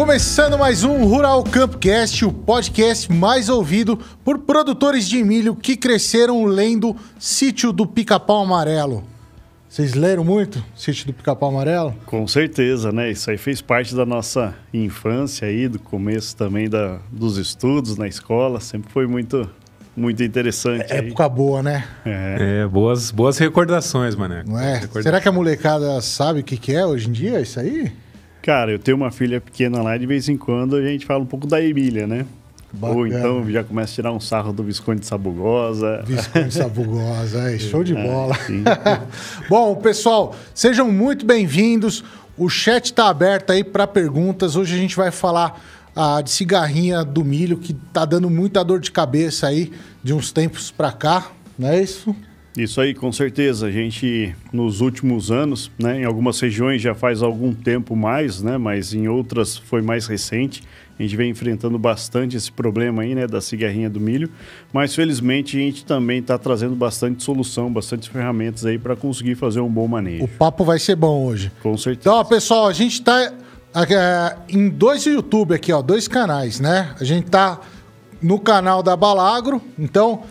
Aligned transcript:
Começando 0.00 0.56
mais 0.56 0.82
um 0.82 1.04
Rural 1.04 1.44
Campcast, 1.44 2.24
o 2.24 2.32
podcast 2.32 3.12
mais 3.12 3.50
ouvido 3.50 3.98
por 4.24 4.38
produtores 4.38 5.06
de 5.06 5.22
milho 5.22 5.54
que 5.54 5.76
cresceram 5.76 6.46
lendo 6.46 6.96
Sítio 7.18 7.70
do 7.70 7.86
Pica-Pau 7.86 8.42
Amarelo. 8.42 9.04
Vocês 9.68 9.92
leram 9.92 10.24
muito 10.24 10.64
Sítio 10.74 11.04
do 11.04 11.12
Pica-Pau 11.12 11.50
Amarelo? 11.50 11.94
Com 12.06 12.26
certeza, 12.26 12.90
né? 12.90 13.10
Isso 13.10 13.30
aí 13.30 13.36
fez 13.36 13.60
parte 13.60 13.94
da 13.94 14.06
nossa 14.06 14.54
infância 14.72 15.46
aí, 15.46 15.68
do 15.68 15.78
começo 15.78 16.34
também 16.34 16.66
da, 16.66 16.98
dos 17.12 17.36
estudos 17.36 17.98
na 17.98 18.08
escola. 18.08 18.58
Sempre 18.58 18.90
foi 18.90 19.06
muito, 19.06 19.50
muito 19.94 20.22
interessante. 20.22 20.90
É 20.90 20.96
época 20.96 21.28
boa, 21.28 21.62
né? 21.62 21.86
É. 22.06 22.62
é, 22.62 22.66
boas, 22.66 23.10
boas 23.10 23.36
recordações, 23.36 24.16
mané. 24.16 24.44
Não 24.46 24.58
é? 24.58 24.80
Será 25.02 25.20
que 25.20 25.28
a 25.28 25.32
molecada 25.32 26.00
sabe 26.00 26.40
o 26.40 26.42
que, 26.42 26.56
que 26.56 26.72
é 26.72 26.86
hoje 26.86 27.06
em 27.06 27.12
dia 27.12 27.38
isso 27.38 27.60
aí? 27.60 27.92
Cara, 28.42 28.72
eu 28.72 28.78
tenho 28.78 28.96
uma 28.96 29.10
filha 29.10 29.40
pequena 29.40 29.82
lá 29.82 29.96
e 29.96 29.98
de 29.98 30.06
vez 30.06 30.28
em 30.28 30.36
quando 30.36 30.76
a 30.76 30.82
gente 30.82 31.04
fala 31.04 31.20
um 31.20 31.26
pouco 31.26 31.46
da 31.46 31.62
Emília, 31.62 32.06
né? 32.06 32.24
Bacana. 32.72 32.98
Ou 32.98 33.06
então 33.06 33.50
já 33.50 33.64
começa 33.64 33.92
a 33.92 33.94
tirar 33.94 34.12
um 34.12 34.20
sarro 34.20 34.52
do 34.52 34.62
Visconde 34.62 35.04
Sabugosa. 35.04 36.02
Visconde 36.06 36.54
Sabugosa, 36.54 37.50
é, 37.50 37.58
show 37.58 37.82
de 37.82 37.96
é, 37.96 38.02
bola. 38.02 38.36
É, 38.36 39.00
Bom, 39.48 39.74
pessoal, 39.76 40.36
sejam 40.54 40.90
muito 40.90 41.26
bem-vindos. 41.26 42.04
O 42.38 42.48
chat 42.48 42.86
está 42.86 43.08
aberto 43.08 43.50
aí 43.50 43.64
para 43.64 43.86
perguntas. 43.86 44.56
Hoje 44.56 44.74
a 44.74 44.78
gente 44.78 44.96
vai 44.96 45.10
falar 45.10 45.60
ah, 45.94 46.22
de 46.22 46.30
cigarrinha 46.30 47.04
do 47.04 47.24
milho, 47.24 47.58
que 47.58 47.74
tá 47.92 48.04
dando 48.04 48.30
muita 48.30 48.64
dor 48.64 48.80
de 48.80 48.90
cabeça 48.90 49.48
aí 49.48 49.72
de 50.02 50.14
uns 50.14 50.32
tempos 50.32 50.70
para 50.70 50.92
cá, 50.92 51.30
não 51.58 51.68
é 51.68 51.82
isso? 51.82 52.14
Isso 52.62 52.78
aí, 52.78 52.92
com 52.92 53.10
certeza. 53.10 53.68
A 53.68 53.70
gente, 53.70 54.34
nos 54.52 54.82
últimos 54.82 55.30
anos, 55.30 55.70
né, 55.78 56.02
em 56.02 56.04
algumas 56.04 56.38
regiões 56.38 56.82
já 56.82 56.94
faz 56.94 57.22
algum 57.22 57.54
tempo 57.54 57.96
mais, 57.96 58.42
né, 58.42 58.58
mas 58.58 58.92
em 58.92 59.08
outras 59.08 59.56
foi 59.56 59.80
mais 59.80 60.06
recente. 60.06 60.62
A 60.98 61.02
gente 61.02 61.16
vem 61.16 61.30
enfrentando 61.30 61.78
bastante 61.78 62.36
esse 62.36 62.52
problema 62.52 63.00
aí, 63.00 63.14
né, 63.14 63.26
da 63.26 63.40
cigarrinha 63.40 63.88
do 63.88 63.98
milho. 63.98 64.28
Mas 64.70 64.94
felizmente 64.94 65.56
a 65.56 65.60
gente 65.60 65.86
também 65.86 66.18
está 66.18 66.36
trazendo 66.36 66.76
bastante 66.76 67.22
solução, 67.22 67.72
bastante 67.72 68.10
ferramentas 68.10 68.66
aí 68.66 68.78
para 68.78 68.94
conseguir 68.94 69.36
fazer 69.36 69.60
um 69.60 69.70
bom 69.70 69.88
manejo. 69.88 70.24
O 70.24 70.28
papo 70.28 70.62
vai 70.62 70.78
ser 70.78 70.96
bom 70.96 71.24
hoje. 71.24 71.50
Com 71.62 71.78
certeza. 71.78 72.10
Então, 72.10 72.22
pessoal, 72.26 72.68
a 72.68 72.74
gente 72.74 72.92
está 72.92 73.32
é, 73.74 74.36
em 74.50 74.68
dois 74.68 75.06
YouTube 75.06 75.54
aqui, 75.54 75.72
ó, 75.72 75.80
dois 75.80 76.06
canais, 76.06 76.60
né? 76.60 76.94
A 77.00 77.04
gente 77.04 77.30
tá 77.30 77.58
no 78.20 78.38
canal 78.38 78.82
da 78.82 78.94
Balagro, 78.94 79.62
então 79.78 80.24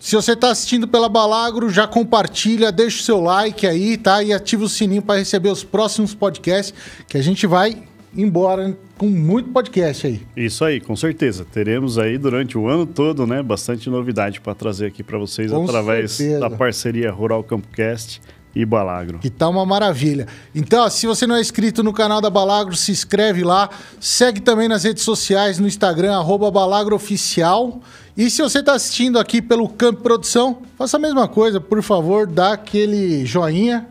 se 0.00 0.14
você 0.14 0.32
está 0.32 0.50
assistindo 0.50 0.86
pela 0.86 1.08
Balagro, 1.08 1.70
já 1.70 1.86
compartilha, 1.86 2.70
deixa 2.70 3.00
o 3.00 3.02
seu 3.02 3.20
like 3.20 3.66
aí, 3.66 3.96
tá? 3.96 4.22
E 4.22 4.32
ativa 4.32 4.64
o 4.64 4.68
sininho 4.68 5.02
para 5.02 5.18
receber 5.18 5.48
os 5.48 5.64
próximos 5.64 6.14
podcasts, 6.14 6.74
que 7.08 7.16
a 7.16 7.22
gente 7.22 7.46
vai 7.46 7.82
embora 8.16 8.76
com 8.96 9.06
muito 9.06 9.50
podcast 9.50 10.06
aí. 10.06 10.22
Isso 10.36 10.64
aí, 10.64 10.80
com 10.80 10.96
certeza. 10.96 11.44
Teremos 11.44 11.98
aí 11.98 12.16
durante 12.16 12.56
o 12.56 12.66
ano 12.66 12.86
todo, 12.86 13.26
né, 13.26 13.42
bastante 13.42 13.90
novidade 13.90 14.40
para 14.40 14.54
trazer 14.54 14.86
aqui 14.86 15.02
para 15.02 15.18
vocês 15.18 15.50
com 15.50 15.64
através 15.64 16.12
certeza. 16.12 16.40
da 16.40 16.50
parceria 16.50 17.10
Rural 17.10 17.44
Campcast 17.44 18.22
e 18.56 18.64
Balagro. 18.64 19.18
Que 19.18 19.28
tá 19.28 19.46
uma 19.50 19.66
maravilha. 19.66 20.26
Então, 20.54 20.88
se 20.88 21.06
você 21.06 21.26
não 21.26 21.36
é 21.36 21.40
inscrito 21.42 21.82
no 21.82 21.92
canal 21.92 22.22
da 22.22 22.30
Balagro, 22.30 22.74
se 22.74 22.90
inscreve 22.90 23.44
lá. 23.44 23.68
Segue 24.00 24.40
também 24.40 24.66
nas 24.66 24.84
redes 24.84 25.04
sociais, 25.04 25.58
no 25.58 25.68
Instagram, 25.68 26.14
arroba 26.16 26.50
balagrooficial. 26.50 27.82
E 28.16 28.30
se 28.30 28.40
você 28.40 28.60
está 28.60 28.72
assistindo 28.72 29.18
aqui 29.18 29.42
pelo 29.42 29.68
Campo 29.68 30.00
Produção, 30.00 30.62
faça 30.78 30.96
a 30.96 31.00
mesma 31.00 31.28
coisa, 31.28 31.60
por 31.60 31.82
favor, 31.82 32.26
dá 32.26 32.54
aquele 32.54 33.26
joinha, 33.26 33.86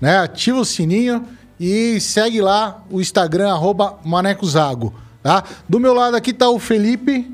né? 0.00 0.16
ativa 0.16 0.60
o 0.60 0.64
sininho 0.64 1.22
e 1.60 2.00
segue 2.00 2.40
lá 2.40 2.82
o 2.90 3.02
Instagram, 3.02 3.50
arroba 3.50 3.98
manecozago. 4.02 4.94
Tá? 5.22 5.44
Do 5.68 5.78
meu 5.78 5.92
lado 5.92 6.16
aqui 6.16 6.30
está 6.30 6.48
o 6.48 6.58
Felipe. 6.58 7.30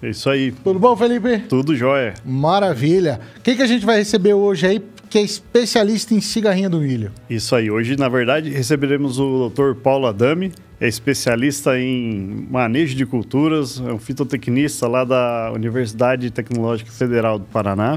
É 0.00 0.10
isso 0.10 0.30
aí. 0.30 0.52
Tudo 0.52 0.78
bom, 0.78 0.96
Felipe? 0.96 1.40
Tudo 1.48 1.74
jóia. 1.74 2.14
Maravilha. 2.24 3.20
Quem 3.42 3.56
que 3.56 3.62
a 3.62 3.66
gente 3.66 3.84
vai 3.84 3.98
receber 3.98 4.34
hoje 4.34 4.66
aí, 4.66 4.82
que 5.10 5.18
é 5.18 5.22
especialista 5.22 6.14
em 6.14 6.20
cigarrinha 6.20 6.70
do 6.70 6.78
milho? 6.78 7.10
Isso 7.28 7.56
aí. 7.56 7.68
Hoje, 7.68 7.96
na 7.96 8.08
verdade, 8.08 8.48
receberemos 8.48 9.18
o 9.18 9.50
Dr. 9.50 9.74
Paulo 9.74 10.06
Adame, 10.06 10.52
é 10.80 10.86
especialista 10.86 11.76
em 11.76 12.46
manejo 12.48 12.94
de 12.94 13.04
culturas, 13.04 13.80
é 13.80 13.92
um 13.92 13.98
fitotecnista 13.98 14.86
lá 14.86 15.04
da 15.04 15.50
Universidade 15.52 16.30
Tecnológica 16.30 16.92
Federal 16.92 17.40
do 17.40 17.44
Paraná. 17.46 17.96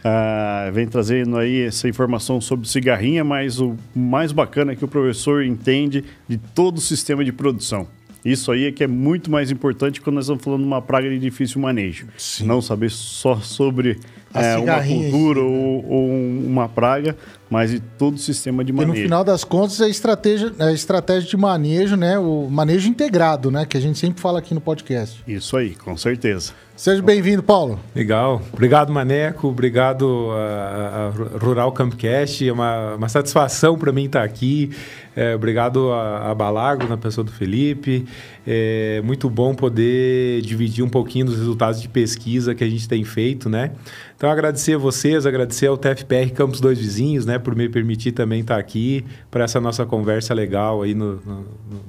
Uh, 0.00 0.72
vem 0.72 0.88
trazendo 0.88 1.36
aí 1.36 1.62
essa 1.62 1.88
informação 1.88 2.40
sobre 2.40 2.66
cigarrinha, 2.66 3.22
mas 3.22 3.60
o 3.60 3.76
mais 3.94 4.32
bacana 4.32 4.72
é 4.72 4.76
que 4.76 4.84
o 4.84 4.88
professor 4.88 5.44
entende 5.44 6.04
de 6.26 6.36
todo 6.36 6.78
o 6.78 6.80
sistema 6.80 7.24
de 7.24 7.30
produção. 7.30 7.86
Isso 8.24 8.50
aí 8.50 8.66
é 8.66 8.72
que 8.72 8.84
é 8.84 8.86
muito 8.86 9.30
mais 9.30 9.50
importante 9.50 10.00
quando 10.00 10.16
nós 10.16 10.24
estamos 10.24 10.42
falando 10.42 10.62
de 10.62 10.66
uma 10.66 10.82
praga 10.82 11.08
de 11.08 11.18
difícil 11.18 11.60
manejo. 11.60 12.06
Sim. 12.18 12.44
Não 12.44 12.60
saber 12.60 12.90
só 12.90 13.36
sobre 13.36 13.98
é, 14.34 14.56
uma 14.56 14.82
cultura 14.82 15.40
ou, 15.40 15.84
ou, 15.88 16.08
uma 16.10 16.68
praga, 16.68 17.16
mas 17.50 17.72
de 17.72 17.80
todo 17.80 18.14
o 18.14 18.18
sistema 18.18 18.64
de 18.64 18.72
manejo. 18.72 18.94
E 18.94 18.98
no 18.98 19.02
final 19.02 19.24
das 19.24 19.42
contas, 19.42 19.80
a 19.80 19.88
estratégia, 19.88 20.52
a 20.60 20.72
estratégia 20.72 21.28
de 21.28 21.36
manejo, 21.36 21.96
né? 21.96 22.16
O 22.16 22.48
manejo 22.48 22.88
integrado, 22.88 23.50
né? 23.50 23.66
Que 23.66 23.76
a 23.76 23.80
gente 23.80 23.98
sempre 23.98 24.22
fala 24.22 24.38
aqui 24.38 24.54
no 24.54 24.60
podcast. 24.60 25.22
Isso 25.26 25.56
aí, 25.56 25.74
com 25.74 25.96
certeza. 25.96 26.52
Seja 26.80 27.02
bem-vindo, 27.02 27.42
Paulo. 27.42 27.78
Legal. 27.94 28.40
Obrigado, 28.54 28.90
Maneco. 28.90 29.48
Obrigado 29.48 30.30
a, 30.30 31.12
a 31.36 31.38
Rural 31.38 31.70
Campcast. 31.72 32.48
É 32.48 32.50
uma, 32.50 32.94
uma 32.94 33.08
satisfação 33.08 33.76
para 33.76 33.92
mim 33.92 34.06
estar 34.06 34.22
aqui. 34.22 34.70
É, 35.14 35.34
obrigado 35.34 35.92
a, 35.92 36.30
a 36.30 36.34
Balagro, 36.34 36.88
na 36.88 36.96
pessoa 36.96 37.22
do 37.22 37.30
Felipe. 37.30 38.06
É 38.46 39.02
muito 39.04 39.28
bom 39.28 39.54
poder 39.54 40.40
dividir 40.40 40.82
um 40.82 40.88
pouquinho 40.88 41.26
dos 41.26 41.36
resultados 41.36 41.82
de 41.82 41.88
pesquisa 41.88 42.54
que 42.54 42.64
a 42.64 42.70
gente 42.70 42.88
tem 42.88 43.04
feito, 43.04 43.50
né? 43.50 43.72
Então, 44.16 44.30
agradecer 44.30 44.76
a 44.76 44.78
vocês, 44.78 45.26
agradecer 45.26 45.66
ao 45.66 45.76
TFPR 45.76 46.30
Campos 46.32 46.60
Dois 46.60 46.78
Vizinhos, 46.78 47.26
né? 47.26 47.38
Por 47.40 47.56
me 47.56 47.68
permitir 47.68 48.12
também 48.12 48.40
estar 48.40 48.58
aqui 48.58 49.04
para 49.30 49.44
essa 49.44 49.60
nossa 49.60 49.84
conversa 49.84 50.32
legal 50.34 50.82
aí 50.82 50.94
no, 50.94 51.16
no, 51.16 51.46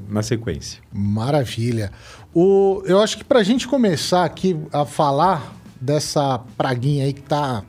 na 0.10 0.24
sequência. 0.24 0.82
Maravilha. 0.92 1.92
O, 2.34 2.82
eu 2.86 3.00
acho 3.00 3.18
que 3.18 3.24
para 3.24 3.40
a 3.40 3.44
gente 3.44 3.68
começar 3.68 4.24
aqui 4.24 4.58
a 4.72 4.86
falar 4.86 5.54
dessa 5.80 6.40
praguinha 6.58 7.06
aí 7.06 7.14
que 7.14 7.22
está 7.22 7.64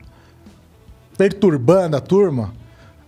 perturbando 1.17 1.97
a 1.97 1.99
turma, 1.99 2.53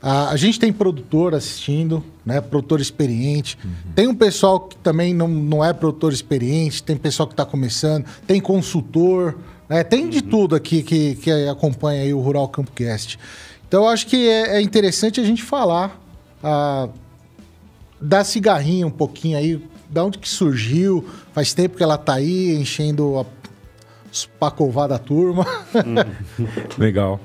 a, 0.01 0.29
a, 0.29 0.35
gente 0.35 0.59
tem 0.59 0.71
produtor 0.71 1.33
assistindo, 1.33 2.03
né? 2.25 2.39
Produtor 2.39 2.79
experiente. 2.79 3.57
Uhum. 3.63 3.71
Tem 3.95 4.07
um 4.07 4.13
pessoal 4.13 4.59
que 4.59 4.77
também 4.77 5.13
não, 5.13 5.27
não 5.27 5.65
é 5.65 5.73
produtor 5.73 6.13
experiente, 6.13 6.83
tem 6.83 6.95
pessoal 6.95 7.27
que 7.27 7.33
está 7.33 7.45
começando, 7.45 8.05
tem 8.27 8.39
consultor, 8.39 9.35
né? 9.67 9.83
tem 9.83 10.03
uhum. 10.03 10.09
de 10.09 10.21
tudo 10.21 10.55
aqui 10.55 10.83
que, 10.83 11.15
que 11.15 11.31
acompanha 11.47 12.03
aí 12.03 12.13
o 12.13 12.19
Rural 12.19 12.47
Campcast. 12.49 13.17
Então 13.75 13.83
eu 13.83 13.89
acho 13.89 14.07
que 14.07 14.29
é, 14.29 14.55
é 14.55 14.61
interessante 14.61 15.19
a 15.19 15.23
gente 15.25 15.43
falar 15.43 15.99
a, 16.41 16.87
da 17.99 18.23
cigarrinha 18.23 18.87
um 18.87 18.89
pouquinho 18.89 19.37
aí, 19.37 19.61
da 19.89 20.05
onde 20.05 20.17
que 20.17 20.29
surgiu, 20.29 21.05
faz 21.33 21.53
tempo 21.53 21.75
que 21.75 21.83
ela 21.83 21.97
tá 21.97 22.13
aí 22.13 22.55
enchendo 22.55 23.19
a 23.19 23.25
pacová 24.39 24.87
da 24.87 24.97
turma. 24.97 25.45
Legal. 26.79 27.19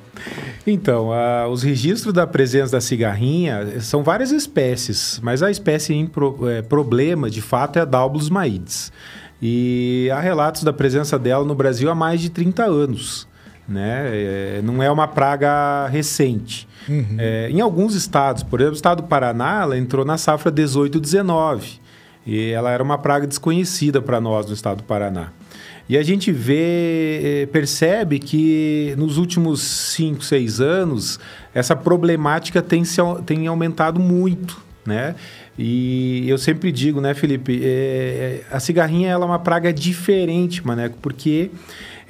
Então, 0.67 1.11
uh, 1.11 1.49
os 1.49 1.63
registros 1.63 2.13
da 2.13 2.27
presença 2.27 2.73
da 2.73 2.81
cigarrinha 2.81 3.81
são 3.81 4.03
várias 4.03 4.33
espécies, 4.33 5.21
mas 5.23 5.45
a 5.45 5.53
espécie 5.53 5.95
em 5.95 6.05
pro, 6.05 6.49
é, 6.49 6.63
problema, 6.63 7.31
de 7.31 7.41
fato, 7.41 7.79
é 7.79 7.83
a 7.83 7.85
Daubulus 7.85 8.29
maides. 8.29 8.93
E 9.41 10.11
há 10.13 10.19
relatos 10.19 10.65
da 10.65 10.73
presença 10.73 11.17
dela 11.17 11.45
no 11.45 11.55
Brasil 11.55 11.89
há 11.89 11.95
mais 11.95 12.21
de 12.21 12.29
30 12.29 12.65
anos. 12.65 13.30
Né? 13.71 14.11
É, 14.13 14.61
não 14.65 14.83
é 14.83 14.91
uma 14.91 15.07
praga 15.07 15.87
recente. 15.87 16.67
Uhum. 16.89 17.17
É, 17.17 17.49
em 17.49 17.61
alguns 17.61 17.95
estados, 17.95 18.43
por 18.43 18.61
exemplo, 18.61 18.75
o 18.75 18.77
estado 18.77 19.03
do 19.03 19.09
Paraná, 19.09 19.63
ela 19.63 19.79
entrou 19.79 20.05
na 20.05 20.19
safra 20.19 20.51
18-19. 20.51 21.79
E 22.27 22.51
ela 22.51 22.71
era 22.71 22.83
uma 22.83 22.99
praga 22.99 23.29
desconhecida 23.29 24.03
para 24.03 24.21
nós 24.21 24.47
no 24.47 24.53
estado 24.53 24.79
do 24.79 24.83
Paraná. 24.83 25.29
E 25.89 25.97
a 25.97 26.03
gente 26.03 26.31
vê, 26.31 27.43
eh, 27.43 27.47
percebe 27.47 28.19
que 28.19 28.95
nos 28.97 29.17
últimos 29.17 29.61
5, 29.61 30.23
6 30.23 30.61
anos, 30.61 31.19
essa 31.53 31.75
problemática 31.75 32.63
tem, 32.63 32.85
se, 32.85 33.01
tem 33.27 33.47
aumentado 33.47 33.99
muito, 33.99 34.61
né? 34.87 35.17
E 35.59 36.29
eu 36.29 36.39
sempre 36.39 36.71
digo, 36.71 37.01
né, 37.01 37.13
Felipe, 37.13 37.61
é, 37.63 38.43
a 38.51 38.61
cigarrinha 38.61 39.11
ela 39.11 39.25
é 39.25 39.29
uma 39.29 39.39
praga 39.39 39.73
diferente, 39.73 40.65
maneco, 40.65 40.97
porque 41.03 41.51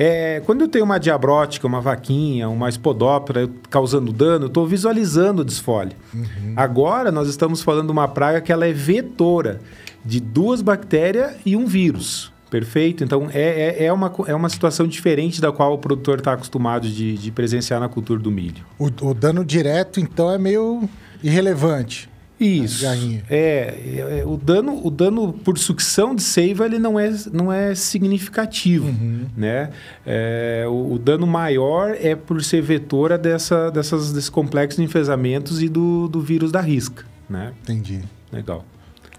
é, 0.02 0.40
quando 0.46 0.62
eu 0.62 0.68
tenho 0.68 0.86
uma 0.86 0.98
diabrótica, 0.98 1.66
uma 1.66 1.82
vaquinha, 1.82 2.48
uma 2.48 2.70
espodóptera 2.70 3.46
causando 3.68 4.10
dano, 4.10 4.46
eu 4.46 4.48
estou 4.48 4.66
visualizando 4.66 5.42
o 5.42 5.44
desfole. 5.44 5.94
Uhum. 6.14 6.54
Agora 6.56 7.12
nós 7.12 7.28
estamos 7.28 7.60
falando 7.60 7.86
de 7.86 7.92
uma 7.92 8.08
praga 8.08 8.40
que 8.40 8.50
ela 8.50 8.66
é 8.66 8.72
vetora 8.72 9.60
de 10.02 10.18
duas 10.18 10.62
bactérias 10.62 11.34
e 11.44 11.54
um 11.54 11.66
vírus. 11.66 12.32
Perfeito? 12.50 13.04
Então, 13.04 13.28
é, 13.30 13.76
é, 13.78 13.84
é, 13.84 13.92
uma, 13.92 14.10
é 14.26 14.34
uma 14.34 14.48
situação 14.48 14.86
diferente 14.86 15.38
da 15.38 15.52
qual 15.52 15.74
o 15.74 15.78
produtor 15.78 16.18
está 16.18 16.32
acostumado 16.32 16.88
de, 16.88 17.18
de 17.18 17.30
presenciar 17.30 17.78
na 17.78 17.88
cultura 17.88 18.18
do 18.18 18.30
milho. 18.30 18.64
O, 18.78 18.86
o, 18.86 19.14
dano 19.14 19.44
direto, 19.44 20.00
então, 20.00 20.30
é 20.30 20.38
meio 20.38 20.88
irrelevante. 21.22 22.09
Isso. 22.40 22.86
É, 23.28 24.20
é, 24.20 24.24
o 24.24 24.36
dano, 24.38 24.80
o 24.82 24.90
dano 24.90 25.30
por 25.32 25.58
sucção 25.58 26.14
de 26.14 26.22
seiva 26.22 26.64
ele 26.64 26.78
não 26.78 26.98
é, 26.98 27.14
não 27.30 27.52
é 27.52 27.74
significativo, 27.74 28.86
uhum. 28.86 29.26
né? 29.36 29.70
É, 30.06 30.64
o, 30.66 30.94
o, 30.94 30.98
dano 30.98 31.26
maior 31.26 31.94
é 32.00 32.16
por 32.16 32.42
ser 32.42 32.62
vetora 32.62 33.18
dessa, 33.18 33.70
dessas, 33.70 34.10
desses 34.10 34.30
complexos 34.30 34.78
de 34.78 34.84
enfesamentos 34.84 35.62
e 35.62 35.68
do, 35.68 36.08
do 36.08 36.20
vírus 36.20 36.50
da 36.50 36.62
risca, 36.62 37.04
né? 37.28 37.52
Entendi. 37.62 38.00
Legal. 38.32 38.64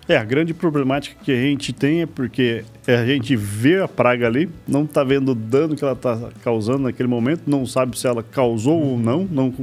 É, 0.08 0.18
a 0.18 0.24
grande 0.24 0.54
problemática 0.54 1.16
que 1.24 1.32
a 1.32 1.36
gente 1.36 1.72
tem 1.72 2.02
é 2.02 2.06
porque 2.06 2.64
a 2.88 3.06
gente 3.06 3.36
vê 3.36 3.82
a 3.82 3.88
praga 3.88 4.28
ali, 4.28 4.50
não 4.68 4.84
está 4.84 5.04
vendo 5.04 5.30
o 5.30 5.36
dano 5.36 5.76
que 5.76 5.84
ela 5.84 5.94
está 5.94 6.30
causando 6.44 6.80
naquele 6.80 7.08
momento, 7.08 7.44
não 7.48 7.66
sabe 7.66 7.98
se 7.98 8.08
ela 8.08 8.24
causou 8.24 8.82
ou 8.82 8.98
não, 8.98 9.28
não, 9.30 9.54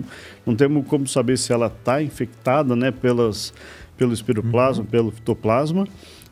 não 0.46 0.54
temos 0.54 0.86
como 0.86 1.06
saber 1.06 1.36
se 1.36 1.52
ela 1.52 1.66
está 1.66 2.02
infectada 2.02 2.76
né, 2.76 2.90
pelas, 2.90 3.52
pelo 3.96 4.12
espiroplasma, 4.12 4.84
uhum. 4.84 4.90
pelo 4.90 5.10
fitoplasma, 5.10 5.86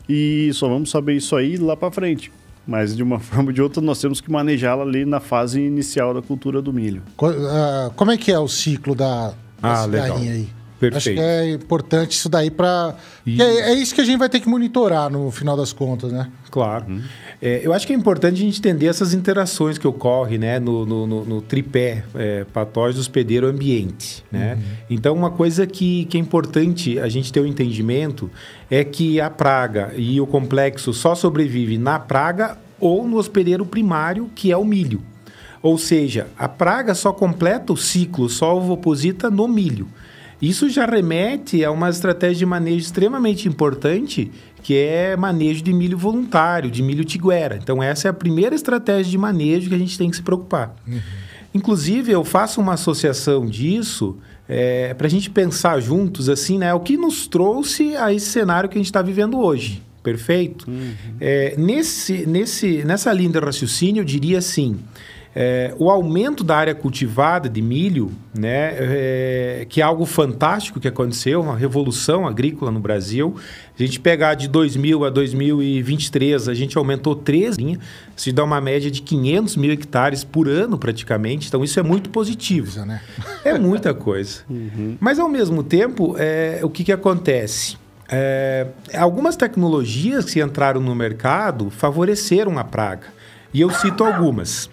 e 0.07 0.49
só 0.53 0.69
vamos 0.69 0.89
saber 0.89 1.15
isso 1.15 1.35
aí 1.35 1.57
lá 1.57 1.75
para 1.75 1.91
frente. 1.91 2.31
Mas 2.65 2.95
de 2.95 3.03
uma 3.03 3.19
forma 3.21 3.49
ou 3.49 3.53
de 3.53 3.61
outra, 3.61 3.81
nós 3.81 3.99
temos 3.99 4.21
que 4.21 4.31
manejá-la 4.31 4.83
ali 4.83 5.05
na 5.05 5.19
fase 5.19 5.61
inicial 5.61 6.13
da 6.13 6.21
cultura 6.21 6.61
do 6.61 6.73
milho. 6.73 7.01
Ah, 7.21 7.91
como 7.95 8.11
é 8.11 8.17
que 8.17 8.31
é 8.31 8.39
o 8.39 8.47
ciclo 8.47 8.95
da, 8.95 9.33
da 9.61 9.81
ah, 9.81 9.85
legal. 9.85 10.17
aí? 10.17 10.47
Perfeito. 10.79 10.97
Acho 10.97 11.11
que 11.13 11.19
é 11.19 11.51
importante 11.51 12.11
isso 12.11 12.29
daí 12.29 12.51
para. 12.51 12.95
É, 13.25 13.71
é, 13.71 13.73
isso 13.73 13.95
que 13.95 14.01
a 14.01 14.03
gente 14.05 14.17
vai 14.17 14.29
ter 14.29 14.39
que 14.39 14.47
monitorar 14.47 15.09
no 15.09 15.31
final 15.31 15.57
das 15.57 15.73
contas, 15.73 16.11
né? 16.11 16.29
Claro. 16.51 16.85
Uhum. 16.87 17.01
É, 17.41 17.61
eu 17.63 17.73
acho 17.73 17.85
que 17.85 17.93
é 17.93 17.95
importante 17.95 18.35
a 18.35 18.45
gente 18.45 18.59
entender 18.59 18.87
essas 18.87 19.13
interações 19.13 19.77
que 19.77 19.87
ocorrem 19.87 20.37
né, 20.37 20.59
no, 20.59 20.85
no, 20.85 21.07
no, 21.07 21.25
no 21.25 21.41
tripé 21.41 22.03
é, 22.15 22.45
patógeno, 22.45 22.99
hospedeiro, 22.99 23.47
ambiente. 23.47 24.23
Né? 24.31 24.53
Uhum. 24.53 24.61
Então, 24.89 25.15
uma 25.15 25.29
coisa 25.29 25.67
que, 25.67 26.05
que 26.05 26.17
é 26.17 26.19
importante 26.19 26.99
a 26.99 27.07
gente 27.07 27.31
ter 27.31 27.39
o 27.39 27.43
um 27.43 27.47
entendimento 27.47 28.29
é 28.69 28.83
que 28.83 29.21
a 29.21 29.29
praga 29.29 29.93
e 29.95 30.19
o 30.19 30.25
complexo 30.25 30.93
só 30.93 31.13
sobrevive 31.13 31.77
na 31.77 31.99
praga 31.99 32.57
ou 32.79 33.07
no 33.07 33.17
hospedeiro 33.17 33.65
primário, 33.65 34.29
que 34.35 34.51
é 34.51 34.57
o 34.57 34.65
milho. 34.65 35.01
Ou 35.61 35.77
seja, 35.77 36.27
a 36.37 36.47
praga 36.47 36.93
só 36.93 37.11
completa 37.11 37.73
o 37.73 37.77
ciclo, 37.77 38.29
só 38.29 38.55
ovoposita 38.55 39.29
no 39.29 39.47
milho. 39.47 39.87
Isso 40.41 40.69
já 40.69 40.85
remete 40.85 41.63
a 41.63 41.71
uma 41.71 41.89
estratégia 41.89 42.37
de 42.37 42.45
manejo 42.45 42.77
extremamente 42.77 43.47
importante, 43.47 44.31
que 44.61 44.75
é 44.77 45.15
manejo 45.17 45.63
de 45.63 45.73
milho 45.73 45.97
voluntário, 45.97 46.69
de 46.69 46.83
milho 46.83 47.03
tiguera. 47.03 47.57
Então, 47.61 47.81
essa 47.81 48.07
é 48.07 48.11
a 48.11 48.13
primeira 48.13 48.53
estratégia 48.53 49.09
de 49.09 49.17
manejo 49.17 49.69
que 49.69 49.75
a 49.75 49.79
gente 49.79 49.97
tem 49.97 50.09
que 50.09 50.15
se 50.15 50.21
preocupar. 50.21 50.75
Uhum. 50.87 50.99
Inclusive, 51.53 52.11
eu 52.11 52.23
faço 52.23 52.61
uma 52.61 52.73
associação 52.73 53.45
disso 53.45 54.17
é, 54.47 54.93
para 54.93 55.07
a 55.07 55.09
gente 55.09 55.29
pensar 55.29 55.79
juntos, 55.79 56.29
assim, 56.29 56.57
né? 56.57 56.73
O 56.73 56.79
que 56.79 56.97
nos 56.97 57.27
trouxe 57.27 57.95
a 57.95 58.13
esse 58.13 58.27
cenário 58.27 58.69
que 58.69 58.77
a 58.77 58.79
gente 58.79 58.85
está 58.85 59.01
vivendo 59.01 59.39
hoje. 59.39 59.81
Perfeito? 60.03 60.69
Uhum. 60.69 60.93
É, 61.19 61.55
nesse, 61.57 62.25
nesse, 62.25 62.83
nessa 62.85 63.11
linha 63.11 63.31
de 63.31 63.39
raciocínio, 63.39 64.01
eu 64.01 64.05
diria 64.05 64.37
assim: 64.37 64.77
é, 65.39 65.71
o 65.77 65.91
aumento 65.91 66.43
da 66.43 66.57
área 66.57 66.73
cultivada 66.73 67.47
de 67.47 67.61
milho, 67.61 68.11
né, 68.33 68.73
é, 68.75 69.67
que 69.69 69.81
é 69.81 69.83
algo 69.83 70.03
fantástico 70.03 70.79
que 70.79 70.87
aconteceu, 70.87 71.41
uma 71.41 71.55
revolução 71.55 72.25
agrícola 72.27 72.71
no 72.71 72.79
Brasil. 72.79 73.35
A 73.79 73.83
gente 73.83 73.99
pegar 73.99 74.33
de 74.33 74.47
2000 74.47 75.05
a 75.05 75.11
2023, 75.11 76.49
a 76.49 76.55
gente 76.55 76.75
aumentou 76.75 77.15
3 77.15 77.55
linhas, 77.55 77.79
se 78.15 78.31
dá 78.31 78.43
uma 78.43 78.59
média 78.59 78.89
de 78.89 78.99
500 78.99 79.57
mil 79.57 79.71
hectares 79.71 80.23
por 80.23 80.49
ano 80.49 80.75
praticamente. 80.75 81.47
Então 81.47 81.63
isso 81.63 81.79
é 81.79 81.83
muito 81.83 82.09
positivo. 82.09 82.83
Né? 82.83 82.99
É 83.45 83.59
muita 83.59 83.93
coisa. 83.93 84.41
Uhum. 84.57 84.97
Mas 84.99 85.19
ao 85.19 85.29
mesmo 85.29 85.61
tempo, 85.61 86.15
é, 86.17 86.61
o 86.63 86.69
que, 86.69 86.83
que 86.83 86.91
acontece? 86.91 87.77
É, 88.09 88.67
algumas 88.95 89.35
tecnologias 89.35 90.25
que 90.25 90.41
entraram 90.41 90.81
no 90.81 90.95
mercado 90.95 91.69
favoreceram 91.69 92.57
a 92.57 92.63
praga. 92.63 93.07
E 93.53 93.61
eu 93.61 93.69
cito 93.69 94.03
algumas. 94.03 94.69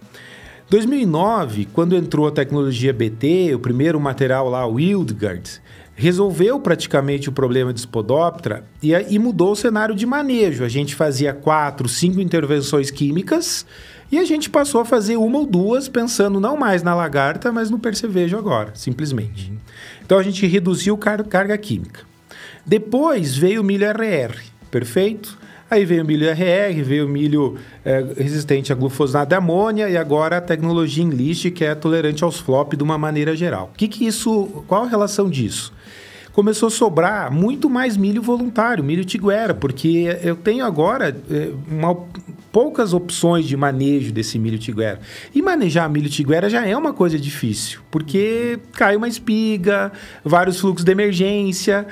2009, 0.71 1.69
quando 1.73 1.95
entrou 1.95 2.27
a 2.27 2.33
tecnologia 2.33 2.93
BT, 2.93 3.55
o 3.55 3.59
primeiro 3.59 4.01
material 4.01 4.49
lá, 4.49 4.67
o 4.67 4.75
Wildguard, 4.75 5.61
resolveu 5.95 6.59
praticamente 6.59 7.29
o 7.29 7.33
problema 7.33 7.73
de 7.73 7.81
Spodoptera 7.81 8.65
e, 8.83 8.93
e 8.93 9.19
mudou 9.19 9.53
o 9.53 9.57
cenário 9.57 9.95
de 9.95 10.07
manejo. 10.07 10.65
A 10.65 10.69
gente 10.69 10.95
fazia 10.95 11.33
quatro, 11.33 11.89
cinco 11.89 12.21
intervenções 12.21 12.91
químicas 12.91 13.65
e 14.11 14.19
a 14.19 14.25
gente 14.25 14.51
passou 14.51 14.81
a 14.81 14.85
fazer 14.85 15.17
uma 15.17 15.39
ou 15.39 15.47
duas 15.47 15.89
pensando 15.89 16.41
não 16.41 16.57
mais 16.57 16.83
na 16.83 16.95
lagarta, 16.95 17.53
mas 17.53 17.71
no 17.71 17.79
percevejo 17.79 18.37
agora, 18.37 18.73
simplesmente. 18.75 19.51
Uhum. 19.51 19.59
Então 20.05 20.19
a 20.19 20.23
gente 20.23 20.47
reduziu 20.47 20.97
car 20.97 21.25
carga 21.25 21.57
química. 21.57 22.01
Depois 22.67 23.37
veio 23.37 23.61
o 23.61 23.65
milho 23.65 23.87
RR, 23.87 24.37
perfeito? 24.71 25.39
Aí 25.75 25.85
veio 25.85 26.05
o 26.05 26.07
milho 26.07 26.29
RR, 26.31 26.83
veio 26.85 27.07
o 27.07 27.09
milho 27.09 27.57
é, 27.85 28.05
resistente 28.17 28.73
a 28.73 28.77
glufosato 28.77 29.31
de 29.31 29.35
amônia 29.35 29.91
e 29.91 29.97
agora 29.97 30.37
a 30.37 30.41
tecnologia 30.41 31.03
Enlist, 31.03 31.51
que 31.51 31.65
é 31.65 31.75
tolerante 31.75 32.23
aos 32.23 32.39
flop 32.39 32.75
de 32.75 32.83
uma 32.85 32.97
maneira 32.97 33.35
geral. 33.35 33.73
Que, 33.77 33.89
que 33.89 34.07
isso. 34.07 34.65
Qual 34.69 34.85
a 34.85 34.89
relação 34.89 35.29
disso? 35.29 35.73
começou 36.33 36.67
a 36.67 36.71
sobrar 36.71 37.33
muito 37.33 37.71
mais 37.71 37.97
milho 37.97 38.21
voluntário, 38.21 38.83
milho 38.83 39.05
tiguera, 39.05 39.55
porque 39.55 40.19
eu 40.21 40.35
tenho 40.35 40.65
agora 40.65 41.17
é, 41.31 41.51
uma, 41.71 41.97
poucas 42.55 42.95
opções 42.95 43.47
de 43.47 43.57
manejo 43.57 44.13
desse 44.13 44.39
milho 44.39 44.61
tiguera. 44.61 45.01
E 45.35 45.43
manejar 45.43 45.91
milho 45.91 46.09
tiguera 46.09 46.49
já 46.49 46.65
é 46.65 46.77
uma 46.77 46.93
coisa 46.93 47.19
difícil, 47.19 47.81
porque 47.91 48.61
cai 48.75 48.95
uma 48.95 49.09
espiga, 49.09 49.91
vários 50.25 50.61
fluxos 50.61 50.85
de 50.85 50.93
emergência, 50.93 51.85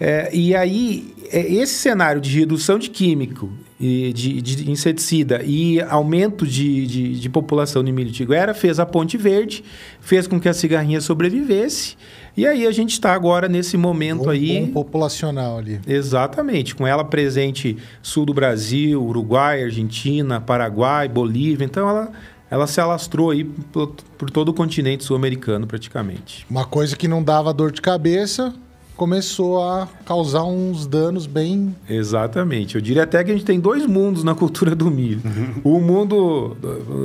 é, 0.00 0.34
e 0.34 0.56
aí 0.56 1.14
é, 1.30 1.40
esse 1.40 1.74
cenário 1.74 2.18
de 2.18 2.30
redução 2.30 2.78
de 2.78 2.88
químico 2.88 3.52
de, 3.78 4.40
de, 4.40 4.70
inseticida 4.70 5.42
e 5.44 5.80
aumento 5.82 6.46
de, 6.46 6.86
de, 6.86 7.20
de 7.20 7.28
população 7.28 7.84
de 7.84 7.92
milho 7.92 8.10
tiguera 8.10 8.54
fez 8.54 8.80
a 8.80 8.86
Ponte 8.86 9.18
Verde, 9.18 9.62
fez 10.00 10.26
com 10.26 10.40
que 10.40 10.48
a 10.48 10.54
cigarrinha 10.54 11.00
sobrevivesse. 11.00 11.96
E 12.36 12.46
aí 12.46 12.66
a 12.66 12.70
gente 12.70 12.92
está 12.92 13.12
agora 13.12 13.48
nesse 13.48 13.76
momento 13.76 14.26
um, 14.26 14.30
aí. 14.30 14.62
Um 14.62 14.72
populacional 14.72 15.58
ali. 15.58 15.80
Exatamente, 15.86 16.74
com 16.74 16.86
ela 16.86 17.04
presente 17.04 17.76
sul 18.02 18.24
do 18.24 18.32
Brasil, 18.32 19.02
Uruguai, 19.02 19.62
Argentina, 19.62 20.40
Paraguai, 20.40 21.08
Bolívia. 21.08 21.64
Então 21.64 21.88
ela 21.88 22.12
ela 22.48 22.66
se 22.66 22.80
alastrou 22.80 23.30
aí 23.30 23.44
por, 23.44 23.88
por 24.16 24.30
todo 24.30 24.50
o 24.50 24.54
continente 24.54 25.04
sul-americano 25.04 25.66
praticamente. 25.66 26.46
Uma 26.48 26.64
coisa 26.64 26.96
que 26.96 27.08
não 27.08 27.22
dava 27.22 27.52
dor 27.52 27.72
de 27.72 27.80
cabeça, 27.80 28.54
começou 28.96 29.62
a 29.62 29.88
causar 30.04 30.44
uns 30.44 30.86
danos 30.86 31.26
bem. 31.26 31.74
Exatamente. 31.88 32.76
Eu 32.76 32.80
diria 32.80 33.02
até 33.02 33.22
que 33.22 33.30
a 33.30 33.34
gente 33.34 33.44
tem 33.44 33.60
dois 33.60 33.86
mundos 33.86 34.24
na 34.24 34.34
cultura 34.34 34.74
do 34.74 34.90
milho. 34.90 35.20
o 35.62 35.78
mundo 35.80 36.56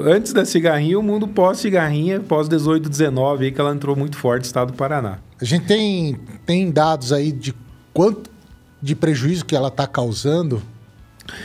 antes 0.06 0.32
da 0.34 0.46
cigarrinha 0.46 0.94
e 0.94 0.96
o 0.96 1.04
mundo 1.04 1.28
pós-cigarrinha, 1.28 2.20
pós-18, 2.22 2.88
19, 2.88 3.46
aí 3.46 3.52
que 3.52 3.60
ela 3.60 3.74
entrou 3.74 3.96
muito 3.96 4.18
forte 4.18 4.44
no 4.44 4.48
estado 4.48 4.72
do 4.72 4.78
Paraná. 4.78 5.20
A 5.40 5.46
gente 5.46 5.66
tem, 5.66 6.18
tem 6.46 6.72
dados 6.72 7.12
aí 7.12 7.32
de 7.32 7.54
quanto 7.94 8.30
de 8.82 8.96
prejuízo 8.96 9.46
que 9.46 9.56
ela 9.56 9.68
está 9.68 9.86
causando 9.86 10.62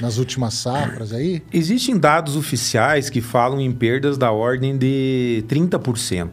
nas 0.00 0.16
últimas 0.18 0.54
safras 0.54 1.12
aí? 1.12 1.42
Existem 1.52 1.98
dados 1.98 2.36
oficiais 2.36 3.10
que 3.10 3.20
falam 3.20 3.60
em 3.60 3.72
perdas 3.72 4.16
da 4.16 4.30
ordem 4.30 4.76
de 4.76 5.44
30%. 5.48 6.30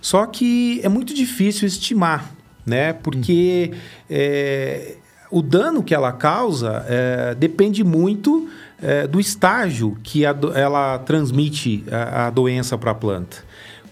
Só 0.00 0.24
que 0.26 0.80
é 0.82 0.88
muito 0.88 1.12
difícil 1.12 1.68
estimar 1.68 2.32
né? 2.70 2.92
Porque 2.92 3.72
é, 4.08 4.94
o 5.30 5.42
dano 5.42 5.82
que 5.82 5.94
ela 5.94 6.12
causa 6.12 6.86
é, 6.88 7.34
depende 7.34 7.84
muito 7.84 8.48
é, 8.80 9.06
do 9.06 9.20
estágio 9.20 9.96
que 10.02 10.24
a, 10.24 10.34
ela 10.54 10.98
transmite 11.00 11.84
a, 11.90 12.28
a 12.28 12.30
doença 12.30 12.78
para 12.78 12.92
a 12.92 12.94
planta. 12.94 13.38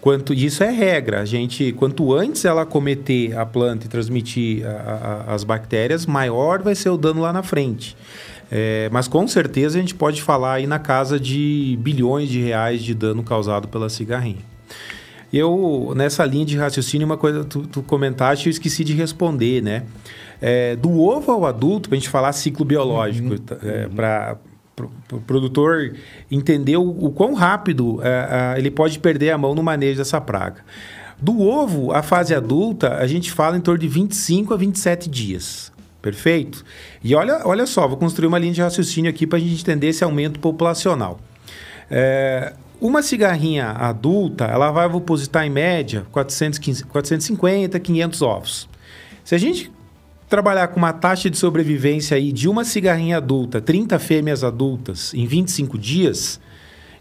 Quanto 0.01 0.33
isso 0.33 0.63
é 0.63 0.71
regra, 0.71 1.19
a 1.19 1.25
gente 1.25 1.73
quanto 1.73 2.13
antes 2.13 2.45
ela 2.45 2.65
cometer 2.65 3.37
a 3.37 3.45
planta 3.45 3.85
e 3.85 3.89
transmitir 3.89 4.65
a, 4.65 5.25
as 5.33 5.43
bactérias, 5.43 6.05
maior 6.05 6.61
vai 6.61 6.73
ser 6.73 6.89
o 6.89 6.97
dano 6.97 7.21
lá 7.21 7.33
na 7.33 7.43
frente. 7.43 7.97
É, 8.49 8.89
mas 8.91 9.07
com 9.07 9.27
certeza 9.27 9.77
a 9.77 9.81
gente 9.81 9.93
pode 9.93 10.21
falar 10.21 10.53
aí 10.53 10.65
na 10.65 10.79
casa 10.79 11.19
de 11.19 11.77
bilhões 11.81 12.29
de 12.29 12.41
reais 12.41 12.81
de 12.81 12.95
dano 12.95 13.21
causado 13.23 13.67
pela 13.67 13.89
cigarrinha. 13.89 14.48
Eu, 15.31 15.93
nessa 15.95 16.25
linha 16.25 16.45
de 16.45 16.57
raciocínio, 16.57 17.05
uma 17.05 17.17
coisa 17.17 17.43
tu, 17.43 17.61
tu 17.67 17.83
comentaste 17.83 18.47
eu 18.47 18.51
esqueci 18.51 18.83
de 18.83 18.93
responder, 18.93 19.61
né? 19.61 19.83
É, 20.41 20.75
do 20.75 20.99
ovo 20.99 21.31
ao 21.31 21.45
adulto, 21.45 21.89
para 21.89 21.97
a 21.97 21.99
gente 21.99 22.09
falar 22.09 22.31
ciclo 22.33 22.65
biológico, 22.65 23.29
uhum. 23.29 23.39
é, 23.61 23.87
para 23.87 24.37
o 25.11 25.19
produtor 25.19 25.93
entender 26.31 26.77
o, 26.77 26.89
o 26.89 27.11
quão 27.11 27.33
rápido 27.33 27.99
é, 28.01 28.57
ele 28.57 28.71
pode 28.71 28.97
perder 28.99 29.31
a 29.31 29.37
mão 29.37 29.53
no 29.53 29.61
manejo 29.61 29.97
dessa 29.97 30.19
praga. 30.19 30.63
Do 31.21 31.41
ovo 31.41 31.91
à 31.91 32.01
fase 32.01 32.33
adulta, 32.33 32.95
a 32.95 33.05
gente 33.05 33.31
fala 33.31 33.57
em 33.57 33.61
torno 33.61 33.79
de 33.79 33.87
25 33.87 34.53
a 34.53 34.57
27 34.57 35.09
dias. 35.09 35.71
Perfeito? 36.01 36.63
E 37.03 37.13
olha, 37.13 37.41
olha 37.43 37.65
só, 37.65 37.85
vou 37.87 37.97
construir 37.97 38.27
uma 38.27 38.39
linha 38.39 38.53
de 38.53 38.61
raciocínio 38.61 39.09
aqui 39.09 39.27
para 39.27 39.37
a 39.37 39.41
gente 39.41 39.61
entender 39.61 39.87
esse 39.87 40.03
aumento 40.03 40.39
populacional. 40.39 41.19
É, 41.91 42.53
uma 42.81 43.01
cigarrinha 43.01 43.67
adulta, 43.71 44.45
ela 44.45 44.71
vai 44.71 44.87
opositar 44.87 45.45
em 45.45 45.49
média 45.49 46.05
415, 46.11 46.85
450, 46.85 47.79
500 47.79 48.21
ovos. 48.21 48.69
Se 49.23 49.35
a 49.35 49.37
gente 49.37 49.71
trabalhar 50.29 50.67
com 50.69 50.77
uma 50.77 50.93
taxa 50.93 51.29
de 51.29 51.37
sobrevivência 51.37 52.15
aí 52.15 52.31
de 52.31 52.47
uma 52.47 52.63
cigarrinha 52.63 53.17
adulta, 53.17 53.59
30 53.59 53.97
fêmeas 53.99 54.43
adultas, 54.43 55.13
em 55.13 55.25
25 55.25 55.77
dias, 55.77 56.39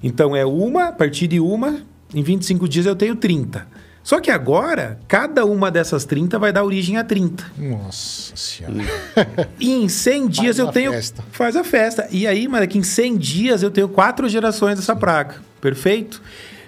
então 0.02 0.34
é 0.34 0.44
uma, 0.44 0.88
a 0.88 0.92
partir 0.92 1.26
de 1.26 1.38
uma, 1.38 1.80
em 2.14 2.22
25 2.22 2.68
dias 2.68 2.86
eu 2.86 2.96
tenho 2.96 3.14
30. 3.14 3.66
Só 4.02 4.20
que 4.20 4.30
agora, 4.30 4.98
cada 5.06 5.44
uma 5.44 5.70
dessas 5.70 6.06
30 6.06 6.38
vai 6.38 6.50
dar 6.50 6.64
origem 6.64 6.96
a 6.96 7.04
30. 7.04 7.44
Nossa 7.58 8.34
senhora. 8.34 8.74
E 9.60 9.70
em 9.70 9.86
100 9.86 10.28
dias 10.28 10.56
Faz 10.56 10.58
eu 10.58 10.68
a 10.68 10.72
tenho. 10.72 10.92
festa. 10.92 11.24
Faz 11.30 11.56
a 11.56 11.62
festa. 11.64 12.08
E 12.10 12.26
aí, 12.26 12.48
mano, 12.48 12.66
que 12.66 12.78
em 12.78 12.82
100 12.82 13.18
dias 13.18 13.62
eu 13.62 13.70
tenho 13.70 13.86
quatro 13.86 14.26
gerações 14.26 14.78
dessa 14.78 14.96
praga. 14.96 15.34
Perfeito? 15.60 16.22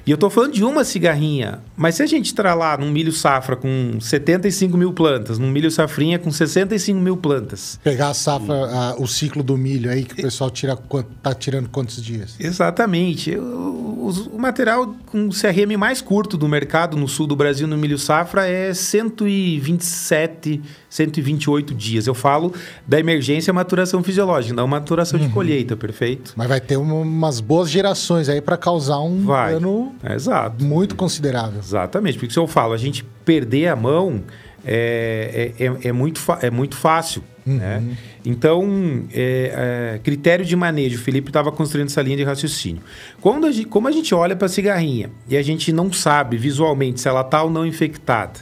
E 0.06 0.10
eu 0.10 0.18
tô 0.18 0.30
falando 0.30 0.52
de 0.52 0.64
uma 0.64 0.84
cigarrinha. 0.84 1.60
Mas 1.80 1.94
se 1.94 2.02
a 2.02 2.06
gente 2.06 2.34
tralar 2.34 2.78
num 2.78 2.90
milho 2.90 3.10
safra 3.10 3.56
com 3.56 3.98
75 3.98 4.76
mil 4.76 4.92
plantas, 4.92 5.38
num 5.38 5.50
milho 5.50 5.70
safrinha 5.70 6.18
com 6.18 6.30
65 6.30 7.00
mil 7.00 7.16
plantas. 7.16 7.80
Pegar 7.82 8.10
a 8.10 8.14
safra, 8.14 8.52
a- 8.54 8.96
o 8.98 9.06
ciclo 9.08 9.42
do 9.42 9.56
milho 9.56 9.90
aí, 9.90 10.04
que 10.04 10.12
o 10.12 10.16
pessoal 10.16 10.50
tira, 10.50 10.76
tá 11.22 11.32
tirando 11.32 11.70
quantos 11.70 12.02
dias? 12.02 12.36
Exatamente. 12.38 13.34
O, 13.34 14.04
os- 14.06 14.26
o 14.26 14.38
material 14.38 14.94
com 15.06 15.28
o 15.28 15.30
CRM 15.32 15.74
mais 15.78 16.02
curto 16.02 16.36
do 16.36 16.46
mercado 16.46 16.98
no 16.98 17.08
sul 17.08 17.26
do 17.26 17.34
Brasil 17.34 17.66
no 17.66 17.78
milho 17.78 17.98
safra 17.98 18.46
é 18.46 18.74
127, 18.74 20.60
128 20.88 21.74
dias. 21.74 22.06
Eu 22.06 22.14
falo 22.14 22.52
da 22.86 23.00
emergência 23.00 23.52
maturação 23.54 24.02
fisiológica, 24.02 24.54
não 24.54 24.66
maturação 24.66 25.18
de 25.18 25.28
colheita, 25.30 25.76
perfeito? 25.76 26.34
Mas 26.36 26.46
vai 26.48 26.60
ter 26.60 26.76
uma- 26.76 26.94
umas 26.96 27.40
boas 27.40 27.70
gerações 27.70 28.28
aí 28.28 28.40
para 28.42 28.56
causar 28.58 28.98
um 29.00 29.24
Vai. 29.24 29.54
dano 29.54 29.94
É, 30.02 30.14
exato. 30.14 30.62
muito 30.62 30.94
considerável. 30.94 31.60
Exatamente. 31.70 32.18
Porque 32.18 32.32
se 32.32 32.38
eu 32.38 32.46
falo, 32.46 32.72
a 32.72 32.76
gente 32.76 33.04
perder 33.24 33.68
a 33.68 33.76
mão 33.76 34.22
é, 34.64 35.52
é, 35.58 35.64
é- 35.66 35.88
é 35.88 35.92
muito, 35.92 36.20
é 36.42 36.50
muito 36.50 36.76
fácil. 36.76 37.22
Né? 37.46 37.82
Então, 38.24 39.04
é, 39.12 39.94
é, 39.94 39.98
critério 40.02 40.44
de 40.44 40.54
manejo, 40.54 40.98
o 40.98 41.00
Felipe 41.00 41.30
estava 41.30 41.50
construindo 41.50 41.88
essa 41.88 42.02
linha 42.02 42.16
de 42.16 42.22
raciocínio. 42.24 42.82
Quando 43.20 43.46
a 43.46 43.52
gente, 43.52 43.66
como 43.66 43.88
a 43.88 43.92
gente 43.92 44.14
olha 44.14 44.36
para 44.36 44.46
a 44.46 44.48
cigarrinha 44.48 45.10
e 45.28 45.36
a 45.36 45.42
gente 45.42 45.72
não 45.72 45.92
sabe 45.92 46.36
visualmente 46.36 47.00
se 47.00 47.08
ela 47.08 47.22
está 47.22 47.42
ou 47.42 47.50
não 47.50 47.64
infectada, 47.64 48.40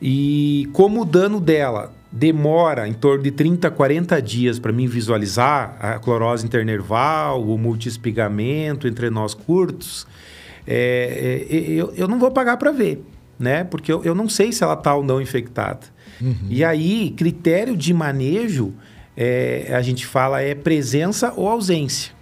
e 0.00 0.68
como 0.72 1.02
o 1.02 1.04
dano 1.04 1.40
dela 1.40 1.92
demora 2.12 2.86
em 2.86 2.92
torno 2.92 3.22
de 3.24 3.30
30, 3.30 3.70
40 3.70 4.20
dias 4.22 4.58
para 4.58 4.70
mim 4.70 4.86
visualizar 4.86 5.76
a 5.80 5.98
clorose 5.98 6.46
internerval, 6.46 7.42
o 7.42 7.58
multiespigamento 7.58 8.86
entre 8.86 9.10
nós 9.10 9.34
curtos, 9.34 10.06
é, 10.66 11.46
é, 11.50 11.56
eu, 11.72 11.92
eu 11.96 12.08
não 12.08 12.18
vou 12.18 12.30
pagar 12.30 12.56
para 12.56 12.70
ver, 12.72 13.02
né? 13.38 13.64
Porque 13.64 13.92
eu, 13.92 14.02
eu 14.04 14.14
não 14.14 14.28
sei 14.28 14.52
se 14.52 14.62
ela 14.64 14.74
está 14.74 14.94
ou 14.94 15.02
não 15.04 15.20
infectada. 15.20 15.80
E 16.48 16.64
aí, 16.64 17.10
critério 17.16 17.76
de 17.76 17.92
manejo, 17.92 18.72
é, 19.16 19.70
a 19.74 19.82
gente 19.82 20.06
fala 20.06 20.40
é 20.40 20.54
presença 20.54 21.32
ou 21.36 21.48
ausência. 21.48 22.12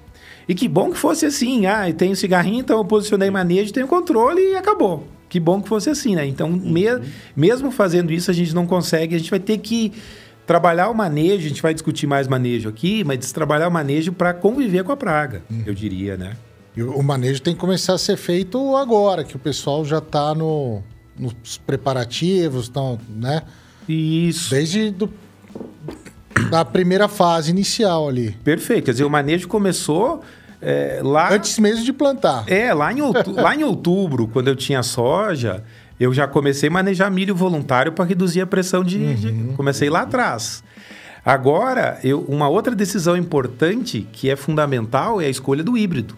E 0.49 0.55
que 0.55 0.67
bom 0.67 0.91
que 0.91 0.99
fosse 0.99 1.25
assim. 1.27 1.67
Ah, 1.67 1.89
eu 1.89 1.95
tenho 1.95 2.17
cigarrinho, 2.17 2.61
então 2.61 2.79
eu 2.79 2.85
posicionei 2.85 3.31
manejo, 3.31 3.73
tenho 3.73 3.87
controle 3.87 4.41
e 4.41 4.57
acabou. 4.57 5.07
Que 5.29 5.39
bom 5.39 5.63
que 5.63 5.69
fosse 5.69 5.89
assim, 5.89 6.15
né? 6.17 6.27
Então, 6.27 6.49
me- 6.51 7.01
mesmo 7.37 7.71
fazendo 7.71 8.13
isso, 8.13 8.31
a 8.31 8.35
gente 8.35 8.55
não 8.55 8.67
consegue, 8.67 9.15
a 9.15 9.19
gente 9.19 9.31
vai 9.31 9.39
ter 9.41 9.59
que 9.59 9.93
trabalhar 10.47 10.89
o 10.91 10.95
manejo, 10.95 11.47
a 11.47 11.49
gente 11.49 11.63
vai 11.63 11.73
discutir 11.73 12.07
mais 12.07 12.27
manejo 12.27 12.69
aqui, 12.69 13.05
mas 13.05 13.31
trabalhar 13.33 13.69
o 13.69 13.71
manejo 13.71 14.13
para 14.13 14.35
conviver 14.35 14.83
com 14.85 14.91
a 14.93 14.97
praga, 14.97 15.43
eu 15.65 15.73
diria, 15.73 16.17
né? 16.17 16.33
E 16.77 16.83
o 16.83 17.03
manejo 17.03 17.41
tem 17.43 17.55
que 17.55 17.61
começar 17.61 17.95
a 17.95 17.99
ser 17.99 18.17
feito 18.17 18.77
agora, 18.77 19.25
que 19.25 19.37
o 19.37 19.39
pessoal 19.39 19.85
já 19.85 19.99
está 19.99 20.35
no, 20.35 20.83
nos 21.19 21.59
preparativos, 21.67 22.69
tão, 22.69 22.99
né? 23.09 23.43
Isso. 23.89 24.51
Desde 24.51 24.91
do, 24.91 25.11
da 26.51 26.65
primeira 26.65 27.09
fase 27.09 27.51
inicial 27.51 28.09
ali. 28.09 28.31
Perfeito. 28.45 28.87
Quer 28.87 28.93
dizer, 28.93 29.05
o 29.05 29.11
manejo 29.11 29.49
começou 29.49 30.23
é, 30.61 31.01
lá. 31.03 31.33
Antes 31.33 31.59
mesmo 31.59 31.85
de 31.85 31.93
plantar. 31.93 32.45
É, 32.49 32.73
lá 32.73 32.93
em, 32.93 33.03
outu- 33.03 33.33
lá 33.37 33.55
em 33.55 33.65
outubro, 33.65 34.27
quando 34.29 34.49
eu 34.49 34.57
tinha 34.57 34.83
soja, 34.83 35.63
eu 36.01 36.13
já 36.15 36.27
comecei 36.27 36.69
a 36.69 36.73
manejar 36.73 37.11
milho 37.11 37.35
voluntário 37.35 37.93
para 37.93 38.05
reduzir 38.05 38.41
a 38.41 38.47
pressão 38.47 38.83
de, 38.83 39.15
de- 39.15 39.55
Comecei 39.57 39.91
lá 39.91 40.03
atrás. 40.03 40.63
Agora, 41.25 42.01
eu, 42.03 42.21
uma 42.23 42.49
outra 42.49 42.75
decisão 42.75 43.17
importante 43.17 44.07
que 44.13 44.29
é 44.31 44.37
fundamental 44.37 45.21
é 45.21 45.27
a 45.27 45.31
escolha 45.31 45.63
do 45.63 45.77
híbrido. 45.77 46.17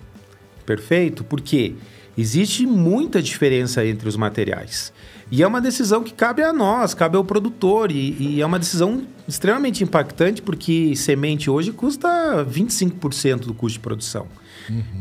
Perfeito? 0.65 1.25
Porque 1.25 1.75
existe 2.17 2.67
muita 2.67 3.23
diferença 3.23 3.85
entre 3.85 4.09
os 4.09 4.17
materiais. 4.17 4.93
E 5.31 5.43
é 5.43 5.47
uma 5.47 5.61
decisão 5.61 6.03
que 6.03 6.13
cabe 6.13 6.43
a 6.43 6.53
nós, 6.53 6.95
cabe 6.95 7.17
ao 7.17 7.25
produtor. 7.25 7.91
E, 7.91 8.17
e 8.21 8.41
é 8.41 8.47
uma 8.47 8.59
decisão 8.59 9.03
extremamente 9.27 9.83
impactante, 9.83 10.43
porque 10.43 10.95
semente 10.97 11.51
hoje 11.51 11.73
custa 11.73 12.45
25% 12.45 13.41
do 13.41 13.55
custo 13.55 13.79
de 13.79 13.81
produção. 13.81 14.27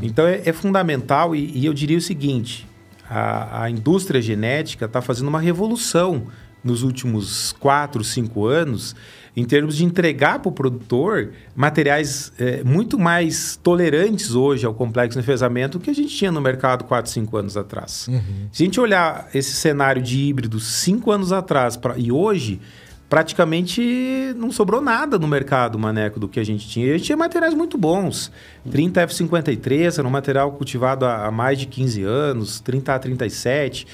Então 0.02 0.28
é, 0.28 0.42
é 0.46 0.54
fundamental, 0.54 1.36
e, 1.36 1.52
e 1.58 1.66
eu 1.66 1.74
diria 1.74 1.98
o 1.98 2.02
seguinte: 2.02 2.68
a, 3.10 3.64
a 3.64 3.70
indústria 3.70 4.22
genética 4.22 4.86
está 4.86 5.02
fazendo 5.02 5.28
uma 5.28 5.40
revolução 5.40 6.28
nos 6.64 6.84
últimos 6.84 7.54
4, 7.60 8.04
5 8.04 8.46
anos 8.46 8.96
em 9.36 9.44
termos 9.44 9.76
de 9.76 9.84
entregar 9.84 10.40
para 10.40 10.50
o 10.50 10.52
produtor 10.52 11.32
materiais 11.56 12.32
eh, 12.38 12.62
muito 12.64 13.00
mais 13.00 13.60
tolerantes 13.62 14.36
hoje 14.36 14.66
ao 14.66 14.74
complexo 14.74 15.18
de 15.18 15.24
enfesamento 15.24 15.80
do 15.80 15.84
que 15.84 15.90
a 15.90 15.96
gente 15.96 16.16
tinha 16.16 16.32
no 16.32 16.40
mercado 16.40 16.84
4, 16.84 17.12
5 17.12 17.38
anos 17.38 17.58
atrás. 17.58 18.10
Se 18.52 18.64
a 18.64 18.66
gente 18.66 18.80
olhar 18.80 19.28
esse 19.34 19.54
cenário 19.54 20.02
de 20.02 20.20
híbrido 20.20 20.60
5 20.60 21.12
anos 21.12 21.32
atrás 21.32 21.76
pra, 21.76 21.98
e 21.98 22.12
hoje, 22.12 22.62
praticamente 23.10 24.34
não 24.36 24.52
sobrou 24.52 24.82
nada 24.82 25.18
no 25.18 25.28
mercado, 25.28 25.78
Maneco, 25.78 26.20
do 26.20 26.28
que 26.28 26.40
a 26.40 26.44
gente 26.44 26.68
tinha. 26.68 26.88
E 26.88 26.90
a 26.90 26.98
gente 26.98 27.06
tinha 27.06 27.18
materiais 27.18 27.54
muito 27.54 27.78
bons. 27.78 28.32
30 28.72 29.08
F53 29.08 30.00
era 30.00 30.08
um 30.08 30.12
material 30.12 30.52
cultivado 30.52 31.06
há 31.06 31.28
há 31.28 31.32
mais 31.32 31.60
de 31.60 31.66
15 31.66 32.04
anos, 32.04 32.60
30 32.60 33.00
A37 33.00 33.88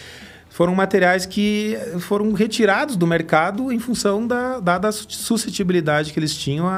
foram 0.49 0.73
materiais 0.75 1.25
que 1.25 1.77
foram 1.99 2.33
retirados 2.33 2.95
do 2.97 3.05
mercado 3.07 3.71
em 3.71 3.79
função 3.79 4.25
da 4.27 4.59
dada 4.59 4.87
a 4.89 4.91
suscetibilidade 4.91 6.11
que 6.11 6.19
eles 6.19 6.33
tinham 6.35 6.67
a- 6.67 6.71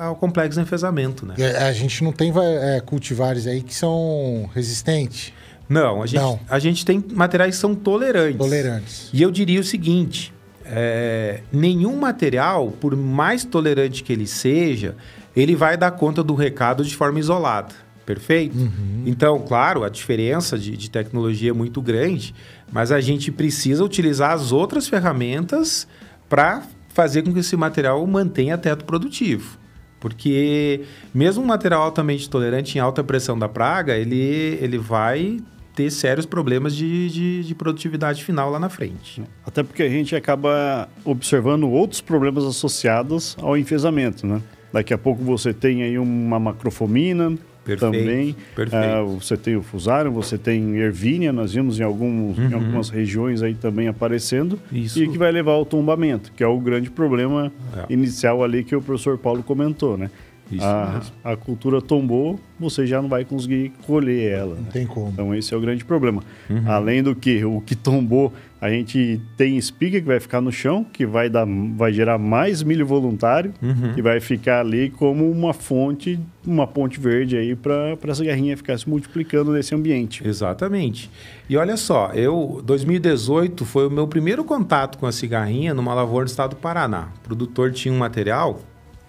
a- 0.00 0.04
ao 0.06 0.16
complexo 0.16 0.58
de 0.58 0.62
enfesamento, 0.64 1.24
né? 1.24 1.34
A, 1.58 1.66
a 1.68 1.72
gente 1.72 2.02
não 2.04 2.12
tem 2.12 2.32
é, 2.36 2.80
cultivares 2.80 3.46
aí 3.46 3.62
que 3.62 3.74
são 3.74 4.50
resistentes, 4.54 5.32
Não, 5.68 6.02
a 6.02 6.06
gente, 6.06 6.20
Não. 6.20 6.40
a 6.48 6.58
gente 6.58 6.84
tem 6.84 7.02
materiais 7.12 7.54
que 7.54 7.60
são 7.60 7.74
tolerantes. 7.74 8.36
tolerantes. 8.38 9.10
E 9.12 9.22
eu 9.22 9.30
diria 9.30 9.60
o 9.60 9.64
seguinte: 9.64 10.32
é, 10.64 11.40
nenhum 11.52 11.96
material, 11.96 12.70
por 12.70 12.96
mais 12.96 13.44
tolerante 13.44 14.02
que 14.02 14.12
ele 14.12 14.26
seja, 14.26 14.94
ele 15.36 15.54
vai 15.54 15.76
dar 15.76 15.90
conta 15.92 16.22
do 16.22 16.34
recado 16.34 16.84
de 16.84 16.94
forma 16.96 17.18
isolada. 17.20 17.74
Perfeito? 18.06 18.56
Então, 19.04 19.38
claro, 19.40 19.84
a 19.84 19.90
diferença 19.90 20.58
de, 20.58 20.74
de 20.74 20.90
tecnologia 20.90 21.50
é 21.50 21.52
muito 21.52 21.82
grande, 21.82 22.34
mas 22.72 22.92
a 22.92 23.00
gente 23.00 23.32
precisa 23.32 23.84
utilizar 23.84 24.32
as 24.32 24.52
outras 24.52 24.88
ferramentas 24.88 25.86
para 26.28 26.62
fazer 26.88 27.22
com 27.22 27.32
que 27.32 27.40
esse 27.40 27.56
material 27.56 28.04
mantenha 28.06 28.58
teto 28.58 28.84
produtivo. 28.84 29.58
Porque 30.00 30.82
mesmo 31.12 31.42
um 31.42 31.46
material 31.46 31.82
altamente 31.82 32.28
tolerante 32.30 32.78
em 32.78 32.80
alta 32.80 33.02
pressão 33.02 33.38
da 33.38 33.48
praga, 33.48 33.96
ele, 33.96 34.58
ele 34.60 34.78
vai 34.78 35.40
ter 35.74 35.90
sérios 35.90 36.26
problemas 36.26 36.74
de, 36.74 37.08
de, 37.08 37.44
de 37.44 37.54
produtividade 37.54 38.24
final 38.24 38.50
lá 38.50 38.58
na 38.58 38.68
frente. 38.68 39.22
Até 39.46 39.62
porque 39.62 39.82
a 39.82 39.88
gente 39.88 40.14
acaba 40.14 40.88
observando 41.04 41.68
outros 41.70 42.00
problemas 42.00 42.44
associados 42.44 43.36
ao 43.40 43.56
enfesamento, 43.56 44.26
né? 44.26 44.42
Daqui 44.72 44.92
a 44.92 44.98
pouco 44.98 45.22
você 45.22 45.54
tem 45.54 45.82
aí 45.82 45.98
uma 45.98 46.38
macrofomina 46.38 47.38
Perfeito, 47.76 47.80
também. 47.80 48.36
perfeito. 48.54 48.84
Ah, 48.84 49.02
você 49.02 49.36
tem 49.36 49.56
o 49.56 49.62
fusarium, 49.62 50.12
você 50.12 50.36
tem 50.38 50.76
ervínia, 50.76 51.32
nós 51.32 51.52
vimos 51.52 51.78
em, 51.78 51.82
alguns, 51.82 52.38
em 52.38 52.52
algumas 52.54 52.88
regiões 52.88 53.42
aí 53.42 53.54
também 53.54 53.88
aparecendo. 53.88 54.58
Uhum. 54.72 54.78
Isso. 54.78 55.02
E 55.02 55.08
que 55.08 55.18
vai 55.18 55.30
levar 55.30 55.52
ao 55.52 55.64
tombamento, 55.64 56.32
que 56.36 56.42
é 56.42 56.46
o 56.46 56.58
grande 56.58 56.90
problema 56.90 57.52
É. 57.76 57.92
inicial 57.92 58.42
ali 58.42 58.64
que 58.64 58.74
o 58.74 58.80
professor 58.82 59.16
Paulo 59.18 59.42
comentou, 59.42 59.96
né? 59.96 60.10
Isso 60.50 60.64
a, 60.64 61.02
a 61.22 61.36
cultura 61.36 61.82
tombou, 61.82 62.40
você 62.58 62.86
já 62.86 63.02
não 63.02 63.08
vai 63.10 63.22
conseguir 63.22 63.70
colher 63.86 64.32
ela. 64.32 64.54
né? 64.54 64.60
Não 64.64 64.70
tem 64.70 64.86
como. 64.86 65.10
Então 65.10 65.34
esse 65.34 65.52
é 65.52 65.56
o 65.56 65.60
grande 65.60 65.84
problema. 65.84 66.22
Uhum. 66.48 66.62
Além 66.66 67.02
do 67.02 67.14
que 67.14 67.44
o 67.44 67.60
que 67.60 67.74
tombou, 67.76 68.32
a 68.60 68.68
gente 68.68 69.20
tem 69.36 69.56
espiga 69.56 70.00
que 70.00 70.06
vai 70.06 70.18
ficar 70.18 70.40
no 70.40 70.50
chão, 70.50 70.84
que 70.84 71.06
vai 71.06 71.28
dar, 71.30 71.46
vai 71.76 71.92
gerar 71.92 72.18
mais 72.18 72.62
milho 72.62 72.84
voluntário 72.84 73.54
Uhum. 73.62 73.94
e 73.96 74.02
vai 74.02 74.20
ficar 74.20 74.60
ali 74.60 74.90
como 74.90 75.30
uma 75.30 75.52
fonte, 75.52 76.18
uma 76.46 76.66
ponte 76.66 76.98
verde 76.98 77.36
aí 77.36 77.54
para 77.54 77.96
essa 78.08 78.24
garrinha 78.24 78.56
ficar 78.56 78.76
se 78.78 78.88
multiplicando 78.88 79.52
nesse 79.52 79.74
ambiente. 79.74 80.26
Exatamente. 80.26 81.10
E 81.48 81.56
olha 81.56 81.76
só, 81.76 82.10
eu 82.14 82.60
2018 82.64 83.64
foi 83.64 83.86
o 83.86 83.90
meu 83.90 84.08
primeiro 84.08 84.42
contato 84.44 84.98
com 84.98 85.06
a 85.06 85.12
cigarrinha 85.12 85.72
numa 85.72 85.94
lavoura 85.94 86.24
do 86.24 86.28
estado 86.28 86.50
do 86.50 86.56
Paraná. 86.56 87.08
O 87.18 87.20
produtor 87.20 87.70
tinha 87.72 87.94
um 87.94 87.98
material 87.98 88.60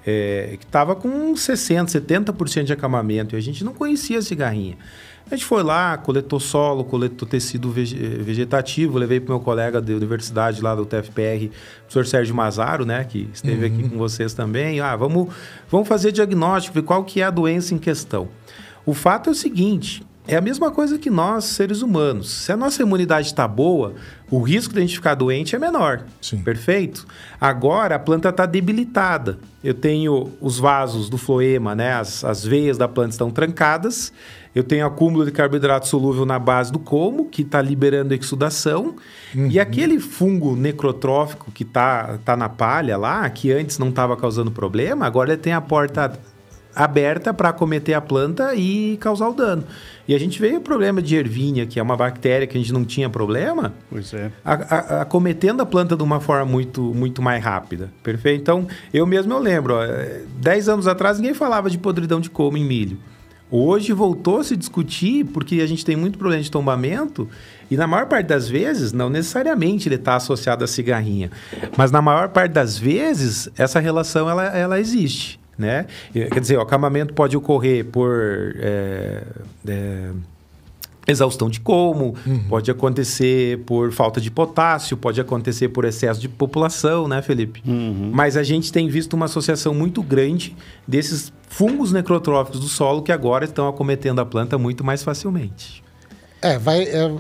é, 0.05 0.55
que 0.59 0.65
estava 0.65 0.95
com 0.95 1.33
60%, 1.33 1.85
70% 1.87 2.63
de 2.63 2.73
acamamento 2.73 3.35
e 3.35 3.37
a 3.37 3.41
gente 3.41 3.63
não 3.63 3.73
conhecia 3.73 4.19
a 4.19 4.21
cigarrinha. 4.21 4.77
A 5.31 5.35
gente 5.35 5.45
foi 5.45 5.61
lá, 5.61 5.95
coletou 5.95 6.39
solo, 6.39 6.83
coletou 6.83 7.27
tecido 7.27 7.69
vegetativo, 7.71 8.97
levei 8.97 9.19
para 9.19 9.35
meu 9.35 9.39
colega 9.39 9.79
da 9.79 9.93
universidade 9.93 10.59
lá 10.59 10.73
do 10.73 10.87
TFPR, 10.87 11.45
o 11.45 11.81
professor 11.81 12.07
Sérgio 12.07 12.33
Mazaro, 12.33 12.83
né, 12.83 13.03
que 13.03 13.29
esteve 13.31 13.67
uhum. 13.67 13.73
aqui 13.73 13.89
com 13.89 13.97
vocês 13.97 14.33
também. 14.33 14.79
Ah, 14.79 14.95
vamos, 14.95 15.31
vamos 15.69 15.87
fazer 15.87 16.11
diagnóstico, 16.11 16.73
ver 16.73 16.81
qual 16.81 17.03
que 17.03 17.21
é 17.21 17.25
a 17.25 17.29
doença 17.29 17.75
em 17.75 17.77
questão. 17.77 18.27
O 18.87 18.93
fato 18.93 19.29
é 19.29 19.31
o 19.31 19.35
seguinte, 19.35 20.03
é 20.27 20.35
a 20.35 20.41
mesma 20.41 20.69
coisa 20.69 20.97
que 20.97 21.09
nós, 21.09 21.45
seres 21.45 21.81
humanos. 21.81 22.29
Se 22.29 22.51
a 22.51 22.57
nossa 22.57 22.81
imunidade 22.81 23.27
está 23.27 23.47
boa, 23.47 23.95
o 24.29 24.39
risco 24.41 24.73
de 24.73 24.79
a 24.79 24.81
gente 24.81 24.95
ficar 24.95 25.15
doente 25.15 25.55
é 25.55 25.59
menor. 25.59 26.05
Sim. 26.21 26.43
Perfeito? 26.43 27.07
Agora 27.41 27.95
a 27.95 27.99
planta 27.99 28.29
está 28.29 28.45
debilitada. 28.45 29.39
Eu 29.63 29.73
tenho 29.73 30.31
os 30.39 30.59
vasos 30.59 31.09
do 31.09 31.17
floema, 31.17 31.73
né? 31.73 31.93
As, 31.93 32.23
as 32.23 32.43
veias 32.45 32.77
da 32.77 32.87
planta 32.87 33.09
estão 33.09 33.31
trancadas 33.31 34.13
eu 34.53 34.63
tenho 34.63 34.85
acúmulo 34.85 35.25
de 35.25 35.31
carboidrato 35.31 35.87
solúvel 35.87 36.25
na 36.25 36.39
base 36.39 36.71
do 36.71 36.79
colmo, 36.79 37.25
que 37.25 37.43
está 37.43 37.61
liberando 37.61 38.13
exudação. 38.13 38.95
Uhum. 39.35 39.47
E 39.47 39.59
aquele 39.59 39.99
fungo 39.99 40.55
necrotrófico 40.55 41.51
que 41.51 41.63
está 41.63 42.17
tá 42.25 42.35
na 42.35 42.49
palha 42.49 42.97
lá, 42.97 43.29
que 43.29 43.51
antes 43.51 43.77
não 43.77 43.89
estava 43.89 44.17
causando 44.17 44.51
problema, 44.51 45.05
agora 45.05 45.33
ele 45.33 45.41
tem 45.41 45.53
a 45.53 45.61
porta 45.61 46.19
aberta 46.75 47.33
para 47.33 47.49
acometer 47.49 47.95
a 47.95 48.01
planta 48.01 48.55
e 48.55 48.97
causar 48.97 49.29
o 49.29 49.33
dano. 49.33 49.63
E 50.07 50.15
a 50.15 50.19
gente 50.19 50.39
veio 50.39 50.57
o 50.57 50.61
problema 50.61 51.01
de 51.01 51.15
ervínia, 51.15 51.65
que 51.65 51.79
é 51.79 51.83
uma 51.83 51.97
bactéria 51.97 52.47
que 52.47 52.57
a 52.57 52.59
gente 52.59 52.71
não 52.71 52.85
tinha 52.85 53.09
problema, 53.09 53.73
pois 53.89 54.13
é. 54.13 54.31
a, 54.45 54.53
a, 54.53 55.01
acometendo 55.01 55.61
a 55.61 55.65
planta 55.65 55.95
de 55.95 56.03
uma 56.03 56.19
forma 56.19 56.45
muito, 56.45 56.81
muito 56.81 57.21
mais 57.21 57.43
rápida. 57.43 57.91
Perfeito? 58.01 58.41
Então, 58.41 58.67
eu 58.93 59.05
mesmo 59.05 59.33
eu 59.33 59.39
lembro, 59.39 59.75
ó, 59.75 59.81
10 60.37 60.69
anos 60.69 60.87
atrás 60.87 61.19
ninguém 61.19 61.33
falava 61.33 61.69
de 61.69 61.77
podridão 61.77 62.19
de 62.19 62.29
colmo 62.29 62.57
em 62.57 62.65
milho. 62.65 62.97
Hoje 63.51 63.93
voltou 63.93 64.39
a 64.39 64.43
se 64.43 64.55
discutir 64.55 65.25
porque 65.25 65.61
a 65.61 65.65
gente 65.65 65.83
tem 65.83 65.95
muito 65.95 66.17
problema 66.19 66.43
de 66.43 66.51
tombamento 66.51 67.27
e 67.69 67.75
na 67.75 67.87
maior 67.87 68.05
parte 68.05 68.27
das 68.27 68.47
vezes, 68.47 68.93
não 68.93 69.09
necessariamente 69.09 69.87
ele 69.87 69.95
está 69.95 70.15
associado 70.15 70.63
à 70.63 70.67
cigarrinha, 70.67 71.31
mas 71.75 71.91
na 71.91 72.01
maior 72.01 72.29
parte 72.29 72.51
das 72.51 72.77
vezes 72.77 73.49
essa 73.57 73.79
relação 73.79 74.29
ela, 74.29 74.45
ela 74.45 74.79
existe, 74.79 75.39
né? 75.57 75.87
Quer 76.13 76.39
dizer, 76.39 76.57
o 76.57 76.61
acamamento 76.61 77.13
pode 77.13 77.35
ocorrer 77.35 77.85
por 77.85 78.55
é, 78.57 79.23
é, 79.67 80.09
exaustão 81.09 81.49
de 81.49 81.59
colmo, 81.59 82.15
uhum. 82.25 82.43
pode 82.47 82.69
acontecer 82.69 83.59
por 83.65 83.91
falta 83.91 84.21
de 84.21 84.29
potássio, 84.29 84.95
pode 84.95 85.19
acontecer 85.19 85.69
por 85.69 85.85
excesso 85.85 86.19
de 86.19 86.29
população, 86.29 87.07
né, 87.07 87.21
Felipe? 87.21 87.61
Uhum. 87.65 88.11
Mas 88.13 88.37
a 88.37 88.43
gente 88.43 88.71
tem 88.71 88.87
visto 88.87 89.13
uma 89.13 89.25
associação 89.25 89.73
muito 89.73 90.01
grande 90.01 90.55
desses 90.87 91.31
fungos 91.47 91.91
necrotróficos 91.91 92.59
do 92.59 92.67
solo 92.67 93.01
que 93.01 93.11
agora 93.11 93.45
estão 93.45 93.67
acometendo 93.67 94.19
a 94.19 94.25
planta 94.25 94.57
muito 94.57 94.83
mais 94.83 95.03
facilmente. 95.03 95.83
É, 96.41 96.57
vai. 96.57 96.83
É... 96.83 97.11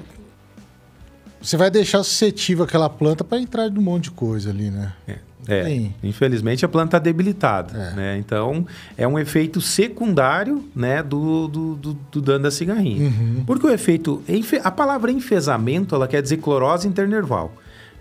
Você 1.41 1.55
vai 1.55 1.71
deixar 1.71 2.03
suscetível 2.03 2.65
aquela 2.65 2.89
planta 2.89 3.23
para 3.23 3.39
entrar 3.39 3.69
de 3.69 3.79
um 3.79 3.81
monte 3.81 4.05
de 4.05 4.11
coisa 4.11 4.49
ali, 4.49 4.69
né? 4.69 4.93
É. 5.07 5.28
É, 5.47 5.89
infelizmente 6.03 6.65
a 6.65 6.67
planta 6.67 6.97
está 6.97 6.99
debilitada, 6.99 7.77
é. 7.77 7.95
né? 7.95 8.17
Então 8.17 8.67
é 8.97 9.07
um 9.07 9.17
efeito 9.17 9.61
secundário, 9.61 10.63
né, 10.75 11.01
do, 11.01 11.47
do, 11.47 11.75
do, 11.75 11.93
do 11.93 12.21
dano 12.21 12.43
da 12.43 12.51
cigarrinha. 12.51 13.07
Uhum. 13.07 13.43
Porque 13.45 13.65
o 13.65 13.69
efeito, 13.69 14.21
a 14.63 14.71
palavra 14.71 15.11
enfesamento, 15.11 15.95
ela 15.95 16.07
quer 16.07 16.21
dizer 16.21 16.37
clorose 16.37 16.87
internerval. 16.87 17.53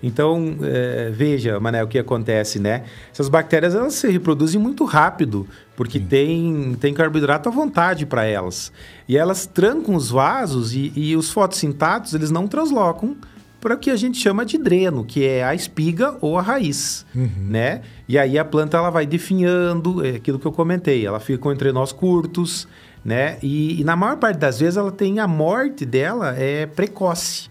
Então, 0.03 0.57
é, 0.63 1.11
veja, 1.13 1.59
Mané, 1.59 1.83
o 1.83 1.89
que 1.89 1.99
acontece, 1.99 2.59
né? 2.61 2.85
Essas 3.13 3.29
bactérias, 3.29 3.75
elas 3.75 3.95
se 3.95 4.09
reproduzem 4.09 4.61
muito 4.61 4.85
rápido, 4.85 5.47
porque 5.75 5.99
tem, 5.99 6.77
tem 6.81 6.95
carboidrato 6.95 7.49
à 7.49 7.53
vontade 7.53 8.07
para 8.07 8.25
elas. 8.25 8.71
E 9.09 9.17
elas 9.17 9.45
trancam 9.47 9.97
os 9.97 10.11
vasos 10.11 10.73
e, 10.73 10.93
e 10.95 11.17
os 11.17 11.31
fotossintatos, 11.31 12.15
eles 12.15 12.31
não 12.31 12.47
translocam 12.47 13.17
para 13.61 13.75
o 13.75 13.79
que 13.79 13.91
a 13.91 13.97
gente 13.97 14.19
chama 14.19 14.45
de 14.45 14.57
dreno, 14.57 15.05
que 15.05 15.27
é 15.27 15.45
a 15.45 15.55
espiga 15.55 16.17
ou 16.21 16.39
a 16.39 16.43
raiz, 16.43 17.05
uhum. 17.15 17.31
né? 17.39 17.83
E 18.09 18.17
aí 18.17 18.39
a 18.39 18.45
planta 18.45 18.77
ela 18.77 18.91
vai 18.91 19.07
definhando, 19.07 20.05
é 20.05 20.11
aquilo 20.11 20.39
que 20.39 20.47
eu 20.47 20.53
comentei, 20.53 21.05
ela 21.05 21.19
fica 21.19 21.39
com 21.39 21.53
entrenós 21.53 21.93
curtos, 21.93 22.69
né? 23.05 23.39
E, 23.43 23.81
e, 23.81 23.85
na 23.85 23.97
maior 23.97 24.17
parte 24.17 24.39
das 24.39 24.61
vezes 24.61 24.77
ela 24.77 24.93
tem 24.93 25.19
a 25.19 25.27
morte 25.27 25.85
dela 25.85 26.35
é 26.37 26.67
precoce, 26.67 27.49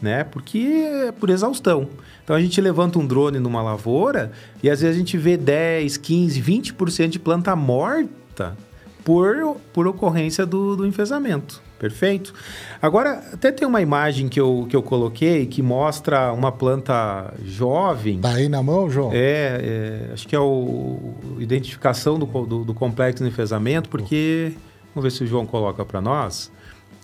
né? 0.00 0.24
Porque 0.24 0.58
é 0.58 1.12
por 1.12 1.30
exaustão. 1.30 1.88
Então 2.22 2.36
a 2.36 2.40
gente 2.40 2.60
levanta 2.60 2.98
um 2.98 3.06
drone 3.06 3.38
numa 3.38 3.62
lavoura 3.62 4.30
e 4.62 4.68
às 4.70 4.80
vezes 4.80 4.96
a 4.96 4.98
gente 4.98 5.16
vê 5.16 5.36
10, 5.36 5.96
15, 5.96 6.42
20% 6.42 7.08
de 7.08 7.18
planta 7.18 7.56
morta 7.56 8.56
por, 9.04 9.56
por 9.72 9.86
ocorrência 9.86 10.44
do, 10.44 10.76
do 10.76 10.86
enfesamento. 10.86 11.62
Perfeito? 11.78 12.34
Agora, 12.82 13.22
até 13.32 13.52
tem 13.52 13.66
uma 13.66 13.80
imagem 13.80 14.28
que 14.28 14.40
eu, 14.40 14.66
que 14.68 14.74
eu 14.74 14.82
coloquei 14.82 15.46
que 15.46 15.62
mostra 15.62 16.32
uma 16.32 16.50
planta 16.50 17.32
jovem. 17.44 18.20
Tá 18.20 18.32
aí 18.32 18.48
na 18.48 18.62
mão, 18.62 18.90
João? 18.90 19.10
É, 19.12 20.08
é 20.08 20.12
acho 20.12 20.26
que 20.26 20.34
é 20.34 20.40
o 20.40 21.14
identificação 21.38 22.18
do, 22.18 22.26
do, 22.26 22.64
do 22.64 22.74
complexo 22.74 23.22
de 23.22 23.28
enfesamento, 23.28 23.88
porque. 23.88 24.52
Vamos 24.94 25.12
ver 25.12 25.16
se 25.16 25.22
o 25.22 25.26
João 25.26 25.46
coloca 25.46 25.84
para 25.84 26.00
nós. 26.00 26.50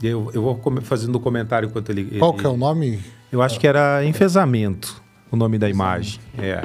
Eu, 0.03 0.31
eu 0.35 0.43
vou 0.43 0.61
fazendo 0.83 1.15
o 1.15 1.19
um 1.19 1.21
comentário 1.21 1.69
enquanto 1.69 1.91
ele. 1.91 2.19
Qual 2.19 2.33
ele, 2.33 2.41
que 2.41 2.47
é 2.47 2.51
o 2.51 2.57
nome? 2.57 3.01
Eu 3.31 3.41
acho 3.41 3.61
que 3.61 3.67
era 3.67 4.05
enfesamento, 4.05 5.01
o 5.31 5.37
nome 5.37 5.59
da 5.59 5.69
imagem. 5.69 6.19
É. 6.37 6.63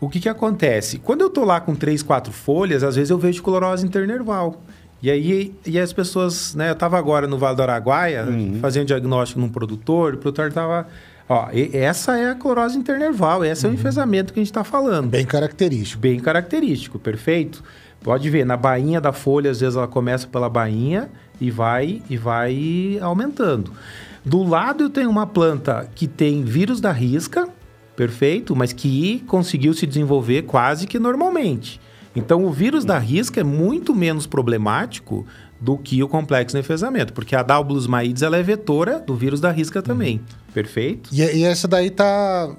O 0.00 0.08
que, 0.08 0.18
que 0.18 0.28
acontece? 0.28 0.98
Quando 0.98 1.20
eu 1.20 1.26
estou 1.26 1.44
lá 1.44 1.60
com 1.60 1.74
três, 1.74 2.02
quatro 2.02 2.32
folhas, 2.32 2.82
às 2.82 2.96
vezes 2.96 3.10
eu 3.10 3.18
vejo 3.18 3.42
clorose 3.42 3.86
internerval. 3.86 4.62
E 5.02 5.10
aí 5.10 5.54
e 5.66 5.78
as 5.78 5.92
pessoas, 5.92 6.54
né? 6.54 6.68
Eu 6.68 6.74
estava 6.74 6.98
agora 6.98 7.26
no 7.26 7.38
Vale 7.38 7.56
do 7.56 7.62
Araguaia, 7.62 8.24
uhum. 8.24 8.58
fazendo 8.60 8.86
diagnóstico 8.86 9.40
num 9.40 9.48
produtor, 9.48 10.14
o 10.14 10.18
produtor 10.18 10.48
estava. 10.48 10.86
Ó, 11.28 11.48
essa 11.72 12.18
é 12.18 12.30
a 12.30 12.34
clorose 12.34 12.76
internerval, 12.76 13.44
esse 13.44 13.64
uhum. 13.64 13.70
é 13.70 13.72
o 13.72 13.74
uhum. 13.74 13.80
enfesamento 13.80 14.32
que 14.32 14.40
a 14.40 14.42
gente 14.42 14.50
está 14.50 14.64
falando. 14.64 15.08
Bem 15.08 15.24
característico. 15.24 16.00
Bem 16.00 16.18
característico, 16.18 16.98
perfeito. 16.98 17.62
Pode 18.02 18.28
ver, 18.30 18.44
na 18.44 18.56
bainha 18.56 19.00
da 19.00 19.12
folha, 19.12 19.50
às 19.50 19.60
vezes 19.60 19.76
ela 19.76 19.86
começa 19.86 20.26
pela 20.26 20.48
bainha 20.48 21.10
e 21.40 21.50
vai 21.50 22.02
e 22.08 22.16
vai 22.16 22.98
aumentando. 23.00 23.72
Do 24.24 24.42
lado 24.42 24.84
eu 24.84 24.90
tenho 24.90 25.08
uma 25.08 25.26
planta 25.26 25.88
que 25.94 26.06
tem 26.06 26.42
vírus 26.42 26.80
da 26.80 26.92
risca, 26.92 27.48
perfeito, 27.96 28.56
mas 28.56 28.72
que 28.72 29.22
conseguiu 29.26 29.72
se 29.72 29.86
desenvolver 29.86 30.42
quase 30.42 30.86
que 30.86 30.98
normalmente. 30.98 31.80
Então, 32.14 32.44
o 32.44 32.50
vírus 32.50 32.84
da 32.84 32.98
risca 32.98 33.40
é 33.40 33.44
muito 33.44 33.94
menos 33.94 34.26
problemático 34.26 35.26
do 35.60 35.76
que 35.76 36.02
o 36.02 36.08
complexo 36.08 36.56
de 36.56 36.60
enfesamento, 36.60 37.12
porque 37.12 37.36
a 37.36 37.42
Daubulus 37.42 37.86
maides 37.86 38.22
ela 38.22 38.36
é 38.36 38.42
vetora 38.42 38.98
do 38.98 39.14
vírus 39.14 39.40
da 39.40 39.50
risca 39.50 39.82
também. 39.82 40.16
Uhum. 40.16 40.52
Perfeito? 40.54 41.10
E, 41.12 41.20
e, 41.20 41.44
essa 41.44 41.68
daí 41.68 41.90
tá. 41.90 42.50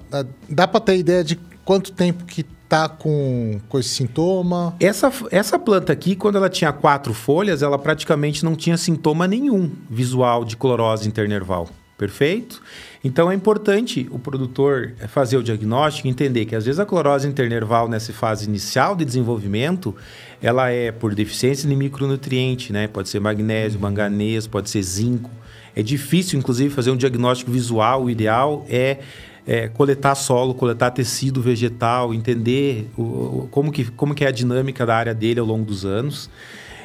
Dá 0.48 0.66
para 0.66 0.80
ter 0.80 0.96
ideia 0.96 1.22
de 1.22 1.38
quanto 1.64 1.92
tempo 1.92 2.24
que 2.24 2.44
tá 2.72 2.88
com, 2.88 3.60
com 3.68 3.78
esse 3.78 3.90
sintoma? 3.90 4.74
Essa, 4.80 5.12
essa 5.30 5.58
planta 5.58 5.92
aqui, 5.92 6.16
quando 6.16 6.36
ela 6.36 6.48
tinha 6.48 6.72
quatro 6.72 7.12
folhas, 7.12 7.62
ela 7.62 7.78
praticamente 7.78 8.44
não 8.44 8.56
tinha 8.56 8.78
sintoma 8.78 9.28
nenhum 9.28 9.70
visual 9.90 10.44
de 10.44 10.56
clorose 10.56 11.06
internerval. 11.06 11.68
Perfeito? 12.02 12.60
Então 13.04 13.30
é 13.30 13.34
importante 13.34 14.08
o 14.10 14.18
produtor 14.18 14.92
fazer 15.06 15.36
o 15.36 15.42
diagnóstico 15.42 16.08
e 16.08 16.10
entender 16.10 16.46
que 16.46 16.56
às 16.56 16.66
vezes 16.66 16.80
a 16.80 16.84
clorose 16.84 17.28
internerval 17.28 17.88
nessa 17.88 18.12
fase 18.12 18.44
inicial 18.44 18.96
de 18.96 19.04
desenvolvimento, 19.04 19.94
ela 20.42 20.68
é 20.68 20.90
por 20.90 21.14
deficiência 21.14 21.68
de 21.68 21.76
micronutriente, 21.76 22.72
né? 22.72 22.88
Pode 22.88 23.08
ser 23.08 23.20
magnésio, 23.20 23.76
uhum. 23.76 23.82
manganês, 23.82 24.48
pode 24.48 24.68
ser 24.68 24.82
zinco. 24.82 25.30
É 25.76 25.80
difícil, 25.80 26.40
inclusive, 26.40 26.74
fazer 26.74 26.90
um 26.90 26.96
diagnóstico 26.96 27.52
visual. 27.52 28.02
O 28.02 28.10
ideal 28.10 28.66
é, 28.68 28.98
é 29.46 29.68
coletar 29.68 30.16
solo, 30.16 30.52
coletar 30.52 30.90
tecido 30.90 31.40
vegetal, 31.40 32.12
entender 32.12 32.90
o, 32.98 33.46
como, 33.52 33.70
que, 33.70 33.84
como 33.92 34.12
que 34.12 34.24
é 34.24 34.26
a 34.26 34.32
dinâmica 34.32 34.84
da 34.84 34.96
área 34.96 35.14
dele 35.14 35.38
ao 35.38 35.46
longo 35.46 35.64
dos 35.64 35.84
anos. 35.84 36.28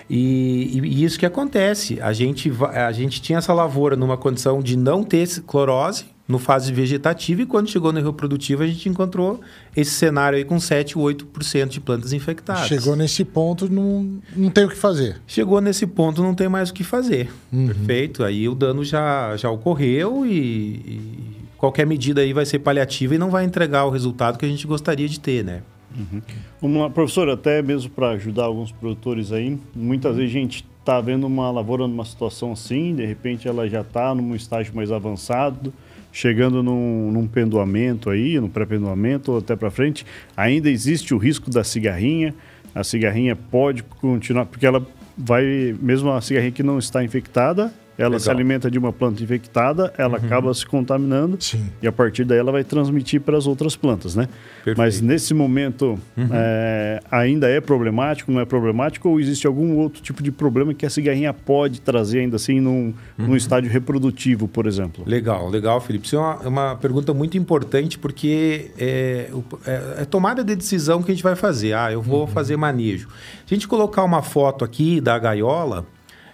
E, 0.10 0.80
e, 0.84 1.04
isso 1.04 1.20
que 1.20 1.26
acontece. 1.26 2.00
A 2.02 2.14
gente, 2.14 2.52
a 2.74 2.92
gente 2.92 3.22
tinha 3.22 3.40
essa 3.40 3.54
lavoura 3.54 3.96
numa 3.96 4.18
condição 4.18 4.62
de 4.62 4.78
não 4.78 5.04
ter 5.04 5.28
clorose 5.42 6.06
no 6.28 6.38
fase 6.38 6.74
vegetativa 6.74 7.42
e 7.42 7.46
quando 7.46 7.70
chegou 7.70 7.94
no 7.94 8.02
reprodutivo 8.02 8.62
a 8.62 8.68
gente 8.68 8.90
encontrou 8.90 9.40
esse 9.76 9.92
cenário 9.92 10.38
aí 10.38 10.44
com 10.44 10.60
7, 10.60 10.96
8% 10.96 11.68
de 11.70 11.80
plantas 11.80 12.12
infectadas. 12.12 12.68
Chegou 12.68 12.96
nesse 12.96 13.24
ponto, 13.24 13.72
não, 13.72 14.20
não 14.36 14.50
tem 14.50 14.66
o 14.66 14.70
que 14.70 14.76
fazer. 14.76 15.22
Chegou 15.26 15.62
nesse 15.62 15.88
ponto, 15.88 16.22
não 16.22 16.36
tem 16.36 16.50
mais 16.50 16.70
o 16.70 16.74
que 16.74 16.84
fazer. 16.84 17.32
Uhum. 17.52 17.68
Perfeito? 17.68 18.24
Aí 18.26 18.50
o 18.50 18.54
dano 18.54 18.84
já, 18.84 19.38
já 19.38 19.50
ocorreu 19.50 20.26
e, 20.26 20.30
e 20.30 21.32
qualquer 21.58 21.86
medida 21.86 22.20
aí 22.20 22.34
vai 22.34 22.46
ser 22.46 22.60
paliativa 22.60 23.16
e 23.16 23.18
não 23.18 23.30
vai 23.30 23.46
entregar 23.46 23.86
o 23.86 23.90
resultado 23.90 24.38
que 24.38 24.46
a 24.46 24.50
gente 24.50 24.68
gostaria 24.68 25.08
de 25.08 25.20
ter, 25.20 25.46
né? 25.46 25.62
Uhum. 25.98 26.22
Vamos 26.62 26.82
lá, 26.82 26.90
professor, 26.90 27.28
até 27.30 27.62
mesmo 27.62 27.90
para 27.90 28.12
ajudar 28.12 28.46
alguns 28.46 28.72
produtores 28.72 29.32
aí, 29.32 29.58
muitas 29.76 30.16
vezes 30.16 30.30
a 30.30 30.40
gente 30.40 30.66
está 30.80 31.02
vendo 31.02 31.26
uma 31.26 31.50
lavoura 31.52 31.88
numa 31.88 32.06
situação 32.06 32.52
assim, 32.52 32.96
de 32.96 33.06
repente 33.06 33.48
ela 33.48 33.68
já 33.68 33.82
está 33.82 34.14
num 34.14 34.36
estágio 34.36 34.76
mais 34.76 34.92
avançado, 34.92 35.74
chegando 36.12 36.64
num, 36.64 37.12
num 37.12 37.28
pendoamento 37.28 38.10
aí, 38.10 38.40
no 38.40 38.48
pré-pendoamento 38.48 39.32
ou 39.32 39.40
até 39.40 39.56
para 39.56 39.70
frente, 39.70 40.06
ainda 40.36 40.70
existe 40.70 41.14
o 41.14 41.18
risco 41.18 41.50
da 41.50 41.64
cigarrinha, 41.64 42.34
a 42.74 42.84
cigarrinha 42.84 43.36
pode 43.36 43.84
continuar, 43.84 44.46
porque 44.46 44.66
ela 44.66 44.86
vai, 45.18 45.76
mesmo 45.82 46.12
a 46.12 46.22
cigarrinha 46.22 46.52
que 46.52 46.64
não 46.64 46.78
está 46.78 47.04
infectada, 47.04 47.74
ela 47.98 48.10
Legal. 48.10 48.20
se 48.20 48.30
alimenta 48.30 48.70
de 48.70 48.78
uma 48.78 48.94
planta 48.94 49.24
infectada, 49.24 49.92
ela 49.98 50.18
acaba 50.18 50.54
se 50.54 50.66
contaminando 50.66 51.38
Sim. 51.40 51.68
e 51.82 51.88
a 51.88 51.92
partir 51.92 52.24
daí 52.24 52.38
ela 52.38 52.52
vai 52.52 52.64
transmitir 52.64 53.22
para 53.22 53.36
as 53.36 53.48
outras 53.48 53.76
plantas, 53.76 54.16
né? 54.16 54.28
Perfeito. 54.58 54.78
Mas 54.78 55.02
nesse 55.02 55.34
momento 55.34 55.98
é, 56.32 57.02
ainda 57.10 57.50
é 57.50 57.60
problemático, 57.60 58.32
não 58.32 58.40
é 58.40 58.46
problemático 58.46 59.10
ou 59.10 59.20
existe 59.20 59.48
algum 59.48 59.78
outro 59.78 60.02
tipo 60.02 60.22
de 60.22 60.32
problema 60.32 60.74
que 60.74 60.86
a 60.86 60.90
cigarrinha 60.90 61.34
pode 61.34 61.82
trazer 61.82 62.20
ainda 62.20 62.36
assim 62.36 62.60
num, 62.60 62.94
num 63.18 63.36
estádio 63.36 63.72
reprodutivo, 63.72 64.48
por 64.48 64.68
exemplo? 64.68 65.04
Legal, 65.08 65.50
legal, 65.50 65.82
Felipe. 65.82 66.06
Isso 66.06 66.18
é 66.18 66.20
uma, 66.20 66.40
é 66.44 66.48
uma 66.48 66.76
pergunta 66.76 67.14
muito 67.14 67.38
importante 67.38 67.98
porque 67.98 68.72
é, 68.78 69.32
é, 69.66 70.02
é 70.02 70.06
tomada 70.06 70.44
de 70.44 70.56
decisão 70.56 71.02
que 71.02 71.12
a 71.12 71.14
gente 71.14 71.24
vai 71.24 71.36
fazer. 71.36 71.74
Ah, 71.74 71.92
eu 71.92 72.02
vou 72.02 72.28
fazer 72.28 72.58
manejo. 72.58 73.08
Se 73.46 73.54
a 73.54 73.56
gente 73.56 73.68
colocar 73.68 74.04
uma 74.04 74.22
foto 74.22 74.64
aqui 74.64 75.02
da 75.02 75.18
gaiola, 75.18 75.86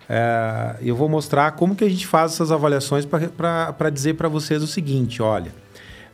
é, 0.10 0.76
eu 0.82 0.96
vou 0.96 1.08
mostrar 1.08 1.52
como 1.52 1.76
que 1.76 1.84
a 1.84 1.90
gente 1.90 2.06
faz 2.06 2.34
essas 2.34 2.52
avaliações 2.52 3.06
para 3.06 3.90
dizer 3.90 4.16
para 4.16 4.28
vocês 4.28 4.62
o 4.62 4.68
seguinte, 4.68 5.22
olha, 5.22 5.54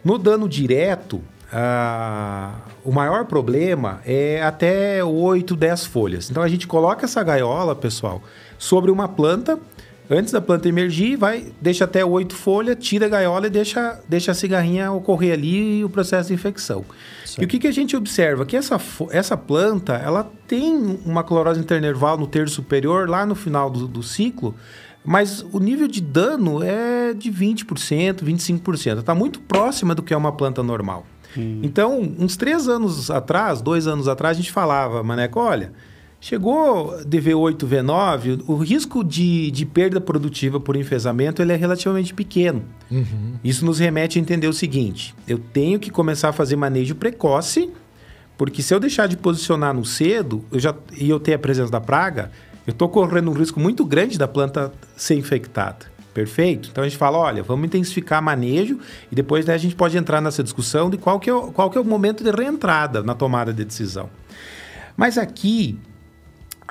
no 0.03 0.17
dano 0.17 0.47
direto, 0.47 1.21
ah, 1.51 2.53
o 2.85 2.91
maior 2.91 3.25
problema 3.25 4.01
é 4.05 4.41
até 4.43 5.03
8, 5.03 5.55
10 5.55 5.85
folhas. 5.85 6.29
Então 6.29 6.43
a 6.43 6.47
gente 6.47 6.67
coloca 6.67 7.05
essa 7.05 7.23
gaiola, 7.23 7.75
pessoal, 7.75 8.21
sobre 8.57 8.91
uma 8.91 9.07
planta. 9.07 9.59
Antes 10.11 10.31
da 10.31 10.41
planta 10.41 10.67
emergir, 10.67 11.15
vai, 11.17 11.51
deixa 11.61 11.85
até 11.85 12.03
8 12.03 12.35
folhas, 12.35 12.77
tira 12.79 13.05
a 13.05 13.09
gaiola 13.09 13.45
e 13.45 13.49
deixa, 13.49 13.99
deixa 14.07 14.31
a 14.31 14.35
cigarrinha 14.35 14.91
ocorrer 14.91 15.33
ali 15.33 15.79
e 15.79 15.85
o 15.85 15.89
processo 15.89 16.29
de 16.29 16.33
infecção. 16.33 16.83
E 17.37 17.45
o 17.45 17.47
que, 17.47 17.59
que 17.59 17.67
a 17.67 17.71
gente 17.71 17.95
observa? 17.95 18.45
Que 18.45 18.55
essa, 18.55 18.79
essa 19.11 19.37
planta 19.37 19.93
ela 19.93 20.31
tem 20.47 20.99
uma 21.05 21.23
clorose 21.23 21.59
internerval 21.59 22.17
no 22.17 22.27
terço 22.27 22.55
superior, 22.55 23.09
lá 23.09 23.25
no 23.25 23.35
final 23.35 23.69
do, 23.69 23.87
do 23.87 24.01
ciclo, 24.01 24.55
mas 25.03 25.45
o 25.51 25.59
nível 25.59 25.87
de 25.87 26.01
dano 26.01 26.63
é 26.63 27.13
de 27.13 27.31
20%, 27.31 28.23
25%. 28.23 28.99
Está 28.99 29.15
muito 29.15 29.39
próxima 29.41 29.93
do 29.95 30.03
que 30.03 30.13
é 30.13 30.17
uma 30.17 30.31
planta 30.31 30.61
normal. 30.63 31.05
Então, 31.63 32.01
uns 32.17 32.35
três 32.35 32.67
anos 32.67 33.11
atrás, 33.11 33.61
dois 33.61 33.87
anos 33.87 34.07
atrás, 34.07 34.35
a 34.35 34.41
gente 34.41 34.51
falava, 34.51 35.03
Maneco, 35.03 35.39
olha, 35.39 35.71
chegou 36.19 36.97
DV8, 37.05 37.57
V9, 37.57 38.43
o 38.47 38.55
risco 38.57 39.03
de, 39.03 39.49
de 39.51 39.65
perda 39.65 40.01
produtiva 40.01 40.59
por 40.59 40.75
enfesamento 40.75 41.41
ele 41.41 41.53
é 41.53 41.55
relativamente 41.55 42.13
pequeno. 42.13 42.63
Isso 43.43 43.65
nos 43.65 43.79
remete 43.79 44.19
a 44.19 44.21
entender 44.21 44.47
o 44.47 44.53
seguinte: 44.53 45.15
eu 45.27 45.37
tenho 45.37 45.79
que 45.79 45.89
começar 45.89 46.29
a 46.29 46.33
fazer 46.33 46.55
manejo 46.55 46.95
precoce, 46.95 47.69
porque 48.37 48.61
se 48.61 48.73
eu 48.73 48.79
deixar 48.79 49.07
de 49.07 49.17
posicionar 49.17 49.73
no 49.73 49.85
cedo 49.85 50.43
eu 50.51 50.59
já, 50.59 50.75
e 50.97 51.09
eu 51.09 51.19
ter 51.19 51.33
a 51.33 51.39
presença 51.39 51.71
da 51.71 51.81
praga, 51.81 52.31
eu 52.67 52.71
estou 52.71 52.89
correndo 52.89 53.31
um 53.31 53.33
risco 53.33 53.59
muito 53.59 53.85
grande 53.85 54.17
da 54.17 54.27
planta 54.27 54.71
ser 54.95 55.15
infectada. 55.15 55.87
Perfeito? 56.13 56.69
Então 56.71 56.83
a 56.83 56.87
gente 56.87 56.97
fala, 56.97 57.17
olha, 57.17 57.41
vamos 57.43 57.65
intensificar 57.65 58.21
manejo 58.21 58.79
e 59.11 59.15
depois 59.15 59.45
né, 59.45 59.53
a 59.53 59.57
gente 59.57 59.75
pode 59.75 59.95
entrar 59.95 60.19
nessa 60.19 60.43
discussão 60.43 60.89
de 60.89 60.97
qual 60.97 61.19
que, 61.19 61.29
é 61.29 61.33
o, 61.33 61.51
qual 61.51 61.69
que 61.69 61.77
é 61.77 61.81
o 61.81 61.85
momento 61.85 62.23
de 62.23 62.31
reentrada 62.31 63.01
na 63.03 63.13
tomada 63.13 63.53
de 63.53 63.63
decisão. 63.63 64.09
Mas 64.97 65.17
aqui, 65.17 65.79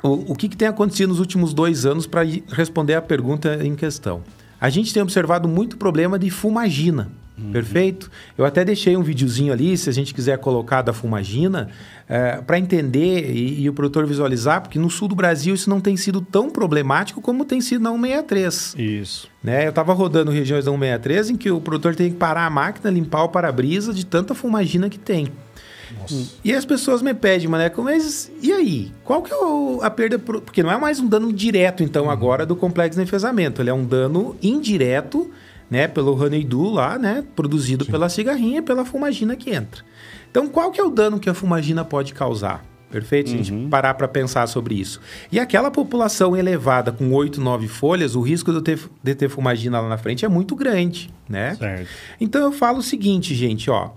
o, 0.03 0.31
o 0.31 0.35
que, 0.35 0.49
que 0.49 0.57
tem 0.57 0.67
acontecido 0.67 1.09
nos 1.09 1.19
últimos 1.19 1.53
dois 1.53 1.85
anos 1.85 2.07
para 2.07 2.21
responder 2.51 2.95
a 2.95 3.01
pergunta 3.01 3.59
em 3.65 3.75
questão? 3.75 4.21
A 4.59 4.69
gente 4.69 4.93
tem 4.93 5.01
observado 5.01 5.47
muito 5.47 5.77
problema 5.77 6.19
de 6.19 6.29
fumagina. 6.29 7.09
Perfeito? 7.51 8.11
Eu 8.37 8.45
até 8.45 8.65
deixei 8.65 8.97
um 8.97 9.01
videozinho 9.01 9.53
ali, 9.53 9.77
se 9.77 9.89
a 9.89 9.93
gente 9.93 10.13
quiser 10.13 10.37
colocar 10.37 10.81
da 10.81 10.93
fumagina, 10.93 11.69
para 12.45 12.59
entender 12.59 13.31
e, 13.31 13.61
e 13.61 13.69
o 13.69 13.73
produtor 13.73 14.05
visualizar, 14.05 14.61
porque 14.61 14.77
no 14.77 14.89
sul 14.89 15.07
do 15.07 15.15
Brasil 15.15 15.55
isso 15.55 15.69
não 15.69 15.79
tem 15.79 15.95
sido 15.95 16.21
tão 16.21 16.49
problemático 16.49 17.21
como 17.21 17.45
tem 17.45 17.61
sido 17.61 17.81
na 17.81 17.91
163. 17.91 18.75
Isso. 18.77 19.29
Né? 19.43 19.65
Eu 19.65 19.69
estava 19.69 19.93
rodando 19.93 20.31
regiões 20.31 20.65
da 20.65 20.71
163 20.71 21.29
em 21.29 21.37
que 21.37 21.49
o 21.49 21.61
produtor 21.61 21.95
tem 21.95 22.11
que 22.11 22.17
parar 22.17 22.45
a 22.45 22.49
máquina, 22.49 22.89
limpar 22.89 23.23
o 23.23 23.29
para-brisa 23.29 23.93
de 23.93 24.05
tanta 24.05 24.35
fumagina 24.35 24.89
que 24.89 24.99
tem. 24.99 25.27
E 26.43 26.53
as 26.53 26.65
pessoas 26.65 27.01
me 27.01 27.13
pedem, 27.13 27.47
Maneco, 27.47 27.81
mas 27.83 28.31
e 28.41 28.51
aí? 28.51 28.91
Qual 29.03 29.21
que 29.21 29.33
é 29.33 29.37
a 29.85 29.89
perda? 29.89 30.19
pro- 30.19 30.41
Porque 30.41 30.61
não 30.63 30.71
é 30.71 30.77
mais 30.77 30.99
um 30.99 31.07
dano 31.07 31.31
direto, 31.33 31.83
então, 31.83 32.09
agora 32.09 32.45
do 32.45 32.55
complexo 32.55 32.97
de 32.97 33.03
enfesamento. 33.03 33.61
Ele 33.61 33.69
é 33.69 33.73
um 33.73 33.85
dano 33.85 34.35
indireto, 34.41 35.29
né? 35.69 35.87
Pelo 35.87 36.13
honeydew 36.21 36.69
lá, 36.69 36.97
né? 36.97 37.23
Produzido 37.35 37.85
pela 37.85 38.09
cigarrinha 38.09 38.59
e 38.59 38.61
pela 38.61 38.85
fumagina 38.85 39.35
que 39.35 39.49
entra. 39.51 39.81
Então, 40.29 40.47
qual 40.47 40.71
que 40.71 40.79
é 40.79 40.83
o 40.83 40.89
dano 40.89 41.19
que 41.19 41.29
a 41.29 41.33
fumagina 41.33 41.83
pode 41.83 42.13
causar? 42.13 42.63
Perfeito? 42.91 43.29
Se 43.29 43.35
a 43.35 43.43
gente 43.43 43.67
parar 43.69 43.93
para 43.93 44.07
pensar 44.07 44.47
sobre 44.47 44.73
isso. 44.73 44.99
E 45.31 45.39
aquela 45.39 45.69
população 45.69 46.35
elevada 46.35 46.91
com 46.91 47.11
8, 47.13 47.39
9 47.39 47.67
folhas, 47.67 48.15
o 48.15 48.21
risco 48.21 48.49
de 48.49 48.57
eu 48.57 48.61
ter, 48.63 48.79
de 49.03 49.13
ter 49.13 49.29
fumagina 49.29 49.79
lá 49.79 49.87
na 49.87 49.97
frente 49.99 50.25
é 50.25 50.27
muito 50.27 50.55
grande, 50.55 51.07
né? 51.29 51.53
Certo. 51.53 51.87
Então 52.19 52.41
eu 52.41 52.51
falo 52.51 52.79
o 52.79 52.83
seguinte, 52.83 53.35
gente, 53.35 53.69
ó. 53.69 53.91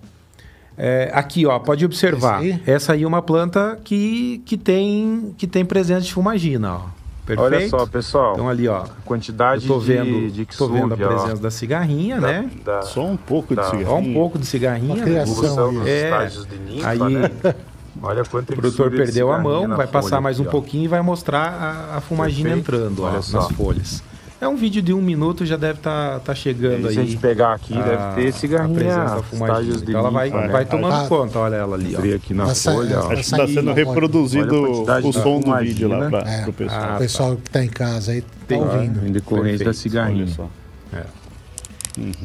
É, 0.84 1.10
aqui, 1.14 1.46
ó, 1.46 1.58
pode 1.60 1.84
observar. 1.84 2.44
Esse 2.44 2.52
aí? 2.54 2.62
Essa 2.66 2.92
aí 2.94 3.04
é 3.04 3.06
uma 3.06 3.22
planta 3.22 3.78
que, 3.84 4.42
que, 4.44 4.56
tem, 4.56 5.32
que 5.38 5.46
tem 5.46 5.64
presença 5.64 6.00
de 6.00 6.12
fumagina, 6.12 6.74
ó. 6.74 6.80
Perfeito? 7.24 7.40
Olha 7.54 7.68
só, 7.68 7.86
pessoal. 7.86 8.32
Então 8.32 8.48
ali, 8.48 8.66
ó. 8.66 8.78
a 8.78 8.88
quantidade 9.04 9.62
Eu 9.62 9.74
tô 9.74 9.78
vendo, 9.78 10.04
de, 10.32 10.44
de 10.44 10.44
tô 10.58 10.66
vendo 10.66 10.92
a 10.92 10.96
Ksugia, 10.96 11.06
ó, 11.06 11.08
presença 11.20 11.40
da 11.40 11.50
cigarrinha, 11.52 12.20
da- 12.20 12.26
né? 12.26 12.50
da 12.64 12.82
Só 12.82 13.06
um 13.06 13.16
pouco 13.16 13.54
de 13.54 13.60
Tá. 13.60 13.70
cigarrinho. 13.70 13.90
Ó, 13.92 13.98
um 14.00 14.12
pouco 14.12 14.38
de 14.40 14.44
cigarrinha. 14.46 14.96
Né? 14.96 15.02
criação. 15.04 15.32
evolução 15.44 15.72
dos 15.74 15.86
É, 15.86 16.04
estágios 16.04 16.46
de 16.48 16.58
ninfa, 16.58 16.88
aí- 16.88 16.98
né? 16.98 17.30
Olha 18.02 18.24
quanto 18.24 18.50
O 18.52 18.56
produtor 18.56 18.90
perdeu 18.90 19.30
a 19.30 19.38
mão, 19.38 19.68
vai 19.76 19.86
passar 19.86 20.20
mais 20.20 20.40
um 20.40 20.44
pouquinho. 20.44 20.62
pouquinho 20.62 20.84
e 20.86 20.88
vai 20.88 21.00
mostrar 21.02 21.46
a, 21.92 21.98
a 21.98 22.00
fumagina 22.00 22.48
Perfeito. 22.56 22.74
entrando 22.74 23.02
ó, 23.02 23.06
Olha 23.06 23.12
nas 23.16 23.26
só. 23.26 23.42
folhas. 23.50 24.02
É 24.42 24.48
um 24.48 24.56
vídeo 24.56 24.82
de 24.82 24.92
um 24.92 25.00
minuto, 25.00 25.46
já 25.46 25.56
deve 25.56 25.78
estar 25.78 26.18
tá, 26.18 26.34
chegando 26.34 26.88
aí. 26.88 26.94
Se 26.94 26.98
a 27.00 27.04
gente 27.04 27.16
pegar 27.18 27.52
aqui, 27.52 27.74
a- 27.74 27.80
deve 27.80 27.96
ter 27.96 28.02
a 28.02 28.12
presença 28.12 28.38
cigarrinha, 28.40 29.22
estágios 29.32 29.82
de 29.82 29.90
Então 29.90 30.00
ela 30.00 30.10
vai, 30.10 30.30
né? 30.30 30.48
vai 30.48 30.64
tomando 30.64 30.94
Ah, 30.96 31.06
conta, 31.08 31.38
olha 31.38 31.54
ela 31.54 31.76
ali. 31.76 31.94
Ó. 31.94 32.16
Aqui 32.16 32.34
na 32.34 32.50
Essa- 32.50 32.72
folha, 32.72 32.98
ó. 32.98 33.06
Acho 33.06 33.14
que 33.14 33.20
está 33.20 33.46
sendo 33.46 33.72
reproduzido 33.72 34.90
a 34.90 34.98
o 34.98 35.12
som 35.12 35.38
do 35.38 35.56
vídeo 35.58 35.88
lá 35.88 36.10
para 36.10 36.28
É, 36.28 36.48
o 36.48 36.52
pessoal. 36.52 36.82
Ah, 36.82 36.94
o 36.96 36.98
pessoal 36.98 37.36
que 37.36 37.50
tá 37.50 37.64
em 37.64 37.68
casa 37.68 38.10
aí 38.10 38.20
tá 38.22 38.28
Tem- 38.48 38.60
ouvindo. 38.60 39.06
Em 39.06 39.12
decorrência 39.12 39.58
da 39.58 39.64
Perfeito, 39.66 39.78
cigarrinha. 39.78 40.24
Olha 40.24 40.34
só. 40.34 40.50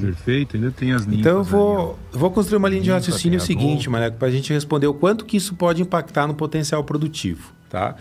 Perfeito, 0.01 0.55
ainda 0.55 0.71
tem 0.71 0.93
as 0.93 1.05
ninfas 1.05 1.19
Então 1.19 1.33
eu 1.33 1.39
ali, 1.41 1.49
vou, 1.49 1.99
vou 2.11 2.31
construir 2.31 2.57
uma 2.57 2.69
linha 2.69 2.81
de 2.81 2.89
raciocínio 2.89 3.39
seguinte. 3.39 3.91
Maneco, 3.91 4.17
para 4.17 4.27
a 4.29 4.31
gente 4.31 4.51
responder 4.51 4.87
o 4.87 4.93
quanto 4.93 5.23
que 5.23 5.37
isso 5.37 5.53
pode 5.53 5.83
impactar 5.83 6.25
no 6.25 6.33
potencial 6.33 6.83
produtivo, 6.83 7.51
tá? 7.69 7.95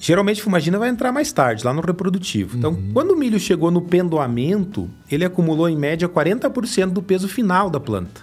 Geralmente 0.00 0.40
fumagina 0.40 0.78
vai 0.78 0.88
entrar 0.88 1.10
mais 1.10 1.32
tarde, 1.32 1.64
lá 1.64 1.72
no 1.74 1.80
reprodutivo. 1.80 2.56
Então, 2.56 2.76
quando 2.92 3.10
o 3.12 3.16
milho 3.16 3.38
chegou 3.40 3.70
no 3.70 3.82
pendoamento, 3.82 4.88
ele 5.10 5.24
acumulou 5.24 5.68
em 5.68 5.76
média 5.76 6.08
40% 6.08 6.90
do 6.90 7.02
peso 7.02 7.28
final 7.28 7.68
da 7.68 7.80
planta. 7.80 8.20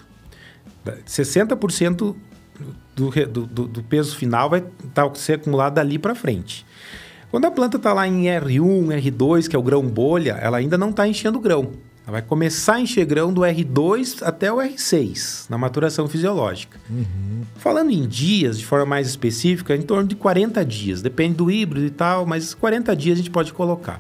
60% 1.06 2.16
do, 2.96 3.10
do, 3.28 3.68
do- 3.68 3.84
peso 3.84 4.16
final 4.16 4.50
vai 4.50 4.64
tá, 4.94 5.10
ser 5.16 5.34
acumulado 5.34 5.74
dali 5.76 6.00
para 6.00 6.16
frente. 6.16 6.66
Quando 7.30 7.46
a 7.46 7.52
planta 7.52 7.76
está 7.78 7.92
lá 7.92 8.08
em 8.08 8.24
R1, 8.26 8.88
R2, 9.02 9.48
que 9.50 9.56
é 9.56 9.60
o 9.60 9.64
grão 9.64 9.82
bolha, 9.84 10.34
ela 10.42 10.58
ainda 10.58 10.78
não 10.78 10.92
está 10.92 11.06
enchendo 11.08 11.40
grão. 11.40 11.72
Ela 12.06 12.12
vai 12.12 12.22
começar 12.22 12.76
a 12.76 12.80
encher 12.80 13.04
grão 13.04 13.34
do 13.34 13.42
R2 13.42 14.22
até 14.22 14.54
o 14.54 14.58
R6, 14.58 15.50
na 15.50 15.58
maturação 15.58 16.08
fisiológica. 16.08 16.80
Falando 17.56 17.90
em 17.90 18.08
dias, 18.08 18.60
de 18.60 18.66
forma 18.66 18.86
mais 18.86 19.08
específica, 19.08 19.76
em 19.76 19.82
torno 19.82 20.08
de 20.08 20.16
40 20.16 20.64
dias. 20.64 21.02
Depende 21.02 21.36
do 21.36 21.50
híbrido 21.50 21.86
e 21.86 21.90
tal, 21.90 22.26
mas 22.26 22.54
40 22.54 22.96
dias 22.96 23.16
a 23.16 23.18
gente 23.18 23.32
pode 23.32 23.52
colocar. 23.52 24.00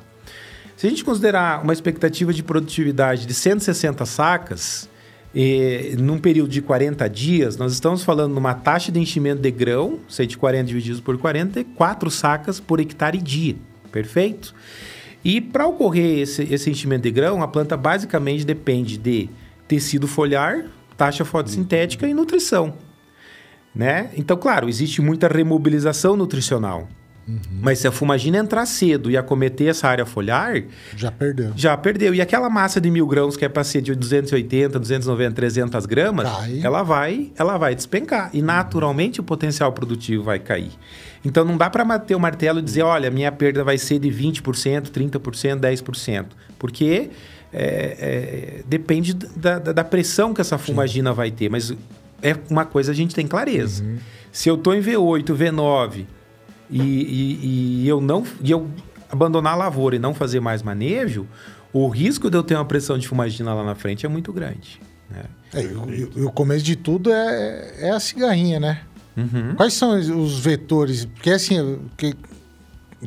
Se 0.77 0.85
a 0.85 0.89
gente 0.89 1.03
considerar 1.03 1.63
uma 1.63 1.73
expectativa 1.73 2.31
de 2.31 2.43
produtividade 2.43 3.25
de 3.25 3.33
160 3.33 4.05
sacas, 4.05 4.87
eh, 5.33 5.95
num 5.97 6.19
período 6.19 6.49
de 6.49 6.61
40 6.61 7.09
dias, 7.09 7.57
nós 7.57 7.73
estamos 7.73 8.03
falando 8.03 8.35
numa 8.35 8.53
taxa 8.53 8.91
de 8.91 8.99
enchimento 8.99 9.41
de 9.41 9.49
grão, 9.49 9.99
140 10.07 10.65
divididos 10.65 11.01
por 11.01 11.17
40, 11.17 11.61
é 11.61 11.63
4 11.75 12.11
sacas 12.11 12.59
por 12.59 12.79
hectare 12.79 13.17
dia. 13.17 13.55
Perfeito? 13.91 14.53
E 15.25 15.41
para 15.41 15.65
ocorrer 15.65 16.19
esse, 16.19 16.43
esse 16.53 16.69
enchimento 16.69 17.01
de 17.03 17.11
grão, 17.11 17.41
a 17.41 17.47
planta 17.47 17.75
basicamente 17.75 18.45
depende 18.45 18.95
de 18.95 19.27
tecido 19.67 20.07
foliar, 20.07 20.65
taxa 20.95 21.25
fotossintética 21.25 22.07
e 22.07 22.13
nutrição. 22.13 22.75
Né? 23.73 24.11
Então, 24.15 24.37
claro, 24.37 24.69
existe 24.69 25.01
muita 25.01 25.27
remobilização 25.27 26.15
nutricional. 26.15 26.87
Mas 27.59 27.79
se 27.79 27.87
a 27.87 27.91
fumagina 27.91 28.37
entrar 28.37 28.67
cedo 28.67 29.09
e 29.09 29.17
acometer 29.17 29.67
essa 29.69 29.87
área 29.87 30.05
foliar, 30.05 30.61
Já 30.95 31.11
perdeu. 31.11 31.51
já 31.55 31.75
perdeu. 31.75 32.13
E 32.13 32.21
aquela 32.21 32.51
massa 32.51 32.79
de 32.79 32.91
mil 32.91 33.07
grãos 33.07 33.35
que 33.35 33.43
é 33.43 33.49
para 33.49 33.63
ser 33.63 33.81
de 33.81 33.95
280, 33.95 34.77
290, 34.77 35.33
300 35.33 35.87
gramas, 35.87 36.29
Cai. 36.31 36.59
ela 36.63 36.83
vai, 36.83 37.31
ela 37.35 37.57
vai 37.57 37.73
despencar. 37.73 38.29
E 38.31 38.43
naturalmente 38.43 39.19
o 39.19 39.23
potencial 39.23 39.73
produtivo 39.73 40.23
vai 40.23 40.37
cair. 40.37 40.69
Então 41.25 41.43
não 41.43 41.57
dá 41.57 41.69
para 41.69 41.83
bater 41.83 42.15
o 42.15 42.19
martelo 42.19 42.59
e 42.59 42.61
dizer, 42.61 42.83
olha, 42.83 43.09
minha 43.09 43.31
perda 43.31 43.63
vai 43.63 43.77
ser 43.79 43.97
de 43.99 44.09
20%, 44.09 44.89
30%, 44.91 45.59
10%. 45.59 46.25
Porque 46.59 47.09
é, 47.51 47.59
é, 48.59 48.63
depende 48.67 49.13
da, 49.13 49.57
da- 49.59 49.71
da 49.73 49.83
pressão 49.83 50.33
que 50.33 50.39
essa 50.41 50.57
fumagina 50.57 51.11
vai 51.13 51.31
ter. 51.31 51.49
Mas 51.49 51.73
é 52.21 52.35
uma 52.49 52.63
coisa 52.65 52.91
a 52.91 52.95
gente 52.95 53.15
tem 53.15 53.25
clareza. 53.25 53.83
Se 54.31 54.47
eu 54.49 54.55
estou 54.55 54.75
em 54.75 54.81
V8, 54.81 55.25
V9 55.35 56.05
e, 56.69 56.81
e- 56.81 57.39
e 57.83 57.87
eu 57.87 57.99
não 58.01 58.23
e 58.43 58.51
eu 58.51 58.69
abandonar 59.09 59.53
a 59.53 59.55
lavoura 59.55 59.95
e 59.95 59.99
não 59.99 60.13
fazer 60.13 60.39
mais 60.39 60.61
manejo, 60.61 61.27
o 61.71 61.87
risco 61.87 62.29
de 62.29 62.37
eu 62.37 62.43
ter 62.43 62.55
uma 62.55 62.65
pressão 62.65 62.97
de 62.97 63.07
fumagina 63.07 63.53
lá 63.53 63.63
na 63.63 63.75
frente 63.75 64.05
é 64.05 64.09
muito 64.09 64.31
grande. 64.33 64.79
né? 65.09 65.23
É, 65.53 65.61
e 65.61 65.67
o- 65.67 66.11
e 66.17 66.21
o 66.23 66.31
começo 66.31 66.63
de 66.65 66.75
tudo 66.75 67.11
é, 67.11 67.73
é 67.87 67.91
a 67.91 67.99
cigarrinha, 67.99 68.59
né? 68.59 68.81
Uhum. 69.17 69.55
Quais 69.55 69.73
são 69.73 69.97
os- 69.97 70.39
vetores? 70.39 71.05
Porque 71.05 71.31
assim, 71.31 71.59
o 71.59 71.81
que, 71.97 72.13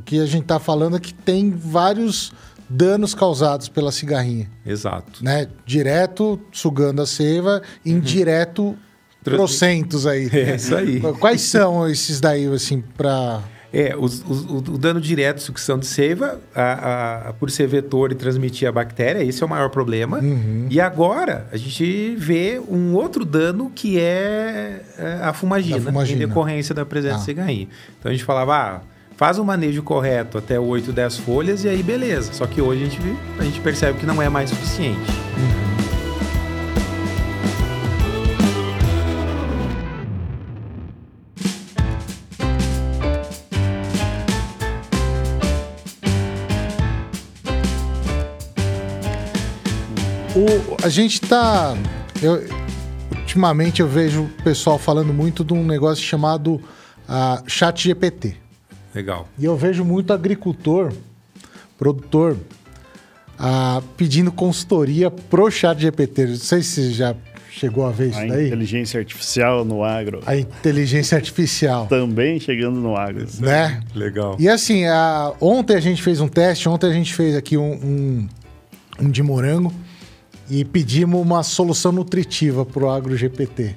que 0.05 0.21
a 0.21 0.27
gente 0.27 0.45
tá 0.45 0.59
falando 0.59 0.97
é 0.97 1.01
que 1.01 1.13
tem 1.13 1.51
vários 1.51 2.33
danos 2.69 3.15
causados 3.15 3.69
pela 3.69 3.91
cigarrinha, 3.93 4.49
Exato. 4.65 5.23
né? 5.25 5.49
Direto 5.67 6.39
sugando 6.53 7.01
a 7.03 7.07
seiva, 7.07 7.63
indireto 7.85 8.77
trocentos 9.25 10.07
aí. 10.07 10.29
É 10.33 10.57
isso 10.57 10.75
aí. 10.75 11.01
Quais 11.19 11.41
são 11.43 11.89
esses 11.89 12.21
daí, 12.21 12.47
assim, 12.47 12.83
pra... 12.97 13.43
É, 13.73 13.95
os- 13.99 14.25
os- 14.27 14.45
o, 14.47 14.57
o 14.57 14.79
dano 14.79 14.99
direto, 15.01 15.43
sucção 15.43 15.79
de 15.79 15.85
seiva, 15.87 16.41
a- 16.55 17.29
a- 17.29 17.33
por 17.35 17.51
ser 17.51 17.67
vetor 17.67 18.11
e 18.11 18.15
transmitir 18.15 18.67
a 18.67 18.73
bactéria, 18.73 19.23
esse 19.23 19.43
é 19.43 19.47
o 19.47 19.49
maior 19.49 19.69
problema. 19.69 20.21
E 20.71 20.81
agora 20.81 21.47
a 21.53 21.57
gente 21.59 22.15
vê 22.17 22.59
um 22.67 22.95
outro 22.95 23.25
dano 23.27 23.71
que 23.75 23.99
é, 24.01 24.81
é 24.99 25.19
a 25.23 25.33
fumagina, 25.35 25.81
fumagina. 25.81 26.25
em 26.25 26.27
decorrência 26.29 26.75
da 26.75 26.87
presença 26.87 27.17
Ah. 27.17 27.19
de 27.19 27.25
cigarrinha. 27.25 27.69
Então 27.99 28.09
a 28.11 28.13
gente 28.15 28.25
falava, 28.25 28.57
ah, 28.57 28.81
faz 29.17 29.39
o 29.39 29.45
manejo 29.45 29.83
correto 29.83 30.39
até 30.39 30.59
8, 30.59 30.91
10 30.93 31.19
folhas 31.19 31.63
e 31.65 31.69
aí 31.69 31.83
beleza. 31.83 32.33
Só 32.33 32.47
que 32.47 32.63
hoje 32.63 32.85
a 32.85 32.87
gente, 32.87 33.01
a 33.39 33.43
gente 33.43 33.61
percebe 33.61 33.99
que 33.99 34.07
não 34.07 34.23
é 34.23 34.29
mais 34.31 34.49
suficiente. 34.49 34.99
O, 35.77 35.78
a 50.83 50.89
gente 50.89 51.21
tá. 51.21 51.77
Eu, 52.23 52.45
ultimamente 53.17 53.81
eu 53.81 53.89
vejo 53.89 54.23
o 54.25 54.43
pessoal 54.43 54.79
falando 54.79 55.13
muito 55.13 55.45
de 55.45 55.53
um 55.53 55.65
negócio 55.65 56.03
chamado 56.05 56.61
ah, 57.09 57.43
chat 57.47 57.83
GPT. 57.85 58.37
Legal. 58.95 59.29
E 59.39 59.45
eu 59.45 59.57
vejo 59.57 59.85
muito 59.85 60.13
agricultor, 60.13 60.93
produtor, 61.79 62.37
ah, 63.39 63.83
pedindo 63.97 64.33
consultoria 64.33 65.11
pro 65.11 65.51
chat 65.51 65.79
GPT. 65.81 66.27
Não 66.27 66.37
sei 66.37 66.63
se 66.63 66.93
já 66.93 67.15
chegou 67.51 67.85
a 67.87 67.91
ver 67.91 68.11
isso 68.11 68.19
A 68.19 68.25
daí. 68.27 68.47
inteligência 68.47 68.99
artificial 69.01 69.65
no 69.65 69.83
agro. 69.83 70.21
A 70.27 70.37
inteligência 70.37 71.17
artificial. 71.17 71.87
Também 71.87 72.39
chegando 72.39 72.81
no 72.81 72.97
agro. 72.97 73.27
Né? 73.41 73.81
Legal. 73.95 74.37
E 74.39 74.49
assim, 74.49 74.85
a- 74.87 75.33
ontem 75.41 75.75
a 75.77 75.81
gente 75.81 76.03
fez 76.03 76.21
um 76.21 76.29
teste, 76.29 76.69
ontem 76.69 76.89
a 76.89 76.93
gente 76.93 77.13
fez 77.15 77.35
aqui 77.37 77.57
um, 77.57 77.73
um, 77.73 78.29
um 79.01 79.11
de 79.11 79.23
morango 79.23 79.73
e 80.51 80.65
pedimos 80.65 81.21
uma 81.21 81.43
solução 81.43 81.93
nutritiva 81.93 82.65
pro 82.65 82.89
AgroGPT. 82.89 83.75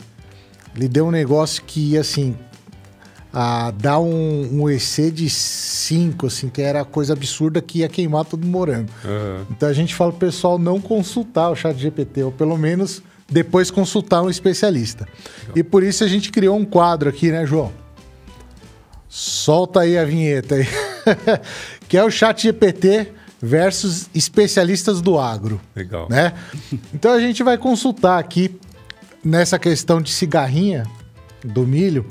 Ele 0.76 0.88
deu 0.88 1.08
um 1.08 1.12
negócio 1.12 1.62
que, 1.64 1.98
assim, 1.98 2.36
a, 3.34 3.72
dá 3.72 4.00
um, 4.00 4.62
um 4.62 4.70
EC 4.70 5.12
de 5.12 5.30
5, 5.30 6.28
assim, 6.28 6.50
que 6.50 6.62
era 6.62 6.84
coisa 6.86 7.14
absurda 7.14 7.62
que 7.62 7.80
ia 7.80 7.90
queimar 7.90 8.26
todo 8.26 8.44
o 8.44 8.48
morango. 8.48 8.90
Aham. 9.04 9.46
Então 9.52 9.70
a 9.70 9.74
gente 9.74 9.96
fala 9.96 10.12
pro 10.12 10.20
pessoal 10.28 10.58
não 10.58 10.80
consultar 10.80 11.50
o 11.50 11.56
chat 11.56 11.78
GPT, 11.78 12.24
ou 12.24 12.32
pelo 12.32 12.58
menos 12.58 13.02
depois 13.30 13.72
consultar 13.72 14.22
um 14.22 14.30
especialista. 14.30 15.08
E 15.56 15.64
por 15.64 15.84
isso 15.84 16.04
a 16.04 16.08
gente 16.08 16.32
criou 16.32 16.58
um 16.58 16.66
quadro 16.66 17.10
aqui, 17.10 17.32
né, 17.32 17.46
João? 17.46 17.72
Solta 19.08 19.82
aí 19.82 19.98
a 19.98 20.06
vinheta 20.06 20.56
aí. 20.56 20.68
que 21.88 21.98
é 21.98 22.04
o 22.04 22.12
chat 22.12 22.44
GPT 22.44 23.08
versus 23.42 24.10
especialistas 24.14 25.02
do 25.02 25.18
agro, 25.20 25.60
Legal. 25.76 26.08
né? 26.10 26.34
Então 26.94 27.12
a 27.14 27.20
gente 27.20 27.42
vai 27.44 27.58
consultar 27.58 28.20
aqui 28.20 28.56
nessa 29.24 29.58
questão 29.58 30.02
de 30.02 30.12
cigarrinha 30.12 30.86
do 31.44 31.66
milho. 31.66 32.06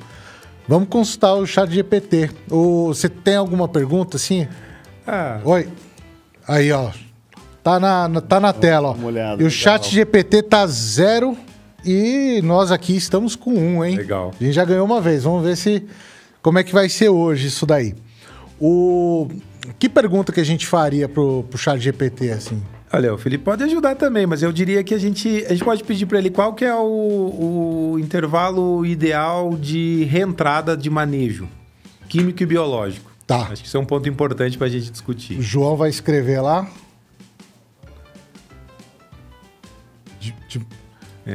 Vamos 0.66 0.88
consultar 0.88 1.34
o 1.34 1.46
chat 1.46 1.70
GPT. 1.70 2.30
O, 2.50 2.88
você 2.88 3.08
tem 3.08 3.36
alguma 3.36 3.68
pergunta 3.68 4.16
assim? 4.16 4.46
Ah, 5.06 5.40
Oi. 5.44 5.68
Aí, 6.46 6.70
ó. 6.72 6.90
Tá 7.62 7.78
na, 7.78 8.08
na- 8.08 8.20
tá 8.20 8.40
na 8.40 8.52
tela, 8.52 8.88
ó. 8.88 9.04
olhada, 9.06 9.34
e 9.42 9.44
o 9.44 9.48
legal. 9.48 9.50
chat 9.50 9.90
GPT 9.92 10.42
tá 10.42 10.66
zero 10.66 11.36
e 11.84 12.40
nós 12.42 12.72
aqui 12.72 12.96
estamos 12.96 13.36
com 13.36 13.52
um, 13.52 13.84
hein? 13.84 13.96
Legal. 13.96 14.32
A 14.40 14.42
gente 14.44 14.54
já 14.54 14.64
ganhou 14.64 14.84
uma 14.86 15.00
vez. 15.00 15.24
Vamos 15.24 15.44
ver 15.44 15.56
se 15.56 15.86
como 16.42 16.58
é 16.58 16.64
que 16.64 16.72
vai 16.72 16.88
ser 16.88 17.08
hoje 17.10 17.48
isso 17.48 17.66
daí. 17.66 17.94
O 18.58 19.28
que 19.78 19.88
pergunta 19.88 20.33
que 20.33 20.40
a 20.40 20.44
gente 20.44 20.66
faria 20.66 21.09
pro, 21.09 21.44
pro 21.44 21.59
chat 21.59 21.78
GPT 21.80 22.30
assim? 22.30 22.62
Olha, 22.92 23.14
o 23.14 23.18
Felipe 23.18 23.44
pode 23.44 23.62
ajudar 23.62 23.94
também, 23.94 24.26
mas 24.26 24.42
eu 24.42 24.50
diria 24.52 24.83
que 24.83 24.92
a 24.92 24.98
gente, 24.98 25.44
a 25.46 25.50
gente 25.50 25.64
pode 25.64 25.85
pedir 25.85 26.06
para 26.06 26.18
ele 26.18 26.28
qual 26.30 26.52
que 26.54 26.64
é 26.64 26.74
o, 26.74 27.92
o 27.94 27.98
intervalo 28.00 28.85
ideal 28.85 29.56
de 29.56 30.04
reentrada 30.11 30.76
de 30.76 30.90
manejo 30.90 31.48
químico 32.09 32.42
e 32.42 32.46
biológico. 32.46 33.09
Tá. 33.26 33.42
Acho 33.42 33.62
que 33.62 33.68
isso 33.68 33.76
é 33.76 33.80
um 33.80 33.85
ponto 33.85 34.09
importante 34.09 34.59
para 34.59 34.66
a 34.66 34.70
gente 34.70 34.90
discutir. 34.90 35.38
O 35.38 35.42
João 35.42 35.76
vai 35.76 35.88
escrever 35.88 36.40
lá. 36.40 36.68
De, 40.18 40.35
de- 40.48 40.66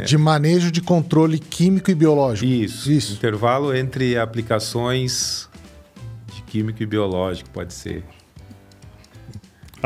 de 0.06 0.17
manejo 0.17 0.71
de 0.71 0.82
controle 0.82 1.39
químico 1.39 1.89
e 1.89 1.95
biológico. 1.95 2.52
Isso. 2.52 2.91
Isso. 2.91 3.13
Intervalo 3.13 3.74
entre 3.74 4.17
aplicações 4.17 5.48
de 6.34 6.41
químico 6.41 6.84
e 6.84 6.86
biológico, 6.86 7.50
pode 7.52 7.74
ser. 7.74 8.04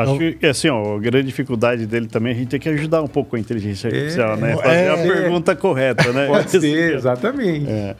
Acho 0.02 0.18
que, 0.18 0.46
assim, 0.46 0.68
ó, 0.68 0.96
a 0.96 0.98
grande 0.98 1.26
dificuldade 1.26 1.86
dele 1.86 2.06
também, 2.06 2.32
a 2.32 2.36
gente 2.36 2.48
tem 2.48 2.60
que 2.60 2.68
ajudar 2.68 3.02
um 3.02 3.08
pouco 3.08 3.36
a 3.36 3.38
inteligência 3.38 3.88
artificial, 3.88 4.36
né? 4.36 4.56
Fazer 4.56 4.74
é. 4.74 4.90
a 4.90 4.96
pergunta 4.96 5.56
correta, 5.56 6.12
né? 6.12 6.26
Pode 6.26 6.50
ser, 6.60 6.96
exatamente. 6.96 7.68
É. 7.68 7.96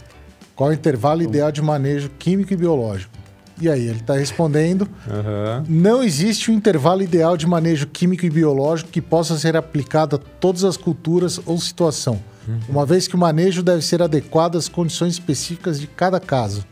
Qual 0.54 0.70
é 0.70 0.74
o 0.74 0.76
intervalo 0.76 1.22
ideal 1.22 1.50
de 1.50 1.62
manejo 1.62 2.10
químico 2.18 2.52
e 2.52 2.56
biológico? 2.56 3.12
E 3.60 3.68
aí, 3.68 3.88
ele 3.88 4.00
está 4.00 4.14
respondendo: 4.14 4.88
Aham. 5.08 5.64
não 5.68 6.02
existe 6.02 6.50
um 6.50 6.54
intervalo 6.54 7.02
ideal 7.02 7.36
de 7.36 7.46
manejo 7.46 7.86
químico 7.86 8.24
e 8.24 8.30
biológico 8.30 8.90
que 8.90 9.02
possa 9.02 9.36
ser 9.38 9.56
aplicado 9.56 10.16
a 10.16 10.18
todas 10.18 10.64
as 10.64 10.76
culturas 10.76 11.40
ou 11.44 11.58
situação, 11.58 12.20
uma 12.68 12.86
vez 12.86 13.06
que 13.06 13.14
o 13.14 13.18
manejo 13.18 13.62
deve 13.62 13.82
ser 13.82 14.02
adequado 14.02 14.56
às 14.56 14.68
condições 14.68 15.12
específicas 15.14 15.78
de 15.78 15.86
cada 15.86 16.18
caso. 16.18 16.64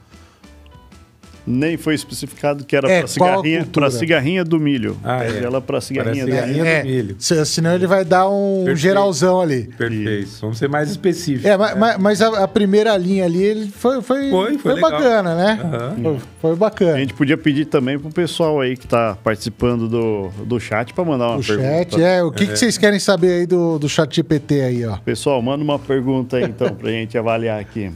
Nem 1.51 1.77
foi 1.77 1.95
especificado 1.95 2.65
que 2.65 2.77
era 2.77 2.91
É, 2.91 2.99
para 2.99 3.05
a 3.05 3.09
cigarrinha, 3.09 3.67
pra 3.73 3.91
cigarrinha 3.91 4.45
do 4.45 4.61
milho. 4.61 4.97
Ah, 5.03 5.25
é. 5.25 5.43
ela 5.43 5.61
para 5.61 5.81
cigarrinha, 5.81 6.27
Para 6.27 6.35
do 6.43 6.43
cigarrinha. 6.49 6.65
milho. 6.65 6.83
Do 6.83 6.89
milho. 7.09 7.17
se- 7.19 7.47
senão 7.47 7.75
ele 7.75 7.87
vai 7.87 8.05
dar 8.05 8.29
um 8.29 8.59
Perfeito. 8.65 8.77
geralzão 8.77 9.41
ali. 9.41 9.65
Perfeito. 9.79 10.31
Vamos 10.41 10.59
ser 10.59 10.69
mais 10.69 10.91
específicos. 10.91 11.45
É, 11.47 11.57
ma- 11.57 11.75
ma- 11.75 11.97
mas, 11.99 12.21
a, 12.21 12.45
a 12.45 12.49
primeira 12.49 12.97
linha 12.97 13.25
ali 13.25 13.43
ele 13.43 13.69
foi, 13.71 14.03
foi, 14.03 14.31
Foi, 14.31 14.59
foi 14.59 14.75
legal. 14.75 14.91
bacana, 14.91 15.35
né? 15.35 15.61
Aham. 15.65 15.97
Foi, 16.03 16.19
foi 16.41 16.53
A 16.53 16.57
bacana. 16.57 16.99
gente 16.99 17.15
podia 17.15 17.37
pedir 17.39 17.65
também 17.65 17.99
pro 17.99 18.11
pessoal 18.11 18.61
aí 18.61 18.77
que 18.77 18.87
tá 18.87 19.17
participando 19.25 19.89
do, 19.89 20.29
do 20.45 20.61
chat 20.61 20.93
para 20.93 21.05
mandar 21.05 21.29
uma 21.29 21.39
O 21.39 21.45
pergunta. 21.45 21.69
chat, 21.69 22.03
é. 22.03 22.23
O 22.23 22.31
que, 22.31 22.47
que 22.47 22.57
vocês 22.57 22.77
querem 22.77 22.99
saber 22.99 23.41
aí 23.41 23.47
do, 23.47 23.79
do 23.79 23.89
chat 23.89 24.15
GPT 24.15 24.61
aí, 24.61 24.85
ó? 24.85 24.97
Pessoal, 24.99 25.41
manda 25.41 25.65
uma 25.65 25.79
pergunta 25.79 26.37
aí 26.37 26.45
então 26.45 26.69
pra 26.75 26.91
gente 26.91 27.17
avaliar 27.17 27.59
aqui. 27.61 27.91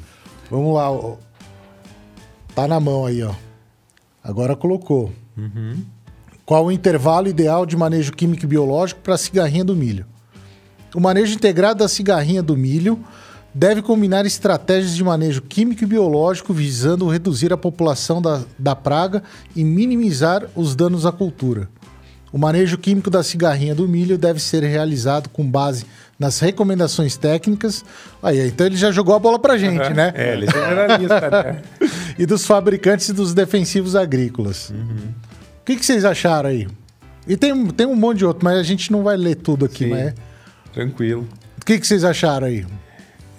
Vamos 0.50 0.74
lá. 0.74 0.88
Tá 2.54 2.68
na 2.68 2.78
mão 2.78 3.06
aí, 3.06 3.22
ó. 3.22 3.32
Agora 4.22 4.54
colocou. 4.54 5.12
Qual 6.44 6.66
o 6.66 6.72
intervalo 6.72 7.28
ideal 7.28 7.64
de 7.64 7.76
manejo 7.76 8.12
químico 8.12 8.44
e 8.44 8.48
biológico 8.48 9.00
para 9.00 9.14
a 9.14 9.18
cigarrinha 9.18 9.64
do 9.64 9.74
milho? 9.74 10.04
O 10.94 11.00
manejo 11.00 11.34
integrado 11.34 11.78
da 11.78 11.88
cigarrinha 11.88 12.42
do 12.42 12.56
milho 12.56 12.98
deve 13.54 13.80
combinar 13.80 14.26
estratégias 14.26 14.94
de 14.94 15.02
manejo 15.02 15.42
químico 15.42 15.84
e 15.84 15.86
biológico 15.86 16.52
visando 16.52 17.08
reduzir 17.08 17.52
a 17.52 17.56
população 17.56 18.20
da, 18.20 18.42
da 18.58 18.76
praga 18.76 19.22
e 19.56 19.64
minimizar 19.64 20.46
os 20.54 20.74
danos 20.74 21.06
à 21.06 21.12
cultura. 21.12 21.68
O 22.32 22.38
manejo 22.38 22.78
químico 22.78 23.10
da 23.10 23.22
cigarrinha 23.22 23.74
do 23.74 23.86
milho 23.86 24.16
deve 24.16 24.40
ser 24.40 24.62
realizado 24.62 25.28
com 25.28 25.48
base 25.48 25.84
nas 26.22 26.38
recomendações 26.38 27.16
técnicas. 27.16 27.84
Aí, 28.22 28.46
então 28.46 28.64
ele 28.64 28.76
já 28.76 28.92
jogou 28.92 29.14
a 29.14 29.18
bola 29.18 29.38
pra 29.40 29.58
gente, 29.58 29.92
né? 29.92 30.12
É, 30.14 30.34
ele 30.34 30.46
é 30.46 30.50
generalista, 30.52 31.30
né? 31.30 31.62
e 32.16 32.24
dos 32.24 32.46
fabricantes 32.46 33.08
e 33.08 33.12
dos 33.12 33.34
defensivos 33.34 33.96
agrícolas. 33.96 34.70
O 34.70 35.64
que, 35.64 35.76
que 35.76 35.84
vocês 35.84 36.04
acharam 36.04 36.48
aí? 36.48 36.68
E 37.26 37.36
tem, 37.36 37.66
tem 37.68 37.86
um 37.86 37.96
monte 37.96 38.18
de 38.18 38.24
outro, 38.24 38.44
mas 38.44 38.56
a 38.56 38.62
gente 38.62 38.92
não 38.92 39.02
vai 39.02 39.16
ler 39.16 39.34
tudo 39.34 39.64
aqui. 39.64 39.84
Sim. 39.84 39.90
Mas... 39.90 40.14
Tranquilo. 40.72 41.28
O 41.60 41.64
que, 41.64 41.78
que 41.78 41.86
vocês 41.86 42.04
acharam 42.04 42.46
aí? 42.46 42.64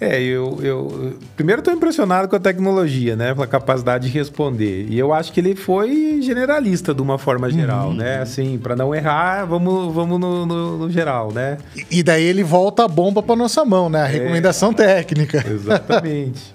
É, 0.00 0.20
eu, 0.20 0.58
eu 0.60 1.18
primeiro 1.36 1.60
estou 1.60 1.72
impressionado 1.72 2.28
com 2.28 2.34
a 2.36 2.40
tecnologia, 2.40 3.14
né? 3.14 3.32
Com 3.32 3.42
a 3.42 3.46
capacidade 3.46 4.08
de 4.10 4.12
responder. 4.12 4.86
E 4.90 4.98
eu 4.98 5.12
acho 5.14 5.32
que 5.32 5.38
ele 5.40 5.54
foi 5.54 6.20
generalista 6.20 6.92
de 6.92 7.00
uma 7.00 7.16
forma 7.16 7.48
geral, 7.48 7.94
né? 7.94 8.18
Assim, 8.20 8.58
para 8.58 8.74
não 8.74 8.92
errar, 8.94 9.44
vamos, 9.46 9.94
vamos 9.94 10.18
no, 10.20 10.44
no- 10.44 10.78
no 10.78 10.90
geral, 10.90 11.32
né? 11.32 11.58
E- 11.76 11.98
E 11.98 12.02
daí 12.02 12.24
ele 12.24 12.42
volta 12.42 12.84
a 12.84 12.88
bomba 12.88 13.22
para 13.22 13.36
nossa 13.36 13.64
mão, 13.64 13.88
né? 13.88 14.02
A 14.02 14.06
recomendação 14.06 14.74
técnica. 14.74 15.42
Exatamente. 15.48 16.54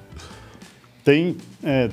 Tem. 1.04 1.38
é, 1.64 1.90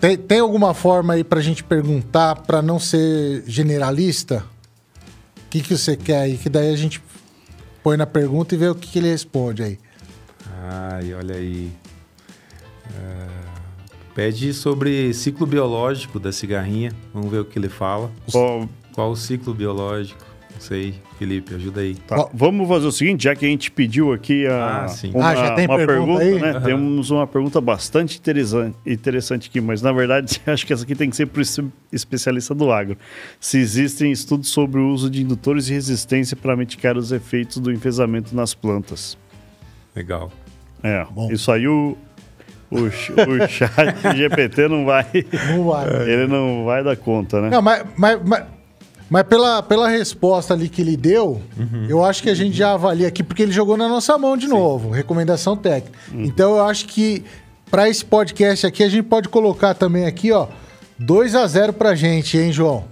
Tem, 0.00 0.16
tem 0.16 0.40
alguma 0.40 0.74
forma 0.74 1.14
aí 1.14 1.24
pra 1.24 1.40
gente 1.40 1.64
perguntar 1.64 2.36
pra 2.42 2.60
não 2.60 2.78
ser 2.78 3.42
generalista? 3.46 4.44
O 5.38 5.48
que, 5.48 5.60
que 5.62 5.76
você 5.76 5.96
quer 5.96 6.18
aí? 6.20 6.36
Que 6.36 6.50
daí 6.50 6.70
a 6.72 6.76
gente 6.76 7.00
põe 7.86 7.96
na 7.96 8.04
pergunta 8.04 8.52
e 8.52 8.58
vê 8.58 8.68
o 8.68 8.74
que, 8.74 8.90
que 8.90 8.98
ele 8.98 9.08
responde 9.08 9.62
aí. 9.62 9.78
Ai, 10.60 11.14
olha 11.14 11.36
aí. 11.36 11.70
É, 12.98 13.26
Pede 14.12 14.52
sobre 14.52 15.14
ciclo 15.14 15.46
biológico 15.46 16.18
da 16.18 16.32
cigarrinha. 16.32 16.90
Vamos 17.14 17.30
ver 17.30 17.38
o 17.38 17.44
que 17.44 17.56
ele 17.56 17.68
fala. 17.68 18.10
Ó, 18.34 18.66
Qual 18.92 19.12
o 19.12 19.16
ciclo 19.16 19.54
biológico? 19.54 20.20
Sei, 20.58 20.94
Felipe, 21.18 21.54
ajuda 21.54 21.80
aí. 21.80 21.94
Tá, 21.94 22.16
Ó. 22.18 22.28
Vamos 22.32 22.66
fazer 22.68 22.86
o 22.86 22.92
seguinte, 22.92 23.24
já 23.24 23.34
que 23.36 23.44
a 23.44 23.48
gente 23.48 23.70
pediu 23.70 24.12
aqui 24.12 24.46
a, 24.46 24.84
Ah, 24.84 24.88
sim. 24.88 25.10
uma, 25.14 25.28
Ah, 25.30 25.34
já 25.36 25.54
tem 25.54 25.66
uma 25.66 25.76
pergunta 25.76 26.18
pergunta, 26.20 26.22
aí? 26.24 26.40
né? 26.52 26.58
Aham. 26.58 26.60
Temos 26.66 27.10
uma 27.10 27.26
pergunta 27.26 27.60
bastante 27.60 28.18
interessante, 28.18 28.76
interessante 28.86 29.48
aqui, 29.48 29.60
mas 29.60 29.82
na 29.82 29.92
verdade 29.92 30.40
acho 30.46 30.66
que 30.66 30.72
essa 30.72 30.82
aqui 30.84 30.94
tem 30.94 31.10
que 31.10 31.16
ser 31.16 31.26
para 31.26 31.40
o 31.42 31.72
especialista 31.92 32.54
do 32.54 32.70
agro. 32.72 32.96
Se 33.38 33.58
existem 33.58 34.10
estudos 34.10 34.48
sobre 34.48 34.80
o 34.80 34.88
uso 34.88 35.10
de 35.10 35.22
indutores 35.22 35.66
de 35.66 35.74
resistência 35.74 36.36
para 36.36 36.56
mitigar 36.56 36.96
os 36.96 37.12
efeitos 37.12 37.58
do 37.58 37.70
enfesamento 37.70 38.34
nas 38.34 38.54
plantas. 38.54 39.16
Legal. 39.94 40.32
É, 40.82 41.04
Bom. 41.10 41.30
isso 41.32 41.50
aí 41.52 41.66
o, 41.68 41.96
o, 42.70 42.76
o 42.80 42.90
chat 43.48 44.16
GPT 44.16 44.68
não 44.68 44.84
vai, 44.84 45.06
Não 45.48 45.64
vai. 45.64 45.86
ele 46.10 46.26
não 46.26 46.64
vai 46.64 46.82
dar 46.82 46.96
conta, 46.96 47.40
né? 47.40 47.50
Não, 47.50 47.62
mas, 47.62 47.84
mas, 47.96 48.20
mas, 48.24 48.44
mas 49.10 49.22
pela, 49.24 49.62
pela 49.62 49.88
resposta 49.88 50.54
ali 50.54 50.68
que 50.68 50.80
ele 50.82 50.96
deu, 50.96 51.40
eu 51.88 52.04
acho 52.04 52.22
que 52.22 52.30
a 52.30 52.34
gente 52.34 52.56
já 52.56 52.72
avalia 52.72 53.06
aqui, 53.08 53.22
porque 53.22 53.42
ele 53.42 53.52
jogou 53.52 53.76
na 53.76 53.88
nossa 53.88 54.16
mão 54.18 54.36
de 54.36 54.46
novo, 54.48 54.90
recomendação 54.90 55.56
técnica. 55.56 55.96
Então 56.12 56.56
eu 56.56 56.64
acho 56.64 56.86
que 56.86 57.24
para 57.70 57.88
esse 57.88 58.04
podcast 58.04 58.66
aqui, 58.66 58.82
a 58.82 58.88
gente 58.88 59.02
pode 59.04 59.28
colocar 59.28 59.74
também 59.74 60.06
aqui, 60.06 60.30
ó, 60.32 60.46
2 60.98 61.34
a 61.34 61.46
0 61.46 61.72
pra 61.74 61.94
gente, 61.94 62.38
hein, 62.38 62.50
João? 62.52 62.84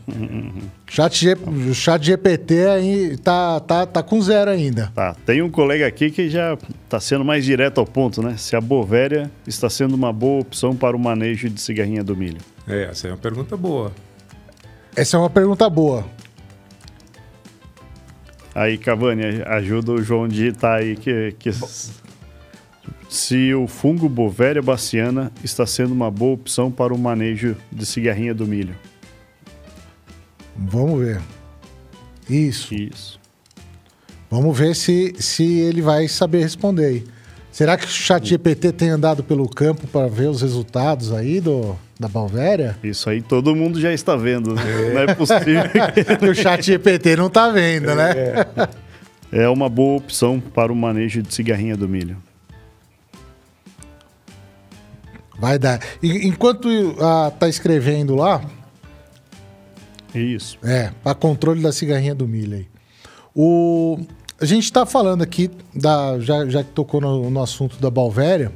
Chat 0.86 1.16
G- 1.18 1.32
o 1.70 1.74
chat 1.74 2.04
GPT 2.04 2.66
aí 2.66 3.16
tá, 3.16 3.58
tá, 3.60 3.86
tá 3.86 4.02
com 4.02 4.20
zero 4.20 4.50
ainda. 4.50 4.92
Tá, 4.94 5.16
tem 5.26 5.40
um 5.42 5.50
colega 5.50 5.86
aqui 5.86 6.10
que 6.10 6.28
já 6.28 6.56
está 6.84 7.00
sendo 7.00 7.24
mais 7.24 7.44
direto 7.44 7.78
ao 7.78 7.86
ponto, 7.86 8.22
né? 8.22 8.34
Se 8.36 8.54
a 8.54 8.60
Bovéria 8.60 9.30
está 9.46 9.70
sendo 9.70 9.94
uma 9.94 10.12
boa 10.12 10.40
opção 10.42 10.76
para 10.76 10.94
o 10.96 11.00
manejo 11.00 11.48
de 11.48 11.60
cigarrinha 11.60 12.04
do 12.04 12.14
milho. 12.16 12.38
É, 12.68 12.84
essa 12.90 13.08
é 13.08 13.10
uma 13.10 13.16
pergunta 13.16 13.56
boa. 13.56 13.90
Essa 14.96 15.16
é 15.16 15.20
uma 15.20 15.30
pergunta 15.30 15.68
boa. 15.68 16.04
Aí, 18.54 18.78
Cavani, 18.78 19.42
ajuda 19.46 19.92
o 19.92 20.02
João 20.02 20.28
digitar 20.28 20.78
aí 20.78 20.94
que, 20.94 21.34
que 21.38 21.50
se 23.08 23.52
o 23.52 23.66
fungo 23.66 24.08
Bovéria 24.08 24.62
baciana 24.62 25.32
está 25.42 25.66
sendo 25.66 25.92
uma 25.92 26.10
boa 26.10 26.34
opção 26.34 26.70
para 26.70 26.94
o 26.94 26.98
manejo 26.98 27.56
de 27.72 27.84
cigarrinha 27.84 28.32
do 28.32 28.46
milho. 28.46 28.76
Vamos 30.56 31.00
ver. 31.00 31.20
Isso. 32.30 32.72
Isso. 32.74 33.20
Vamos 34.30 34.56
ver 34.56 34.76
se, 34.76 35.14
se 35.18 35.58
ele 35.58 35.82
vai 35.82 36.06
saber 36.06 36.42
responder 36.42 36.86
aí. 36.86 37.04
Será 37.54 37.76
que 37.76 37.84
o 37.84 37.88
chat 37.88 38.26
GPT 38.30 38.72
tem 38.72 38.88
andado 38.88 39.22
pelo 39.22 39.48
campo 39.48 39.86
para 39.86 40.08
ver 40.08 40.28
os 40.28 40.42
resultados 40.42 41.12
aí 41.12 41.40
do, 41.40 41.76
da 42.00 42.08
Balvéria? 42.08 42.76
Isso 42.82 43.08
aí 43.08 43.22
todo 43.22 43.54
mundo 43.54 43.80
já 43.80 43.92
está 43.92 44.16
vendo, 44.16 44.56
né? 44.56 44.62
Não 44.92 45.00
é 45.02 45.14
possível. 45.14 45.62
Que 46.18 46.28
o 46.28 46.34
chat 46.34 46.66
GPT 46.66 47.14
não 47.14 47.30
tá 47.30 47.50
vendo, 47.50 47.94
né? 47.94 48.12
é 49.30 49.48
uma 49.48 49.68
boa 49.68 49.98
opção 49.98 50.40
para 50.40 50.72
o 50.72 50.74
manejo 50.74 51.22
de 51.22 51.32
cigarrinha 51.32 51.76
do 51.76 51.88
milho. 51.88 52.16
Vai 55.38 55.56
dar. 55.56 55.78
E, 56.02 56.26
enquanto 56.26 56.68
ah, 57.00 57.30
tá 57.38 57.48
escrevendo 57.48 58.16
lá, 58.16 58.42
Isso. 60.12 60.58
é, 60.64 60.90
para 61.04 61.14
controle 61.14 61.62
da 61.62 61.70
cigarrinha 61.70 62.16
do 62.16 62.26
milho 62.26 62.56
aí. 62.56 62.66
O, 63.32 64.04
a 64.40 64.44
gente 64.44 64.72
tá 64.72 64.84
falando 64.84 65.22
aqui, 65.22 65.50
da, 65.74 66.18
já, 66.18 66.46
já 66.46 66.62
que 66.62 66.70
tocou 66.70 67.00
no, 67.00 67.30
no 67.30 67.42
assunto 67.42 67.80
da 67.80 67.90
Balvéria, 67.90 68.52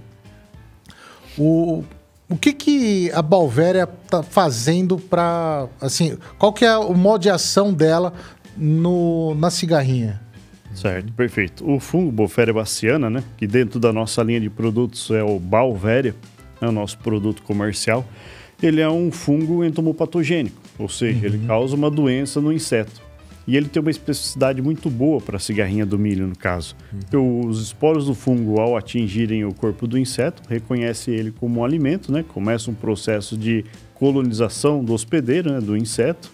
o, 1.36 1.84
o 2.28 2.36
que 2.36 2.52
que 2.52 3.10
a 3.12 3.22
Balvéria 3.22 3.86
tá 3.86 4.22
fazendo 4.22 4.98
para 4.98 5.68
assim, 5.80 6.18
qual 6.38 6.52
que 6.52 6.64
é 6.64 6.76
o 6.76 6.94
modo 6.94 7.22
de 7.22 7.30
ação 7.30 7.72
dela 7.72 8.12
no, 8.56 9.34
na 9.36 9.50
cigarrinha? 9.50 10.20
Certo, 10.74 11.12
perfeito. 11.12 11.68
O 11.68 11.80
fungo 11.80 12.12
Bovéria 12.12 12.52
baciana, 12.52 13.08
né, 13.08 13.24
que 13.36 13.46
dentro 13.46 13.80
da 13.80 13.92
nossa 13.92 14.22
linha 14.22 14.40
de 14.40 14.50
produtos 14.50 15.10
é 15.10 15.22
o 15.22 15.38
Balvéria, 15.38 16.14
é 16.60 16.66
o 16.66 16.72
nosso 16.72 16.98
produto 16.98 17.42
comercial, 17.42 18.04
ele 18.62 18.80
é 18.80 18.88
um 18.88 19.10
fungo 19.10 19.64
entomopatogênico, 19.64 20.60
ou 20.78 20.88
seja, 20.88 21.24
ele 21.24 21.46
causa 21.46 21.76
uma 21.76 21.90
doença 21.90 22.40
no 22.40 22.52
inseto. 22.52 23.07
E 23.48 23.56
ele 23.56 23.66
tem 23.66 23.80
uma 23.80 23.90
especificidade 23.90 24.61
muito 24.61 24.90
boa 24.90 25.22
para 25.22 25.38
a 25.38 25.40
cigarrinha 25.40 25.87
do 25.87 25.98
milho, 25.98 26.26
no 26.26 26.37
caso. 26.37 26.76
Porque 26.90 27.16
os 27.16 27.62
esporos 27.62 28.04
do 28.04 28.14
fungo, 28.14 28.61
ao 28.61 28.76
atingirem 28.76 29.42
o 29.46 29.54
corpo 29.54 29.87
do 29.87 29.98
inseto, 29.98 30.42
reconhece 30.48 31.11
ele 31.11 31.32
como 31.32 31.61
um 31.61 31.64
alimento, 31.64 32.12
né? 32.12 32.22
Começa 32.22 32.70
um 32.70 32.74
processo 32.74 33.38
de 33.38 33.64
colonização 33.94 34.84
do 34.84 34.92
hospedeiro, 34.92 35.50
né? 35.50 35.61
do 35.61 35.74
inseto 35.74 36.30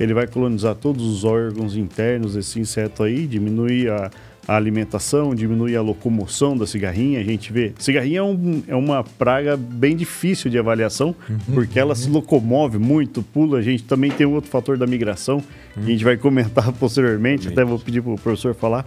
ele 0.00 0.14
vai 0.14 0.26
colonizar 0.26 0.74
todos 0.74 1.04
os 1.04 1.24
órgãos 1.24 1.76
internos 1.76 2.34
desse 2.34 2.58
inseto 2.58 3.02
aí, 3.02 3.26
diminuir 3.26 3.90
a, 3.90 4.10
a 4.46 4.56
alimentação, 4.56 5.34
diminuir 5.34 5.76
a 5.76 5.82
locomoção 5.82 6.56
da 6.56 6.66
cigarrinha. 6.66 7.20
A 7.20 7.24
gente 7.24 7.52
vê. 7.52 7.72
Cigarrinha 7.78 8.18
é, 8.18 8.22
um- 8.22 8.62
é 8.66 8.74
uma 8.74 9.04
praga 9.04 9.56
bem 9.56 9.94
difícil 9.96 10.50
de 10.50 10.58
avaliação, 10.58 11.14
porque 11.54 11.78
ela 11.78 11.94
se 11.94 12.08
locomove 12.10 12.78
muito, 12.78 13.22
pula. 13.22 13.58
A 13.58 13.62
gente 13.62 13.84
também 13.84 14.10
tem 14.10 14.26
um 14.26 14.32
outro 14.34 14.50
fator 14.50 14.76
da 14.76 14.86
migração, 14.86 15.40
que 15.74 15.80
a 15.80 15.84
gente 15.84 16.02
vai 16.04 16.16
comentar 16.16 16.70
posteriormente, 16.74 17.46
até 17.48 17.64
vou 17.64 17.78
pedir 17.78 18.02
para 18.02 18.12
o 18.12 18.18
professor 18.18 18.54
falar. 18.54 18.84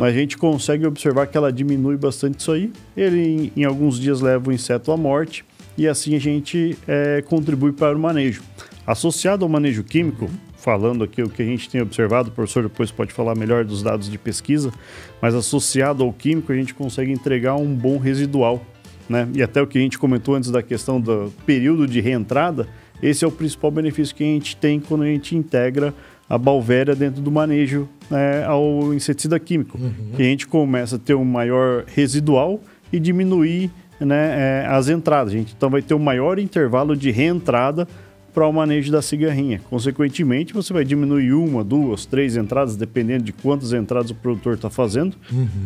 Mas 0.00 0.14
a 0.14 0.18
gente 0.18 0.38
consegue 0.38 0.86
observar 0.86 1.26
que 1.26 1.36
ela 1.36 1.52
diminui 1.52 1.96
bastante 1.96 2.40
isso 2.40 2.52
aí. 2.52 2.72
Ele, 2.96 3.20
em, 3.20 3.52
em 3.62 3.64
alguns 3.64 4.00
dias, 4.00 4.20
leva 4.20 4.48
o 4.48 4.52
inseto 4.52 4.90
à 4.90 4.96
morte 4.96 5.44
e 5.76 5.86
assim 5.86 6.14
a 6.14 6.18
gente 6.20 6.78
eh, 6.88 7.22
contribui 7.26 7.72
para 7.72 7.94
o 7.96 8.00
manejo. 8.00 8.42
Associado 8.86 9.44
ao 9.44 9.48
manejo 9.48 9.82
químico, 9.82 10.28
falando 10.64 11.04
aqui 11.04 11.22
o 11.22 11.28
que 11.28 11.42
a 11.42 11.44
gente 11.44 11.68
tem 11.68 11.82
observado, 11.82 12.30
o 12.30 12.32
professor 12.32 12.62
depois 12.62 12.90
pode 12.90 13.12
falar 13.12 13.34
melhor 13.34 13.66
dos 13.66 13.82
dados 13.82 14.08
de 14.08 14.16
pesquisa, 14.16 14.72
mas 15.20 15.34
associado 15.34 16.02
ao 16.02 16.10
químico 16.10 16.50
a 16.50 16.54
gente 16.54 16.72
consegue 16.72 17.12
entregar 17.12 17.54
um 17.56 17.74
bom 17.74 17.98
residual. 17.98 18.64
Né? 19.06 19.28
E 19.34 19.42
até 19.42 19.60
o 19.60 19.66
que 19.66 19.76
a 19.76 19.80
gente 19.82 19.98
comentou 19.98 20.34
antes 20.34 20.50
da 20.50 20.62
questão 20.62 20.98
do 20.98 21.30
período 21.44 21.86
de 21.86 22.00
reentrada, 22.00 22.66
esse 23.02 23.22
é 23.26 23.28
o 23.28 23.30
principal 23.30 23.70
benefício 23.70 24.14
que 24.14 24.24
a 24.24 24.26
gente 24.26 24.56
tem 24.56 24.80
quando 24.80 25.02
a 25.02 25.06
gente 25.06 25.36
integra 25.36 25.92
a 26.26 26.38
balvéria 26.38 26.94
dentro 26.94 27.20
do 27.20 27.30
manejo 27.30 27.86
né, 28.10 28.42
ao 28.46 28.94
inseticida 28.94 29.38
químico. 29.38 29.78
Que 30.16 30.22
a 30.22 30.24
gente 30.24 30.46
começa 30.46 30.96
a 30.96 30.98
ter 30.98 31.14
um 31.14 31.26
maior 31.26 31.84
residual 31.86 32.58
e 32.90 32.98
diminuir 32.98 33.70
né, 34.00 34.62
é, 34.64 34.66
as 34.66 34.88
entradas. 34.88 35.34
A 35.34 35.36
gente 35.36 35.52
então 35.54 35.68
vai 35.68 35.82
ter 35.82 35.92
um 35.92 35.98
maior 35.98 36.38
intervalo 36.38 36.96
de 36.96 37.10
reentrada 37.10 37.86
para 38.34 38.46
o 38.48 38.52
manejo 38.52 38.90
da 38.90 39.00
cigarrinha. 39.00 39.60
Consequentemente, 39.70 40.52
você 40.52 40.72
vai 40.72 40.84
diminuir 40.84 41.32
uma, 41.32 41.62
duas, 41.62 42.04
três 42.04 42.36
entradas, 42.36 42.74
dependendo 42.76 43.22
de 43.24 43.32
quantas 43.32 43.72
entradas 43.72 44.10
o 44.10 44.14
produtor 44.14 44.54
está 44.54 44.68
fazendo. 44.68 45.16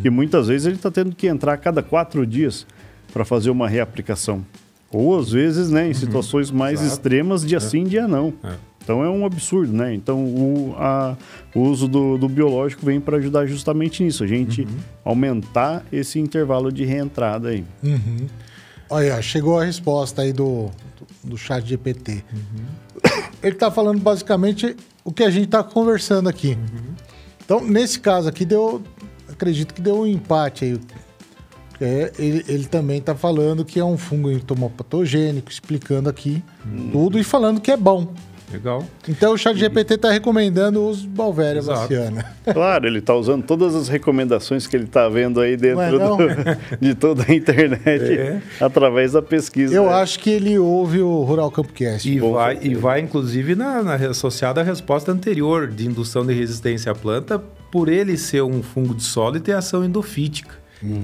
E 0.03 0.09
muitas 0.09 0.47
vezes 0.47 0.67
ele 0.67 0.75
está 0.75 0.91
tendo 0.91 1.15
que 1.15 1.27
entrar 1.27 1.53
a 1.53 1.57
cada 1.57 1.81
quatro 1.81 2.25
dias 2.27 2.65
para 3.11 3.25
fazer 3.25 3.49
uma 3.49 3.67
reaplicação. 3.67 4.45
Ou 4.91 5.19
às 5.19 5.31
vezes, 5.31 5.69
né, 5.71 5.89
em 5.89 5.93
situações 5.93 6.51
mais 6.51 6.79
Exato. 6.79 6.93
extremas, 6.93 7.45
dia 7.45 7.59
sim, 7.59 7.83
dia 7.83 8.07
não. 8.07 8.33
É. 8.43 8.53
Então 8.83 9.03
é 9.03 9.09
um 9.09 9.23
absurdo, 9.23 9.71
né? 9.71 9.93
Então 9.93 10.23
o, 10.23 10.73
a- 10.77 11.15
o 11.53 11.59
uso 11.61 11.87
do, 11.87 12.17
do 12.17 12.27
biológico 12.27 12.83
vem 12.85 12.99
para 12.99 13.17
ajudar 13.17 13.45
justamente 13.45 14.03
nisso, 14.03 14.23
a 14.23 14.27
gente 14.27 14.67
aumentar 15.05 15.83
esse 15.91 16.19
intervalo 16.19 16.71
de 16.71 16.85
reentrada 16.85 17.49
aí. 17.49 17.63
Olha, 18.89 19.21
chegou 19.21 19.59
a 19.59 19.65
resposta 19.65 20.23
aí 20.23 20.33
do, 20.33 20.71
do 21.29 21.37
chat 21.37 21.65
GPT. 21.65 22.23
Ele 23.41 23.55
tá 23.55 23.71
falando 23.71 23.99
basicamente 24.01 24.75
o 25.03 25.11
que 25.11 25.23
a 25.23 25.29
gente 25.29 25.47
tá 25.47 25.63
conversando 25.63 26.27
aqui. 26.27 26.57
Então, 27.43 27.63
nesse 27.63 27.99
caso 27.99 28.27
aqui, 28.27 28.45
deu. 28.45 28.81
Acredito 29.29 29.73
que 29.73 29.81
deu 29.81 30.01
um 30.01 30.07
empate 30.07 30.65
aí. 30.65 30.79
É, 31.81 32.11
ele, 32.19 32.43
ele 32.47 32.65
também 32.65 33.01
tá 33.01 33.15
falando 33.15 33.63
que 33.63 33.79
é 33.79 33.85
um 33.85 33.97
fungo 33.97 34.29
entomopatogênico, 34.29 35.49
explicando 35.49 36.09
aqui 36.09 36.43
tudo 36.91 37.17
e 37.17 37.23
falando 37.23 37.61
que 37.61 37.71
é 37.71 37.77
bom. 37.77 38.13
Legal. 38.51 38.85
Então 39.07 39.33
o 39.33 39.37
chat 39.37 39.55
GPT 39.57 39.97
tá 39.97 40.11
recomendando 40.11 40.87
os 40.87 41.05
Balvéria 41.05 41.59
Exato. 41.59 41.81
Baciana. 41.81 42.25
Claro, 42.51 42.87
ele 42.87 42.97
está 42.99 43.13
usando 43.13 43.43
todas 43.43 43.75
as 43.75 43.87
recomendações 43.87 44.65
que 44.65 44.75
ele 44.75 44.85
está 44.85 45.07
vendo 45.07 45.39
aí 45.39 45.55
dentro 45.55 45.75
Não 45.77 45.83
é 45.83 45.91
não? 45.91 46.17
do- 46.17 46.27
de 46.81 46.95
toda 46.95 47.25
a 47.27 47.33
internet 47.33 48.11
É. 48.11 48.41
através 48.59 49.11
da 49.11 49.21
pesquisa. 49.21 49.73
Eu 49.75 49.85
né? 49.85 49.93
acho 49.93 50.19
que 50.19 50.29
ele 50.31 50.57
ouve 50.57 50.99
o 50.99 51.21
Rural 51.23 51.51
Campcast. 51.51 52.09
E 52.09 52.19
vai, 52.19 52.57
e 52.61 52.73
vai, 52.75 52.99
inclusive, 53.01 53.53
na, 53.55 53.83
na, 53.83 53.95
associada 53.95 54.61
à 54.61 54.63
resposta 54.63 55.11
anterior 55.11 55.67
de 55.67 55.85
indução 55.87 56.25
de 56.25 56.33
resistência 56.33 56.91
à 56.91 56.95
planta, 56.95 57.37
por 57.71 57.87
ele 57.87 58.17
ser 58.17 58.41
um 58.41 58.63
fungo 58.63 58.95
de 58.95 59.03
solo 59.03 59.37
e 59.37 59.39
ter 59.39 59.53
ação 59.53 59.85
endofítica. 59.85 60.55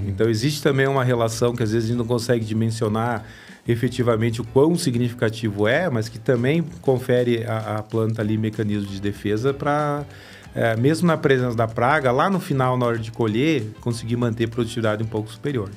Então, 0.08 0.30
existe 0.30 0.64
também 0.64 0.88
uma 0.88 1.04
relação 1.04 1.54
que 1.54 1.62
às 1.62 1.72
vezes 1.74 1.86
a 1.86 1.92
gente 1.92 1.98
não 1.98 2.08
consegue 2.08 2.46
dimensionar 2.46 3.26
efetivamente 3.68 4.42
o 4.42 4.44
quão 4.44 4.78
significativo 4.78 5.68
é, 5.68 5.90
mas 5.90 6.08
que 6.10 6.20
também 6.20 6.64
confere 6.82 7.44
à, 7.46 7.82
planta 7.84 8.22
ali 8.22 8.38
mecanismos 8.38 8.92
de 8.92 9.02
defesa 9.02 9.54
para, 9.54 10.04
é, 10.54 10.76
mesmo 10.76 11.08
na 11.08 11.18
presença 11.18 11.56
da 11.56 11.68
praga, 11.68 12.12
lá 12.12 12.30
no 12.30 12.40
final, 12.40 12.78
na 12.78 12.86
hora 12.86 13.00
de 13.00 13.12
colher, 13.12 13.66
conseguir 13.82 14.16
manter 14.18 14.48
produtividade 14.48 15.02
um 15.04 15.08
pouco 15.08 15.32
superior. 15.32 15.70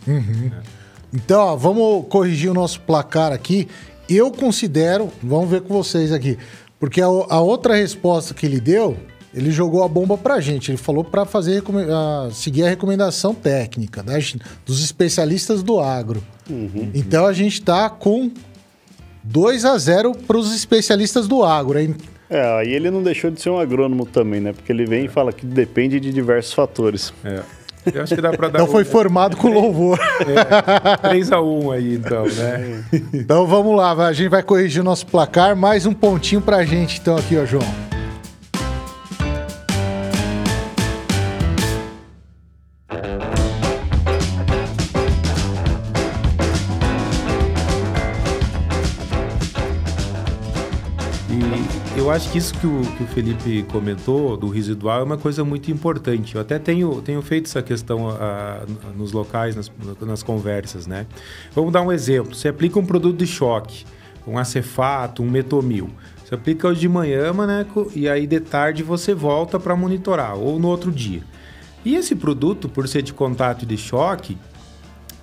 Então, 1.12 1.40
ó, 1.40 1.56
vamos 1.56 2.06
corrigir 2.08 2.50
o 2.50 2.54
nosso 2.54 2.80
placar 2.82 3.32
aqui. 3.32 3.66
Eu 4.08 4.30
considero, 4.30 5.10
vamos 5.22 5.48
ver 5.50 5.62
com 5.62 5.72
vocês 5.74 6.12
aqui, 6.12 6.36
porque 6.78 7.00
a, 7.00 7.06
a 7.06 7.40
outra 7.40 7.74
resposta 7.74 8.34
que 8.34 8.44
ele 8.44 8.60
deu, 8.60 8.96
ele 9.34 9.50
jogou 9.50 9.82
a 9.82 9.88
bomba 9.88 10.16
pra 10.18 10.40
gente. 10.40 10.70
Ele 10.70 10.78
falou 10.78 11.02
pra 11.04 11.24
fazer 11.24 11.62
a- 11.90 12.28
seguir 12.32 12.64
a 12.64 12.68
recomendação 12.68 13.34
técnica 13.34 14.02
das- 14.02 14.36
dos 14.66 14.82
especialistas 14.82 15.62
do 15.62 15.80
agro. 15.80 16.22
Então 16.94 17.26
a 17.26 17.32
gente 17.32 17.62
tá 17.62 17.88
com 17.90 18.30
2 19.22 19.64
a 19.64 19.76
0 19.76 20.12
pros 20.12 20.54
especialistas 20.54 21.28
do 21.28 21.44
agro, 21.44 21.78
hein? 21.78 21.94
É, 22.30 22.42
aí 22.58 22.72
ele 22.72 22.90
não 22.90 23.02
deixou 23.02 23.30
de 23.30 23.40
ser 23.40 23.50
um 23.50 23.58
agrônomo 23.58 24.04
também, 24.04 24.40
né? 24.40 24.52
Porque 24.52 24.70
ele 24.70 24.84
vem 24.84 25.06
e 25.06 25.08
fala 25.08 25.32
que 25.32 25.46
depende 25.46 25.98
de 25.98 26.12
diversos 26.12 26.52
fatores. 26.52 27.12
É. 27.24 27.40
Eu 27.94 28.02
acho 28.02 28.14
que 28.14 28.20
dá 28.20 28.30
para 28.30 28.48
dar 28.48 28.58
Então 28.58 28.70
foi 28.70 28.84
formado 28.84 29.36
com 29.36 29.48
louvor. 29.48 29.98
3x1 31.02 31.74
aí, 31.74 31.94
então, 31.94 32.26
né? 32.26 32.84
Então 33.14 33.46
vamos 33.46 33.74
lá, 33.74 33.94
vai, 33.94 34.10
a 34.10 34.12
gente 34.12 34.28
vai 34.28 34.42
corrigir 34.42 34.82
o 34.82 34.84
nosso 34.84 35.06
placar. 35.06 35.56
Mais 35.56 35.86
um 35.86 35.94
pontinho 35.94 36.40
pra 36.40 36.64
gente, 36.64 37.00
então, 37.00 37.16
aqui, 37.16 37.36
ó, 37.36 37.46
João. 37.46 37.87
Acho 52.18 52.32
que 52.32 52.38
isso 52.38 52.52
que 52.54 52.66
o, 52.66 52.80
que 52.96 53.04
o 53.04 53.06
Felipe 53.06 53.62
comentou 53.70 54.36
do 54.36 54.48
residual 54.48 55.00
é 55.00 55.02
uma 55.04 55.16
coisa 55.16 55.44
muito 55.44 55.70
importante. 55.70 56.34
Eu 56.34 56.40
até 56.40 56.58
tenho, 56.58 57.00
tenho 57.00 57.22
feito 57.22 57.46
essa 57.46 57.62
questão 57.62 58.08
ah, 58.10 58.64
nos 58.96 59.12
locais, 59.12 59.54
nas, 59.54 59.70
nas 60.00 60.20
conversas, 60.20 60.84
né? 60.84 61.06
Vamos 61.54 61.72
dar 61.72 61.80
um 61.80 61.92
exemplo. 61.92 62.34
Você 62.34 62.48
aplica 62.48 62.76
um 62.76 62.84
produto 62.84 63.18
de 63.18 63.26
choque, 63.26 63.86
um 64.26 64.36
acefato, 64.36 65.22
um 65.22 65.30
metomil. 65.30 65.90
Você 66.24 66.34
aplica 66.34 66.66
hoje 66.66 66.80
de 66.80 66.88
manhã, 66.88 67.32
maneco, 67.32 67.88
e 67.94 68.08
aí 68.08 68.26
de 68.26 68.40
tarde 68.40 68.82
você 68.82 69.14
volta 69.14 69.60
para 69.60 69.76
monitorar, 69.76 70.36
ou 70.36 70.58
no 70.58 70.66
outro 70.66 70.90
dia. 70.90 71.22
E 71.84 71.94
esse 71.94 72.16
produto, 72.16 72.68
por 72.68 72.88
ser 72.88 73.02
de 73.02 73.12
contato 73.12 73.62
e 73.62 73.66
de 73.66 73.76
choque, 73.76 74.36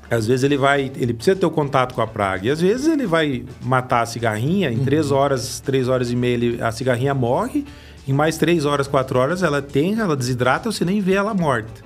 às 0.10 0.28
vezes 0.28 0.44
ele 0.44 0.58
vai, 0.58 0.92
ele 0.96 1.14
precisa 1.14 1.36
ter 1.36 1.46
o 1.46 1.52
contato 1.52 1.94
com 1.96 2.02
a 2.02 2.08
praga. 2.08 2.48
E 2.48 2.50
às 2.52 2.62
vezes 2.62 2.88
ele 2.88 3.06
vai 3.08 3.44
matar 3.64 4.02
a 4.02 4.06
cigarrinha, 4.06 4.72
em 4.72 4.80
três 4.80 5.12
horas, 5.12 5.60
três 5.60 5.88
horas 5.88 6.12
e 6.12 6.16
meia, 6.16 6.34
ele- 6.34 6.62
a 6.62 6.72
cigarrinha 6.72 7.14
morre. 7.14 7.66
Em 8.08 8.14
mais 8.14 8.38
três 8.38 8.66
horas, 8.66 8.88
quatro 8.88 9.18
horas, 9.18 9.42
ela 9.42 9.62
tem, 9.64 10.00
ela 10.00 10.16
desidrata, 10.16 10.72
você 10.72 10.86
nem 10.86 11.02
vê 11.02 11.14
ela 11.14 11.34
morta. 11.34 11.84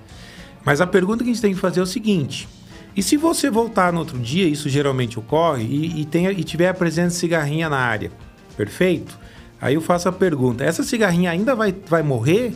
Mas 0.65 0.81
a 0.81 0.85
pergunta 0.87 1.23
que 1.23 1.29
a 1.29 1.33
gente 1.33 1.41
tem 1.41 1.53
que 1.53 1.59
fazer 1.59 1.79
é 1.79 1.83
o 1.83 1.85
seguinte: 1.85 2.45
e 2.93 3.01
se 3.01 3.15
você 3.15 3.49
voltar 3.49 3.93
no 3.93 3.99
outro 3.99 4.19
dia, 4.19 4.45
isso 4.45 4.67
geralmente 4.67 5.17
ocorre, 5.17 5.63
e, 5.63 6.01
e, 6.01 6.05
tenha, 6.05 6.31
e 6.31 6.43
tiver 6.43 6.67
a 6.67 6.73
presença 6.73 7.09
de 7.11 7.15
cigarrinha 7.21 7.69
na 7.69 7.77
área, 7.77 8.11
perfeito? 8.57 9.17
Aí 9.61 9.75
eu 9.75 9.81
faço 9.81 10.09
a 10.09 10.11
pergunta: 10.11 10.61
essa 10.61 10.83
cigarrinha 10.83 11.31
ainda 11.31 11.55
vai, 11.55 11.73
vai 11.87 12.03
morrer 12.03 12.53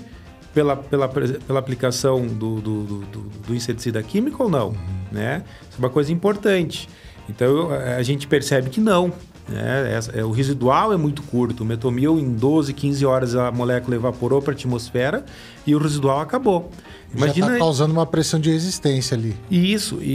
pela, 0.53 0.75
pela, 0.75 1.07
pela 1.07 1.59
aplicação 1.59 2.27
do, 2.27 2.59
do, 2.59 2.83
do, 2.83 2.97
do- 3.05 3.29
do 3.47 3.55
inseticida 3.55 4.03
químico 4.03 4.43
ou 4.43 4.49
não? 4.49 4.75
Né? 5.13 5.43
Isso 5.69 5.77
é 5.77 5.79
uma 5.79 5.89
coisa 5.89 6.11
importante. 6.11 6.89
Então 7.29 7.69
a 7.71 8.01
gente 8.03 8.27
percebe 8.27 8.69
que 8.69 8.81
não. 8.81 9.13
Né? 9.47 9.93
Essa- 9.93 10.11
é, 10.11 10.23
o 10.23 10.31
residual 10.31 10.93
é 10.93 10.97
muito 10.97 11.21
curto. 11.23 11.63
O 11.63 11.65
metomil, 11.65 12.17
em 12.19 12.31
12, 12.33 12.73
15 12.73 13.05
horas, 13.05 13.35
a 13.35 13.51
molécula 13.51 13.95
evaporou 13.95 14.41
para 14.41 14.53
a 14.53 14.55
atmosfera 14.55 15.25
e 15.67 15.75
o 15.75 15.79
residual 15.79 16.19
acabou. 16.21 16.71
Já 17.15 17.27
tá 17.41 17.57
causando 17.59 17.93
uma 17.93 18.07
pressão 18.07 18.39
de 18.39 18.49
resistência 18.49 19.15
ali. 19.15 19.35
E 19.51 19.71
Isso, 19.71 19.99
e, 20.01 20.05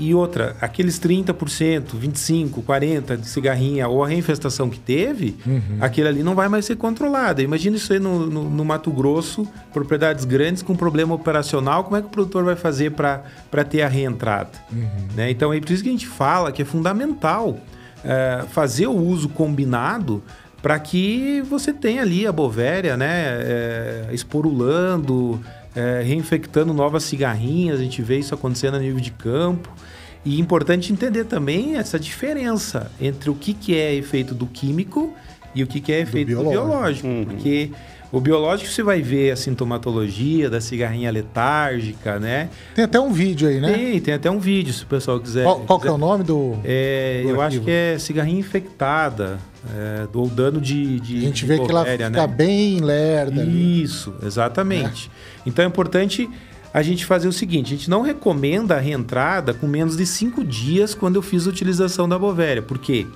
e- 0.00 0.06
e 0.08 0.14
outra, 0.14 0.56
aqueles 0.62 0.98
30%, 0.98 1.94
25%, 1.98 2.62
40% 2.62 3.16
de 3.20 3.28
cigarrinha 3.28 3.86
ou 3.86 4.02
a 4.02 4.08
reinfestação 4.08 4.70
que 4.70 4.78
teve, 4.78 5.36
aquele 5.78 6.08
ali 6.08 6.22
não 6.22 6.34
vai 6.34 6.48
mais 6.48 6.64
ser 6.64 6.76
controlado. 6.76 7.42
Imagina 7.42 7.76
isso 7.76 7.92
aí 7.92 7.98
no, 7.98 8.26
no- 8.26 8.48
no 8.48 8.64
Mato 8.64 8.90
Grosso, 8.90 9.46
propriedades 9.74 10.24
grandes 10.24 10.62
com 10.62 10.74
problema 10.74 11.14
operacional, 11.14 11.84
como 11.84 11.96
é 11.96 12.00
que 12.00 12.06
o 12.06 12.10
produtor 12.10 12.44
vai 12.44 12.56
fazer 12.56 12.92
para 12.92 13.22
ter 13.68 13.82
a 13.82 13.88
reentrada? 13.88 14.52
Né? 15.14 15.30
Então 15.30 15.52
é 15.52 15.60
por 15.60 15.70
isso 15.70 15.82
que 15.82 15.88
a 15.90 15.92
gente 15.92 16.06
fala 16.06 16.50
que 16.50 16.62
é 16.62 16.64
fundamental 16.64 17.58
é, 18.08 18.44
fazer 18.48 18.86
o 18.86 18.96
uso 18.96 19.28
combinado 19.28 20.22
para 20.62 20.78
que 20.78 21.42
você 21.42 21.72
tenha 21.72 22.02
ali 22.02 22.26
a 22.26 22.32
bovéria, 22.32 22.96
né, 22.96 23.38
é, 23.40 24.08
esporulando, 24.12 25.38
é, 25.76 26.02
reinfectando 26.02 26.72
novas 26.72 27.04
cigarrinhas, 27.04 27.78
a 27.78 27.82
gente 27.82 28.00
vê 28.02 28.18
isso 28.18 28.34
acontecendo 28.34 28.76
a 28.76 28.80
nível 28.80 28.98
de 28.98 29.12
campo. 29.12 29.70
E 30.24 30.36
é 30.36 30.40
importante 30.40 30.92
entender 30.92 31.24
também 31.24 31.76
essa 31.76 31.98
diferença 31.98 32.90
entre 33.00 33.30
o 33.30 33.34
que, 33.34 33.54
que 33.54 33.76
é 33.76 33.94
efeito 33.94 34.34
do 34.34 34.46
químico 34.46 35.14
e 35.54 35.62
o 35.62 35.66
que, 35.66 35.80
que 35.80 35.92
é 35.92 36.00
efeito 36.00 36.34
do 36.34 36.48
biológico. 36.48 37.06
biológico. 37.06 37.30
Porque 37.30 37.70
o 38.10 38.20
biológico 38.20 38.70
você 38.70 38.82
vai 38.82 39.02
ver 39.02 39.30
a 39.32 39.36
sintomatologia 39.36 40.48
da 40.48 40.60
cigarrinha 40.60 41.10
letárgica, 41.10 42.18
né? 42.18 42.48
Tem 42.74 42.84
até 42.84 42.98
um 42.98 43.12
vídeo 43.12 43.48
aí, 43.48 43.60
né? 43.60 43.72
Tem, 43.72 44.00
tem 44.00 44.14
até 44.14 44.30
um 44.30 44.38
vídeo, 44.38 44.72
se 44.72 44.82
o 44.84 44.86
pessoal 44.86 45.20
quiser. 45.20 45.44
Qual, 45.44 45.60
qual 45.60 45.78
que 45.78 45.86
é 45.86 45.90
quiser- 45.90 45.94
o 45.94 45.98
nome 46.08 46.24
do. 46.24 46.56
é, 46.64 47.20
do 47.22 47.28
eu 47.30 47.34
acho 47.36 47.42
arquivo? 47.42 47.64
que 47.66 47.70
é 47.70 47.98
cigarrinha 47.98 48.40
infectada, 48.40 49.38
é, 49.74 50.06
ou 50.14 50.26
dano 50.28 50.60
de, 50.60 50.98
de 51.00 51.18
A 51.18 51.20
gente 51.20 51.40
de 51.42 51.46
vê 51.46 51.58
que 51.58 51.70
ela 51.70 51.84
fica 51.84 52.08
né? 52.10 52.26
bem 52.26 52.80
lerda 52.80 53.42
ali. 53.42 53.82
Isso, 53.82 54.14
exatamente. 54.22 55.10
Então 55.44 55.64
é 55.64 55.68
importante 55.68 56.28
a 56.72 56.82
gente 56.82 57.04
fazer 57.04 57.28
o 57.28 57.32
seguinte: 57.32 57.74
a 57.74 57.76
gente 57.76 57.90
não 57.90 58.00
recomenda 58.02 58.76
a 58.76 58.80
reentrada 58.80 59.52
com 59.52 59.66
menos 59.66 59.96
de 59.96 60.06
cinco 60.06 60.42
dias 60.42 60.94
quando 60.94 61.16
eu 61.16 61.22
fiz 61.22 61.46
a 61.46 61.50
utilização 61.50 62.08
da 62.08 62.18
bovéria. 62.18 62.62
Por 62.62 62.78
quê? 62.78 63.06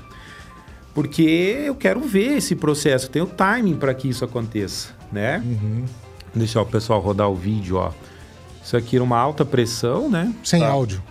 Porque 0.95 1.22
eu 1.66 1.74
quero 1.74 2.01
ver 2.01 2.36
esse 2.36 2.55
processo, 2.55 3.07
eu 3.07 3.11
tenho 3.11 3.26
timing 3.26 3.76
para 3.76 3.95
que 3.95 4.09
isso 4.09 4.24
aconteça, 4.24 4.90
né? 5.11 5.43
Uhum. 5.45 5.84
Deixa 6.34 6.61
o 6.61 6.66
pessoal 6.66 7.01
rodar 7.01 7.30
o 7.30 7.34
vídeo, 7.34 7.76
ó. 7.76 7.90
Isso 8.62 8.76
aqui 8.76 8.97
era 8.97 9.03
uma 9.05 9.18
alta 9.18 9.45
pressão, 9.45 10.11
né? 10.11 10.32
Sem 10.45 10.61
Tá. 10.61 10.68
áudio. 10.68 11.03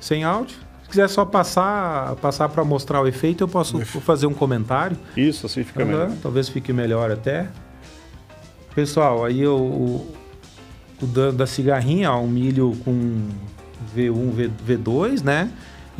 Sem 0.00 0.22
áudio. 0.24 0.56
Se 0.84 0.88
quiser 0.90 1.08
só 1.08 1.24
passar, 1.24 2.14
passar 2.16 2.48
para 2.50 2.62
mostrar 2.64 3.00
o 3.00 3.06
efeito, 3.08 3.42
eu 3.42 3.48
posso 3.48 3.80
fazer 3.84 4.26
um 4.26 4.34
comentário. 4.34 4.96
Isso, 5.16 5.46
assim 5.46 5.64
fica 5.64 5.82
Aham, 5.82 5.90
melhor. 5.90 6.10
Talvez 6.22 6.48
fique 6.50 6.72
melhor 6.72 7.10
até. 7.10 7.48
Pessoal, 8.74 9.24
aí 9.24 9.46
o, 9.46 9.56
o, 9.56 10.14
o 11.02 11.06
dano 11.06 11.32
da 11.38 11.46
cigarrinha, 11.46 12.12
ó, 12.12 12.20
um 12.20 12.28
milho 12.28 12.76
com 12.84 13.28
V1, 13.96 14.30
V, 14.32 14.50
V2, 14.66 15.22
né? 15.22 15.50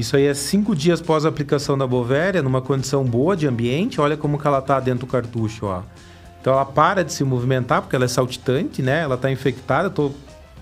Isso 0.03 0.17
aí 0.17 0.27
é 0.27 0.35
cinco 0.35 0.75
dias 0.75 1.01
após 1.01 1.25
a 1.25 1.29
aplicação 1.29 1.79
da 1.79 1.87
bovéria, 1.87 2.43
numa 2.43 2.61
condição 2.61 3.05
boa 3.05 3.37
de 3.37 3.47
ambiente. 3.47 4.01
Olha 4.01 4.17
como 4.17 4.37
que 4.37 4.45
ela 4.47 4.61
tá 4.61 4.81
dentro 4.81 5.07
do 5.07 5.11
cartucho, 5.11 5.67
ó. 5.67 5.83
Então 6.41 6.53
ela 6.53 6.65
para 6.65 7.05
de 7.05 7.13
se 7.13 7.23
movimentar 7.23 7.81
porque 7.83 7.95
ela 7.95 8.05
é 8.05 8.09
saltitante, 8.09 8.83
né? 8.83 9.03
Ela 9.03 9.17
tá 9.17 9.31
infectada, 9.31 9.87
eu 9.87 9.91
tô, 9.93 10.11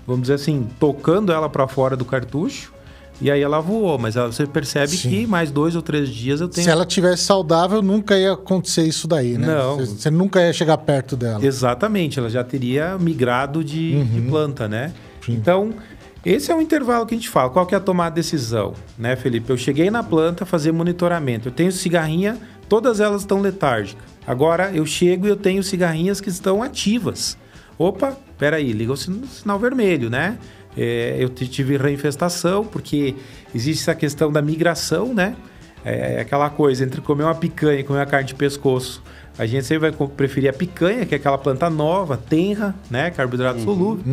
vamos 0.05 0.21
dizer 0.21 0.35
assim, 0.35 0.67
tocando 0.79 1.31
ela 1.31 1.49
para 1.49 1.67
fora 1.67 1.97
do 1.97 2.05
cartucho. 2.05 2.71
E 3.19 3.29
aí 3.31 3.41
ela 3.41 3.59
voou, 3.59 3.97
mas 3.97 4.15
ela- 4.15 4.31
você 4.31 4.45
percebe 4.45 4.95
Sim. 4.95 5.09
que 5.09 5.27
mais 5.27 5.49
dois 5.51 5.75
ou 5.75 5.81
três 5.81 6.09
dias 6.09 6.39
eu 6.39 6.47
tenho 6.47 6.63
Se 6.65 6.69
ela 6.71 6.85
tivesse 6.85 7.23
saudável, 7.23 7.81
nunca 7.81 8.15
ia 8.17 8.33
acontecer 8.33 8.83
isso 8.83 9.07
daí, 9.07 9.37
né? 9.39 9.47
Não. 9.47 9.77
Você, 9.77 9.85
você 9.95 10.11
nunca 10.11 10.39
ia 10.39 10.53
chegar 10.53 10.77
perto 10.77 11.15
dela. 11.15 11.43
Exatamente, 11.43 12.19
ela 12.19 12.29
já 12.29 12.43
teria 12.43 12.95
migrado 12.99 13.63
de, 13.63 14.03
de 14.05 14.21
planta, 14.21 14.67
né? 14.67 14.93
Sim. 15.25 15.33
Então, 15.33 15.71
esse 16.25 16.51
é 16.51 16.55
o 16.55 16.61
intervalo 16.61 17.05
que 17.05 17.15
a 17.15 17.17
gente 17.17 17.29
fala. 17.29 17.49
Qual 17.49 17.65
que 17.65 17.73
é 17.73 17.77
a 17.77 17.81
tomada 17.81 18.11
de 18.11 18.21
decisão, 18.21 18.73
né, 18.97 19.15
Felipe? 19.15 19.49
Eu 19.49 19.57
cheguei 19.57 19.89
na 19.89 20.03
planta 20.03 20.45
fazer 20.45 20.71
monitoramento. 20.71 21.47
Eu 21.49 21.51
tenho 21.51 21.71
cigarrinha, 21.71 22.37
todas 22.69 22.99
elas 22.99 23.21
estão 23.21 23.41
letárgicas. 23.41 24.03
Agora 24.25 24.71
eu 24.71 24.85
chego 24.85 25.25
e 25.25 25.29
eu 25.29 25.35
tenho 25.35 25.63
cigarrinhas 25.63 26.21
que 26.21 26.29
estão 26.29 26.61
ativas. 26.61 27.37
Opa, 27.77 28.15
peraí, 28.37 28.71
liga 28.71 28.93
o 28.93 28.97
sin- 28.97 29.23
sinal 29.25 29.57
vermelho, 29.57 30.09
né? 30.09 30.37
É, 30.77 31.17
eu 31.19 31.27
tive 31.27 31.75
reinfestação, 31.75 32.63
porque 32.63 33.15
existe 33.53 33.81
essa 33.81 33.95
questão 33.95 34.31
da 34.31 34.41
migração, 34.41 35.13
né? 35.13 35.35
É 35.83 36.21
aquela 36.21 36.47
coisa 36.49 36.83
entre 36.83 37.01
comer 37.01 37.23
uma 37.23 37.33
picanha 37.33 37.79
e 37.79 37.83
comer 37.83 37.99
uma 37.99 38.05
carne 38.05 38.27
de 38.27 38.35
pescoço. 38.35 39.01
A 39.37 39.45
gente 39.45 39.65
sempre 39.65 39.89
vai 39.91 40.07
preferir 40.09 40.49
a 40.49 40.53
picanha, 40.53 41.05
que 41.05 41.15
é 41.15 41.17
aquela 41.17 41.37
planta 41.37 41.69
nova, 41.69 42.17
tenra, 42.17 42.75
né? 42.89 43.09
Carboidrato 43.11 43.59
solúvel. 43.61 44.03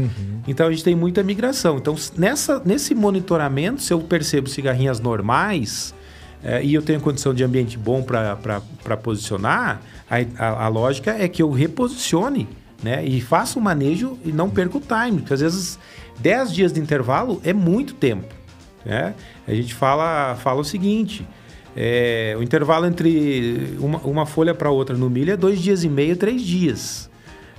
Então 0.47 0.67
a 0.67 0.71
gente 0.71 0.85
tem 0.85 0.95
muita 0.95 1.23
migração. 1.23 1.77
Então, 1.77 1.95
nessa, 2.17 2.63
nesse 2.65 2.95
monitoramento, 2.95 3.83
se 3.83 3.93
eu 3.93 4.01
percebo 4.01 4.49
cigarrinhas 4.49 5.01
normais 5.01 5.93
eh, 6.43 6.65
e 6.65 6.73
eu 6.73 6.83
tenho 6.83 7.01
condição 7.01 7.35
de 7.35 7.43
ambiente 7.45 7.77
bom 7.77 8.03
para 8.03 8.97
posicionar, 9.03 9.81
a, 10.11 10.17
a- 10.39 10.65
a 10.65 10.69
lógica 10.69 11.11
é 11.13 11.29
que 11.29 11.43
eu 11.43 11.51
reposicione 11.51 12.49
né? 12.83 13.05
e 13.05 13.21
faça 13.21 13.59
o 13.59 13.63
manejo 13.63 14.17
e 14.25 14.31
não 14.33 14.49
perca 14.49 14.79
o 14.79 14.81
time. 14.81 15.19
Porque 15.21 15.35
às 15.35 15.41
vezes 15.41 15.79
10 16.21 16.53
dias 16.53 16.73
de 16.73 16.81
intervalo 16.81 17.41
é 17.45 17.53
muito 17.53 17.93
tempo. 17.95 18.33
Né? 18.85 19.15
A 19.47 19.53
gente 19.53 19.75
fala, 19.75 20.37
fala 20.37 20.61
o 20.61 20.65
seguinte: 20.65 21.27
É, 21.81 22.35
o 22.37 22.43
intervalo 22.43 22.87
entre 22.87 23.77
uma, 23.79 23.99
uma 23.99 24.27
folha 24.27 24.53
para 24.53 24.69
outra 24.69 24.97
no 24.97 25.09
milho 25.09 25.33
é 25.33 25.37
dois 25.37 25.61
dias 25.61 25.85
e 25.85 25.89
meio, 25.89 26.17
três 26.17 26.43
dias. 26.43 27.09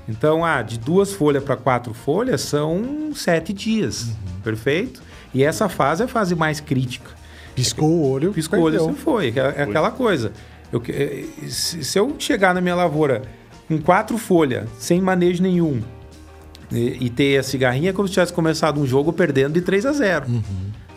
Então, 0.10 0.44
ah, 0.44 0.62
de 0.62 0.78
duas 0.78 1.14
folhas 1.14 1.42
para 1.42 1.56
quatro 1.56 1.94
folhas 1.94 2.42
são 2.42 3.12
sete 3.16 3.54
dias, 3.54 4.10
perfeito? 4.44 5.02
E 5.34 5.42
essa 5.42 5.70
fase 5.70 6.02
é 6.02 6.06
a 6.06 6.08
fase 6.10 6.36
mais 6.36 6.60
crítica. 6.60 7.12
Piscou 7.56 7.90
o 7.90 8.10
olho, 8.10 8.34
Piscou 8.34 8.60
o 8.60 8.64
olho, 8.64 8.80
você 8.80 8.94
foi. 8.94 9.34
É 9.34 9.64
aquela 9.64 9.90
coisa. 9.90 10.34
Eu 10.70 10.84
eh, 10.90 11.24
se 11.48 11.98
eu 11.98 12.14
chegar 12.20 12.54
na 12.54 12.60
minha 12.60 12.76
lavoura 12.76 13.22
com 13.70 13.80
quatro 13.80 14.18
folhas, 14.18 14.68
sem 14.78 15.00
manejo 15.00 15.42
nenhum, 15.42 15.82
e, 16.70 17.06
e 17.06 17.10
ter 17.10 17.38
a 17.38 17.44
cigarrinha, 17.44 17.92
é 17.92 17.94
como 17.94 18.06
se 18.06 18.16
tivesse 18.16 18.34
começado 18.34 18.82
um 18.82 18.86
jogo 18.86 19.14
perdendo 19.14 19.54
de 19.54 19.62
3 19.62 19.86
a 19.86 19.94
0 19.94 20.26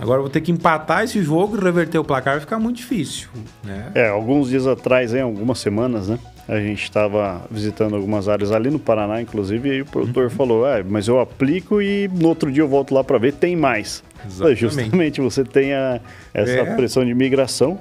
Agora 0.03 0.19
eu 0.19 0.23
vou 0.23 0.31
ter 0.31 0.41
que 0.41 0.51
empatar 0.51 1.05
esse 1.05 1.23
jogo 1.23 1.57
e 1.57 1.61
reverter 1.63 1.97
o 1.97 2.03
placar, 2.03 2.35
vai 2.35 2.41
ficar 2.41 2.59
muito 2.59 2.79
difícil. 2.79 3.29
Né? 3.63 3.93
É, 3.95 4.09
alguns 4.09 4.49
dias 4.49 4.67
atrás, 4.67 5.15
em 5.15 5.21
algumas 5.21 5.61
semanas, 5.61 6.09
né? 6.09 6.19
A 6.49 6.59
gente 6.59 6.83
estava 6.83 7.43
visitando 7.49 7.95
algumas 7.95 8.29
áreas 8.29 8.51
ali 8.51 8.69
no 8.69 8.81
Paraná, 8.81 9.23
inclusive, 9.23 9.69
e 9.69 9.73
aí 9.73 9.83
o 9.83 9.87
produtor 9.87 10.29
falou: 10.29 10.67
é, 10.67 10.83
mas 10.83 11.07
eu 11.07 11.21
aplico 11.21 11.81
e 11.81 12.09
no 12.09 12.27
outro 12.29 12.51
dia 12.51 12.65
eu 12.65 12.69
volto 12.69 12.93
lá 12.93 13.05
para 13.05 13.17
ver, 13.17 13.33
tem 13.35 13.55
mais. 13.55 14.03
Exatamente. 14.27 14.61
Justamente, 14.61 15.21
você 15.21 15.45
tem 15.45 15.73
a- 15.73 16.01
essa 16.35 16.51
É. 16.51 16.75
pressão 16.75 17.05
de 17.05 17.15
migração. 17.15 17.79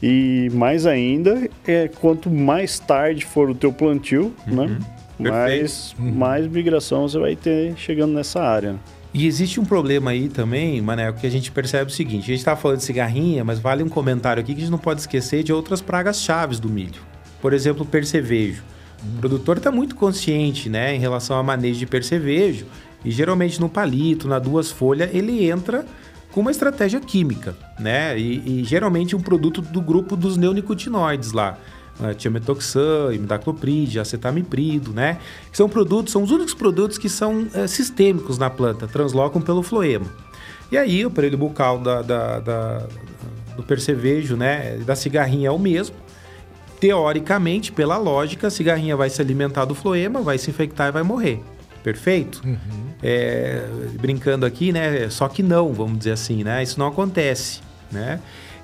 E 0.00 0.48
mais 0.52 0.86
ainda, 0.86 1.48
é, 1.66 1.88
quanto 1.88 2.30
mais 2.30 2.78
tarde 2.78 3.24
for 3.24 3.50
o 3.50 3.54
teu 3.54 3.72
plantio, 3.72 4.32
né? 4.46 4.78
Mais, 5.18 5.94
mais 5.98 6.46
migração 6.46 7.08
você 7.08 7.18
vai 7.18 7.34
ter 7.34 7.74
chegando 7.76 8.12
nessa 8.12 8.40
área. 8.40 8.76
E 9.14 9.28
existe 9.28 9.60
um 9.60 9.64
problema 9.64 10.10
aí 10.10 10.28
também, 10.28 10.80
Mané, 10.80 11.12
que 11.12 11.24
a 11.24 11.30
gente 11.30 11.52
percebe 11.52 11.88
o 11.88 11.94
seguinte: 11.94 12.24
a 12.24 12.26
gente 12.26 12.38
está 12.38 12.56
falando 12.56 12.78
de 12.78 12.84
cigarrinha, 12.84 13.44
mas 13.44 13.60
vale 13.60 13.80
um 13.84 13.88
comentário 13.88 14.42
aqui 14.42 14.52
que 14.52 14.58
a 14.58 14.64
gente 14.64 14.72
não 14.72 14.78
pode 14.78 15.00
esquecer 15.00 15.44
de 15.44 15.52
outras 15.52 15.80
pragas 15.80 16.20
chaves 16.20 16.58
do 16.58 16.68
milho. 16.68 17.00
Por 17.40 17.52
exemplo, 17.52 17.86
percevejo. 17.86 18.64
O 19.16 19.20
produtor 19.20 19.58
está 19.58 19.70
muito 19.70 19.94
consciente 19.94 20.68
né, 20.68 20.96
em 20.96 20.98
relação 20.98 21.36
ao 21.36 21.44
manejo 21.44 21.78
de 21.78 21.86
percevejo. 21.86 22.66
E 23.04 23.10
geralmente 23.10 23.60
no 23.60 23.68
palito, 23.68 24.26
na 24.26 24.38
duas 24.38 24.70
folhas, 24.70 25.14
ele 25.14 25.48
entra 25.48 25.86
com 26.32 26.40
uma 26.40 26.50
estratégia 26.50 26.98
química, 26.98 27.54
né? 27.78 28.18
E, 28.18 28.60
e 28.60 28.64
geralmente 28.64 29.14
um 29.14 29.20
produto 29.20 29.62
do 29.62 29.80
grupo 29.80 30.16
dos 30.16 30.36
neonicotinoides 30.36 31.30
lá. 31.30 31.56
Tiametoxan, 32.16 33.12
imidacloprid, 33.14 33.98
acetamiprid, 33.98 34.88
né? 34.88 35.18
Que 35.50 35.56
são 35.56 35.68
produtos, 35.68 36.12
são 36.12 36.22
os 36.22 36.30
únicos 36.30 36.54
produtos 36.54 36.98
que 36.98 37.08
são 37.08 37.46
eh, 37.54 37.66
sistêmicos 37.66 38.36
na 38.38 38.50
planta, 38.50 38.86
translocam 38.88 39.40
pelo 39.40 39.62
floema. 39.62 40.06
E 40.72 40.76
aí 40.76 41.04
o 41.04 41.08
aparelho 41.08 41.38
bucal 41.38 41.78
da, 41.78 42.02
da- 42.02 42.40
da- 42.40 42.86
do 43.56 43.62
percevejo, 43.62 44.34
né, 44.34 44.78
da 44.84 44.96
cigarrinha 44.96 45.48
é 45.48 45.50
o 45.50 45.58
mesmo. 45.58 45.94
Teoricamente, 46.80 47.70
pela 47.72 47.96
lógica, 47.96 48.48
a 48.48 48.50
cigarrinha 48.50 48.96
vai 48.96 49.08
se 49.08 49.20
alimentar 49.22 49.64
do 49.64 49.74
floema, 49.74 50.20
vai 50.20 50.36
se 50.38 50.50
infectar 50.50 50.88
e 50.88 50.90
vai 50.92 51.02
morrer. 51.02 51.40
Perfeito? 51.82 52.42
É, 53.02 53.62
brincando 54.00 54.44
aqui, 54.44 54.72
né? 54.72 55.08
Só 55.10 55.28
que 55.28 55.42
não, 55.42 55.72
vamos 55.72 55.98
dizer 55.98 56.12
assim, 56.12 56.42
né? 56.42 56.62
Isso 56.62 56.78
não 56.78 56.88
acontece, 56.88 57.60
né? 57.92 58.18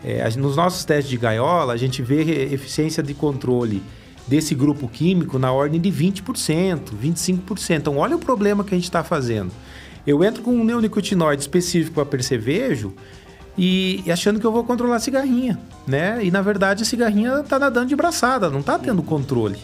É, 0.05 0.29
nos 0.37 0.57
nossos 0.57 0.85
testes 0.85 1.11
de 1.11 1.17
gaiola, 1.17 1.73
a 1.73 1.77
gente 1.77 2.03
vê 2.03 2.23
eficiência 2.53 3.03
de 3.03 3.15
controle 3.15 3.83
desse 4.27 4.55
grupo 4.55 4.89
químico 4.89 5.39
na 5.39 5.53
ordem 5.53 5.81
de 5.81 5.91
20%, 5.91 6.93
25%. 7.03 7.77
Então, 7.77 7.99
olha 7.99 8.17
o 8.17 8.19
problema 8.19 8.65
que 8.65 8.75
a 8.75 8.79
gente 8.79 8.85
está 8.85 9.03
fazendo. 9.03 9.51
Eu 10.07 10.25
entro 10.25 10.43
com 10.43 10.53
um 10.53 10.65
neonicotinoide 10.65 11.43
específico 11.43 11.95
para 11.95 12.07
percevejo 12.07 12.95
e, 13.59 14.03
e 14.07 14.13
achando 14.13 14.39
que 14.41 14.47
eu 14.47 14.53
vou 14.53 14.65
controlar 14.65 14.97
a 14.97 15.01
cigarrinha, 15.01 15.59
né? 15.87 16.19
E 16.23 16.31
na 16.31 16.41
verdade 16.43 16.83
a 16.83 16.87
cigarrinha 16.87 17.43
tá 17.43 17.59
nadando 17.59 17.87
de 17.87 17.97
braçada, 17.97 18.49
não 18.51 18.63
tá 18.63 18.79
tendo 18.79 19.03
controle. 19.03 19.59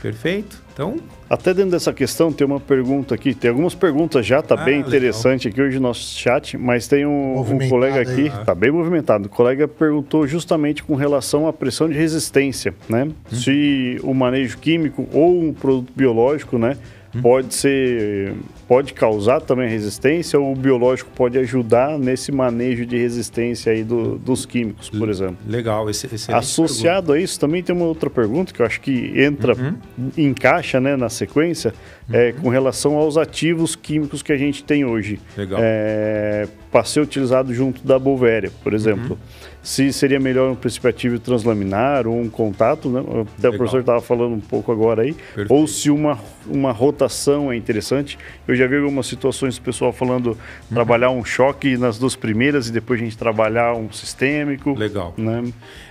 Perfeito? 0.00 0.60
Então, 0.72 0.96
Até 1.28 1.52
dentro 1.52 1.72
dessa 1.72 1.92
questão, 1.92 2.32
tem 2.32 2.46
uma 2.46 2.58
pergunta 2.58 3.14
aqui. 3.14 3.34
Tem 3.34 3.50
algumas 3.50 3.74
perguntas 3.74 4.24
já, 4.26 4.40
tá 4.42 4.54
Ah, 4.54 4.64
bem 4.64 4.76
legal. 4.76 4.88
interessante 4.88 5.46
aqui 5.48 5.60
hoje 5.60 5.76
no 5.76 5.82
nosso 5.82 6.18
chat, 6.18 6.56
mas 6.56 6.88
tem 6.88 7.04
um, 7.06 7.38
um 7.40 7.68
colega 7.68 7.96
aí, 7.96 8.02
aqui, 8.02 8.22
né? 8.24 8.42
tá 8.44 8.54
bem 8.54 8.70
movimentado. 8.70 9.26
O 9.26 9.28
colega 9.28 9.68
perguntou 9.68 10.26
justamente 10.26 10.82
com 10.82 10.94
relação 10.94 11.46
à 11.46 11.52
pressão 11.52 11.88
de 11.88 11.94
resistência, 11.94 12.74
né? 12.88 13.04
Hum. 13.04 13.36
Se 13.36 14.00
o 14.02 14.14
manejo 14.14 14.56
químico 14.58 15.06
ou 15.12 15.42
um 15.42 15.52
produto 15.52 15.92
biológico, 15.94 16.56
né? 16.58 16.76
Hum. 17.14 17.20
Pode 17.20 17.54
ser, 17.54 18.32
pode 18.72 18.94
causar 18.94 19.38
também 19.42 19.68
resistência 19.68 20.40
ou 20.40 20.50
o 20.52 20.56
biológico 20.56 21.10
pode 21.14 21.36
ajudar 21.38 21.98
nesse 21.98 22.32
manejo 22.32 22.86
de 22.86 22.96
resistência 22.96 23.70
aí 23.70 23.84
do- 23.84 24.16
dos 24.16 24.46
químicos, 24.46 24.88
por 24.88 25.10
exemplo. 25.10 25.36
legal. 25.46 25.90
Esse, 25.90 26.08
Associado 26.32 27.12
a 27.12 27.20
isso, 27.20 27.38
também 27.38 27.62
tem 27.62 27.76
uma 27.76 27.84
outra 27.84 28.08
pergunta 28.08 28.50
que 28.50 28.62
eu 28.62 28.64
acho 28.64 28.80
que 28.80 29.12
entra, 29.14 29.54
Uhum. 29.54 29.74
encaixa 30.16 30.80
né, 30.80 30.96
na 30.96 31.10
sequência, 31.10 31.74
é, 32.10 32.32
com 32.32 32.48
relação 32.48 32.94
aos 32.96 33.18
ativos 33.18 33.76
químicos 33.76 34.22
que 34.22 34.32
a 34.32 34.38
gente 34.38 34.64
tem 34.64 34.86
hoje. 34.86 35.20
Legal. 35.36 35.60
É, 35.62 36.48
para 36.70 36.82
ser 36.84 37.00
utilizado 37.00 37.52
junto 37.52 37.86
da 37.86 37.98
Bovéria, 37.98 38.50
por 38.64 38.72
exemplo. 38.72 39.10
Uhum. 39.10 39.41
Se 39.62 39.92
seria 39.92 40.18
melhor 40.18 40.50
um 40.50 40.56
princípio 40.56 40.90
ativo 40.90 41.18
translaminar 41.20 42.04
ou 42.08 42.20
um 42.20 42.28
contato, 42.28 42.88
né? 42.88 42.98
Até 42.98 43.12
Legal. 43.12 43.52
o 43.52 43.56
professor 43.56 43.80
estava 43.80 44.00
falando 44.00 44.34
um 44.34 44.40
pouco 44.40 44.72
agora 44.72 45.02
aí. 45.02 45.12
Perfeito. 45.14 45.54
Ou 45.54 45.68
se 45.68 45.88
uma, 45.88 46.18
uma 46.48 46.72
rotação 46.72 47.52
é 47.52 47.56
interessante. 47.56 48.18
Eu 48.48 48.56
já 48.56 48.66
vi 48.66 48.76
algumas 48.78 49.06
situações 49.06 49.56
do 49.56 49.62
pessoal 49.62 49.92
falando 49.92 50.30
Uhum. 50.30 50.36
trabalhar 50.74 51.10
um 51.10 51.24
choque 51.24 51.76
nas 51.76 51.96
duas 51.96 52.16
primeiras 52.16 52.66
e 52.68 52.72
depois 52.72 53.00
a 53.00 53.04
gente 53.04 53.16
trabalhar 53.16 53.74
um 53.74 53.90
sistêmico. 53.92 54.74
Legal. 54.76 55.14
Né? 55.16 55.44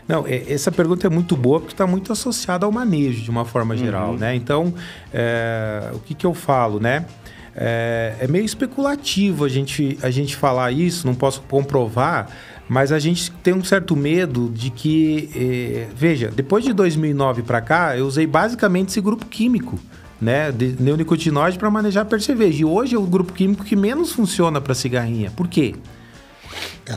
Não, 0.05 0.27
é- 0.27 0.51
essa 0.51 0.69
pergunta 0.69 1.07
é 1.07 1.09
muito 1.09 1.37
boa 1.37 1.61
porque 1.61 1.73
está 1.73 1.87
muito 1.87 2.11
associada 2.11 2.65
ao 2.65 2.71
manejo 2.73 3.21
de 3.21 3.29
uma 3.29 3.45
forma 3.45 3.77
geral, 3.77 4.15
né? 4.17 4.35
Então, 4.35 4.73
é, 5.13 5.89
o 5.93 5.99
que, 5.99 6.13
que 6.13 6.25
eu 6.25 6.33
falo, 6.33 6.77
né? 6.79 7.05
É, 7.55 8.15
é 8.21 8.27
meio 8.27 8.45
especulativo 8.45 9.43
a 9.45 9.49
gente, 9.49 9.97
a 10.01 10.09
gente 10.09 10.35
falar 10.37 10.71
isso, 10.71 11.05
não 11.05 11.13
posso 11.13 11.41
comprovar, 11.43 12.29
mas 12.71 12.93
a 12.93 12.99
gente 12.99 13.29
tem 13.43 13.53
um 13.53 13.61
certo 13.65 13.97
medo 13.97 14.49
de 14.49 14.69
que, 14.69 15.29
é, 15.35 15.87
veja, 15.93 16.31
depois 16.33 16.63
de 16.63 16.71
2009 16.71 17.41
para 17.41 17.59
cá, 17.59 17.97
eu 17.97 18.07
usei 18.07 18.25
basicamente 18.25 18.87
esse 18.91 19.01
grupo 19.01 19.25
químico, 19.25 19.77
né, 20.21 20.53
de 20.53 20.77
neonicotinoide 20.81 21.59
para 21.59 21.69
manejar 21.69 22.05
percevejo. 22.05 22.61
E 22.61 22.63
hoje 22.63 22.95
é 22.95 22.97
o 22.97 23.01
grupo 23.01 23.33
químico 23.33 23.65
que 23.65 23.75
menos 23.75 24.13
funciona 24.13 24.61
para 24.61 24.73
cigarrinha. 24.73 25.29
Por 25.31 25.49
quê? 25.49 25.75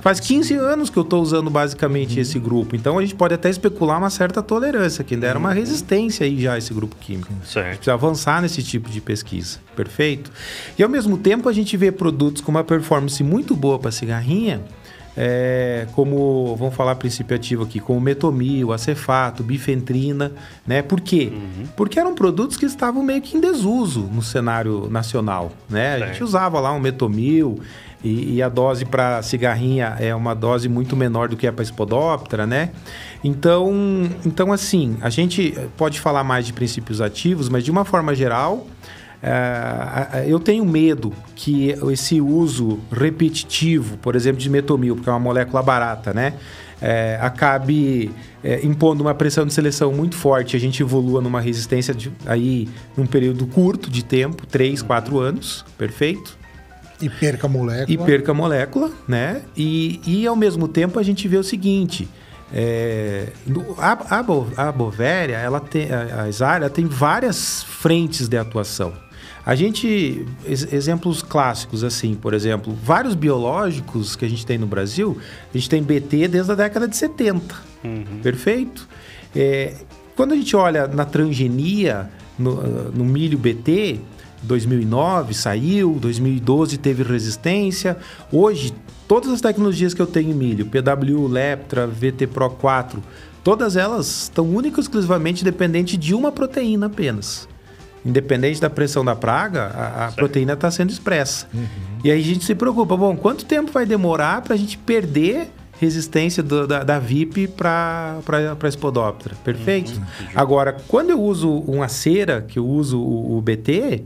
Faz 0.01 0.21
15 0.21 0.55
anos 0.55 0.91
que 0.91 0.97
eu 0.97 1.03
estou 1.03 1.21
usando 1.21 1.51
basicamente 1.51 2.21
esse 2.21 2.39
grupo. 2.39 2.77
Então 2.77 2.97
a 2.97 3.03
gente 3.03 3.17
pode 3.17 3.35
até 3.35 3.51
especular 3.51 3.99
uma 3.99 4.11
certa 4.11 4.41
tolerância, 4.41 5.03
que 5.03 5.15
ainda 5.15 5.27
era 5.27 5.39
uma 5.41 5.53
resistência 5.53 6.25
aí 6.25 6.41
já 6.41 6.57
esse 6.57 6.73
grupo 6.73 6.95
químico. 7.01 7.33
A 7.33 7.35
gente 7.35 7.53
Certo. 7.53 7.69
precisa 7.79 7.95
avançar 7.95 8.41
nesse 8.41 8.63
tipo 8.63 8.89
de 8.89 9.01
pesquisa. 9.01 9.59
Perfeito? 9.75 10.31
E 10.79 10.85
ao 10.85 10.89
mesmo 10.89 11.19
tempo 11.19 11.49
a 11.49 11.53
gente 11.53 11.77
vê 11.77 11.91
produtos 11.91 12.43
com 12.43 12.53
uma 12.53 12.63
performance 12.63 13.21
muito 13.25 13.57
boa 13.57 13.77
para 13.77 13.91
cigarrinha, 13.91 14.63
é, 15.17 15.87
como, 15.93 16.57
vamos 16.57 16.75
falar 16.75 16.95
princípio 16.97 17.37
ativo 17.37 17.63
aqui, 17.63 17.79
como 17.81 18.01
metomil, 18.01 18.73
acefato, 18.73 19.43
bifentrina, 19.43 20.33
né? 20.67 20.83
Por 20.83 21.01
quê? 21.01 21.33
Porque 21.77 21.99
eram 22.01 22.15
produtos 22.15 22.57
que 22.57 22.67
estavam 22.67 23.03
meio 23.03 23.23
que 23.23 23.37
em 23.37 23.41
desuso 23.41 24.01
no 24.13 24.23
cenário 24.23 24.89
nacional, 24.91 25.53
né? 25.69 25.95
A 25.95 26.07
gente 26.09 26.25
usava 26.25 26.59
lá 26.61 26.73
um 26.73 26.81
metomil 26.81 27.61
e, 28.03 28.35
e 28.35 28.43
a 28.43 28.49
dose 28.49 28.85
para 28.85 29.23
cigarrinha 29.23 29.97
é 30.01 30.15
uma 30.15 30.35
dose 30.35 30.69
muito 30.69 30.95
menor 30.97 31.29
do 31.29 31.37
que 31.37 31.47
é 31.47 31.53
para 31.53 31.63
espodóptera, 31.63 32.47
né? 32.47 32.71
Então, 33.23 33.73
então, 34.27 34.53
assim, 34.53 34.97
a 35.01 35.09
gente 35.11 35.55
pode 35.77 36.01
falar 36.01 36.25
mais 36.25 36.47
de 36.47 36.53
princípios 36.53 37.01
ativos, 37.01 37.49
mas 37.49 37.65
de 37.65 37.71
uma 37.71 37.85
forma 37.85 38.15
geral, 38.15 38.67
é, 38.67 38.69
a- 38.69 38.73
a- 38.73 39.04
eu 40.27 40.39
tenho 40.39 40.65
medo 40.65 41.13
que 41.35 41.75
esse 41.91 42.21
uso 42.21 42.79
repetitivo, 42.93 43.97
por 43.99 44.15
exemplo, 44.15 44.41
de 44.41 44.51
metomil, 44.51 44.97
porque 44.97 45.09
é 45.09 45.13
uma 45.13 45.19
molécula 45.19 45.63
barata, 45.63 46.13
né? 46.13 46.35
é, 46.85 47.19
acabe 47.21 48.11
é, 48.43 48.65
impondo 48.65 49.03
uma 49.03 49.15
pressão 49.15 49.47
de 49.47 49.55
seleção 49.55 49.91
muito 49.91 50.15
forte, 50.17 50.55
a 50.55 50.61
gente 50.61 50.83
evolua 50.83 51.21
numa 51.23 51.41
resistência 51.41 51.95
de, 51.95 52.13
aí 52.27 52.69
num 52.95 53.07
período 53.07 53.47
curto 53.47 53.91
de 53.91 54.05
tempo, 54.05 54.47
3, 54.47 54.83
4 54.83 55.19
anos, 55.19 55.65
perfeito? 55.79 56.37
E 57.01 57.09
perca 57.09 57.47
a 57.47 57.51
molécula. 57.51 57.87
e 57.89 57.99
perca 57.99 58.33
a 58.33 58.35
molécula, 58.35 58.91
né? 59.09 59.43
E, 59.57 60.01
e 60.07 60.27
ao 60.27 60.37
mesmo 60.37 60.69
tempo 60.69 60.99
a 60.99 61.03
gente 61.03 61.27
vê 61.27 61.39
o 61.39 61.43
seguinte: 61.43 62.09
é, 62.53 63.29
a, 63.79 64.19
a, 64.19 64.69
a 64.69 64.73
bovéria, 64.73 65.37
ela 65.37 65.59
tem, 65.59 65.89
a, 65.91 66.29
a 66.67 66.71
tem 66.71 66.87
várias 66.87 67.63
frentes 67.65 68.29
de 68.29 68.37
atuação. 68.37 68.93
A 69.47 69.55
gente, 69.55 70.25
ex- 70.47 70.73
exemplos 70.73 71.23
clássicos 71.23 71.85
assim, 71.85 72.15
por 72.15 72.33
exemplo, 72.33 72.75
vários 72.83 73.15
biológicos 73.15 74.17
que 74.17 74.25
a 74.25 74.29
gente 74.29 74.47
tem 74.47 74.57
no 74.57 74.67
Brasil, 74.67 75.19
a 75.53 75.59
gente 75.59 75.69
tem 75.69 75.83
BT 75.83 76.29
desde 76.29 76.51
a 76.53 76.55
década 76.55 76.89
de 76.89 76.97
70. 76.97 77.55
Perfeito? 78.23 78.89
É, 79.37 79.75
quando 80.17 80.33
a 80.33 80.37
gente 80.37 80.57
olha 80.57 80.87
na 80.87 81.05
transgenia, 81.05 82.09
no, 82.39 82.55
no 82.91 83.05
milho 83.05 83.37
BT, 83.37 84.01
2009 84.43 85.35
saiu, 85.35 85.99
2012 86.01 86.79
teve 86.79 87.03
resistência. 87.03 87.97
Hoje, 88.33 88.73
todas 89.07 89.31
as 89.31 89.41
tecnologias 89.41 89.93
que 89.93 90.01
eu 90.01 90.07
tenho 90.07 90.31
em 90.31 90.35
milho, 90.35 90.67
PW, 90.67 91.27
Leptra, 91.29 91.87
VT 91.87 92.29
Pro 92.29 92.49
4, 92.51 93.03
todas 93.43 93.77
elas 93.77 94.23
estão 94.23 94.47
única 94.47 94.81
e 94.81 94.83
exclusivamente 94.83 95.45
dependentes 95.45 95.99
de 95.99 96.15
uma 96.15 96.33
proteína 96.33 96.87
apenas. 96.87 97.49
Independente 98.05 98.61
da 98.61 98.69
pressão 98.69 99.05
da 99.05 99.17
praga, 99.17 99.65
a, 99.75 100.07
a 100.09 100.13
proteína 100.13 100.53
está 100.53 100.71
sendo 100.71 100.91
expressa. 100.91 101.47
E 102.03 102.11
aí 102.11 102.21
a 102.21 102.25
gente 102.25 102.45
se 102.45 102.55
preocupa, 102.55 102.97
bom, 102.97 103.17
quanto 103.17 103.45
tempo 103.47 103.73
vai 103.73 103.87
demorar 103.87 104.43
para 104.43 104.55
a 104.55 104.57
gente 104.59 104.77
perder 104.77 105.51
resistência 105.81 106.43
do- 106.43 106.67
da, 106.67 106.85
da 106.85 106.99
VIP 106.99 107.49
para 107.49 108.19
a 108.63 108.71
Spodoptera? 108.71 109.35
Perfeito? 109.43 110.01
Agora, 110.35 110.77
quando 110.87 111.11
eu 111.11 111.21
uso 111.21 111.51
uma 111.51 111.89
cera, 111.89 112.43
que 112.43 112.59
eu 112.59 112.67
uso 112.67 113.01
o, 113.01 113.39
o 113.39 113.41
BT, 113.41 114.05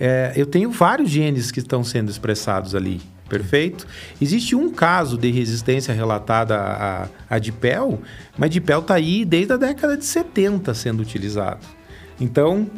é, 0.00 0.32
eu 0.36 0.46
tenho 0.46 0.70
vários 0.70 1.10
genes 1.10 1.50
que 1.50 1.58
estão 1.60 1.84
sendo 1.84 2.10
expressados 2.10 2.74
ali. 2.74 3.00
Perfeito? 3.28 3.86
Existe 4.20 4.54
um 4.56 4.70
caso 4.70 5.16
de 5.18 5.30
resistência 5.30 5.92
relatada 5.94 6.56
a, 6.58 7.08
a 7.28 7.38
dipel, 7.38 8.00
mas 8.38 8.50
dipel 8.50 8.80
está 8.80 8.94
aí 8.94 9.24
desde 9.24 9.52
a 9.52 9.56
década 9.56 9.96
de 9.96 10.04
70 10.04 10.72
sendo 10.74 11.00
utilizado. 11.00 11.60
Então, 12.20 12.68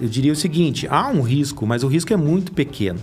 eu 0.00 0.08
diria 0.08 0.32
o 0.32 0.36
seguinte: 0.36 0.86
há 0.90 1.08
um 1.08 1.22
risco, 1.22 1.66
mas 1.66 1.82
o 1.82 1.88
risco 1.88 2.12
é 2.12 2.16
muito 2.16 2.52
pequeno. 2.52 3.00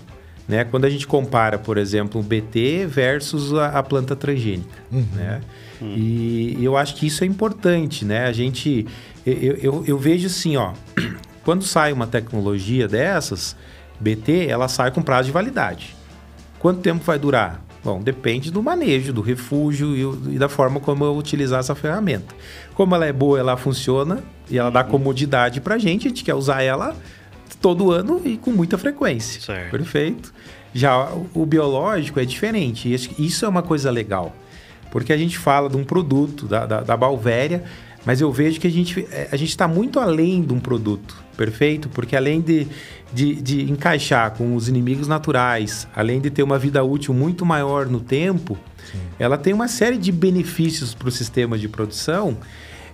Né? 0.47 0.63
Quando 0.63 0.85
a 0.85 0.89
gente 0.89 1.07
compara, 1.07 1.57
por 1.57 1.77
exemplo, 1.77 2.21
o 2.21 2.23
BT 2.23 2.85
versus 2.85 3.53
a, 3.53 3.79
a 3.79 3.83
planta 3.83 4.15
transgênica. 4.15 4.77
Né? 4.91 5.41
E 5.81 6.57
eu 6.61 6.77
acho 6.77 6.95
que 6.95 7.07
isso 7.07 7.23
é 7.23 7.27
importante. 7.27 8.05
Né? 8.05 8.25
A 8.25 8.31
gente. 8.31 8.85
Eu, 9.25 9.55
eu, 9.55 9.83
eu 9.87 9.97
vejo 9.97 10.27
assim, 10.27 10.55
ó. 10.55 10.73
Quando 11.43 11.63
sai 11.63 11.93
uma 11.93 12.07
tecnologia 12.07 12.87
dessas, 12.87 13.55
BT, 13.99 14.47
ela 14.47 14.67
sai 14.67 14.91
com 14.91 15.01
prazo 15.01 15.27
de 15.27 15.31
validade. 15.31 15.95
Quanto 16.59 16.81
tempo 16.81 17.03
vai 17.03 17.19
durar? 17.19 17.64
Bom, 17.85 18.01
depende 18.01 18.51
do 18.51 18.63
manejo, 18.63 19.13
do 19.13 19.21
refúgio 19.21 19.95
e, 19.95 20.33
e 20.35 20.39
da 20.39 20.49
forma 20.49 20.79
como 20.79 21.05
eu 21.05 21.15
utilizar 21.15 21.59
essa 21.59 21.75
ferramenta. 21.75 22.33
Como 22.73 22.95
ela 22.95 23.05
é 23.05 23.13
boa, 23.13 23.37
ela 23.37 23.55
funciona 23.55 24.23
e 24.49 24.57
ela 24.57 24.71
dá 24.71 24.83
comodidade 24.83 25.61
pra 25.61 25.77
gente, 25.77 26.07
a 26.07 26.09
gente 26.09 26.23
quer 26.23 26.33
usar 26.33 26.63
ela 26.63 26.95
todo 27.61 27.91
ano 27.91 28.19
e 28.25 28.37
com 28.37 28.49
muita 28.49 28.75
frequência. 28.75 29.39
Certo. 29.39 29.69
Perfeito. 29.69 30.33
Já 30.73 31.11
o, 31.33 31.45
biológico 31.45 32.19
é 32.19 32.25
diferente. 32.25 32.91
Isso 32.91 33.45
é 33.45 33.47
uma 33.47 33.61
coisa 33.61 33.91
legal. 33.91 34.35
Porque 34.89 35.13
a 35.13 35.17
gente 35.17 35.37
fala 35.37 35.69
de 35.69 35.77
um 35.77 35.83
produto, 35.83 36.47
da, 36.47 36.65
da, 36.65 36.81
da 36.81 36.97
Balvéria, 36.97 37.63
mas 38.05 38.21
eu 38.21 38.31
vejo 38.31 38.59
que 38.59 38.67
a 38.67 38.71
gente 38.71 39.07
eh, 39.11 39.27
a 39.31 39.35
está 39.35 39.67
muito 39.67 39.99
além 39.99 40.43
de 40.43 40.53
um 40.53 40.59
produto, 40.59 41.15
perfeito? 41.35 41.89
Porque 41.89 42.15
além 42.15 42.39
de, 42.39 42.67
de, 43.11 43.35
de 43.41 43.71
encaixar 43.71 44.31
com 44.31 44.55
os 44.55 44.69
inimigos 44.69 45.07
naturais, 45.07 45.87
além 45.95 46.21
de 46.21 46.29
ter 46.29 46.43
uma 46.43 46.59
vida 46.59 46.83
útil 46.83 47.13
muito 47.13 47.45
maior 47.45 47.87
no 47.87 47.99
tempo, 47.99 48.57
ela 49.17 49.37
tem 49.37 49.53
uma 49.53 49.67
série 49.67 49.97
de 49.97 50.11
benefícios 50.11 50.93
para 50.93 51.07
o 51.07 51.11
sistema 51.11 51.57
de 51.57 51.67
produção 51.67 52.37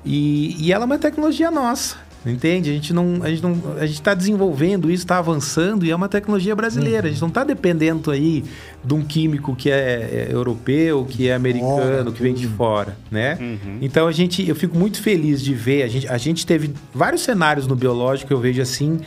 e, 0.06 0.56
e 0.60 0.72
ela 0.72 0.86
é 0.86 0.88
uma 0.88 0.98
tecnologia 0.98 1.52
nossa. 1.52 1.98
Entende? 2.24 2.70
A 2.70 2.74
gente 2.74 2.94
não, 2.94 3.20
a 3.24 3.30
gente 3.30 3.42
não, 3.42 3.60
a 3.78 3.86
gente 3.86 3.96
está 3.96 4.14
desenvolvendo 4.14 4.92
isso, 4.92 5.04
está 5.04 5.18
avançando 5.18 5.84
e 5.86 5.90
é 5.90 5.96
uma 5.96 6.08
tecnologia 6.08 6.56
brasileira. 6.56 7.08
A 7.08 7.10
gente 7.10 7.22
não 7.22 7.30
está 7.30 7.44
dependendo 7.44 8.12
aí 8.12 8.44
de 8.84 8.94
um 8.94 9.02
químico 9.04 9.56
que 9.56 9.72
é, 9.72 10.28
é 10.30 10.34
europeu, 10.34 11.04
que 11.10 11.28
é 11.28 11.34
americano, 11.34 12.12
que 12.12 12.22
vem 12.22 12.34
de 12.34 12.48
fora, 12.48 12.96
né? 13.10 13.38
Então 13.82 14.08
a 14.08 14.12
gente, 14.12 14.48
eu 14.48 14.56
fico 14.56 14.78
muito 14.78 15.02
feliz 15.02 15.42
de 15.42 15.54
ver. 15.56 15.82
A 15.82 15.88
gente, 15.88 16.08
a 16.08 16.18
gente 16.18 16.46
teve 16.46 16.74
vários 16.94 17.24
cenários 17.24 17.66
no 17.66 17.76
biológico. 17.76 18.32
Eu 18.32 18.40
vejo 18.40 18.62
assim 18.62 19.00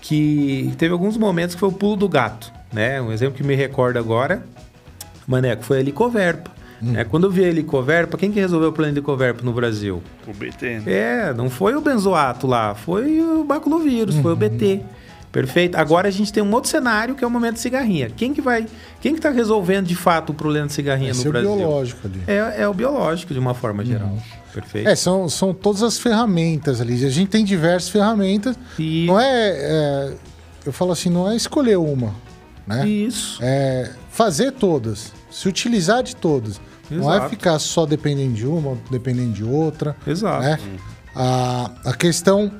que 0.00 0.72
teve 0.78 0.92
alguns 0.92 1.18
momentos 1.18 1.54
que 1.54 1.60
foi 1.60 1.68
o 1.68 1.72
pulo 1.72 1.96
do 1.96 2.08
gato, 2.08 2.50
né? 2.72 2.98
Um 3.02 3.12
exemplo 3.12 3.34
que 3.34 3.44
me 3.44 3.54
recorda 3.54 3.98
agora, 3.98 4.42
Maneco, 5.26 5.62
foi 5.62 5.80
a 5.80 5.82
Helicoverpa. 6.80 6.98
né? 6.98 7.04
Quando 7.04 7.24
eu 7.26 7.30
vi 7.30 7.44
a 7.44 7.48
Helicoverpa, 7.48 8.16
quem 8.18 8.30
que 8.32 8.40
resolveu 8.40 8.68
o 8.70 8.72
plano 8.72 8.92
de 8.92 8.98
Helicoverpa 8.98 9.42
no 9.44 9.52
Brasil? 9.52 10.02
O 10.26 10.32
BT, 10.32 10.80
né? 10.80 10.82
É, 10.86 11.34
não 11.34 11.48
foi 11.50 11.74
o 11.74 11.80
benzoato 11.80 12.46
lá, 12.46 12.74
foi 12.74 13.20
o 13.20 13.44
baculovírus, 13.44 14.16
foi 14.16 14.32
o 14.32 14.36
BT. 14.36 14.80
Perfeito? 15.30 15.76
Agora 15.76 16.08
a 16.08 16.10
gente 16.10 16.32
tem 16.32 16.42
um 16.42 16.50
outro 16.54 16.70
cenário 16.70 17.14
que 17.14 17.22
é 17.22 17.26
o 17.26 17.30
momento 17.30 17.54
de 17.54 17.60
cigarrinha. 17.60 18.08
Quem 18.08 18.32
que 18.32 18.40
vai, 18.40 18.66
quem 18.98 19.14
que 19.14 19.20
tá 19.20 19.28
resolvendo 19.30 19.86
de 19.86 19.94
fato 19.94 20.30
o 20.30 20.34
problema 20.34 20.66
de 20.66 20.72
cigarrinha 20.72 21.10
Esse 21.10 21.20
no 21.20 21.26
é 21.26 21.28
o 21.28 21.32
Brasil? 21.32 21.56
biológico 21.56 22.00
ali. 22.06 22.22
É, 22.26 22.62
é 22.62 22.68
o 22.68 22.72
biológico 22.72 23.34
de 23.34 23.38
uma 23.38 23.52
forma 23.52 23.84
geral. 23.84 24.16
Perfeito? 24.54 24.88
É, 24.88 24.96
são, 24.96 25.28
são 25.28 25.52
todas 25.52 25.82
as 25.82 25.98
ferramentas 25.98 26.80
ali. 26.80 26.94
A 27.04 27.10
gente 27.10 27.28
tem 27.28 27.44
diversas 27.44 27.90
ferramentas. 27.90 28.58
E- 28.78 29.04
Não 29.06 29.20
é, 29.20 29.50
é, 29.50 30.14
Eu 30.64 30.72
falo 30.72 30.92
assim, 30.92 31.10
não 31.10 31.30
é 31.30 31.36
escolher 31.36 31.76
uma. 31.76 32.14
Né? 32.66 32.88
Isso. 32.88 33.38
É 33.42 33.90
fazer 34.10 34.52
todas. 34.52 35.12
Se 35.38 35.48
utilizar 35.48 36.02
de 36.02 36.16
todas. 36.16 36.60
Não 36.90 37.12
é 37.12 37.16
Exato. 37.18 37.30
ficar 37.30 37.58
só 37.60 37.86
dependendo 37.86 38.32
de 38.32 38.44
uma, 38.44 38.70
ou 38.70 38.78
dependendo 38.90 39.30
de 39.30 39.44
outra. 39.44 39.96
Exato. 40.04 40.42
né? 40.42 40.58
A, 41.14 41.70
a 41.84 41.92
questão 41.94 42.50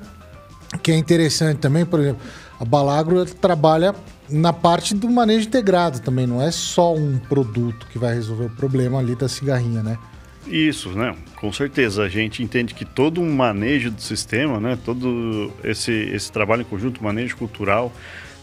que 0.80 0.92
é 0.92 0.96
interessante 0.96 1.58
também, 1.58 1.84
por 1.84 1.98
exemplo, 1.98 2.22
a 2.60 2.64
Balagro 2.64 3.24
trabalha 3.24 3.96
na 4.30 4.52
parte 4.52 4.94
do 4.94 5.10
manejo 5.10 5.48
integrado 5.48 5.98
também. 5.98 6.24
Não 6.24 6.40
é 6.40 6.52
só 6.52 6.94
um 6.94 7.18
produto 7.18 7.84
que 7.88 7.98
vai 7.98 8.14
resolver 8.14 8.44
o 8.44 8.50
problema 8.50 9.00
ali 9.00 9.16
da 9.16 9.28
cigarrinha, 9.28 9.82
né? 9.82 9.98
Isso, 10.46 10.90
né? 10.90 11.16
Com 11.34 11.52
certeza. 11.52 12.04
A 12.04 12.08
gente 12.08 12.44
entende 12.44 12.74
que 12.74 12.84
todo 12.84 13.20
um 13.20 13.34
manejo 13.34 13.90
do 13.90 14.00
sistema, 14.00 14.60
né? 14.60 14.78
Todo 14.84 15.52
esse, 15.64 15.90
esse 15.92 16.30
trabalho 16.30 16.62
em 16.62 16.64
conjunto, 16.64 17.02
manejo 17.02 17.36
cultural, 17.36 17.92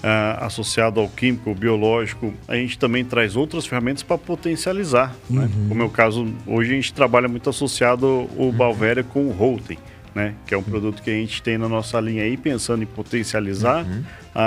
ah, 0.03 0.45
associado 0.45 0.99
ao 0.99 1.07
químico, 1.09 1.49
ao 1.49 1.55
biológico, 1.55 2.33
a 2.47 2.55
gente 2.55 2.77
também 2.77 3.03
traz 3.03 3.35
outras 3.35 3.65
ferramentas 3.65 4.03
para 4.03 4.17
potencializar, 4.17 5.15
né? 5.29 5.49
Como 5.67 5.81
é 5.81 5.85
o 5.85 5.89
caso, 5.89 6.27
hoje 6.45 6.71
a 6.71 6.75
gente 6.75 6.93
trabalha 6.93 7.27
muito 7.27 7.49
associado 7.49 8.29
o 8.37 8.51
Balvéria 8.51 9.03
com 9.03 9.25
o 9.25 9.31
Holten, 9.31 9.77
né? 10.13 10.33
Que 10.45 10.53
é 10.53 10.57
um 10.57 10.63
produto 10.63 11.01
que 11.01 11.09
a 11.09 11.13
gente 11.13 11.41
tem 11.41 11.57
na 11.57 11.67
nossa 11.67 11.99
linha 11.99 12.23
aí, 12.23 12.37
pensando 12.37 12.83
em 12.83 12.85
potencializar 12.85 13.85
a, 14.33 14.41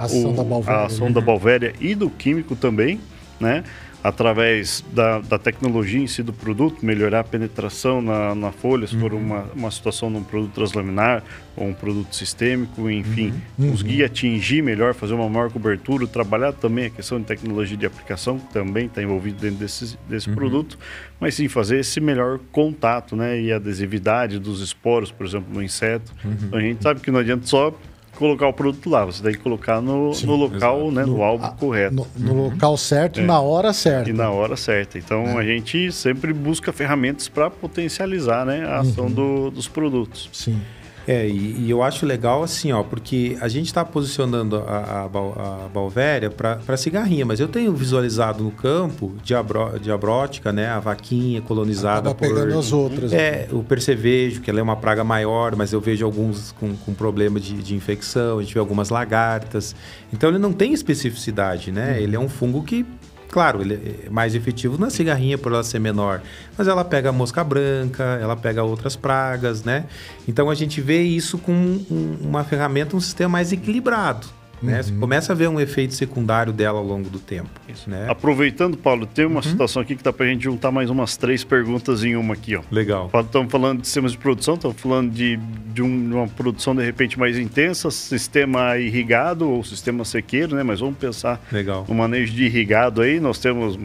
A 0.00 0.02
ação 0.04 0.32
o- 0.32 0.36
da 0.36 0.44
Balvéria, 0.44 0.80
a 0.80 0.86
ação 0.86 1.06
né? 1.08 1.12
da 1.12 1.20
Balvéria 1.20 1.72
e 1.80 1.94
do 1.94 2.08
químico 2.10 2.56
também, 2.56 2.98
né? 3.40 3.62
Através 4.04 4.84
da, 4.92 5.20
da 5.20 5.38
tecnologia 5.38 5.98
em 5.98 6.06
si 6.06 6.22
do 6.22 6.30
produto, 6.30 6.84
melhorar 6.84 7.20
a 7.20 7.24
penetração 7.24 8.02
na, 8.02 8.34
na 8.34 8.52
folha, 8.52 8.86
se 8.86 8.94
for 8.98 9.14
uma, 9.14 9.46
uma 9.56 9.70
situação 9.70 10.12
de 10.12 10.18
um 10.18 10.22
produto 10.22 10.52
translaminar 10.52 11.24
ou 11.56 11.68
um 11.68 11.72
produto 11.72 12.14
sistêmico, 12.14 12.90
enfim, 12.90 13.32
conseguir 13.56 14.04
atingir 14.04 14.60
melhor, 14.60 14.92
fazer 14.92 15.14
uma 15.14 15.26
maior 15.26 15.50
cobertura, 15.50 16.06
trabalhar 16.06 16.52
também 16.52 16.84
a 16.84 16.90
questão 16.90 17.18
de 17.18 17.24
tecnologia 17.24 17.78
de 17.78 17.86
aplicação, 17.86 18.38
que 18.38 18.52
também 18.52 18.86
está 18.86 19.02
envolvido 19.02 19.40
dentro 19.40 19.56
desse, 19.56 19.96
desse 20.06 20.28
produto, 20.28 20.78
mas 21.18 21.34
sim 21.34 21.48
fazer 21.48 21.78
esse 21.80 21.98
melhor 21.98 22.38
contato, 22.52 23.16
né? 23.16 23.40
E 23.40 23.50
a 23.52 23.56
adesividade 23.56 24.38
dos 24.38 24.60
esporos, 24.60 25.10
por 25.10 25.24
exemplo, 25.24 25.46
no 25.50 25.62
inseto. 25.62 26.12
Então 26.44 26.58
a 26.58 26.62
gente 26.62 26.82
sabe 26.82 27.00
que 27.00 27.10
não 27.10 27.20
adianta 27.20 27.46
só 27.46 27.74
colocar 28.14 28.46
o 28.48 28.52
produto 28.52 28.88
lá, 28.90 29.04
você 29.04 29.22
tem 29.22 29.32
que 29.32 29.38
colocar 29.38 29.80
no, 29.80 30.10
no 30.12 30.36
local, 30.36 30.90
né, 30.90 31.04
no, 31.04 31.22
alvo 31.22 31.52
correto. 31.56 31.94
No, 31.94 32.06
no 32.34 32.42
local 32.50 32.76
certo, 32.76 33.20
na 33.22 33.40
hora 33.40 33.72
certa. 33.72 34.10
E 34.10 34.12
na 34.12 34.30
hora 34.30 34.56
certa. 34.56 34.98
Então 34.98 35.38
a 35.38 35.44
gente 35.44 35.90
sempre 35.92 36.32
busca 36.32 36.72
ferramentas 36.72 37.28
para 37.28 37.50
potencializar 37.50 38.44
né, 38.44 38.64
a 38.66 38.80
ação 38.80 39.10
do- 39.10 39.50
dos 39.50 39.68
produtos. 39.68 40.28
Sim. 40.32 40.60
É, 41.06 41.26
e, 41.28 41.64
e 41.66 41.70
eu 41.70 41.82
acho 41.82 42.06
legal 42.06 42.42
assim, 42.42 42.72
ó, 42.72 42.82
porque 42.82 43.36
a 43.40 43.48
gente 43.48 43.66
está 43.66 43.84
posicionando 43.84 44.56
a, 44.56 44.60
a, 44.60 45.04
a 45.04 45.68
Balvéria 45.72 46.30
para 46.30 46.76
cigarrinha, 46.76 47.26
mas 47.26 47.40
eu 47.40 47.48
tenho 47.48 47.72
visualizado 47.72 48.42
no 48.42 48.50
campo 48.50 49.12
diabro, 49.22 49.78
diabrótica, 49.78 50.52
né, 50.52 50.68
a 50.68 50.80
vaquinha 50.80 51.42
colonizada 51.42 52.10
Acaba 52.10 52.14
por... 52.14 52.28
pegando 52.28 52.58
as 52.58 52.72
outras. 52.72 53.12
É, 53.12 53.48
o 53.52 53.62
percevejo, 53.62 54.40
que 54.40 54.50
ela 54.50 54.60
é 54.60 54.62
uma 54.62 54.76
praga 54.76 55.04
maior, 55.04 55.54
mas 55.56 55.72
eu 55.72 55.80
vejo 55.80 56.04
alguns 56.04 56.52
com, 56.52 56.74
com 56.74 56.94
problema 56.94 57.38
de, 57.38 57.54
de 57.54 57.74
infecção, 57.74 58.38
a 58.38 58.42
gente 58.42 58.54
vê 58.54 58.60
algumas 58.60 58.88
lagartas. 58.88 59.74
Então 60.12 60.30
ele 60.30 60.38
não 60.38 60.52
tem 60.52 60.72
especificidade, 60.72 61.70
né? 61.70 62.00
Ele 62.00 62.16
é 62.16 62.20
um 62.20 62.28
fungo 62.28 62.62
que, 62.62 62.86
claro, 63.34 63.62
ele 63.62 64.04
é 64.06 64.10
mais 64.10 64.32
efetivo 64.36 64.78
na 64.78 64.88
cigarrinha 64.90 65.36
por 65.36 65.50
ela 65.50 65.64
ser 65.64 65.80
menor, 65.80 66.22
mas 66.56 66.68
ela 66.68 66.84
pega 66.84 67.08
a 67.08 67.12
mosca 67.12 67.42
branca, 67.42 68.04
ela 68.22 68.36
pega 68.36 68.62
outras 68.62 68.94
pragas, 68.94 69.64
né? 69.64 69.86
Então 70.28 70.48
a 70.48 70.54
gente 70.54 70.80
vê 70.80 71.02
isso 71.02 71.36
com 71.36 71.50
um- 71.52 72.16
uma 72.20 72.44
ferramenta, 72.44 72.94
um 72.96 73.00
sistema 73.00 73.30
mais 73.30 73.50
equilibrado. 73.52 74.28
Né? 74.62 74.82
Você 74.82 74.92
começa 74.92 75.32
a 75.32 75.36
ver 75.36 75.48
um 75.48 75.60
efeito 75.60 75.94
secundário 75.94 76.52
dela 76.52 76.78
ao 76.78 76.84
longo 76.84 77.10
do 77.10 77.18
tempo. 77.18 77.50
Né? 77.86 78.06
Aproveitando, 78.08 78.76
Paulo, 78.76 79.04
tem 79.06 79.24
Uhum. 79.24 79.32
uma 79.32 79.42
situação 79.42 79.82
aqui 79.82 79.94
que 79.96 80.02
dá 80.02 80.12
pra 80.12 80.26
gente 80.26 80.44
juntar 80.44 80.70
mais 80.70 80.88
umas 80.88 81.16
três 81.16 81.44
perguntas 81.44 82.02
em 82.04 82.16
uma 82.16 82.34
aqui, 82.34 82.56
ó. 82.56 82.62
Legal. 82.70 83.10
Estamos 83.14 83.50
falando 83.50 83.80
de 83.80 83.86
sistemas 83.86 84.12
de 84.12 84.18
produção, 84.18 84.54
estamos 84.54 84.80
falando 84.80 85.10
de, 85.10 85.36
de 85.72 85.82
um- 85.82 86.14
uma 86.14 86.28
produção 86.28 86.74
de 86.74 86.82
repente 86.84 87.18
mais 87.18 87.38
intensa, 87.38 87.90
sistema 87.90 88.78
irrigado 88.78 89.48
ou 89.50 89.62
sistema 89.64 90.04
sequeiro, 90.04 90.56
né? 90.56 90.62
Mas 90.62 90.80
vamos 90.80 90.96
pensar 90.96 91.40
Legal. 91.52 91.84
no 91.88 91.94
manejo 91.94 92.32
de 92.32 92.44
irrigado 92.44 93.02
aí. 93.02 93.20
Nós 93.20 93.38
temos 93.38 93.78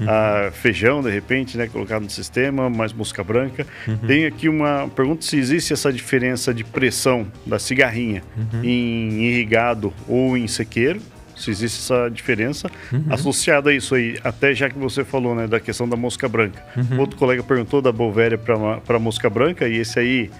hum, 0.00 0.06
ah, 0.08 0.50
feijão, 0.52 1.02
de 1.02 1.10
repente, 1.10 1.56
né? 1.56 1.66
Colocado 1.66 2.02
no 2.02 2.10
sistema, 2.10 2.70
mais 2.70 2.92
mosca 2.92 3.22
branca. 3.22 3.66
Tem 4.06 4.26
aqui 4.26 4.48
uma 4.48 4.88
pergunta 4.94 5.22
se 5.22 5.36
existe 5.36 5.72
essa 5.72 5.92
diferença 5.92 6.52
de 6.52 6.64
pressão 6.64 7.26
da 7.46 7.58
cigarrinha 7.58 8.22
em 8.62 9.22
irrigado 9.22 9.92
ou 10.08 10.36
em 10.36 10.46
sequeiro. 10.46 11.00
Se 11.36 11.50
existe 11.50 11.78
essa 11.78 12.10
diferença. 12.10 12.70
Associada 13.08 13.70
a 13.70 13.74
isso 13.74 13.94
aí, 13.94 14.18
até 14.22 14.54
já 14.54 14.68
que 14.68 14.78
você 14.78 15.02
falou, 15.04 15.34
né, 15.34 15.46
da 15.46 15.58
questão 15.58 15.88
da 15.88 15.96
mosca 15.96 16.28
branca. 16.28 16.62
Outro 16.98 17.16
colega 17.16 17.42
perguntou 17.42 17.80
da 17.80 17.90
Bovéria 17.90 18.36
para 18.36 18.98
mosca 18.98 19.30
branca, 19.30 19.66
e 19.66 19.78
esse 19.78 19.98
aí, 19.98 20.30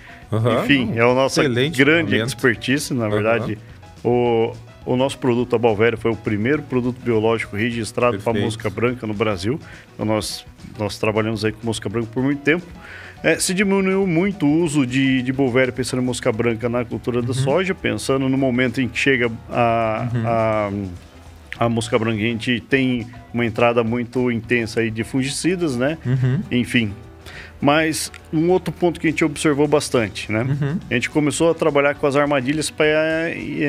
enfim, 0.62 0.92
é 0.96 1.04
o 1.04 1.14
nosso 1.14 1.40
excelente 1.40 1.78
grande 1.78 2.12
momento. 2.12 2.28
expertise, 2.28 2.92
na 2.92 3.08
verdade. 3.08 3.56
O, 4.04 4.52
o 4.86 4.96
nosso 4.96 5.18
produto, 5.18 5.54
a 5.54 5.58
Balvéria, 5.58 5.98
foi 5.98 6.10
o 6.10 6.16
primeiro 6.16 6.62
produto 6.62 6.98
biológico 7.00 7.56
registrado 7.56 8.18
para 8.18 8.32
mosca 8.40 8.68
branca 8.70 9.06
no 9.06 9.14
Brasil. 9.14 9.58
Então, 9.94 10.06
nós, 10.06 10.44
nós 10.78 10.98
trabalhamos 10.98 11.44
aí 11.44 11.52
com 11.52 11.66
mosca 11.66 11.88
branca 11.88 12.08
por 12.12 12.22
muito 12.22 12.40
tempo. 12.42 12.64
É, 13.22 13.38
se 13.38 13.52
diminuiu 13.52 14.06
muito 14.06 14.46
o 14.46 14.62
uso 14.62 14.86
de, 14.86 15.20
de 15.22 15.30
Bolvéria 15.32 15.70
pensando 15.72 16.02
em 16.02 16.06
mosca 16.06 16.32
branca 16.32 16.68
na 16.70 16.84
cultura 16.86 17.20
Uhum. 17.20 17.26
da 17.26 17.34
soja, 17.34 17.74
pensando 17.74 18.26
no 18.28 18.38
momento 18.38 18.80
em 18.80 18.88
que 18.88 18.98
chega 18.98 19.30
a, 19.50 20.08
a, 20.24 20.70
a 21.66 21.68
mosca 21.68 21.98
branca, 21.98 22.16
a 22.16 22.22
gente 22.22 22.60
tem 22.60 23.06
uma 23.34 23.44
entrada 23.44 23.84
muito 23.84 24.30
intensa 24.30 24.80
aí 24.80 24.90
de 24.90 25.04
fungicidas, 25.04 25.76
né? 25.76 25.98
Uhum. 26.06 26.40
Enfim. 26.50 26.94
Mas 27.60 28.10
um 28.32 28.48
outro 28.50 28.72
ponto 28.72 28.98
que 28.98 29.06
a 29.06 29.10
gente 29.10 29.24
observou 29.24 29.66
bastante, 29.68 30.30
né? 30.32 30.42
Uhum. 30.42 30.78
A 30.90 30.94
gente 30.94 31.10
começou 31.10 31.50
a 31.50 31.54
trabalhar 31.54 31.94
com 31.94 32.06
as 32.06 32.16
armadilhas 32.16 32.70
para 32.70 32.86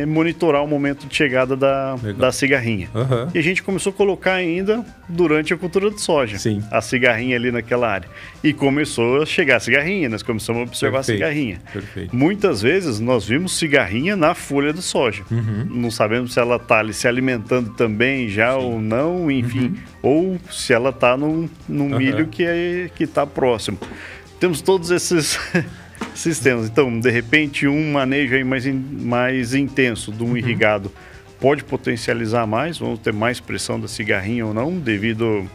monitorar 0.07 0.63
o 0.63 0.67
momento 0.67 1.07
de 1.07 1.15
chegada 1.15 1.55
da, 1.57 1.95
Legal. 1.95 2.13
da 2.13 2.31
cigarrinha. 2.31 2.89
Aham. 2.95 3.29
E 3.33 3.39
a 3.39 3.41
gente 3.41 3.61
começou 3.61 3.91
a 3.91 3.93
colocar 3.93 4.33
ainda 4.33 4.85
durante 5.09 5.53
a 5.53 5.57
cultura 5.57 5.89
de 5.91 5.99
soja. 5.99 6.37
Sim. 6.37 6.63
A 6.71 6.79
cigarrinha 6.79 7.35
ali 7.35 7.51
naquela 7.51 7.89
área. 7.89 8.07
E 8.43 8.53
começou 8.53 9.21
a 9.21 9.25
chegar 9.25 9.57
a 9.57 9.59
cigarrinha, 9.59 10.07
nós 10.07 10.23
começamos 10.23 10.61
a 10.61 10.63
observar 10.63 10.99
Perfeito. 10.99 11.23
a 11.23 11.27
cigarrinha. 11.27 11.61
Perfeito. 11.73 12.15
Muitas 12.15 12.61
vezes 12.61 12.99
nós 12.99 13.25
vimos 13.25 13.57
cigarrinha 13.57 14.15
na 14.15 14.33
folha 14.33 14.71
de 14.71 14.81
soja. 14.81 15.23
Uhum. 15.29 15.67
Não 15.69 15.91
sabemos 15.91 16.33
se 16.33 16.39
ela 16.39 16.55
está 16.55 16.79
ali 16.79 16.93
se 16.93 17.07
alimentando 17.07 17.71
também 17.71 18.29
já 18.29 18.55
ou 18.55 18.79
não, 18.79 19.29
enfim. 19.29 19.75
Ou 20.01 20.39
se 20.49 20.73
ela 20.73 20.89
está 20.91 21.17
num, 21.17 21.49
Uhum. 21.91 21.97
Milho 21.97 22.27
que 22.27 22.43
é, 22.43 22.89
está 22.99 23.25
próximo. 23.25 23.77
Temos 24.39 24.61
todos 24.61 24.89
esses 24.91 25.38
sistemas. 26.15 26.67
Então, 26.67 26.99
de 26.99 27.09
repente, 27.09 27.67
um 27.67 27.91
manejo 27.91 28.36
aí 28.36 28.43
mais, 28.43 28.65
in- 28.65 28.73
mais 29.01 29.53
intenso 29.53 30.11
Uhum. 30.11 30.17
de 30.17 30.23
um 30.23 30.38
irrigado 30.38 30.91
pode 31.39 31.63
potencializar 31.63 32.45
mais, 32.45 32.77
vamos 32.77 32.99
ter 32.99 33.11
mais 33.13 33.39
pressão 33.39 33.79
da 33.79 33.88
cigarrinha 33.88 34.45
ou 34.45 34.53
não, 34.53 34.77
devido... 34.77 35.47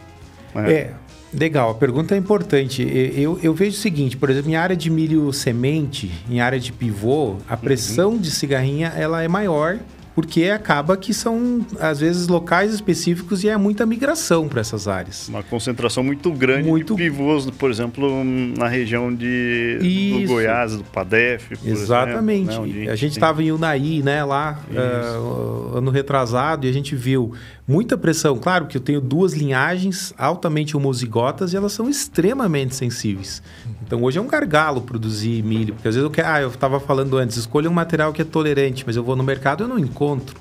né, 0.53 0.71
É, 0.73 0.93
legal. 1.33 1.71
A 1.71 1.75
pergunta 1.75 2.13
é 2.13 2.17
importante. 2.17 2.81
Eu, 3.15 3.39
eu 3.41 3.53
vejo 3.53 3.77
o 3.77 3.79
seguinte, 3.79 4.17
por 4.17 4.29
exemplo, 4.29 4.51
em 4.51 4.55
área 4.57 4.75
de 4.75 4.89
milho 4.89 5.31
semente, 5.31 6.11
em 6.29 6.41
área 6.41 6.59
de 6.59 6.73
pivô, 6.73 7.37
a 7.47 7.55
pressão 7.55 8.17
de 8.17 8.29
cigarrinha 8.31 8.89
ela 8.97 9.23
é 9.23 9.27
maior 9.29 9.79
porque 10.17 10.45
acaba 10.45 10.97
que 10.97 11.13
são, 11.13 11.63
às 11.79 11.99
vezes, 11.99 12.27
locais 12.27 12.73
específicos 12.73 13.43
e 13.43 13.49
é 13.49 13.55
muita 13.55 13.85
migração 13.85 14.47
para 14.49 14.61
essas 14.61 14.87
áreas. 14.87 15.29
Uma 15.29 15.43
concentração 15.43 16.03
muito 16.03 16.31
grande 16.31 16.67
Muito- 16.67 16.95
de 16.95 17.03
pivôs, 17.03 17.47
por 17.51 17.69
exemplo, 17.69 18.23
na 18.57 18.67
região 18.67 19.13
de, 19.13 19.77
do. 20.25 20.27
Goiás, 20.27 20.75
do 20.75 20.83
Padef. 20.85 21.55
por 21.55 21.67
Exatamente. 21.69 22.49
exemplo, 22.49 22.65
né, 22.65 22.89
a 22.89 22.95
gente 22.95 23.11
tem- 23.11 23.17
estava 23.19 23.43
em 23.43 23.51
Unai, 23.51 24.01
né, 24.03 24.23
lá, 24.23 24.59
ah, 24.75 25.77
ano 25.77 25.91
retrasado, 25.91 26.65
e 26.65 26.69
a 26.69 26.73
gente 26.73 26.95
viu 26.95 27.33
muita 27.67 27.97
pressão. 27.97 28.37
Claro 28.37 28.65
que 28.65 28.77
eu 28.77 28.81
tenho 28.81 29.01
duas 29.01 29.33
linhagens 29.33 30.13
altamente 30.17 30.77
homozigotas 30.77 31.51
e 31.51 31.57
elas 31.57 31.73
são 31.73 31.89
extremamente 31.89 32.73
sensíveis. 32.73 33.43
Então 33.85 34.01
hoje 34.03 34.17
é 34.17 34.21
um 34.21 34.27
gargalo 34.27 34.81
produzir 34.81 35.43
milho, 35.43 35.73
porque 35.73 35.87
às 35.87 35.95
vezes 35.95 36.05
eu 36.05 36.11
quero, 36.11 36.27
ah, 36.27 36.41
eu 36.41 36.49
estava 36.49 36.79
falando 36.79 37.17
antes, 37.17 37.35
escolha 37.35 37.69
um 37.69 37.73
material 37.73 38.13
que 38.13 38.21
é 38.21 38.25
tolerante, 38.25 38.83
mas 38.87 38.95
eu 38.95 39.03
vou 39.03 39.15
no 39.15 39.23
mercado 39.23 39.65
e 39.65 39.67
não 39.67 39.77
encontro, 39.77 40.35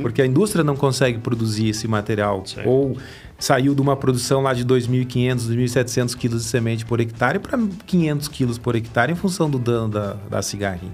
porque 0.00 0.20
a 0.20 0.26
indústria 0.26 0.64
não 0.64 0.74
consegue 0.74 1.18
produzir 1.18 1.68
esse 1.68 1.86
material. 1.86 2.44
Certo. 2.44 2.68
Ou 2.68 2.96
saiu 3.38 3.74
de 3.74 3.80
uma 3.80 3.96
produção 3.96 4.40
lá 4.40 4.54
de 4.54 4.64
2.500, 4.64 5.48
2.700 5.48 6.16
quilos 6.16 6.42
de 6.42 6.48
semente 6.48 6.86
por 6.86 7.00
hectare 7.00 7.40
para 7.40 7.58
500 7.86 8.28
quilos 8.28 8.58
por 8.58 8.76
hectare 8.76 9.12
em 9.12 9.16
função 9.16 9.50
do 9.50 9.58
dano 9.58 9.88
da, 9.88 10.16
da 10.30 10.42
cigarrinha. 10.42 10.92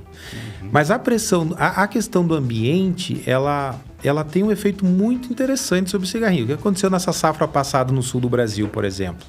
Mas 0.70 0.90
a 0.90 0.98
pressão, 0.98 1.54
a, 1.58 1.82
a 1.82 1.86
questão 1.88 2.26
do 2.26 2.34
ambiente, 2.34 3.22
ela, 3.26 3.78
ela 4.02 4.22
tem 4.24 4.42
um 4.42 4.52
efeito 4.52 4.84
muito 4.84 5.32
interessante 5.32 5.90
sobre 5.90 6.06
o 6.06 6.10
cigarrinho. 6.10 6.44
O 6.44 6.46
que 6.46 6.52
aconteceu 6.52 6.90
nessa 6.90 7.12
safra 7.12 7.48
passada 7.48 7.92
no 7.92 8.02
sul 8.02 8.20
do 8.20 8.28
Brasil, 8.28 8.68
por 8.68 8.84
exemplo? 8.84 9.26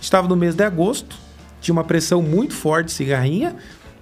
Estava 0.00 0.28
no 0.28 0.36
mês 0.36 0.54
de 0.54 0.62
agosto, 0.62 1.16
tinha 1.60 1.72
uma 1.72 1.84
pressão 1.84 2.20
muito 2.20 2.52
forte 2.54 2.86
de 2.86 2.92
cigarrinha. 2.92 3.56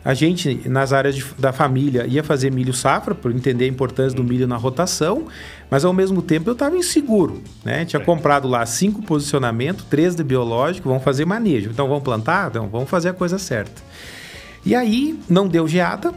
A 0.04 0.14
gente, 0.14 0.68
nas 0.68 0.92
áreas 0.92 1.14
de- 1.14 1.24
da 1.38 1.52
família, 1.52 2.04
ia 2.08 2.24
fazer 2.24 2.50
milho 2.50 2.74
safra, 2.74 3.14
por 3.14 3.30
entender 3.30 3.66
a 3.66 3.68
importância 3.68 4.16
do 4.16 4.24
milho 4.24 4.48
na 4.48 4.56
rotação, 4.56 5.26
mas 5.70 5.84
ao 5.84 5.92
mesmo 5.92 6.20
tempo 6.20 6.50
eu 6.50 6.54
estava 6.54 6.76
inseguro. 6.76 7.40
Né? 7.64 7.84
Tinha 7.84 8.00
comprado 8.00 8.48
lá 8.48 8.66
cinco 8.66 9.00
posicionamentos, 9.00 9.84
três 9.84 10.16
de 10.16 10.24
biológico, 10.24 10.88
vamos 10.88 11.04
fazer 11.04 11.24
manejo. 11.24 11.70
Então 11.70 11.86
vamos 11.86 12.02
plantar? 12.02 12.48
Então 12.48 12.68
vamos 12.68 12.90
fazer 12.90 13.10
a 13.10 13.14
coisa 13.14 13.38
certa. 13.38 13.80
E 14.66 14.74
aí 14.74 15.16
não 15.28 15.46
deu 15.46 15.68
geada, 15.68 16.12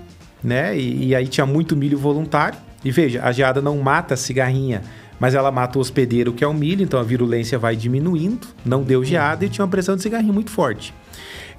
né? 0.46 0.78
E, 0.78 1.08
e 1.08 1.16
aí 1.16 1.28
tinha 1.28 1.46
muito 1.46 1.76
milho 1.76 1.98
voluntário. 1.98 2.58
E 2.84 2.92
veja, 2.92 3.24
a 3.24 3.32
geada 3.32 3.62
não 3.62 3.78
mata 3.80 4.14
a 4.14 4.18
cigarrinha, 4.18 4.84
mas 5.20 5.34
ela 5.34 5.52
mata 5.52 5.78
o 5.80 5.82
hospedeiro, 5.82 6.32
que 6.34 6.44
é 6.44 6.48
o 6.48 6.54
milho, 6.54 6.84
então 6.84 7.00
a 7.00 7.04
virulência 7.04 7.58
vai 7.58 7.76
diminuindo. 7.76 8.48
Não 8.64 8.84
deu 8.84 9.04
geada 9.04 9.44
e 9.44 9.50
tinha 9.50 9.66
uma 9.66 9.72
pressão 9.72 9.96
de 9.96 10.04
cigarrinha 10.04 10.32
muito 10.32 10.52
forte. 10.52 10.94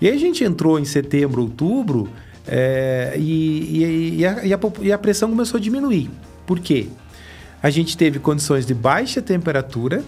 E 0.01 0.09
aí 0.09 0.14
a 0.14 0.18
gente 0.18 0.45
entrou 0.45 0.78
em 0.78 0.84
setembro, 0.84 1.43
outubro, 1.43 2.09
é, 2.47 3.14
e, 3.16 3.82
e- 3.82 4.16
e 4.20 4.26
a, 4.26 4.32
a 4.32 4.82
e 4.82 4.93
a 4.93 4.99
pressão 4.99 5.30
começou 5.30 5.59
a 5.59 5.61
diminuir. 5.61 6.09
Por 6.47 6.61
quê? 6.61 6.87
A 7.62 7.70
gente 7.70 7.97
teve 7.97 8.18
condições 8.20 8.64
de 8.64 8.74
baixa 8.74 9.20
temperatura, 9.20 10.05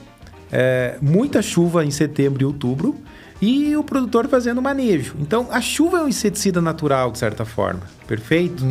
é, 0.52 0.96
muita 1.02 1.42
chuva 1.42 1.84
em 1.84 1.90
setembro 1.90 2.42
e 2.42 2.44
outubro, 2.44 2.94
e 3.40 3.76
o 3.76 3.84
produtor 3.84 4.26
fazendo 4.28 4.60
manejo. 4.60 5.14
Então, 5.20 5.46
a 5.50 5.60
chuva 5.60 5.98
é 5.98 6.02
um 6.02 6.08
inseticida 6.08 6.60
natural, 6.60 7.10
de 7.12 7.18
certa 7.18 7.44
forma. 7.44 7.80
Perfeito? 8.06 8.64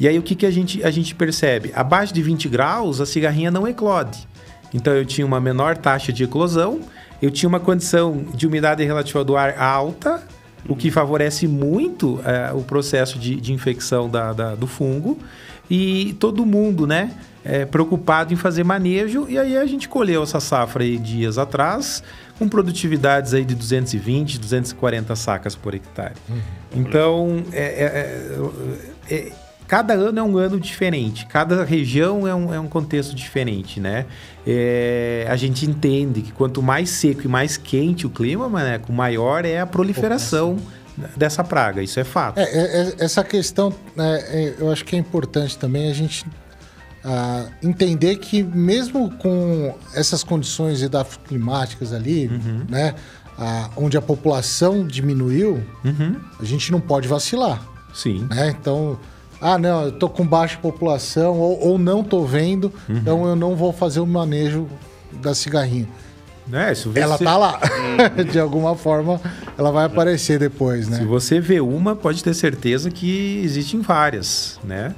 E 0.00 0.06
aí, 0.06 0.16
o 0.18 0.22
que, 0.22 0.34
que 0.34 0.46
a, 0.46 0.50
gente, 0.50 0.82
a 0.84 0.90
gente 0.90 1.14
percebe? 1.14 1.72
Abaixo 1.74 2.14
de 2.14 2.22
20 2.22 2.48
graus, 2.48 3.00
a 3.00 3.06
cigarrinha 3.06 3.50
não 3.50 3.66
eclode. 3.66 4.26
Então, 4.72 4.92
eu 4.92 5.04
tinha 5.04 5.26
uma 5.26 5.40
menor 5.40 5.76
taxa 5.76 6.12
de 6.12 6.22
eclosão, 6.24 6.80
eu 7.20 7.30
tinha 7.30 7.48
uma 7.48 7.58
condição 7.58 8.24
de 8.34 8.46
umidade 8.46 8.84
relativa 8.84 9.24
do 9.24 9.36
ar 9.36 9.58
alta, 9.58 10.22
o 10.68 10.76
que 10.76 10.90
favorece 10.90 11.48
muito 11.48 12.20
eh, 12.24 12.52
o 12.54 12.60
processo 12.62 13.18
de, 13.18 13.36
de 13.36 13.52
infecção 13.52 14.08
da- 14.08 14.32
da- 14.32 14.54
do 14.54 14.66
fungo. 14.66 15.18
E 15.70 16.14
todo 16.20 16.44
mundo, 16.46 16.86
né, 16.86 17.10
eh, 17.44 17.64
preocupado 17.64 18.32
em 18.32 18.36
fazer 18.36 18.64
manejo. 18.64 19.26
E 19.28 19.38
aí 19.38 19.56
a 19.56 19.66
gente 19.66 19.88
colheu 19.88 20.22
essa 20.22 20.38
safra 20.40 20.82
aí 20.84 20.96
dias 20.98 21.38
atrás, 21.38 22.02
com 22.38 22.48
produtividades 22.48 23.34
aí 23.34 23.44
de 23.44 23.54
220, 23.54 24.38
240 24.38 25.16
sacas 25.16 25.54
por 25.54 25.74
hectare. 25.74 26.14
Então, 26.74 27.42
é- 27.52 27.62
é- 27.62 29.10
é- 29.10 29.14
é- 29.14 29.32
cada 29.66 29.92
ano 29.94 30.18
é 30.18 30.22
um 30.22 30.36
ano 30.38 30.58
diferente, 30.58 31.26
cada 31.26 31.64
região 31.64 32.26
é 32.26 32.34
um, 32.34 32.54
é 32.54 32.60
um 32.60 32.68
contexto 32.68 33.14
diferente, 33.14 33.80
né? 33.80 34.06
É, 34.46 35.26
a 35.28 35.36
gente 35.36 35.66
entende 35.66 36.22
que 36.22 36.32
quanto 36.32 36.62
mais 36.62 36.88
seco 36.90 37.22
e 37.24 37.28
mais 37.28 37.56
quente 37.56 38.06
o 38.06 38.10
clima, 38.10 38.48
Maneco, 38.48 38.92
maior 38.92 39.44
é 39.44 39.60
a 39.60 39.66
proliferação 39.66 40.56
dessa 41.16 41.44
praga. 41.44 41.82
Isso 41.82 42.00
é 42.00 42.04
fato. 42.04 42.38
É, 42.38 42.42
é, 42.44 42.80
é, 42.88 42.94
essa 43.04 43.22
questão, 43.22 43.72
né, 43.94 44.20
é, 44.28 44.54
eu 44.58 44.72
acho 44.72 44.84
que 44.84 44.96
é 44.96 44.98
importante 44.98 45.56
também 45.58 45.90
a 45.90 45.94
gente 45.94 46.24
ah, 47.04 47.46
entender 47.62 48.16
que 48.16 48.42
mesmo 48.42 49.10
com 49.18 49.74
essas 49.94 50.22
condições 50.24 50.82
edafoclimáticas 50.82 51.92
ali, 51.92 52.28
Uhum. 52.28 52.64
né, 52.68 52.94
ah, 53.38 53.70
onde 53.76 53.96
a 53.96 54.02
população 54.02 54.86
diminuiu, 54.86 55.62
Uhum. 55.84 56.16
a 56.40 56.44
gente 56.44 56.72
não 56.72 56.80
pode 56.80 57.06
vacilar, 57.08 57.62
Sim. 57.94 58.26
né? 58.30 58.54
Então, 58.60 58.98
ah, 59.40 59.56
não, 59.58 59.84
eu 59.84 59.92
tô 59.92 60.08
com 60.08 60.26
baixa 60.26 60.58
população 60.58 61.38
ou, 61.38 61.60
ou 61.68 61.78
não 61.78 62.02
tô 62.02 62.24
vendo, 62.24 62.72
Uhum. 62.88 62.96
então 62.96 63.26
eu 63.26 63.36
não 63.36 63.54
vou 63.54 63.72
fazer 63.72 64.00
o 64.00 64.06
manejo 64.06 64.66
da 65.22 65.34
cigarrinha. 65.34 65.88
É, 66.52 66.72
vê 66.72 67.00
Ela 67.00 67.18
se- 67.18 67.24
tá 67.24 67.36
lá. 67.36 67.60
De 68.30 68.38
alguma 68.40 68.74
forma, 68.74 69.20
ela 69.56 69.70
vai 69.70 69.84
aparecer 69.84 70.38
depois, 70.38 70.88
né? 70.88 70.98
Se 70.98 71.04
você 71.04 71.40
vê 71.40 71.60
uma, 71.60 71.94
pode 71.94 72.22
ter 72.24 72.34
certeza 72.34 72.90
que 72.90 73.40
existem 73.44 73.80
várias, 73.80 74.58
né? 74.64 74.94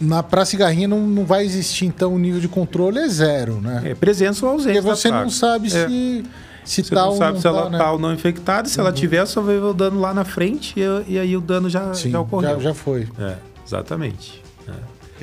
Na 0.00 0.22
pra 0.22 0.44
cigarrinha 0.44 0.88
não, 0.88 1.00
não 1.00 1.24
vai 1.24 1.44
existir, 1.44 1.86
então 1.86 2.14
o 2.14 2.18
nível 2.18 2.40
de 2.40 2.48
controle 2.48 2.98
é 2.98 3.08
zero, 3.08 3.60
né? 3.60 3.82
É 3.84 3.94
presença 3.94 4.44
ou 4.44 4.52
ausência 4.52 4.82
Porque 4.82 4.96
você 4.96 5.10
da 5.10 5.22
não 5.22 5.30
sabe 5.30 5.68
É. 5.68 5.70
se, 5.70 6.24
se 6.64 6.82
Você 6.84 6.94
tá 6.94 7.02
não 7.02 7.10
ou 7.10 7.16
sabe 7.16 7.32
não 7.34 7.40
se 7.40 7.46
ela 7.46 7.62
tá, 7.62 7.70
né? 7.70 7.78
tá 7.78 7.92
ou 7.92 7.98
não 8.00 8.12
infectada. 8.12 8.68
Se 8.68 8.80
ela 8.80 8.92
tiver, 8.92 9.24
só 9.26 9.40
vai 9.40 9.54
ver 9.56 9.64
o 9.64 9.72
dano 9.72 10.00
lá 10.00 10.12
na 10.12 10.24
frente 10.24 10.74
e, 10.78 11.12
e 11.14 11.18
aí 11.18 11.36
o 11.36 11.40
dano 11.40 11.70
já, 11.70 11.94
Sim, 11.94 12.10
já 12.10 12.20
ocorreu. 12.20 12.56
já, 12.56 12.58
já 12.70 12.74
foi. 12.74 13.06
É, 13.18 13.34
exatamente. 13.64 14.41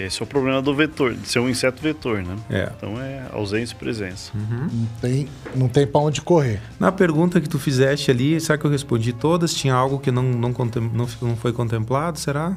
Esse 0.03 0.21
é 0.21 0.23
o 0.23 0.27
problema 0.27 0.61
do 0.61 0.73
vetor, 0.73 1.13
de 1.13 1.27
ser 1.27 1.39
um 1.39 1.49
inseto 1.49 1.81
vetor, 1.81 2.21
né? 2.23 2.35
É. 2.49 2.71
Então 2.77 2.99
é 3.01 3.23
ausência 3.31 3.73
e 3.73 3.77
presença. 3.77 4.31
Não 4.35 4.87
tem, 5.01 5.27
não 5.55 5.67
tem 5.67 5.85
pra 5.85 6.01
onde 6.01 6.21
correr. 6.21 6.61
Na 6.79 6.91
pergunta 6.91 7.39
que 7.41 7.49
tu 7.49 7.59
fizeste 7.59 8.09
ali, 8.09 8.39
será 8.39 8.57
que 8.57 8.65
eu 8.65 8.71
respondi 8.71 9.13
todas? 9.13 9.53
Tinha 9.53 9.73
algo 9.73 9.99
que 9.99 10.11
não, 10.11 10.23
não, 10.23 10.53
contem- 10.53 10.89
não, 10.93 11.07
não 11.21 11.35
foi 11.35 11.51
contemplado, 11.53 12.17
será? 12.19 12.55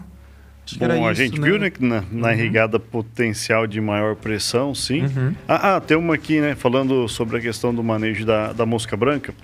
Acho 0.65 0.75
que 0.75 0.79
Bom, 0.79 0.85
era 0.85 0.95
a 1.09 1.13
isso, 1.13 1.23
gente 1.23 1.41
viu, 1.41 1.59
né, 1.59 1.71
que 1.71 1.85
na, 1.85 2.05
na 2.13 2.33
irrigada 2.33 2.79
potencial 2.79 3.67
de 3.67 3.81
maior 3.81 4.15
pressão, 4.15 4.73
sim. 4.75 5.03
Uhum. 5.03 5.35
Ah, 5.49 5.77
ah, 5.77 5.81
tem 5.81 5.97
uma 5.97 6.15
aqui, 6.15 6.41
né, 6.41 6.55
falando 6.55 7.09
sobre 7.09 7.37
a 7.39 7.41
questão 7.41 7.75
do 7.75 7.83
manejo 7.83 8.25
da, 8.25 8.53
da 8.53 8.65
mosca 8.65 8.97
branca. 8.97 9.35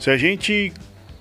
Se 0.00 0.10
a 0.10 0.16
gente 0.16 0.72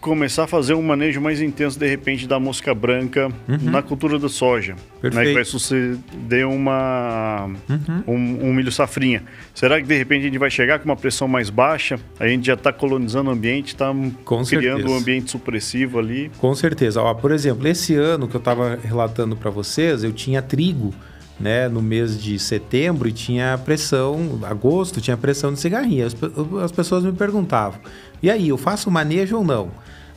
começar 0.07 0.45
a 0.45 0.47
fazer 0.47 0.73
um 0.73 0.81
manejo 0.81 1.19
mais 1.21 1.41
intenso, 1.41 1.77
de 1.77 1.87
repente, 1.87 2.27
da 2.27 2.39
mosca 2.39 2.73
branca 2.73 3.29
na 3.47 3.81
cultura 3.81 4.17
da 4.17 4.29
soja, 4.29 4.73
né, 4.73 4.79
que 4.95 5.01
Perfeito. 5.09 5.33
vai 5.35 5.45
suceder 5.45 6.47
uma, 6.47 7.49
Uhum. 7.69 8.03
um, 8.07 8.49
um 8.49 8.53
milho 8.53 8.71
safrinha. 8.71 9.23
Será 9.53 9.79
que, 9.81 9.87
de 9.87 9.97
repente, 9.97 10.21
a 10.21 10.25
gente 10.25 10.37
vai 10.37 10.49
chegar 10.49 10.79
com 10.79 10.85
uma 10.85 10.95
pressão 10.95 11.27
mais 11.27 11.49
baixa? 11.49 11.99
A 12.19 12.27
gente 12.27 12.47
já 12.47 12.53
está 12.53 12.71
colonizando 12.73 13.29
o 13.29 13.33
ambiente, 13.33 13.67
está 13.67 13.93
criando 13.93 14.45
certeza. 14.45 14.87
um 14.89 14.95
ambiente 14.97 15.31
supressivo 15.31 15.99
ali. 15.99 16.31
Com 16.37 16.53
certeza. 16.55 17.01
Ó, 17.01 17.13
por 17.13 17.31
exemplo, 17.31 17.67
esse 17.67 17.93
ano 17.95 18.27
que 18.27 18.35
eu 18.35 18.39
estava 18.39 18.79
relatando 18.83 19.35
para 19.35 19.49
vocês, 19.49 20.03
eu 20.03 20.11
tinha 20.13 20.41
trigo 20.41 20.93
né, 21.39 21.67
no 21.69 21.81
mês 21.83 22.19
de 22.21 22.39
setembro 22.39 23.07
e 23.07 23.11
tinha 23.11 23.59
pressão, 23.63 24.39
agosto 24.43 24.99
tinha 24.99 25.15
pressão 25.15 25.53
de 25.53 25.59
cigarrinha. 25.59 26.07
As, 26.07 26.15
as 26.63 26.71
pessoas 26.71 27.03
me 27.03 27.11
perguntavam, 27.11 27.79
e 28.23 28.31
aí, 28.31 28.49
eu 28.49 28.57
faço 28.57 28.89
manejo 28.89 29.37
ou 29.37 29.43
não? 29.43 29.69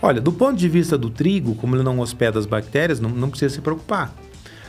Olha, 0.03 0.21
do 0.21 0.33
ponto 0.33 0.57
de 0.57 0.69
vista 0.69 0.97
do 0.97 1.11
trigo, 1.11 1.55
como 1.55 1.77
ele 1.77 1.83
não 1.83 1.99
hospeda 1.99 2.39
as 2.39 2.47
bactérias, 2.47 3.01
não, 3.01 3.11
não 3.11 3.29
precisa 3.29 3.55
se 3.55 3.61
preocupar. 3.61 4.15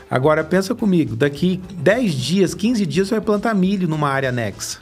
Agora, 0.10 0.44
pensa 0.44 0.76
comigo, 0.76 1.16
daqui 1.16 1.62
10 1.78 2.14
dias, 2.14 2.54
15 2.54 2.86
dias, 2.86 3.08
você 3.08 3.16
vai 3.16 3.22
plantar 3.22 3.56
milho 3.56 3.88
numa 3.88 4.10
área 4.10 4.28
anexa. 4.28 4.80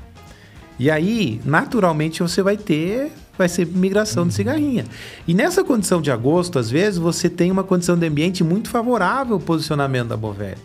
E 0.79 0.89
aí, 0.89 1.39
naturalmente, 1.45 2.23
você 2.23 2.41
vai 2.41 2.57
ter, 2.57 3.11
vai 3.37 3.47
ser 3.47 3.67
migração 3.67 4.27
de 4.27 4.33
cigarrinha. 4.33 4.85
E 5.27 5.33
nessa 5.35 5.63
condição 5.63 6.01
de 6.01 6.09
agosto, 6.09 6.57
às 6.57 6.71
vezes, 6.71 6.97
você 6.97 7.29
tem 7.29 7.51
uma 7.51 7.63
condição 7.63 7.95
de 7.95 8.07
ambiente 8.07 8.43
muito 8.43 8.71
favorável 8.71 9.35
ao 9.35 9.39
posicionamento 9.39 10.07
da 10.07 10.17
bovéria. 10.17 10.57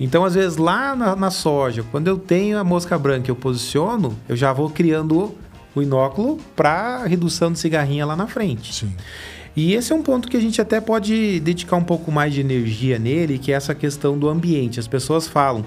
Então, 0.00 0.24
às 0.24 0.34
vezes, 0.34 0.56
lá 0.56 0.96
na, 0.96 1.14
na 1.14 1.30
soja, 1.30 1.84
quando 1.92 2.08
eu 2.08 2.18
tenho 2.18 2.58
a 2.58 2.64
mosca 2.64 2.98
branca 2.98 3.30
eu 3.30 3.36
posiciono, 3.36 4.16
eu 4.28 4.34
já 4.34 4.52
vou 4.52 4.70
criando 4.70 5.36
o 5.74 5.82
inóculo 5.82 6.38
para 6.56 7.04
redução 7.04 7.52
de 7.52 7.58
cigarrinha 7.58 8.04
lá 8.06 8.16
na 8.16 8.26
frente. 8.26 8.74
Sim. 8.74 8.92
E 9.56 9.74
esse 9.74 9.92
é 9.92 9.96
um 9.96 10.02
ponto 10.02 10.28
que 10.28 10.36
a 10.36 10.40
gente 10.40 10.60
até 10.60 10.80
pode 10.80 11.40
dedicar 11.40 11.76
um 11.76 11.84
pouco 11.84 12.12
mais 12.12 12.32
de 12.32 12.40
energia 12.40 12.98
nele, 12.98 13.38
que 13.38 13.52
é 13.52 13.56
essa 13.56 13.74
questão 13.74 14.18
do 14.18 14.28
ambiente. 14.28 14.78
As 14.78 14.86
pessoas 14.86 15.26
falam: 15.26 15.64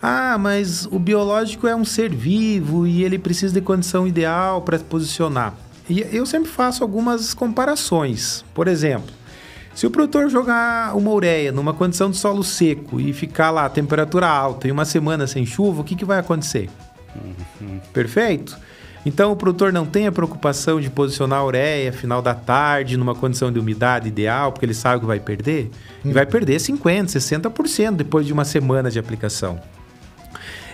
"Ah, 0.00 0.38
mas 0.38 0.86
o 0.86 0.98
biológico 0.98 1.66
é 1.66 1.74
um 1.74 1.84
ser 1.84 2.10
vivo 2.14 2.86
e 2.86 3.02
ele 3.02 3.18
precisa 3.18 3.52
de 3.52 3.60
condição 3.60 4.06
ideal 4.06 4.62
para 4.62 4.78
se 4.78 4.84
posicionar". 4.84 5.54
E 5.88 6.00
eu 6.12 6.24
sempre 6.24 6.48
faço 6.48 6.82
algumas 6.82 7.34
comparações. 7.34 8.44
Por 8.54 8.68
exemplo, 8.68 9.12
se 9.74 9.86
o 9.86 9.90
produtor 9.90 10.30
jogar 10.30 10.96
uma 10.96 11.10
ureia 11.10 11.50
numa 11.50 11.74
condição 11.74 12.10
de 12.10 12.16
solo 12.16 12.44
seco 12.44 13.00
e 13.00 13.12
ficar 13.12 13.50
lá 13.50 13.66
a 13.66 13.68
temperatura 13.68 14.26
alta 14.28 14.68
e 14.68 14.70
uma 14.70 14.84
semana 14.84 15.26
sem 15.26 15.44
chuva, 15.44 15.80
o 15.80 15.84
que, 15.84 15.96
que 15.96 16.04
vai 16.04 16.20
acontecer? 16.20 16.70
Perfeito? 17.92 18.56
Então 19.06 19.30
o 19.32 19.36
produtor 19.36 19.72
não 19.72 19.84
tem 19.84 20.06
a 20.06 20.12
preocupação 20.12 20.80
de 20.80 20.88
posicionar 20.88 21.40
a 21.40 21.44
ureia 21.44 21.92
final 21.92 22.22
da 22.22 22.34
tarde 22.34 22.96
numa 22.96 23.14
condição 23.14 23.52
de 23.52 23.58
umidade 23.58 24.08
ideal, 24.08 24.50
porque 24.50 24.64
ele 24.64 24.72
sabe 24.74 25.00
que 25.00 25.06
vai 25.06 25.20
perder. 25.20 25.70
E 26.04 26.10
vai 26.12 26.24
perder 26.24 26.56
50%, 26.58 27.06
60% 27.06 27.96
depois 27.96 28.26
de 28.26 28.32
uma 28.32 28.44
semana 28.44 28.90
de 28.90 28.98
aplicação. 28.98 29.60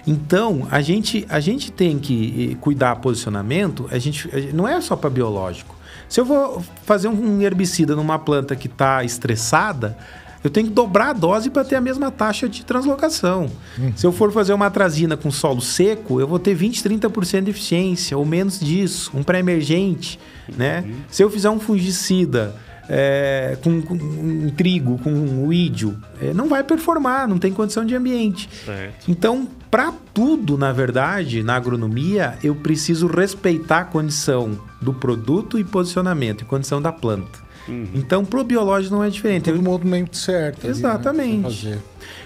Então, 0.07 0.67
a 0.71 0.81
gente, 0.81 1.27
a 1.29 1.41
gente 1.41 1.71
tem 1.71 1.99
que 1.99 2.53
eh, 2.53 2.57
cuidar 2.61 2.97
posicionamento, 2.97 3.87
a 3.93 3.99
gente- 3.99 4.29
não 4.55 4.67
é 4.67 4.81
só 4.81 4.97
para 4.97 5.11
biológico. 5.11 5.77
Se 6.09 6.21
eu 6.21 6.25
vou 6.25 6.65
fazer 6.85 7.09
um 7.09 7.41
herbicida 7.43 7.95
numa 7.95 8.19
planta 8.19 8.57
que 8.57 8.67
está 8.67 9.05
estressada, 9.05 9.97
eu 10.43 10.51
tenho 10.51 10.69
que 10.69 10.73
dobrar 10.73 11.11
a 11.11 11.13
dose 11.13 11.51
para 11.51 11.65
ter 11.65 11.77
a 11.77 11.81
mesma 11.81 12.11
taxa 12.11 12.49
de 12.49 12.65
translocação. 12.65 13.51
Se 13.95 14.07
eu 14.07 14.13
for 14.13 14.33
fazer 14.33 14.53
uma 14.53 14.67
atrazina 14.67 15.17
com 15.17 15.31
solo 15.31 15.61
seco, 15.61 16.21
eu 16.21 16.27
vou 16.27 16.39
ter 16.39 16.55
20, 16.55 16.83
30% 16.83 17.43
de 17.45 17.51
eficiência, 17.51 18.17
ou 18.17 18.25
menos 18.25 18.59
disso, 18.59 19.11
um 19.15 19.23
pré-emergente. 19.23 20.19
Né? 20.57 20.85
Se 21.11 21.23
eu 21.23 21.31
fizer 21.31 21.51
um 21.51 21.61
fungicida 21.61 22.55
é, 22.89 23.57
com, 23.63 23.81
com 23.83 23.95
um 23.95 24.51
trigo, 24.51 24.99
com 24.99 25.13
um 25.13 25.53
ídio, 25.53 25.97
é, 26.21 26.35
não 26.35 26.49
vai 26.49 26.65
performar, 26.65 27.29
não 27.29 27.39
tem 27.39 27.53
condição 27.53 27.85
de 27.85 27.95
ambiente. 27.95 28.49
Certo. 28.65 29.09
Então, 29.09 29.47
para 29.71 29.93
tudo, 30.13 30.59
na 30.59 30.73
verdade, 30.73 31.43
na 31.43 31.55
agronomia, 31.55 32.37
eu 32.43 32.55
preciso 32.57 33.07
respeitar 33.07 33.81
a 33.81 33.85
condição 33.85 34.59
do 34.83 34.93
produto 34.93 35.59
e 35.59 35.65
posicionamento, 35.65 36.43
e 36.43 36.45
condição 36.45 36.83
da 36.83 36.91
planta. 36.91 37.50
Então, 37.95 38.25
pro 38.25 38.43
biológico 38.45 38.95
não 38.95 39.05
é 39.05 39.11
diferente. 39.11 39.45
Todo 39.45 39.57
Eu, 39.57 39.63
momento 39.63 40.17
certo. 40.17 40.59
ali, 40.59 40.67
né, 40.67 40.71
Exatamente. 40.71 41.41
pra 41.41 41.51
fazer. 41.51 41.79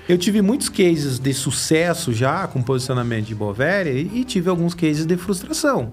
eu 0.08 0.18
tive 0.18 0.40
muitos 0.42 0.68
cases 0.68 1.18
de 1.18 1.32
sucesso 1.34 2.12
já 2.12 2.46
com 2.46 2.62
posicionamento 2.62 3.26
de 3.26 3.34
bovéria 3.34 3.90
e, 3.90 4.10
e 4.20 4.24
tive 4.24 4.48
alguns 4.48 4.74
cases 4.74 5.04
de 5.06 5.16
frustração. 5.16 5.90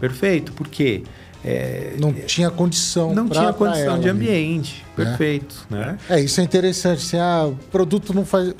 Perfeito? 0.00 0.52
Porque 0.52 1.02
é, 1.44 1.94
Não 2.00 2.12
tinha 2.12 2.50
condição. 2.50 3.14
não 3.14 3.26
pra- 3.28 3.38
tinha 3.40 3.52
pra 3.52 3.66
condição 3.66 3.92
ela 3.94 3.98
de 3.98 4.08
ali. 4.08 4.18
ambiente. 4.18 4.84
Perfeito, 4.96 5.66
né? 5.70 5.96
É, 6.10 6.20
isso 6.20 6.40
é 6.40 6.44
interessante. 6.44 6.98
Assim, 6.98 7.18
ah, 7.18 7.46
o 7.46 7.54
produto 7.70 8.12
não 8.12 8.24
faz. 8.24 8.54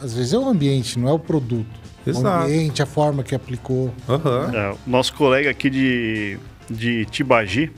Às 0.00 0.12
vezes 0.14 0.32
é 0.32 0.38
o 0.38 0.46
ambiente, 0.48 0.98
não 0.98 1.08
é 1.08 1.12
o 1.12 1.18
produto. 1.18 1.84
O 2.06 2.10
Exato. 2.10 2.44
ambiente, 2.44 2.82
a 2.82 2.86
forma 2.86 3.22
que 3.22 3.34
aplicou. 3.34 3.94
É, 4.52 4.70
o 4.72 4.78
nosso 4.90 5.14
colega 5.14 5.48
aqui 5.48 5.70
de, 5.70 6.38
de 6.70 7.06
Tibagi, 7.06 7.70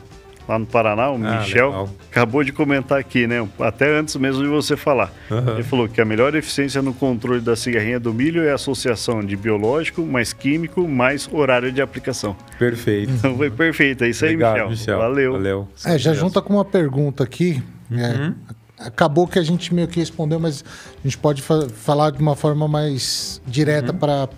lá 0.49 0.59
no 0.59 0.67
Paraná, 0.67 1.11
o 1.11 1.15
Ah, 1.17 1.41
Michel, 1.41 1.67
legal. 1.69 1.89
acabou 2.11 2.45
de 2.45 2.53
comentar 2.53 2.99
aqui, 2.99 3.27
né? 3.27 3.47
Até 3.59 3.99
antes 3.99 4.15
mesmo 4.17 4.43
de 4.43 4.49
você 4.49 4.77
falar. 4.77 5.13
Aham. 5.31 5.55
Ele 5.55 5.63
falou 5.63 5.89
que 5.89 6.01
a 6.01 6.05
melhor 6.05 6.35
eficiência 6.35 6.81
no 6.81 6.95
controle 6.95 7.41
da 7.41 7.57
cigarrinha 7.57 7.99
do 7.99 8.13
milho 8.15 8.43
é 8.43 8.53
a 8.53 8.55
associação 8.55 9.25
de 9.25 9.37
biológico 9.37 10.03
mais 10.03 10.33
químico 10.33 10.87
mais 10.87 11.29
horário 11.33 11.73
de 11.73 11.83
aplicação. 11.83 12.37
Perfeito. 12.59 13.13
Então 13.13 13.37
foi 13.37 13.51
perfeito. 13.51 14.05
É 14.05 14.09
isso 14.09 14.25
aí, 14.25 14.35
Obrigado, 14.35 14.71
Michel. 14.71 14.99
Valeu. 14.99 15.33
Valeu. 15.33 15.69
É, 15.85 15.99
já 15.99 16.15
junta 16.15 16.41
com 16.41 16.53
uma 16.55 16.65
pergunta 16.65 17.25
aqui. 17.25 17.63
é, 17.91 18.33
acabou 18.79 19.27
que 19.27 19.39
a 19.39 19.43
gente 19.43 19.73
meio 19.75 19.89
que 19.89 19.99
respondeu, 19.99 20.39
mas 20.39 20.63
a 20.63 21.03
gente 21.03 21.17
pode 21.19 21.41
fa- 21.43 21.67
falar 21.71 22.11
de 22.11 22.21
uma 22.21 22.37
forma 22.37 22.69
mais 22.69 23.41
direta 23.47 23.93
para 23.93 24.29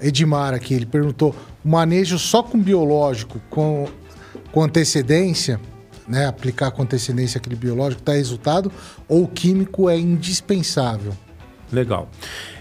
Edmar 0.00 0.52
aqui. 0.54 0.74
Ele 0.74 0.86
perguntou: 0.86 1.34
o 1.64 1.68
manejo 1.68 2.18
só 2.18 2.42
com 2.42 2.58
biológico, 2.58 3.40
com, 3.48 3.88
com 4.52 4.62
antecedência, 4.62 5.58
né? 6.06 6.26
Aplicar 6.26 6.70
com 6.70 6.82
antecedência 6.82 7.38
aquele 7.38 7.56
biológico, 7.56 8.02
dá 8.02 8.12
resultado, 8.12 8.70
ou 9.08 9.24
o 9.24 9.28
químico 9.28 9.88
é 9.88 9.98
indispensável? 9.98 11.12
Legal. 11.72 12.08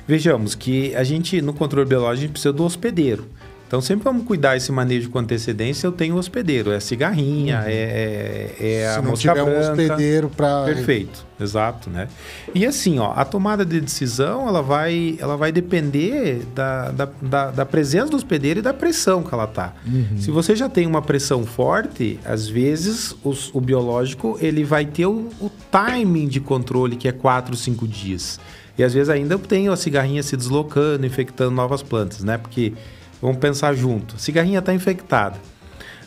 Vejamos 0.08 0.56
que 0.56 0.96
a 0.96 1.04
gente, 1.04 1.42
no 1.42 1.54
controle 1.54 1.88
biológico, 1.88 2.18
a 2.18 2.22
gente 2.22 2.32
precisa 2.32 2.54
do 2.54 2.64
hospedeiro. 2.64 3.28
Então, 3.72 3.80
sempre 3.80 4.04
vamos 4.04 4.26
cuidar 4.26 4.58
esse 4.58 4.70
manejo 4.70 5.10
com 5.10 5.18
antecedência. 5.18 5.88
Eu 5.88 5.94
tenho 5.94 6.16
o 6.16 6.18
hospedeiro, 6.18 6.74
é 6.74 6.76
a 6.76 6.82
cigarrinha, 6.82 7.64
é, 7.66 8.52
é, 8.60 8.66
é 8.82 8.88
a 8.90 8.96
Se 8.96 9.02
não 9.02 9.12
mosca 9.12 9.30
tiver 9.30 9.44
um 9.44 9.46
branca. 9.46 9.72
hospedeiro 9.72 10.30
para. 10.30 10.66
Perfeito, 10.66 11.26
exato, 11.40 11.90
né? 11.90 12.10
E 12.54 12.66
assim, 12.66 13.00
ó, 13.00 13.14
a 13.16 13.24
tomada 13.24 13.64
de 13.66 13.80
decisão 13.80 14.46
ela 14.46 14.62
vai, 14.62 15.16
ela 15.22 15.38
vai 15.38 15.54
depender 15.54 16.42
da, 16.54 16.92
da, 16.92 17.10
da, 17.22 17.52
da 17.52 17.66
presença 17.66 18.08
do 18.10 18.18
hospedeiro 18.18 18.60
e 18.60 18.62
da 18.62 18.74
pressão 18.74 19.24
que 19.24 19.34
ela 19.34 19.48
tá. 19.48 19.74
Se 20.20 20.32
você 20.32 20.54
já 20.54 20.68
tem 20.68 20.86
uma 20.86 21.02
pressão 21.02 21.46
forte, 21.46 22.20
às 22.26 22.50
vezes 22.50 23.16
os- 23.24 23.52
o 23.56 23.62
biológico 23.62 24.38
ele 24.42 24.66
vai 24.66 24.84
ter 24.86 25.06
o, 25.06 25.30
o 25.40 25.50
timing 25.72 26.28
de 26.28 26.42
controle 26.42 26.98
que 26.98 27.08
é 27.08 27.14
4, 27.14 27.56
5 27.56 27.88
dias. 27.88 28.38
E 28.78 28.84
às 28.84 28.94
vezes 28.94 29.08
ainda 29.08 29.36
eu 29.36 29.40
tenho 29.40 29.72
a 29.72 29.78
cigarrinha 29.78 30.22
se 30.24 30.36
deslocando, 30.36 31.06
infectando 31.06 31.52
novas 31.52 31.82
plantas, 31.82 32.22
né? 32.22 32.38
Porque 32.38 32.74
vamos 33.22 33.38
pensar 33.38 33.74
junto, 33.74 34.16
a 34.16 34.20
cigarrinha 34.20 34.60
está 34.60 34.74
infectada. 34.74 35.38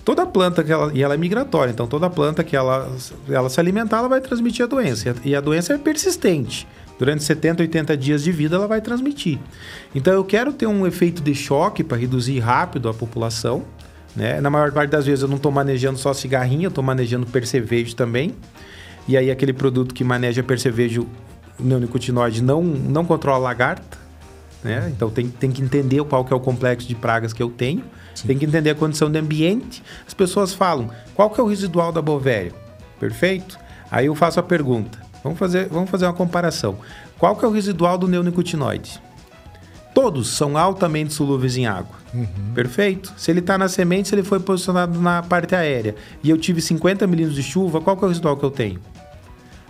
Toda 0.04 0.26
planta 0.26 0.62
que 0.62 0.70
ela, 0.70 0.92
e 0.92 1.02
ela 1.02 1.14
é 1.14 1.16
migratória, 1.16 1.72
então 1.72 1.86
toda 1.86 2.10
planta 2.10 2.44
que 2.44 2.54
ela, 2.54 2.94
ela 3.26 3.48
se 3.48 3.58
alimentar, 3.58 3.98
ela 3.98 4.08
vai 4.08 4.20
transmitir 4.20 4.62
a 4.62 4.68
doença. 4.68 5.16
E 5.24 5.34
a, 5.34 5.40
doença 5.40 5.72
é 5.72 5.78
persistente. 5.78 6.68
Durante 6.98 7.24
70, 7.24 7.62
80 7.62 7.96
dias 7.96 8.22
de 8.22 8.30
vida, 8.30 8.56
ela 8.56 8.68
vai 8.68 8.82
transmitir. 8.82 9.38
Então 9.94 10.12
eu 10.12 10.22
quero 10.22 10.52
ter 10.52 10.66
um 10.66 10.86
efeito 10.86 11.22
de 11.22 11.34
choque 11.34 11.82
para 11.82 11.96
reduzir 11.96 12.38
rápido 12.38 12.88
a 12.88 12.94
população, 12.94 13.64
Né? 14.14 14.40
Na 14.40 14.50
maior 14.50 14.70
parte 14.70 14.90
das 14.90 15.06
vezes 15.06 15.22
eu 15.22 15.28
não 15.28 15.36
estou 15.36 15.50
manejando 15.50 15.98
só 15.98 16.12
cigarrinha, 16.12 16.66
eu 16.66 16.68
estou 16.68 16.84
manejando 16.84 17.26
percevejo 17.26 17.96
também. 17.96 18.34
E 19.08 19.16
aí 19.16 19.30
aquele 19.30 19.52
produto 19.54 19.94
que 19.94 20.04
maneja 20.04 20.42
percevejo 20.42 21.08
neonicotinoide 21.58 22.42
não, 22.42 22.62
não 22.62 23.04
controla 23.06 23.38
a 23.38 23.42
lagarta. 23.42 24.03
Né? 24.64 24.90
Então 24.96 25.10
tem, 25.10 25.28
tem 25.28 25.52
que 25.52 25.60
entender 25.60 26.02
qual 26.04 26.24
que 26.24 26.32
é 26.32 26.36
o 26.36 26.40
complexo 26.40 26.88
de 26.88 26.94
pragas 26.94 27.34
que 27.34 27.42
eu 27.42 27.50
tenho. 27.50 27.84
Tem 28.26 28.38
que 28.38 28.46
entender 28.46 28.70
a 28.70 28.74
condição 28.74 29.10
do 29.10 29.16
ambiente. 29.18 29.82
As 30.06 30.14
pessoas 30.14 30.54
falam, 30.54 30.90
qual 31.14 31.28
que 31.28 31.38
é 31.38 31.44
o 31.44 31.46
residual 31.46 31.92
da 31.92 32.00
bovéria? 32.00 32.52
Perfeito? 32.98 33.58
Aí 33.90 34.06
eu 34.06 34.14
faço 34.14 34.40
a 34.40 34.42
pergunta. 34.42 34.98
Vamos 35.22 35.38
fazer, 35.38 35.68
vamos 35.68 35.90
fazer 35.90 36.06
uma 36.06 36.14
comparação. 36.14 36.78
Qual 37.18 37.36
que 37.36 37.44
é 37.44 37.48
o 37.48 37.50
residual 37.50 37.98
do 37.98 38.08
neonicotinoide? 38.08 39.00
Todos 39.94 40.28
são 40.28 40.56
altamente 40.56 41.12
solúveis 41.12 41.56
em 41.56 41.66
água. 41.66 41.96
Perfeito? 42.54 43.12
Se 43.16 43.30
ele 43.30 43.40
está 43.40 43.58
na 43.58 43.68
semente, 43.68 44.08
se 44.08 44.14
ele 44.14 44.22
foi 44.22 44.40
posicionado 44.40 45.00
na 45.00 45.22
parte 45.22 45.54
aérea 45.54 45.94
e 46.22 46.30
eu 46.30 46.38
tive 46.38 46.60
50 46.60 47.06
milímetros 47.06 47.36
de 47.36 47.42
chuva, 47.42 47.80
qual 47.80 47.96
que 47.96 48.04
é 48.04 48.06
o 48.06 48.08
residual 48.08 48.36
que 48.36 48.44
eu 48.44 48.50
tenho? 48.50 48.80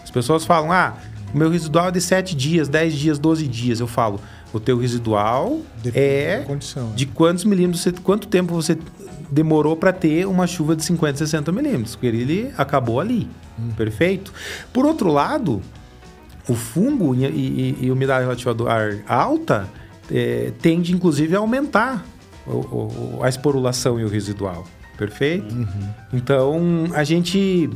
As 0.03 0.11
pessoas 0.11 0.45
falam, 0.45 0.73
ah, 0.73 0.95
o 1.33 1.37
meu 1.37 1.51
residual 1.51 1.89
é 1.89 1.91
de 1.91 2.01
7 2.01 2.35
dias, 2.37 2.69
10 2.69 2.95
dias, 2.95 3.19
12 3.19 3.47
dias. 3.49 3.81
Eu 3.81 3.87
falo, 3.87 4.21
o 4.57 4.61
teu 4.61 4.79
residual 4.79 5.61
Depende 5.83 6.07
é 6.07 6.45
condição. 6.47 6.93
de 6.95 7.07
quantos 7.07 7.45
milímetros, 7.45 7.83
você, 7.83 7.93
quanto 7.93 8.29
tempo 8.29 8.55
você 8.55 8.79
demorou 9.31 9.77
para 9.77 9.93
ter 9.93 10.27
uma 10.27 10.47
chuva 10.47 10.77
de 10.77 10.85
50, 10.85 11.19
60 11.19 11.51
milímetros, 11.53 11.97
porque 11.97 12.07
ele 12.07 12.53
acabou 12.57 13.01
ali. 13.01 13.29
Perfeito? 13.77 14.33
Por 14.73 14.85
outro 14.87 15.11
lado, 15.13 15.61
o 16.49 16.55
fungo 16.55 17.15
e, 17.15 17.25
e, 17.25 17.79
e 17.83 17.91
umidade 17.91 18.23
relativa 18.25 18.53
do 18.55 18.69
ar 18.69 18.99
alta 19.09 19.69
é, 20.11 20.53
tende, 20.61 20.93
inclusive, 20.93 21.35
a 21.35 21.39
aumentar 21.39 22.05
o- 22.47 22.51
o- 22.53 23.19
a 23.23 23.29
esporulação 23.29 23.99
e 23.99 24.05
o 24.05 24.09
residual. 24.09 24.67
Perfeito? 24.99 25.53
Então, 26.13 26.85
a 26.95 27.03
gente, 27.03 27.69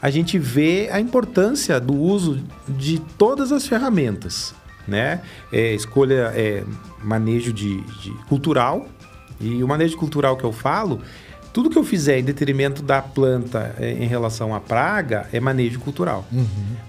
a 0.00 0.08
gente 0.10 0.38
vê 0.38 0.88
a 0.92 1.00
importância 1.00 1.78
do 1.80 1.94
uso 1.94 2.40
de 2.68 2.98
todas 3.18 3.52
as 3.52 3.66
ferramentas. 3.66 4.54
Né? 4.86 5.20
É, 5.52 5.74
escolha 5.74 6.32
é, 6.34 6.64
manejo 7.02 7.52
de, 7.52 7.80
de 7.80 8.10
cultural. 8.28 8.86
E 9.40 9.62
o 9.62 9.68
manejo 9.68 9.96
cultural 9.96 10.36
que 10.36 10.44
eu 10.44 10.52
falo, 10.52 11.00
tudo 11.52 11.68
que 11.68 11.78
eu 11.78 11.84
fizer 11.84 12.18
em 12.18 12.24
detrimento 12.24 12.82
da 12.82 13.02
planta 13.02 13.74
é, 13.78 13.92
em 13.92 14.06
relação 14.06 14.54
à 14.54 14.60
praga 14.60 15.28
é 15.32 15.40
manejo 15.40 15.80
cultural. 15.80 16.24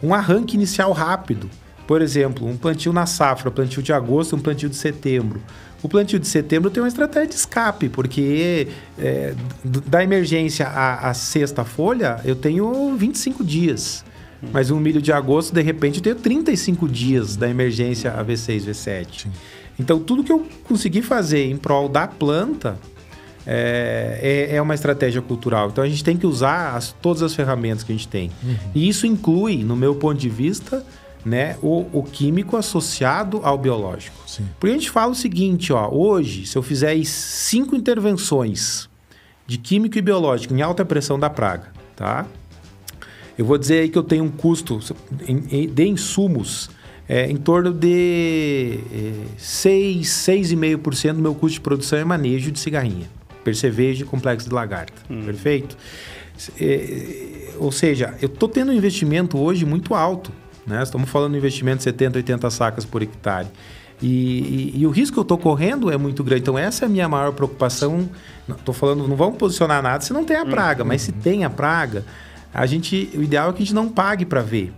Um 0.01 0.13
arranque 0.13 0.55
inicial 0.55 0.91
rápido. 0.91 1.49
Por 1.85 2.01
exemplo, 2.01 2.47
um 2.47 2.55
plantio 2.55 2.93
na 2.93 3.05
safra, 3.05 3.51
plantio 3.51 3.83
de 3.83 3.91
agosto, 3.91 4.35
um 4.35 4.39
plantio 4.39 4.69
de 4.69 4.75
setembro. 4.75 5.41
O 5.81 5.89
plantio 5.89 6.17
de 6.17 6.27
setembro 6.27 6.71
tem 6.71 6.81
uma 6.81 6.87
estratégia 6.87 7.27
de 7.27 7.35
escape, 7.35 7.89
porque 7.89 8.69
é, 8.97 9.33
da 9.65 10.01
emergência 10.01 10.65
à, 10.65 11.09
à 11.09 11.13
sexta 11.13 11.65
folha, 11.65 12.21
eu 12.23 12.37
tenho 12.37 12.95
25 12.95 13.43
dias. 13.43 14.05
Mas 14.51 14.69
um 14.71 14.79
milho 14.79 15.01
de 15.01 15.11
agosto, 15.11 15.53
de 15.53 15.61
repente, 15.61 15.97
eu 15.97 16.03
tenho 16.03 16.15
35 16.15 16.87
dias 16.87 17.35
da 17.35 17.49
emergência 17.49 18.11
a 18.11 18.23
V6, 18.23 18.65
V7. 18.65 19.27
Então, 19.79 19.99
tudo 19.99 20.23
que 20.23 20.31
eu 20.31 20.45
conseguir 20.65 21.01
fazer 21.01 21.45
em 21.49 21.57
prol 21.57 21.87
da 21.89 22.07
planta 22.07 22.77
é, 23.45 24.47
é, 24.51 24.55
é 24.57 24.61
uma 24.61 24.73
estratégia 24.75 25.21
cultural. 25.21 25.69
Então, 25.69 25.83
a 25.83 25.89
gente 25.89 26.03
tem 26.03 26.15
que 26.17 26.25
usar 26.27 26.75
as- 26.75 26.93
todas 27.01 27.21
as 27.23 27.33
ferramentas 27.33 27.83
que 27.83 27.91
a 27.91 27.95
gente 27.95 28.07
tem. 28.07 28.31
E 28.75 28.87
isso 28.87 29.05
inclui, 29.07 29.63
no 29.63 29.75
meu 29.75 29.95
ponto 29.95 30.17
de 30.19 30.29
vista, 30.29 30.85
né, 31.25 31.57
o, 31.61 31.85
o 31.91 32.03
químico 32.03 32.55
associado 32.57 33.39
ao 33.43 33.57
biológico. 33.57 34.15
Sim. 34.27 34.45
Porque 34.59 34.73
a 34.75 34.77
gente 34.77 34.89
fala 34.91 35.11
o 35.11 35.15
seguinte, 35.15 35.71
ó, 35.73 35.89
hoje, 35.91 36.45
se 36.45 36.57
eu 36.57 36.61
fizer 36.61 36.95
cinco 37.05 37.75
intervenções 37.75 38.89
de 39.47 39.57
químico 39.57 39.97
e 39.97 40.01
biológico 40.01 40.53
em 40.53 40.61
alta 40.61 40.85
pressão 40.85 41.19
da 41.19 41.29
praga, 41.29 41.67
tá? 41.95 42.25
Eu 43.37 43.45
vou 43.45 43.57
dizer 43.57 43.79
aí 43.81 43.89
que 43.89 43.97
eu 43.97 44.03
tenho 44.03 44.23
um 44.23 44.29
custo 44.29 44.79
de 45.73 45.83
insumos 45.87 46.69
é, 47.09 47.29
em 47.29 47.35
torno 47.37 47.73
de 47.73 48.79
é, 48.93 49.13
6, 49.37 50.07
6,5% 50.07 51.13
do 51.13 51.21
meu 51.21 51.33
custo 51.35 51.55
de 51.55 51.61
produção 51.61 51.97
é 51.99 52.03
manejo 52.05 52.51
de 52.51 52.59
cigarrinha. 52.59 53.07
Percevejo 53.43 54.03
e 54.03 54.07
complexo 54.07 54.47
de 54.47 54.53
lagarta. 54.55 54.93
Perfeito? 55.25 55.75
É, 56.59 57.49
ou 57.57 57.71
seja, 57.71 58.13
eu 58.21 58.27
estou 58.27 58.47
tendo 58.47 58.71
um 58.71 58.75
investimento 58.75 59.37
hoje 59.37 59.65
muito 59.65 59.93
alto. 59.95 60.31
Né? 60.65 60.81
Estamos 60.81 61.09
falando 61.09 61.31
de 61.31 61.35
um 61.35 61.39
investimento 61.39 61.77
de 61.79 61.83
70, 61.83 62.19
80 62.19 62.49
sacas 62.49 62.85
por 62.85 63.01
hectare. 63.01 63.47
E, 64.01 64.71
e- 64.75 64.81
e 64.81 64.87
o 64.87 64.89
risco 64.89 65.13
que 65.15 65.19
eu 65.19 65.23
estou 65.23 65.37
correndo 65.37 65.91
é 65.91 65.97
muito 65.97 66.23
grande. 66.23 66.41
Então, 66.41 66.57
essa 66.57 66.85
é 66.85 66.87
a 66.87 66.89
minha 66.89 67.07
maior 67.09 67.31
preocupação. 67.33 68.09
Estou 68.49 68.73
falando, 68.73 69.07
não 69.07 69.15
vamos 69.15 69.37
posicionar 69.37 69.81
nada 69.83 70.03
se 70.03 70.13
não 70.13 70.23
tem 70.23 70.37
a 70.37 70.45
praga, 70.45 70.83
mas 70.83 71.01
se 71.01 71.11
tem 71.11 71.43
a 71.45 71.49
praga, 71.49 72.05
a 72.53 72.65
gente, 72.65 73.09
o 73.15 73.23
ideal 73.23 73.49
é 73.49 73.53
que 73.53 73.63
a 73.63 73.65
gente 73.65 73.75
não 73.75 73.89
pague 73.89 74.25
para 74.25 74.41
ver. 74.41 74.71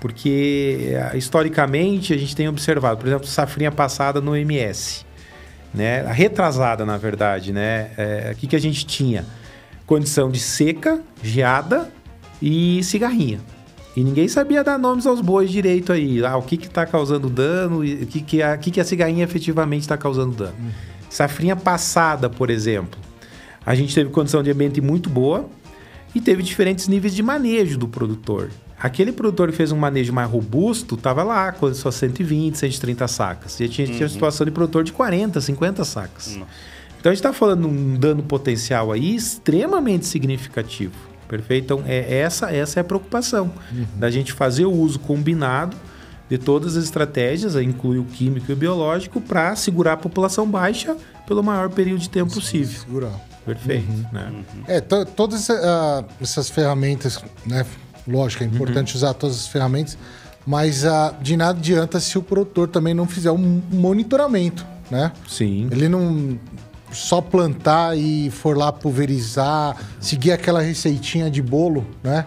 Porque, 0.00 0.92
eh, 0.92 1.16
historicamente, 1.16 2.12
a 2.12 2.16
gente 2.16 2.36
tem 2.36 2.48
observado, 2.48 2.98
por 2.98 3.06
exemplo, 3.06 3.26
safrinha 3.26 3.72
passada 3.72 4.20
no 4.20 4.36
MS 4.36 5.06
né? 5.76 6.02
Retrasada, 6.10 6.86
na 6.86 6.96
verdade, 6.96 7.52
né? 7.52 7.90
É, 7.98 8.30
o 8.32 8.36
que, 8.36 8.46
que 8.46 8.56
a 8.56 8.60
gente 8.60 8.86
tinha? 8.86 9.26
Condição 9.84 10.30
de 10.30 10.40
seca, 10.40 11.00
geada 11.22 11.92
e 12.40 12.82
cigarrinha. 12.82 13.38
E 13.94 14.02
ninguém 14.02 14.26
sabia 14.26 14.64
dar 14.64 14.78
nomes 14.78 15.06
aos 15.06 15.20
bois 15.20 15.50
direito 15.50 15.92
aí. 15.92 16.24
Ah, 16.24 16.36
o 16.36 16.42
que 16.42 16.56
está 16.56 16.86
causando 16.86 17.28
dano 17.28 17.84
e 17.84 18.04
o 18.04 18.06
que, 18.06 18.22
que, 18.22 18.42
a, 18.42 18.54
o 18.54 18.58
que, 18.58 18.70
que 18.70 18.80
a 18.80 18.84
cigarrinha 18.84 19.24
efetivamente 19.24 19.82
está 19.82 19.96
causando 19.96 20.34
dano. 20.34 20.54
Safrinha 21.10 21.54
passada, 21.54 22.28
por 22.28 22.50
exemplo. 22.50 22.98
A 23.64 23.74
gente 23.74 23.94
teve 23.94 24.10
condição 24.10 24.42
de 24.42 24.50
ambiente 24.50 24.80
muito 24.80 25.10
boa 25.10 25.48
e 26.16 26.20
teve 26.20 26.42
diferentes 26.42 26.88
níveis 26.88 27.14
de 27.14 27.22
manejo 27.22 27.76
do 27.76 27.86
produtor. 27.86 28.48
Aquele 28.80 29.12
produtor 29.12 29.50
que 29.50 29.56
fez 29.56 29.70
um 29.70 29.76
manejo 29.76 30.14
mais 30.14 30.30
robusto 30.30 30.94
estava 30.94 31.22
lá 31.22 31.52
com 31.52 31.72
só 31.74 31.90
120, 31.90 32.56
130 32.56 33.06
sacas. 33.06 33.60
E 33.60 33.64
a 33.64 33.66
gente 33.66 33.92
tinha 33.92 34.08
situação 34.08 34.46
de 34.46 34.50
produtor 34.50 34.82
de 34.82 34.92
40, 34.94 35.38
50 35.42 35.84
sacas. 35.84 36.28
Então 36.98 37.12
a 37.12 37.14
gente 37.14 37.16
está 37.16 37.34
falando 37.34 37.68
de 37.68 37.74
um 37.74 37.98
dano 37.98 38.22
potencial 38.22 38.92
aí 38.92 39.14
extremamente 39.14 40.06
significativo. 40.06 40.94
Perfeito? 41.28 41.64
Então 41.64 41.82
é, 41.86 42.20
essa, 42.20 42.50
essa 42.50 42.80
é 42.80 42.82
a 42.82 42.84
preocupação 42.84 43.52
da 43.96 44.10
gente 44.10 44.32
fazer 44.32 44.64
o 44.64 44.72
uso 44.72 44.98
combinado 44.98 45.76
de 46.30 46.38
todas 46.38 46.78
as 46.78 46.84
estratégias, 46.84 47.56
inclui 47.56 47.98
o 47.98 48.04
químico 48.04 48.50
e 48.50 48.54
o 48.54 48.56
biológico, 48.56 49.20
para 49.20 49.54
segurar 49.54 49.92
a 49.92 49.96
população 49.98 50.48
baixa 50.48 50.96
pelo 51.26 51.42
maior 51.42 51.68
período 51.68 52.00
de 52.00 52.08
tempo 52.08 52.32
possível. 52.32 52.80
Segurar. 52.80 53.35
Perfeito. 53.46 53.86
Né? 54.12 54.32
É, 54.66 54.80
to- 54.80 55.06
todas 55.06 55.48
ah, 55.48 56.04
essas 56.20 56.50
ferramentas, 56.50 57.18
né? 57.46 57.64
Lógico, 58.06 58.44
é 58.44 58.46
importante 58.46 58.94
usar 58.96 59.14
todas 59.14 59.36
as 59.36 59.46
ferramentas, 59.48 59.96
mas 60.46 60.84
ah, 60.84 61.14
de 61.22 61.36
nada 61.36 61.58
adianta 61.58 61.98
se 61.98 62.18
o 62.18 62.22
produtor 62.22 62.68
também 62.68 62.92
não 62.92 63.06
fizer 63.06 63.30
um 63.30 63.62
monitoramento, 63.72 64.66
né? 64.90 65.12
Sim. 65.28 65.68
Ele 65.70 65.88
não 65.88 66.38
só 66.92 67.20
plantar 67.20 67.98
e 67.98 68.30
for 68.30 68.56
lá 68.56 68.72
pulverizar, 68.72 69.76
seguir 70.00 70.30
aquela 70.32 70.62
receitinha 70.62 71.28
de 71.30 71.42
bolo, 71.42 71.84
né? 72.02 72.24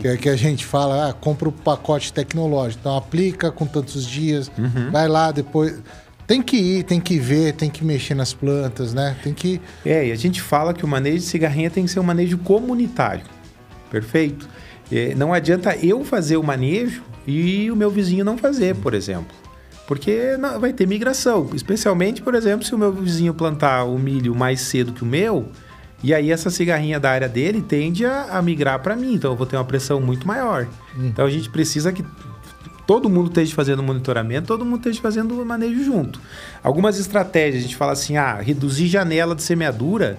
Que, 0.00 0.08
é 0.08 0.16
que 0.16 0.28
a 0.28 0.36
gente 0.36 0.64
fala, 0.64 1.10
ah, 1.10 1.12
compra 1.12 1.48
o 1.48 1.52
pacote 1.52 2.12
tecnológico, 2.12 2.80
então 2.80 2.96
aplica 2.96 3.50
com 3.50 3.66
tantos 3.66 4.06
dias, 4.06 4.50
vai 4.92 5.06
lá 5.08 5.30
depois. 5.32 5.78
Tem 6.26 6.42
que 6.42 6.56
ir, 6.56 6.82
tem 6.82 7.00
que 7.00 7.18
ver, 7.18 7.52
tem 7.54 7.70
que 7.70 7.84
mexer 7.84 8.14
nas 8.14 8.34
plantas, 8.34 8.92
né? 8.92 9.16
Tem 9.22 9.32
que. 9.32 9.60
É, 9.84 10.08
e 10.08 10.12
a 10.12 10.16
gente 10.16 10.40
fala 10.42 10.74
que 10.74 10.84
o 10.84 10.88
manejo 10.88 11.18
de 11.18 11.22
cigarrinha 11.24 11.70
tem 11.70 11.84
que 11.84 11.90
ser 11.90 12.00
um 12.00 12.04
manejo 12.04 12.36
comunitário. 12.38 13.22
Perfeito? 13.90 14.48
É, 14.90 15.14
não 15.14 15.32
adianta 15.32 15.76
eu 15.76 16.04
fazer 16.04 16.36
o 16.36 16.42
manejo 16.42 17.02
e 17.26 17.70
o 17.70 17.76
meu 17.76 17.90
vizinho 17.90 18.24
não 18.24 18.36
fazer, 18.36 18.74
por 18.76 18.92
exemplo. 18.94 19.34
Porque 19.86 20.36
não- 20.36 20.58
vai 20.58 20.72
ter 20.72 20.86
migração. 20.86 21.50
Especialmente, 21.54 22.20
por 22.20 22.34
exemplo, 22.34 22.66
se 22.66 22.74
o 22.74 22.78
meu 22.78 22.92
vizinho 22.92 23.32
plantar 23.32 23.84
o 23.84 23.96
milho 23.98 24.34
mais 24.34 24.60
cedo 24.62 24.92
que 24.92 25.04
o 25.04 25.06
meu, 25.06 25.48
e 26.02 26.12
aí 26.12 26.30
essa 26.32 26.50
cigarrinha 26.50 26.98
da 26.98 27.10
área 27.10 27.28
dele 27.28 27.62
tende 27.62 28.04
a, 28.04 28.24
a 28.32 28.42
migrar 28.42 28.80
para 28.80 28.96
mim. 28.96 29.14
Então 29.14 29.30
eu 29.32 29.36
vou 29.36 29.46
ter 29.46 29.56
uma 29.56 29.64
pressão 29.64 30.00
muito 30.00 30.26
maior. 30.26 30.66
Então 30.98 31.24
a 31.24 31.30
gente 31.30 31.48
precisa 31.50 31.92
que 31.92 32.04
todo 32.86 33.10
mundo 33.10 33.28
esteja 33.28 33.54
fazendo 33.54 33.82
monitoramento, 33.82 34.46
todo 34.46 34.64
mundo 34.64 34.78
esteja 34.78 35.00
fazendo 35.00 35.40
o 35.40 35.44
manejo 35.44 35.82
junto. 35.82 36.20
Algumas 36.62 36.98
estratégias, 36.98 37.64
a 37.64 37.66
gente 37.66 37.76
fala 37.76 37.92
assim, 37.92 38.16
ah, 38.16 38.34
reduzir 38.40 38.86
janela 38.86 39.34
de 39.34 39.42
semeadura 39.42 40.18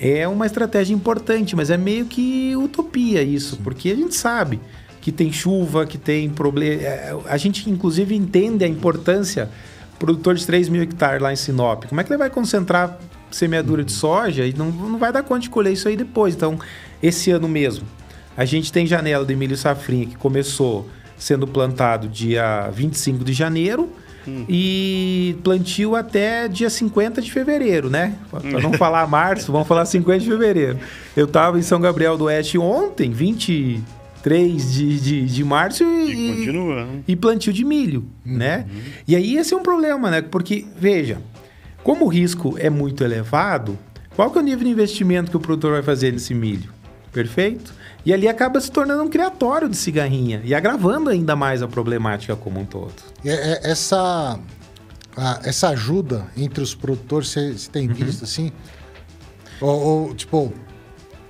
é 0.00 0.26
uma 0.26 0.46
estratégia 0.46 0.94
importante, 0.94 1.54
mas 1.54 1.70
é 1.70 1.76
meio 1.76 2.06
que 2.06 2.54
utopia 2.56 3.22
isso, 3.22 3.56
porque 3.58 3.90
a 3.90 3.96
gente 3.96 4.14
sabe 4.14 4.60
que 5.00 5.12
tem 5.12 5.32
chuva, 5.32 5.86
que 5.86 5.96
tem 5.96 6.28
problema. 6.28 6.82
A 7.26 7.36
gente, 7.36 7.70
inclusive, 7.70 8.14
entende 8.14 8.64
a 8.64 8.68
importância. 8.68 9.48
Produtor 9.98 10.36
de 10.36 10.46
3 10.46 10.68
mil 10.68 10.80
hectares 10.80 11.20
lá 11.20 11.32
em 11.32 11.36
Sinop, 11.36 11.86
como 11.86 12.00
é 12.00 12.04
que 12.04 12.10
ele 12.12 12.18
vai 12.18 12.30
concentrar 12.30 12.96
semeadura 13.32 13.82
de 13.82 13.90
soja 13.90 14.46
e 14.46 14.52
não, 14.52 14.70
não 14.70 14.96
vai 14.96 15.12
dar 15.12 15.24
conta 15.24 15.40
de 15.40 15.50
colher 15.50 15.72
isso 15.72 15.88
aí 15.88 15.96
depois? 15.96 16.36
Então, 16.36 16.56
esse 17.02 17.32
ano 17.32 17.48
mesmo, 17.48 17.84
a 18.36 18.44
gente 18.44 18.72
tem 18.72 18.86
janela 18.86 19.26
de 19.26 19.34
milho 19.34 19.56
safrinha 19.56 20.06
que 20.06 20.16
começou 20.16 20.88
sendo 21.18 21.46
plantado 21.46 22.08
dia 22.08 22.68
25 22.72 23.24
de 23.24 23.32
janeiro 23.32 23.90
e 24.48 25.36
plantio 25.42 25.96
até 25.96 26.48
dia 26.48 26.68
50 26.68 27.22
de 27.22 27.32
fevereiro, 27.32 27.88
né? 27.88 28.14
Para 28.30 28.60
não 28.60 28.72
falar 28.74 29.06
março, 29.08 29.50
vamos 29.50 29.66
falar 29.66 29.86
50 29.86 30.18
de 30.20 30.26
fevereiro. 30.28 30.78
Eu 31.16 31.24
estava 31.24 31.58
em 31.58 31.62
São 31.62 31.80
Gabriel 31.80 32.16
do 32.18 32.24
Oeste 32.24 32.58
ontem, 32.58 33.10
23 33.10 34.72
de, 34.72 35.00
de, 35.00 35.26
de 35.26 35.44
março 35.44 35.82
E 35.84 36.10
e, 36.32 36.36
continua. 36.36 36.84
né? 36.84 37.00
e 37.08 37.16
plantio 37.16 37.52
de 37.52 37.64
milho, 37.64 38.04
né? 38.24 38.66
E 39.06 39.16
aí 39.16 39.36
esse 39.36 39.54
é 39.54 39.56
um 39.56 39.62
problema, 39.62 40.10
né? 40.10 40.20
Porque, 40.22 40.66
veja, 40.78 41.18
como 41.82 42.04
o 42.04 42.08
risco 42.08 42.54
é 42.58 42.68
muito 42.68 43.02
elevado, 43.02 43.78
qual 44.14 44.30
que 44.30 44.38
é 44.38 44.42
o 44.42 44.44
nível 44.44 44.64
de 44.64 44.70
investimento 44.70 45.30
que 45.30 45.36
o 45.36 45.40
produtor 45.40 45.72
vai 45.72 45.82
fazer 45.82 46.12
nesse 46.12 46.34
milho? 46.34 46.70
Perfeito? 47.12 47.72
E 48.08 48.12
ali 48.14 48.26
acaba 48.26 48.58
se 48.58 48.72
tornando 48.72 49.02
um 49.02 49.08
criatório 49.10 49.68
de 49.68 49.76
cigarrinha 49.76 50.40
e 50.42 50.54
agravando 50.54 51.10
ainda 51.10 51.36
mais 51.36 51.60
a 51.60 51.68
problemática 51.68 52.34
como 52.34 52.58
um 52.58 52.64
todo. 52.64 52.94
E 53.22 53.28
é- 53.28 53.34
é- 53.34 53.70
essa, 53.70 54.40
essa 55.44 55.68
ajuda 55.68 56.26
entre 56.34 56.62
os 56.62 56.74
produtores, 56.74 57.28
você 57.28 57.52
você 57.52 57.70
tem 57.70 57.86
visto 57.86 58.24
assim? 58.24 58.50
Ou, 59.60 59.78
ou, 60.08 60.14
tipo, 60.14 60.50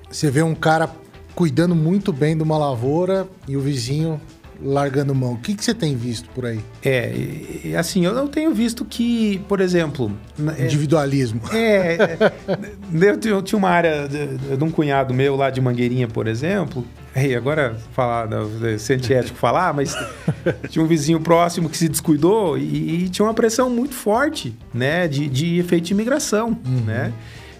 você 0.08 0.30
vê 0.30 0.40
um 0.40 0.54
cara 0.54 0.88
cuidando 1.34 1.74
muito 1.74 2.12
bem 2.12 2.36
de 2.36 2.44
uma 2.44 2.56
lavoura 2.56 3.26
e 3.48 3.56
o 3.56 3.60
vizinho 3.60 4.20
largando 4.62 5.14
mão. 5.14 5.34
O 5.34 5.38
que 5.38 5.54
que 5.54 5.64
você 5.64 5.72
tem 5.74 5.94
visto 5.96 6.28
por 6.30 6.44
aí? 6.46 6.60
É, 6.84 7.74
assim, 7.78 8.04
eu 8.04 8.12
não 8.12 8.26
tenho 8.26 8.52
visto 8.52 8.84
que, 8.84 9.38
por 9.48 9.60
exemplo, 9.60 10.10
é, 10.56 10.64
Individualismo. 10.64 11.40
É, 11.52 11.96
é, 11.96 13.10
eu 13.10 13.16
tinha- 13.18 13.34
eu 13.34 13.42
tinha 13.42 13.58
uma 13.58 13.68
área 13.70 14.08
de, 14.08 14.56
de 14.56 14.64
um 14.64 14.70
cunhado 14.70 15.14
meu 15.14 15.36
lá 15.36 15.50
de 15.50 15.60
Mangueirinha, 15.60 16.08
por 16.08 16.26
exemplo. 16.26 16.84
Ei, 17.14 17.34
agora 17.34 17.76
falar, 17.92 18.28
não, 18.28 18.48
ser 18.78 18.94
antiético 18.94 19.36
falar, 19.38 19.72
mas 19.74 19.96
tinha 20.68 20.84
um 20.84 20.88
vizinho 20.88 21.20
próximo 21.20 21.68
que 21.68 21.76
se 21.76 21.88
descuidou 21.88 22.56
e, 22.58 23.04
e 23.04 23.08
tinha 23.08 23.26
uma 23.26 23.34
pressão 23.34 23.68
muito 23.70 23.94
forte, 23.94 24.54
né, 24.74 25.08
de, 25.08 25.28
de 25.28 25.58
efeito 25.58 25.84
de 25.86 25.92
imigração, 25.94 26.56
né? 26.84 27.12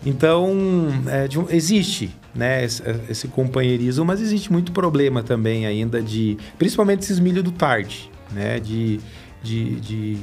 Então, 0.07 0.53
é, 1.09 1.27
de 1.27 1.39
existe, 1.51 2.11
né, 2.39 2.65
esse, 2.65 2.83
esse 3.11 3.27
companheirismo, 3.29 4.05
mas 4.05 4.21
existe 4.21 4.51
muito 4.53 4.71
problema 4.71 5.23
também 5.25 5.67
ainda 5.67 6.01
de, 6.01 6.39
principalmente 6.57 7.01
esses 7.03 7.19
milho 7.19 7.43
do 7.43 7.51
tarde, 7.51 8.09
né, 8.33 8.61
de, 8.61 9.01
de, 9.43 9.81
de 9.81 10.19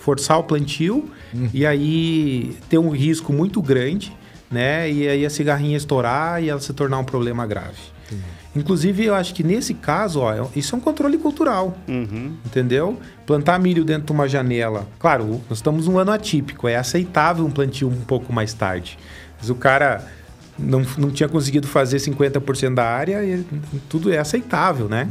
forçar 0.00 0.38
o 0.38 0.42
plantio 0.42 1.08
e 1.54 1.64
aí 1.64 2.56
ter 2.68 2.78
um 2.78 2.90
risco 2.90 3.32
muito 3.32 3.62
grande, 3.62 4.12
né? 4.50 4.90
E 4.90 5.08
aí 5.08 5.24
a 5.24 5.30
cigarrinha 5.30 5.76
estourar 5.76 6.42
e 6.42 6.48
ela 6.48 6.60
se 6.60 6.72
tornar 6.74 6.98
um 6.98 7.04
problema 7.04 7.46
grave. 7.46 7.78
Inclusive, 8.54 9.06
eu 9.06 9.14
acho 9.14 9.32
que 9.34 9.42
nesse 9.42 9.72
caso, 9.72 10.20
ó, 10.20 10.46
isso 10.54 10.74
é 10.74 10.78
um 10.78 10.80
controle 10.80 11.16
cultural, 11.16 11.74
Uhum. 11.88 12.32
entendeu? 12.44 13.00
Plantar 13.24 13.58
milho 13.58 13.82
dentro 13.82 14.06
de 14.08 14.12
uma 14.12 14.28
janela. 14.28 14.86
Claro, 14.98 15.40
nós 15.48 15.58
estamos 15.58 15.86
num 15.88 15.96
ano 15.98 16.10
atípico, 16.10 16.68
é 16.68 16.76
aceitável 16.76 17.46
um 17.46 17.50
plantio 17.50 17.88
um 17.88 18.02
pouco 18.02 18.30
mais 18.30 18.52
tarde. 18.52 18.98
Mas 19.40 19.48
o 19.48 19.54
cara 19.54 20.06
não, 20.62 20.82
não 20.96 21.10
tinha 21.10 21.28
conseguido 21.28 21.66
fazer 21.66 21.98
50% 21.98 22.74
da 22.74 22.84
área, 22.84 23.24
e 23.24 23.44
tudo 23.88 24.12
é 24.12 24.18
aceitável, 24.18 24.88
né? 24.88 25.08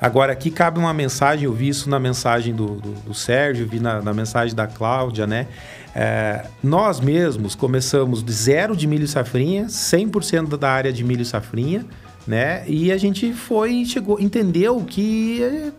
Agora, 0.00 0.32
aqui 0.32 0.50
cabe 0.50 0.80
uma 0.80 0.92
mensagem, 0.92 1.44
eu 1.44 1.52
vi 1.52 1.68
isso 1.68 1.88
na 1.88 2.00
mensagem 2.00 2.52
do, 2.52 2.74
do, 2.74 2.90
do 2.90 3.14
Sérgio, 3.14 3.68
vi 3.68 3.78
na, 3.78 4.02
na 4.02 4.12
mensagem 4.12 4.52
da 4.52 4.66
Cláudia, 4.66 5.28
né? 5.28 5.46
É, 5.94 6.44
nós 6.60 6.98
mesmos 6.98 7.54
começamos 7.54 8.20
de 8.24 8.32
zero 8.32 8.76
de 8.76 8.88
milho 8.88 9.04
e 9.04 9.08
safrinha, 9.08 9.66
100% 9.66 10.56
da 10.56 10.70
área 10.70 10.92
de 10.92 11.04
milho 11.04 11.22
e 11.22 11.24
safrinha, 11.24 11.86
né? 12.26 12.64
E 12.66 12.90
a 12.90 12.96
gente 12.96 13.32
foi, 13.32 13.84
chegou, 13.84 14.18
entendeu 14.20 14.84
que 14.84 15.72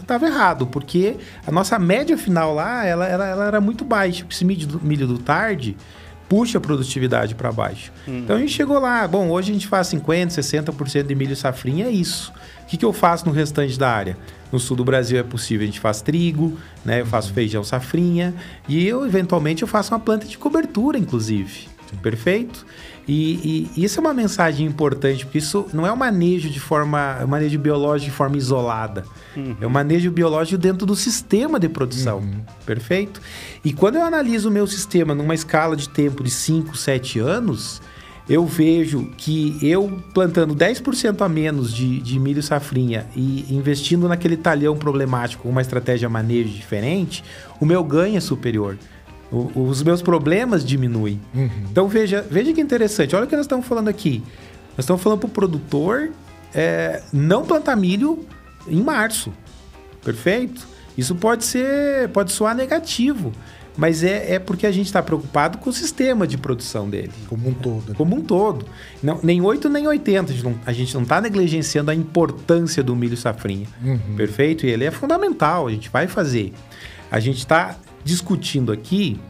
estava 0.00 0.26
errado, 0.26 0.66
porque 0.66 1.16
a 1.46 1.52
nossa 1.52 1.78
média 1.78 2.16
final 2.16 2.54
lá, 2.54 2.86
ela, 2.86 3.06
ela, 3.06 3.26
ela 3.26 3.46
era 3.46 3.60
muito 3.60 3.84
baixa. 3.84 4.24
Esse 4.30 4.46
milho 4.46 4.66
do, 4.66 4.80
milho 4.80 5.06
do 5.06 5.18
tarde 5.18 5.76
puxa 6.32 6.56
a 6.56 6.60
produtividade 6.62 7.34
para 7.34 7.52
baixo. 7.52 7.92
Então 8.08 8.36
a 8.36 8.38
gente 8.38 8.52
chegou 8.52 8.78
lá, 8.78 9.06
bom, 9.06 9.28
hoje 9.28 9.50
a 9.50 9.52
gente 9.52 9.66
faz 9.66 9.88
50%, 9.88 10.28
60% 10.28 11.02
de 11.02 11.14
milho 11.14 11.34
e 11.34 11.36
safrinha, 11.36 11.84
é 11.84 11.90
isso. 11.90 12.32
O 12.62 12.66
que, 12.68 12.78
que 12.78 12.84
eu 12.86 12.92
faço 12.94 13.26
no 13.26 13.32
restante 13.32 13.78
da 13.78 13.90
área? 13.90 14.16
No 14.50 14.58
sul 14.58 14.74
do 14.74 14.82
Brasil 14.82 15.18
é 15.18 15.22
possível, 15.22 15.64
a 15.64 15.66
gente 15.66 15.78
faz 15.78 16.00
trigo, 16.00 16.56
né? 16.86 17.02
Eu 17.02 17.06
faço 17.06 17.34
feijão 17.34 17.62
safrinha 17.62 18.32
e 18.66 18.82
eu, 18.88 19.04
eventualmente, 19.04 19.60
eu 19.60 19.68
faço 19.68 19.92
uma 19.92 20.00
planta 20.00 20.26
de 20.26 20.38
cobertura, 20.38 20.96
inclusive. 20.98 21.68
Perfeito? 22.00 22.64
E, 23.06 23.68
e 23.74 23.84
isso 23.84 23.98
é 23.98 24.00
uma 24.00 24.14
mensagem 24.14 24.66
importante, 24.66 25.24
porque 25.24 25.38
isso 25.38 25.66
não 25.72 25.86
é 25.86 25.92
um 25.92 25.96
manejo 25.96 26.48
de 26.48 26.60
forma, 26.60 27.18
um 27.22 27.26
manejo 27.26 27.58
biológico 27.58 28.10
de 28.10 28.16
forma 28.16 28.36
isolada. 28.36 29.04
É 29.60 29.66
um 29.66 29.70
manejo 29.70 30.10
biológico 30.10 30.60
dentro 30.60 30.86
do 30.86 30.94
sistema 30.94 31.58
de 31.58 31.68
produção. 31.68 32.22
Perfeito? 32.64 33.20
E 33.64 33.72
quando 33.72 33.96
eu 33.96 34.02
analiso 34.02 34.48
o 34.48 34.52
meu 34.52 34.66
sistema 34.66 35.14
numa 35.14 35.34
escala 35.34 35.74
de 35.74 35.88
tempo 35.88 36.22
de 36.22 36.30
5, 36.30 36.76
7 36.76 37.18
anos, 37.18 37.82
eu 38.28 38.46
vejo 38.46 39.10
que 39.16 39.58
eu 39.60 40.00
plantando 40.14 40.54
10% 40.54 41.22
a 41.22 41.28
menos 41.28 41.74
de, 41.74 41.98
de 42.00 42.18
milho 42.18 42.42
safrinha 42.42 43.06
e 43.16 43.46
investindo 43.50 44.06
naquele 44.06 44.36
talhão 44.36 44.76
problemático 44.76 45.42
com 45.42 45.48
uma 45.48 45.60
estratégia 45.60 46.08
manejo 46.08 46.50
diferente, 46.50 47.24
o 47.60 47.66
meu 47.66 47.82
ganho 47.82 48.16
é 48.16 48.20
superior. 48.20 48.78
O- 49.32 49.62
os 49.68 49.82
meus 49.82 50.02
problemas 50.02 50.62
diminuem. 50.64 51.18
Então 51.70 51.88
veja, 51.88 52.24
veja 52.30 52.52
que 52.52 52.60
interessante. 52.60 53.16
Olha 53.16 53.24
o 53.24 53.28
que 53.28 53.34
nós 53.36 53.46
estamos 53.46 53.66
falando 53.66 53.88
aqui. 53.88 54.22
Nós 54.76 54.80
estamos 54.80 55.00
falando 55.02 55.20
para 55.20 55.26
o 55.28 55.30
produtor 55.30 56.10
é, 56.54 57.02
não 57.12 57.44
plantar 57.44 57.74
milho 57.76 58.26
em 58.68 58.82
março. 58.82 59.32
Perfeito? 60.04 60.66
Isso 60.96 61.14
pode 61.14 61.44
ser, 61.44 62.08
pode 62.10 62.32
soar 62.32 62.54
negativo, 62.54 63.32
mas 63.76 64.04
é, 64.04 64.34
é 64.34 64.38
porque 64.38 64.66
a 64.66 64.72
gente 64.72 64.86
está 64.86 65.02
preocupado 65.02 65.56
com 65.58 65.70
o 65.70 65.72
sistema 65.72 66.26
de 66.26 66.36
produção 66.36 66.90
dele 66.90 67.10
Como 67.28 67.48
um 67.48 67.54
todo. 67.54 67.94
como 67.94 68.16
um 68.16 68.20
todo. 68.20 68.66
Não, 69.02 69.18
nem 69.22 69.40
8 69.40 69.68
nem 69.70 69.86
80. 69.86 70.30
A 70.30 70.34
gente 70.34 70.44
não- 70.44 70.54
A 70.66 70.72
gente 70.72 70.94
não 70.94 71.02
está 71.02 71.20
negligenciando 71.20 71.90
a 71.90 71.94
importância 71.94 72.82
do 72.82 72.94
milho 72.94 73.16
safrinha. 73.16 73.66
Perfeito? 74.16 74.66
E 74.66 74.70
ele 74.70 74.84
é 74.84 74.90
fundamental, 74.90 75.66
a 75.68 75.70
gente 75.70 75.88
vai 75.88 76.06
fazer. 76.06 76.52
A 77.10 77.18
gente 77.18 77.38
está 77.38 77.76
discutindo 78.04 78.72
aqui 78.72 79.20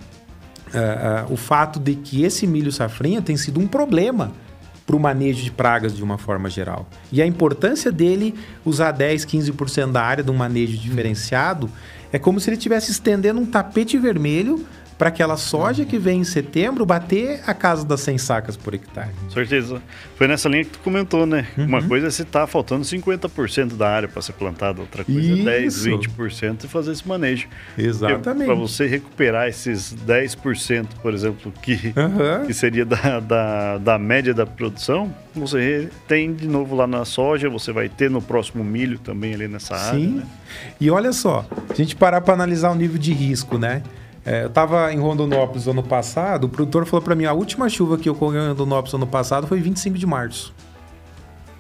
ah, 0.75 1.25
ah, 1.27 1.33
o 1.33 1.37
fato 1.37 1.79
de 1.79 1.95
que 1.95 2.23
esse 2.23 2.47
milho 2.47 2.73
safrinha 2.73 3.21
tem 3.21 3.37
sido 3.37 3.61
um 3.61 3.67
problema 3.67 4.33
para 4.87 4.97
o 4.97 5.01
manejo 5.01 5.43
de 5.43 5.51
pragas 5.51 5.95
de 5.95 6.03
uma 6.03 6.19
forma 6.19 6.51
geral. 6.51 6.89
E 7.11 7.23
a 7.23 7.27
importância 7.27 7.93
dele 7.93 8.35
usar 8.65 8.93
10, 8.93 9.25
15% 9.27 9.93
da 9.93 10.03
área 10.03 10.25
de 10.25 10.31
um 10.31 10.35
manejo 10.35 10.77
diferenciado 10.77 11.71
é 12.13 12.19
como 12.19 12.41
se 12.41 12.51
ele 12.51 12.57
estivesse 12.57 12.91
estendendo 12.91 13.41
um 13.41 13.47
tapete 13.47 13.97
vermelho 13.97 14.67
para 15.03 15.09
aquela 15.09 15.37
soja 15.37 15.85
que 15.85 15.99
vem 15.99 16.21
em 16.21 16.25
setembro 16.25 16.87
bater 16.87 17.41
a 17.45 17.53
casa 17.53 17.85
das 17.85 18.03
100 18.03 18.19
sacas 18.19 18.57
por 18.57 18.73
hectare. 18.73 19.11
Certeza. 19.35 19.83
Foi 20.15 20.29
nessa 20.29 20.49
linha 20.49 20.65
que 20.65 20.71
tu 20.71 20.79
comentou, 20.79 21.27
né? 21.27 21.45
Uhum. 21.59 21.67
Uma 21.67 21.83
coisa 21.83 22.07
é 22.07 22.11
se 22.11 22.25
tá 22.25 22.47
faltando 22.47 22.85
50% 22.85 23.77
da 23.77 23.91
área 23.91 24.09
para 24.09 24.23
ser 24.23 24.35
plantada, 24.35 24.81
outra 24.81 25.03
coisa 25.03 25.33
é 25.33 25.45
10, 25.45 25.75
Isso. 25.75 25.91
20% 25.91 26.63
e 26.63 26.69
fazer 26.69 26.93
esse 26.93 27.09
manejo. 27.09 27.49
Exatamente. 27.77 28.47
Para 28.47 28.55
você 28.55 28.87
recuperar 28.87 29.49
esses 29.49 29.93
10%, 29.93 30.87
por 31.03 31.13
exemplo, 31.13 31.53
que, 31.61 31.93
Aham. 31.97 32.47
que 32.47 32.55
seria 32.55 32.85
da, 32.85 33.19
da, 33.19 33.79
da 33.79 33.99
média 33.99 34.33
da 34.33 34.47
produção, 34.47 35.13
você 35.35 35.89
tem 36.07 36.33
de 36.33 36.47
novo 36.47 36.77
lá 36.77 36.87
na 36.87 37.05
soja, 37.05 37.51
você 37.51 37.73
vai 37.73 37.89
ter 37.89 38.09
no 38.09 38.23
próximo 38.23 38.63
milho 38.63 39.01
também 39.01 39.35
ali 39.35 39.49
nessa 39.49 39.75
área, 39.75 39.99
Sim. 39.99 40.15
né? 40.19 40.23
E 40.81 40.89
olha 40.93 41.13
só, 41.13 41.45
se 41.75 41.83
a 41.83 41.85
gente 41.85 41.97
parar 41.97 42.21
para 42.21 42.35
analisar 42.35 42.71
o 42.71 42.77
nível 42.77 42.99
de 42.99 43.13
risco, 43.13 43.59
né? 43.59 43.83
É, 44.25 44.45
eu 44.45 44.49
estava 44.49 44.93
em 44.93 44.99
Rondonópolis 44.99 45.67
ano 45.67 45.83
passado, 45.83 46.45
o 46.45 46.49
produtor 46.49 46.87
falou 46.87 47.03
para 47.03 47.15
mim, 47.15 47.25
a 47.25 47.33
última 47.33 47.69
chuva 47.69 47.99
que 47.99 48.09
eu 48.09 48.15
colhi 48.15 48.39
em 48.39 48.49
Rondonópolis 48.49 48.95
ano 48.95 49.07
passado 49.07 49.47
foi 49.47 49.61
25 49.61 49.99
de 49.99 50.07
março. 50.07 50.55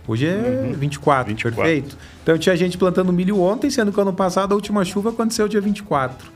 Hoje 0.07 0.27
é 0.27 0.73
24, 0.77 1.29
24. 1.29 1.57
perfeito? 1.57 1.97
Então 2.23 2.37
tinha 2.37 2.57
gente 2.57 2.77
plantando 2.77 3.13
milho 3.13 3.41
ontem, 3.41 3.71
sendo 3.71 3.93
que 3.93 4.01
ano 4.01 4.13
passado 4.13 4.53
a 4.53 4.55
última 4.55 4.85
chuva 4.85 5.11
aconteceu 5.11 5.49
dia 5.49 5.61
24. 5.61 6.33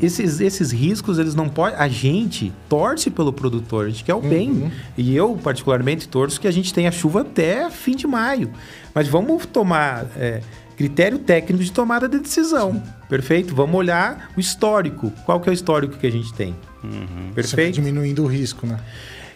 Esses, 0.00 0.40
esses 0.40 0.72
riscos, 0.72 1.18
eles 1.18 1.34
não 1.34 1.48
podem. 1.48 1.78
A 1.78 1.88
gente 1.88 2.52
torce 2.68 3.10
pelo 3.10 3.32
produtor, 3.32 3.86
a 3.86 3.88
gente 3.88 4.02
quer 4.04 4.14
o 4.14 4.20
bem. 4.20 4.72
E 4.96 5.14
eu, 5.14 5.38
particularmente, 5.40 6.08
torço 6.08 6.40
que 6.40 6.48
a 6.48 6.50
gente 6.50 6.74
tenha 6.74 6.90
chuva 6.90 7.20
até 7.20 7.70
fim 7.70 7.94
de 7.94 8.06
maio. 8.06 8.50
Mas 8.94 9.06
vamos 9.06 9.46
tomar 9.46 10.06
é, 10.16 10.40
critério 10.76 11.18
técnico 11.18 11.62
de 11.62 11.70
tomada 11.70 12.08
de 12.08 12.18
decisão. 12.18 12.82
Perfeito? 13.12 13.54
Vamos 13.54 13.76
olhar 13.76 14.30
o 14.34 14.40
histórico. 14.40 15.12
Qual 15.26 15.38
que 15.38 15.46
é 15.46 15.52
o 15.52 15.54
histórico 15.54 15.98
que 15.98 16.06
a 16.06 16.10
gente 16.10 16.32
tem? 16.32 16.56
Vai 16.82 17.34
Perfeito? 17.34 17.74
diminuindo 17.74 18.22
o 18.22 18.26
risco, 18.26 18.66
né? 18.66 18.80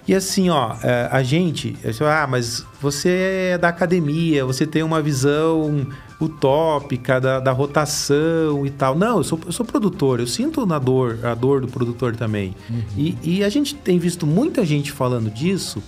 E 0.08 0.14
assim, 0.14 0.48
ó, 0.48 0.76
é, 0.82 1.10
a 1.12 1.22
gente, 1.22 1.76
falo, 1.92 2.10
ah, 2.10 2.26
mas 2.26 2.64
você 2.80 3.50
é 3.52 3.58
da 3.58 3.68
academia, 3.68 4.46
você 4.46 4.66
tem 4.66 4.82
uma 4.82 5.02
visão 5.02 5.86
utópica 6.18 7.20
da, 7.20 7.38
da 7.38 7.52
rotação 7.52 8.64
e 8.64 8.70
tal. 8.70 8.96
Não, 8.96 9.18
eu 9.18 9.24
sou, 9.24 9.38
eu 9.44 9.52
sou 9.52 9.66
produtor, 9.66 10.20
eu 10.20 10.26
sinto 10.26 10.64
na 10.64 10.78
dor, 10.78 11.18
a 11.22 11.34
dor 11.34 11.60
do 11.60 11.68
produtor 11.68 12.16
também. 12.16 12.56
E, 12.96 13.18
e 13.22 13.44
a 13.44 13.50
gente 13.50 13.74
tem 13.74 13.98
visto 13.98 14.26
muita 14.26 14.64
gente 14.64 14.90
falando 14.90 15.30
disso, 15.30 15.82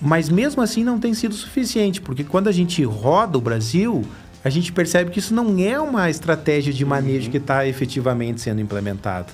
mas 0.00 0.30
mesmo 0.30 0.62
assim 0.62 0.82
não 0.82 0.98
tem 0.98 1.12
sido 1.12 1.34
suficiente, 1.34 2.00
porque 2.00 2.24
quando 2.24 2.48
a 2.48 2.52
gente 2.52 2.82
roda 2.82 3.36
o 3.36 3.42
Brasil, 3.42 4.06
a 4.44 4.48
gente 4.48 4.72
percebe 4.72 5.10
que 5.10 5.18
isso 5.18 5.34
não 5.34 5.58
é 5.58 5.78
uma 5.78 6.08
estratégia 6.08 6.72
de 6.72 6.84
manejo 6.84 7.30
que 7.30 7.36
está 7.36 7.66
efetivamente 7.66 8.40
sendo 8.40 8.60
implementada. 8.60 9.26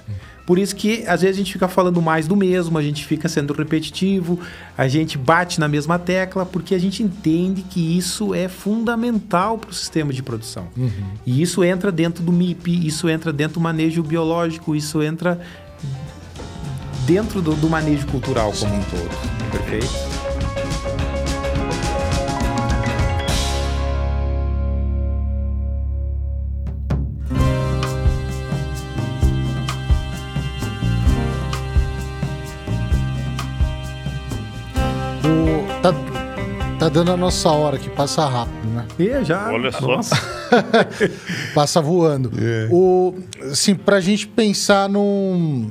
Por 0.44 0.58
isso 0.58 0.76
que 0.76 1.04
às 1.08 1.22
vezes 1.22 1.36
a 1.36 1.38
gente 1.38 1.52
fica 1.52 1.66
falando 1.66 2.00
mais 2.00 2.28
do 2.28 2.36
mesmo, 2.36 2.78
a 2.78 2.82
gente 2.82 3.04
fica 3.04 3.28
sendo 3.28 3.52
repetitivo, 3.52 4.38
a 4.78 4.86
gente 4.86 5.18
bate 5.18 5.58
na 5.58 5.66
mesma 5.66 5.98
tecla, 5.98 6.46
porque 6.46 6.72
a 6.74 6.78
gente 6.78 7.02
entende 7.02 7.62
que 7.62 7.98
isso 7.98 8.32
é 8.32 8.46
fundamental 8.46 9.58
para 9.58 9.70
o 9.70 9.74
sistema 9.74 10.12
de 10.12 10.22
produção. 10.22 10.68
E 11.26 11.42
isso 11.42 11.64
entra 11.64 11.90
dentro 11.90 12.22
do 12.22 12.32
MIP, 12.32 12.86
isso 12.86 13.08
entra 13.08 13.32
dentro 13.32 13.54
do 13.54 13.60
manejo 13.60 14.04
biológico, 14.04 14.76
isso 14.76 15.02
entra 15.02 15.40
dentro 17.06 17.42
do, 17.42 17.54
do 17.54 17.68
manejo 17.68 18.06
cultural 18.06 18.52
como 18.52 18.74
um 18.74 18.82
todo. 18.84 19.50
Perfeito? 19.50 20.25
Tá 36.86 36.88
dando 36.88 37.12
a 37.12 37.16
nossa 37.16 37.48
hora 37.50 37.78
que 37.78 37.90
passa 37.90 38.24
rápido, 38.26 38.66
né? 38.68 38.84
E 38.98 39.24
já. 39.24 39.50
Olha 39.52 39.72
só. 39.72 39.86
Nossa. 39.86 40.14
Passa 41.54 41.80
voando. 41.80 42.30
É. 42.40 42.68
O, 42.70 43.14
assim, 43.50 43.74
pra 43.74 44.00
gente 44.00 44.26
pensar 44.26 44.88
num. 44.88 45.70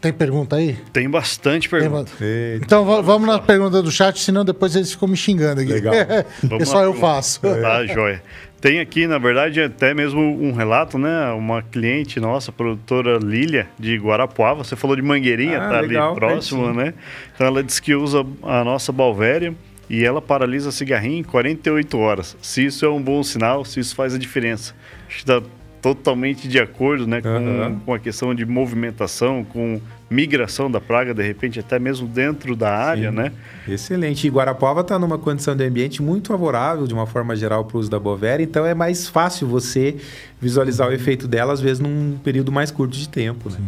Tem 0.00 0.12
pergunta 0.12 0.56
aí? 0.56 0.76
Tem 0.92 1.10
bastante 1.10 1.68
Tem 1.68 1.80
pergunta. 1.80 2.12
Eita. 2.20 2.64
Então 2.64 2.84
va- 2.84 3.00
vamos 3.00 3.26
na 3.28 3.38
pergunta 3.40 3.82
do 3.82 3.90
chat, 3.90 4.18
senão 4.20 4.44
depois 4.44 4.74
eles 4.76 4.92
ficam 4.92 5.08
me 5.08 5.16
xingando 5.16 5.60
aqui. 5.60 5.72
Legal. 5.72 5.92
Vamos 6.44 6.68
só 6.68 6.84
eu 6.84 6.92
pergunta. 6.92 7.00
faço. 7.14 7.40
Tá, 7.40 7.84
joia. 7.84 8.22
Tem 8.60 8.78
aqui, 8.80 9.06
na 9.08 9.18
verdade, 9.18 9.60
até 9.60 9.92
mesmo 9.94 10.20
um 10.20 10.52
relato, 10.52 10.98
né? 10.98 11.30
Uma 11.32 11.62
cliente 11.62 12.18
nossa, 12.20 12.50
produtora 12.52 13.18
Lília, 13.18 13.68
de 13.78 13.96
Guarapuava. 13.96 14.62
Você 14.64 14.76
falou 14.76 14.94
de 14.96 15.02
Mangueirinha, 15.02 15.58
Ah, 15.58 15.68
tá 15.68 15.80
legal, 15.80 16.10
ali 16.12 16.16
próximo, 16.20 16.62
pertinho. 16.64 16.84
né? 16.84 16.94
Então 17.34 17.46
ela 17.46 17.62
diz 17.62 17.78
que 17.80 17.94
usa 17.94 18.24
a 18.44 18.62
nossa 18.64 18.92
Balvéria 18.92 19.52
e 19.88 20.04
ela 20.04 20.20
paralisa 20.20 20.70
cigarrinho 20.70 21.18
em 21.18 21.22
48 21.22 21.98
horas. 21.98 22.36
Se 22.42 22.64
isso 22.64 22.84
é 22.84 22.88
um 22.88 23.02
bom 23.02 23.22
sinal, 23.22 23.64
se 23.64 23.80
isso 23.80 23.94
faz 23.94 24.14
a 24.14 24.18
diferença. 24.18 24.74
Acho 25.06 25.16
que 25.16 25.22
está 25.22 25.42
totalmente 25.80 26.48
de 26.48 26.58
acordo, 26.58 27.06
né? 27.06 27.20
Com, 27.20 27.28
Aham. 27.28 27.80
com 27.84 27.94
a 27.94 27.98
questão 27.98 28.34
de 28.34 28.44
movimentação, 28.44 29.44
com 29.44 29.80
migração 30.10 30.70
da 30.70 30.80
praga, 30.80 31.14
de 31.14 31.22
repente, 31.22 31.60
até 31.60 31.78
mesmo 31.78 32.06
dentro 32.06 32.56
da 32.56 32.74
área, 32.74 33.10
Sim. 33.10 33.16
né? 33.16 33.32
Excelente. 33.66 34.26
E 34.26 34.30
Guarapuava 34.30 34.80
está 34.80 34.98
numa 34.98 35.18
condição 35.18 35.54
de 35.54 35.64
ambiente 35.64 36.02
muito 36.02 36.28
favorável, 36.28 36.86
de 36.86 36.94
uma 36.94 37.06
forma 37.06 37.36
geral, 37.36 37.64
para 37.64 37.76
o 37.76 37.80
uso 37.80 37.90
da 37.90 37.98
Bovera, 37.98 38.42
então 38.42 38.66
é 38.66 38.74
mais 38.74 39.08
fácil 39.08 39.46
você 39.46 39.96
visualizar 40.40 40.88
o 40.88 40.92
efeito 40.92 41.28
dela, 41.28 41.52
às 41.52 41.60
vezes, 41.60 41.78
num 41.80 42.18
período 42.24 42.50
mais 42.50 42.70
curto 42.70 42.96
de 42.96 43.08
tempo. 43.08 43.50
Né? 43.50 43.58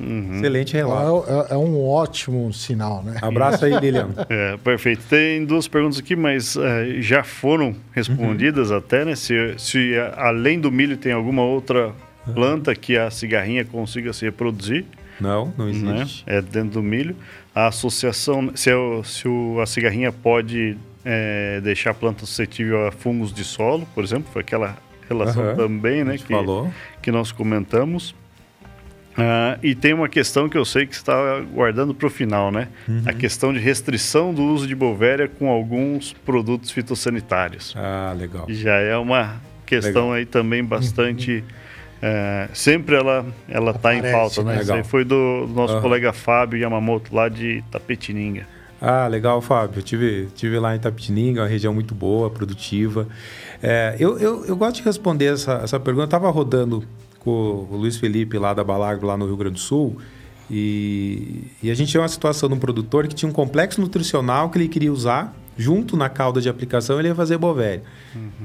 Uhum. 0.00 0.36
Excelente 0.36 0.72
relato. 0.74 1.24
É, 1.28 1.32
é- 1.32 1.54
é 1.54 1.56
um 1.56 1.84
ótimo 1.86 2.52
sinal, 2.52 3.02
né? 3.02 3.16
Abraço 3.20 3.64
aí, 3.64 3.78
Lilian. 3.78 4.08
É, 4.30 4.56
perfeito. 4.58 5.02
Tem 5.08 5.44
duas 5.44 5.68
perguntas 5.68 5.98
aqui, 5.98 6.16
mas 6.16 6.56
eh, 6.56 6.96
já 7.00 7.22
foram 7.22 7.74
respondidas 7.92 8.70
até, 8.72 9.04
né? 9.04 9.14
Se, 9.14 9.54
se 9.58 9.94
eh, 9.94 10.12
além 10.16 10.58
do 10.60 10.70
milho 10.70 10.96
tem 10.96 11.12
alguma 11.12 11.42
outra 11.42 11.92
planta 12.34 12.74
que 12.74 12.96
a 12.96 13.10
cigarrinha 13.10 13.64
consiga 13.64 14.12
se 14.12 14.24
reproduzir, 14.24 14.84
Não, 15.20 15.52
não 15.58 15.66
né? 15.66 16.02
existe. 16.02 16.22
É 16.26 16.40
dentro 16.40 16.70
do 16.80 16.82
milho. 16.82 17.16
A 17.54 17.66
associação, 17.66 18.52
se, 18.54 18.72
o- 18.72 19.02
se 19.04 19.26
o- 19.28 19.60
a 19.60 19.66
cigarrinha 19.66 20.12
pode 20.12 20.76
eh, 21.04 21.60
deixar 21.62 21.90
a 21.90 21.94
planta 21.94 22.20
suscetível 22.26 22.86
a 22.86 22.92
fungos 22.92 23.32
de 23.32 23.42
solo, 23.42 23.86
por 23.94 24.04
exemplo, 24.04 24.30
foi 24.32 24.42
aquela 24.42 24.76
relação 25.08 25.42
Aham. 25.42 25.56
também, 25.56 26.02
A 26.02 26.04
né? 26.04 26.18
Que, 26.18 26.28
falou. 26.34 26.70
que 27.02 27.10
nós 27.10 27.32
comentamos. 27.32 28.14
Ah, 29.20 29.58
e 29.62 29.74
tem 29.74 29.92
uma 29.92 30.08
questão 30.08 30.48
que 30.48 30.56
eu 30.56 30.64
sei 30.64 30.86
que 30.86 30.94
está 30.94 31.40
guardando 31.52 31.94
para 31.94 32.06
o 32.06 32.10
final, 32.10 32.50
né? 32.50 32.68
Uhum. 32.88 33.02
A 33.06 33.12
questão 33.12 33.52
de 33.52 33.58
restrição 33.58 34.32
do 34.32 34.42
uso 34.44 34.66
de 34.66 34.74
Bovéria 34.74 35.28
com 35.28 35.48
alguns 35.48 36.12
produtos 36.12 36.70
fitossanitários. 36.70 37.74
Ah, 37.76 38.14
legal. 38.16 38.46
Já 38.48 38.74
é 38.76 38.96
uma 38.96 39.40
questão 39.66 40.02
Legal. 40.10 40.12
aí 40.14 40.26
também 40.26 40.64
bastante. 40.64 41.44
eh, 42.02 42.48
sempre 42.54 42.96
ela 42.96 43.24
ela 43.48 43.70
está 43.72 43.94
em 43.94 44.02
pauta, 44.02 44.42
né? 44.42 44.60
Isso 44.60 44.70
Legal. 44.70 44.84
foi 44.84 45.04
do 45.04 45.48
nosso 45.54 45.74
Aham. 45.74 45.82
colega 45.82 46.12
Fábio 46.12 46.58
Yamamoto, 46.58 47.14
lá 47.14 47.28
de 47.28 47.62
Tapetininga. 47.70 48.46
Ah, 48.82 49.06
legal, 49.06 49.42
Fábio. 49.42 49.80
Eu 49.80 49.82
tive, 49.82 50.28
tive 50.34 50.58
lá 50.58 50.74
em 50.74 50.78
Tapetininga, 50.78 51.42
uma 51.42 51.46
região 51.46 51.74
muito 51.74 51.94
boa, 51.94 52.30
produtiva. 52.30 53.06
É, 53.62 53.94
eu, 54.00 54.18
eu, 54.18 54.46
eu 54.46 54.56
gosto 54.56 54.76
de 54.76 54.82
responder 54.82 55.26
essa, 55.26 55.60
essa 55.62 55.78
pergunta. 55.78 56.04
Eu 56.04 56.06
estava 56.06 56.30
rodando 56.30 56.82
com 57.20 57.68
o 57.70 57.76
Luiz 57.76 57.96
Felipe 57.96 58.36
lá 58.38 58.52
da 58.52 58.64
Balagro, 58.64 59.06
lá 59.06 59.16
no 59.16 59.26
Rio 59.26 59.36
Grande 59.36 59.54
do 59.54 59.60
Sul, 59.60 59.96
e, 60.50 61.44
e 61.62 61.70
a 61.70 61.74
gente 61.74 61.90
tinha 61.92 62.00
uma 62.00 62.08
situação 62.08 62.48
de 62.48 62.56
um 62.56 62.58
produtor 62.58 63.06
que 63.06 63.14
tinha 63.14 63.28
um 63.28 63.32
complexo 63.32 63.80
nutricional 63.80 64.50
que 64.50 64.58
ele 64.58 64.66
queria 64.66 64.92
usar, 64.92 65.32
junto 65.56 65.96
na 65.96 66.08
cauda 66.08 66.40
de 66.40 66.48
aplicação, 66.48 66.98
ele 66.98 67.08
ia 67.08 67.14
fazer 67.14 67.38
bovéria. 67.38 67.82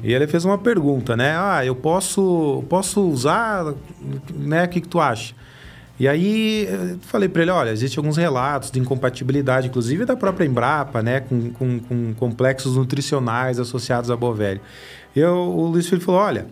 E 0.04 0.14
ele 0.14 0.28
fez 0.28 0.46
uma 0.46 0.58
pergunta, 0.58 1.16
né? 1.16 1.36
Ah, 1.36 1.66
eu 1.66 1.76
posso, 1.76 2.64
posso 2.70 3.02
usar, 3.02 3.74
né? 4.34 4.66
O 4.66 4.68
que, 4.68 4.82
que 4.82 4.88
tu 4.88 5.00
acha? 5.00 5.34
E 5.98 6.08
aí 6.10 6.68
eu 6.70 7.00
falei 7.00 7.30
para 7.30 7.42
ele, 7.42 7.52
olha, 7.52 7.70
existem 7.70 7.98
alguns 7.98 8.18
relatos 8.18 8.70
de 8.70 8.80
incompatibilidade, 8.80 9.68
inclusive 9.68 10.04
da 10.04 10.16
própria 10.16 10.46
Embrapa, 10.46 11.02
né, 11.02 11.22
com, 11.22 11.52
com, 11.52 11.80
com 11.80 12.14
complexos 12.16 12.76
nutricionais 12.76 13.60
associados 13.60 14.12
à 14.12 14.16
bovéria. 14.18 14.62
E 15.16 15.22
eu, 15.22 15.34
o 15.34 15.68
Luiz 15.68 15.88
Filho 15.88 16.02
falou, 16.02 16.20
olha, 16.20 16.48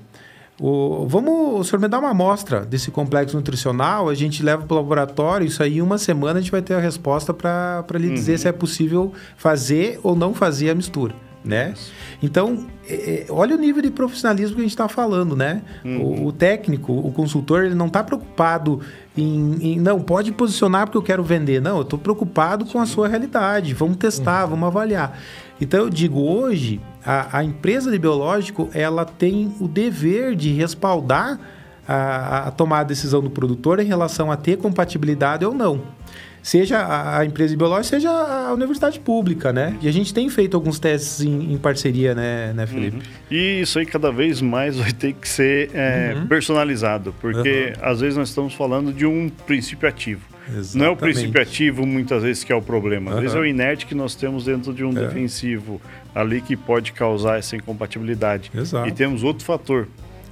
o, 0.59 1.07
vamos, 1.07 1.59
o 1.59 1.63
senhor 1.63 1.81
me 1.81 1.87
dá 1.87 1.99
uma 1.99 2.11
amostra 2.11 2.63
desse 2.65 2.91
complexo 2.91 3.35
nutricional, 3.35 4.07
a 4.07 4.13
gente 4.13 4.43
leva 4.43 4.63
para 4.63 4.73
o 4.75 4.77
laboratório, 4.77 5.47
isso 5.47 5.63
aí 5.63 5.77
em 5.77 5.81
uma 5.81 5.97
semana 5.97 6.39
a 6.39 6.41
gente 6.41 6.51
vai 6.51 6.61
ter 6.61 6.75
a 6.75 6.79
resposta 6.79 7.33
para 7.33 7.83
lhe 7.93 8.09
dizer 8.11 8.37
se 8.37 8.47
é 8.47 8.51
possível 8.51 9.11
fazer 9.35 9.99
ou 10.03 10.15
não 10.15 10.33
fazer 10.33 10.69
a 10.69 10.75
mistura. 10.75 11.15
Né? 11.43 11.73
Então, 12.21 12.67
é, 12.87 12.93
é, 12.93 13.25
olha 13.29 13.53
o 13.53 13.59
nível 13.59 13.81
de 13.81 13.91
profissionalismo 13.91 14.55
que 14.55 14.61
a 14.61 14.63
gente 14.63 14.71
está 14.71 14.87
falando, 14.87 15.35
né? 15.35 15.61
O, 15.83 16.27
o 16.27 16.31
técnico, 16.31 16.93
o 16.93 17.11
consultor, 17.11 17.65
ele 17.65 17.75
não 17.75 17.87
está 17.87 18.01
preocupado 18.01 18.79
em, 19.17 19.57
em, 19.59 19.77
não, 19.77 19.99
pode 19.99 20.31
posicionar 20.31 20.85
porque 20.85 20.97
eu 20.97 21.01
quero 21.01 21.21
vender. 21.21 21.61
Não, 21.61 21.75
eu 21.75 21.81
estou 21.81 21.99
preocupado 21.99 22.65
com 22.65 22.79
a 22.79 22.85
sua 22.85 23.09
realidade. 23.09 23.73
Vamos 23.73 23.97
testar, 23.97 24.45
vamos 24.45 24.65
avaliar. 24.65 25.19
Então, 25.59 25.81
eu 25.81 25.89
digo, 25.89 26.21
hoje, 26.21 26.79
a, 27.05 27.39
a 27.39 27.43
empresa 27.43 27.91
de 27.91 27.99
biológico, 27.99 28.69
ela 28.73 29.05
tem 29.05 29.53
o 29.59 29.67
dever 29.67 30.35
de 30.35 30.53
respaldar 30.53 31.39
a, 31.87 32.47
a 32.47 32.51
tomar 32.51 32.79
a 32.79 32.83
decisão 32.83 33.21
do 33.21 33.29
produtor 33.29 33.79
em 33.79 33.85
relação 33.85 34.31
a 34.31 34.37
ter 34.37 34.57
compatibilidade 34.57 35.45
ou 35.45 35.53
não. 35.53 35.81
Seja 36.41 36.79
a, 36.79 37.19
a 37.19 37.25
empresa 37.25 37.51
de 37.51 37.57
biológica, 37.57 37.95
seja 37.95 38.09
a 38.09 38.53
universidade 38.53 38.99
pública, 38.99 39.53
né? 39.53 39.77
E 39.81 39.87
a 39.87 39.91
gente 39.93 40.13
tem 40.13 40.29
feito 40.29 40.57
alguns 40.57 40.77
testes 40.77 41.21
em, 41.21 41.53
em 41.53 41.57
parceria, 41.57 42.13
né, 42.13 42.51
né 42.51 42.67
Felipe? 42.67 43.01
E 43.31 43.61
isso 43.61 43.79
aí 43.79 43.85
cada 43.85 44.11
vez 44.11 44.41
mais 44.41 44.75
vai 44.75 44.91
ter 44.91 45.13
que 45.13 45.27
ser 45.27 45.69
é, 45.73 46.17
personalizado, 46.27 47.15
porque 47.21 47.71
às 47.81 48.01
vezes 48.01 48.17
nós 48.17 48.27
estamos 48.27 48.53
falando 48.53 48.91
de 48.91 49.05
um 49.05 49.29
princípio 49.29 49.87
ativo. 49.87 50.21
Não 50.45 50.51
é 50.51 50.53
o 50.53 50.59
Exatamente. 50.59 50.97
princípio 50.97 51.41
ativo 51.41 51.85
muitas 51.85 52.21
vezes 52.21 52.43
que 52.43 52.51
é 52.51 52.55
o 52.55 52.61
problema. 52.61 53.13
Às 53.13 53.19
vezes 53.21 53.35
é 53.35 53.39
o 53.39 53.45
inerte 53.45 53.85
que 53.85 53.95
nós 53.95 54.13
temos 54.13 54.43
dentro 54.43 54.73
de 54.73 54.83
um 54.83 54.89
É. 54.89 55.07
defensivo 55.07 55.81
ali 56.13 56.41
que 56.41 56.55
pode 56.55 56.91
causar 56.91 57.39
essa 57.39 57.55
incompatibilidade. 57.55 58.51
Exato. 58.53 58.87
E 58.87 58.91
temos 58.91 59.23
outro 59.23 59.43
fator. 59.43 59.87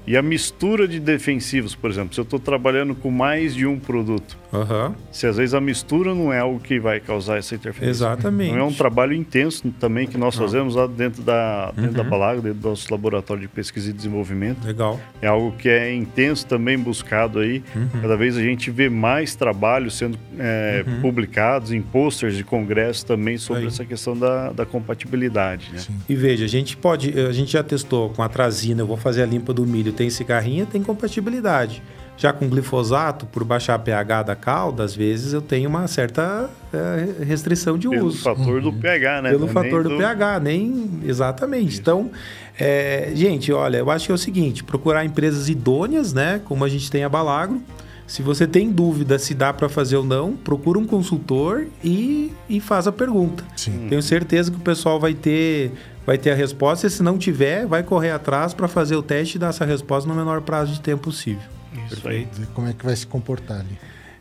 E 0.06 0.18
a 0.18 0.22
mistura 0.22 0.88
de 0.88 1.00
defensivos, 1.00 1.76
por 1.76 1.90
exemplo, 1.90 2.14
se 2.14 2.20
eu 2.20 2.24
estou 2.24 2.40
trabalhando 2.40 2.96
com 2.96 3.12
mais 3.12 3.54
de 3.54 3.68
um 3.68 3.80
produto, 3.80 4.38
Aham, 4.54 4.94
se 5.12 5.26
às 5.28 5.38
vezes 5.38 5.54
a 5.54 5.62
mistura 5.62 6.14
não 6.14 6.32
é 6.34 6.40
algo 6.40 6.60
que 6.60 6.80
vai 6.80 7.00
causar 7.00 7.38
essa 7.38 7.56
interferência. 7.56 7.90
exatamente. 7.92 8.52
Não 8.52 8.60
é 8.60 8.64
um 8.64 8.74
trabalho 8.74 9.14
intenso 9.14 9.72
também 9.80 10.08
que 10.08 10.18
nós 10.18 10.36
fazemos 10.36 10.76
lá 10.76 10.88
dentro 10.88 11.22
da, 11.22 11.72
dentro 11.72 11.94
da 11.94 12.04
Uhum. 12.04 12.10
Balaga, 12.10 12.42
dentro 12.42 12.60
do 12.60 12.70
nosso 12.70 12.88
laboratório 12.92 13.42
de 13.42 13.48
pesquisa 13.48 13.90
e 13.90 13.94
desenvolvimento. 13.94 14.66
Legal. 14.66 15.00
É 15.22 15.28
algo 15.28 15.52
que 15.54 15.70
é 15.70 15.94
intenso 15.94 16.46
também 16.46 16.78
buscado 16.78 17.40
aí. 17.40 17.64
Uhum. 17.76 18.02
Cada 18.02 18.18
vez 18.18 18.36
a 18.38 18.42
gente 18.42 18.70
vê 18.72 18.90
mais 18.90 19.36
trabalhos 19.36 19.98
sendo 19.98 20.18
é, 20.38 20.84
publicados 21.02 21.72
em 21.72 21.82
posters 21.82 22.36
de 22.36 22.44
congresso 22.44 23.06
também 23.06 23.38
sobre 23.38 23.62
Aí. 23.64 23.68
essa 23.68 23.86
questão 23.86 24.18
da, 24.18 24.52
da 24.52 24.66
compatibilidade. 24.66 25.70
Né? 25.74 25.80
E 26.10 26.16
veja, 26.16 26.46
a 26.46 26.48
gente 26.48 26.76
pode, 26.76 27.18
a 27.20 27.32
gente 27.32 27.52
já 27.54 27.64
testou 27.64 28.10
com 28.10 28.22
atrazina, 28.22 28.82
eu 28.82 28.88
vou 28.88 28.98
fazer 28.98 29.24
a 29.24 29.26
limpa 29.26 29.54
do 29.54 29.66
milho, 29.66 29.92
tem 29.94 30.10
cigarrinha, 30.10 30.66
tem 30.66 30.82
compatibilidade. 30.84 31.82
Já 32.22 32.32
com 32.32 32.48
glifosato, 32.48 33.26
por 33.26 33.44
baixar 33.44 33.74
a 33.74 33.80
pH 33.80 34.22
da 34.22 34.36
calda, 34.36 34.84
às 34.84 34.96
vezes 34.96 35.34
eu 35.34 35.42
tenho 35.42 35.68
uma 35.68 35.88
certa 35.88 36.52
eh, 36.72 37.24
restrição 37.26 37.80
de 37.80 37.90
Pelo 37.90 38.06
uso. 38.06 38.20
fator 38.22 38.62
do 38.62 38.72
pH, 38.72 39.24
né? 39.24 39.30
Pelo 39.32 39.42
Não 39.42 39.50
é 39.50 39.52
fator 39.52 39.84
nem 39.84 39.94
do, 39.94 39.98
pH, 39.98 40.40
nem 40.40 40.90
exatamente. 41.04 41.80
Então, 41.80 42.12
é, 42.60 43.12
gente, 43.16 43.52
olha, 43.52 43.78
eu 43.78 43.90
acho 43.90 44.06
que 44.06 44.12
é 44.12 44.14
o 44.14 44.20
seguinte: 44.20 44.64
procurar 44.64 45.04
empresas 45.04 45.50
idôneas, 45.50 46.14
né? 46.14 46.40
Como 46.46 46.64
a 46.64 46.70
gente 46.70 46.92
tem 46.92 47.04
a 47.04 47.10
Balagro, 47.10 47.60
Se 48.06 48.22
você 48.22 48.46
tem 48.46 48.70
dúvida 48.72 49.18
se 49.18 49.34
dá 49.34 49.52
para 49.52 49.68
fazer 49.68 49.96
ou 49.96 50.04
não, 50.04 50.34
procura 50.34 50.78
um 50.78 50.86
consultor 50.86 51.66
e, 51.84 52.32
e 52.48 52.60
faz 52.60 52.86
a 52.86 52.92
pergunta. 52.92 53.44
Sim. 53.56 53.88
Tenho 53.90 54.02
certeza 54.04 54.52
que 54.52 54.58
o 54.58 54.62
pessoal 54.62 55.00
vai 55.00 55.16
ter, 55.16 55.72
vai 56.06 56.20
ter 56.20 56.30
a 56.30 56.36
resposta. 56.36 56.86
E 56.86 56.90
se 56.92 57.02
não 57.02 57.18
tiver, 57.18 57.66
vai 57.66 57.82
correr 57.82 58.12
atrás 58.12 58.54
para 58.54 58.68
fazer 58.68 58.96
o 58.96 59.02
teste 59.02 59.38
e 59.38 59.40
dar 59.40 59.48
essa 59.48 59.66
resposta 59.66 60.08
no 60.08 60.16
menor 60.16 60.42
prazo 60.42 60.72
de 60.74 60.82
tempo 60.82 61.02
possível. 61.06 61.61
Isso 61.92 62.08
aí. 62.08 62.28
Ver 62.34 62.48
como 62.54 62.68
é 62.68 62.74
que 62.74 62.86
vai 62.86 62.96
se 62.96 63.06
comportar 63.08 63.60
ali. 63.62 63.78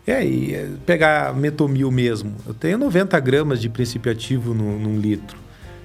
É, 0.07 0.25
e 0.25 0.55
é, 0.55 0.69
pegar 0.87 1.35
metomil 1.35 1.91
mesmo. 1.91 2.35
Eu 2.47 2.55
tenho 2.55 2.79
90 2.79 3.19
gramas 3.21 3.61
de 3.61 3.69
princípio 3.69 4.11
ativo 4.11 4.55
no, 4.55 4.79
num 4.79 4.99
litro. 4.99 5.39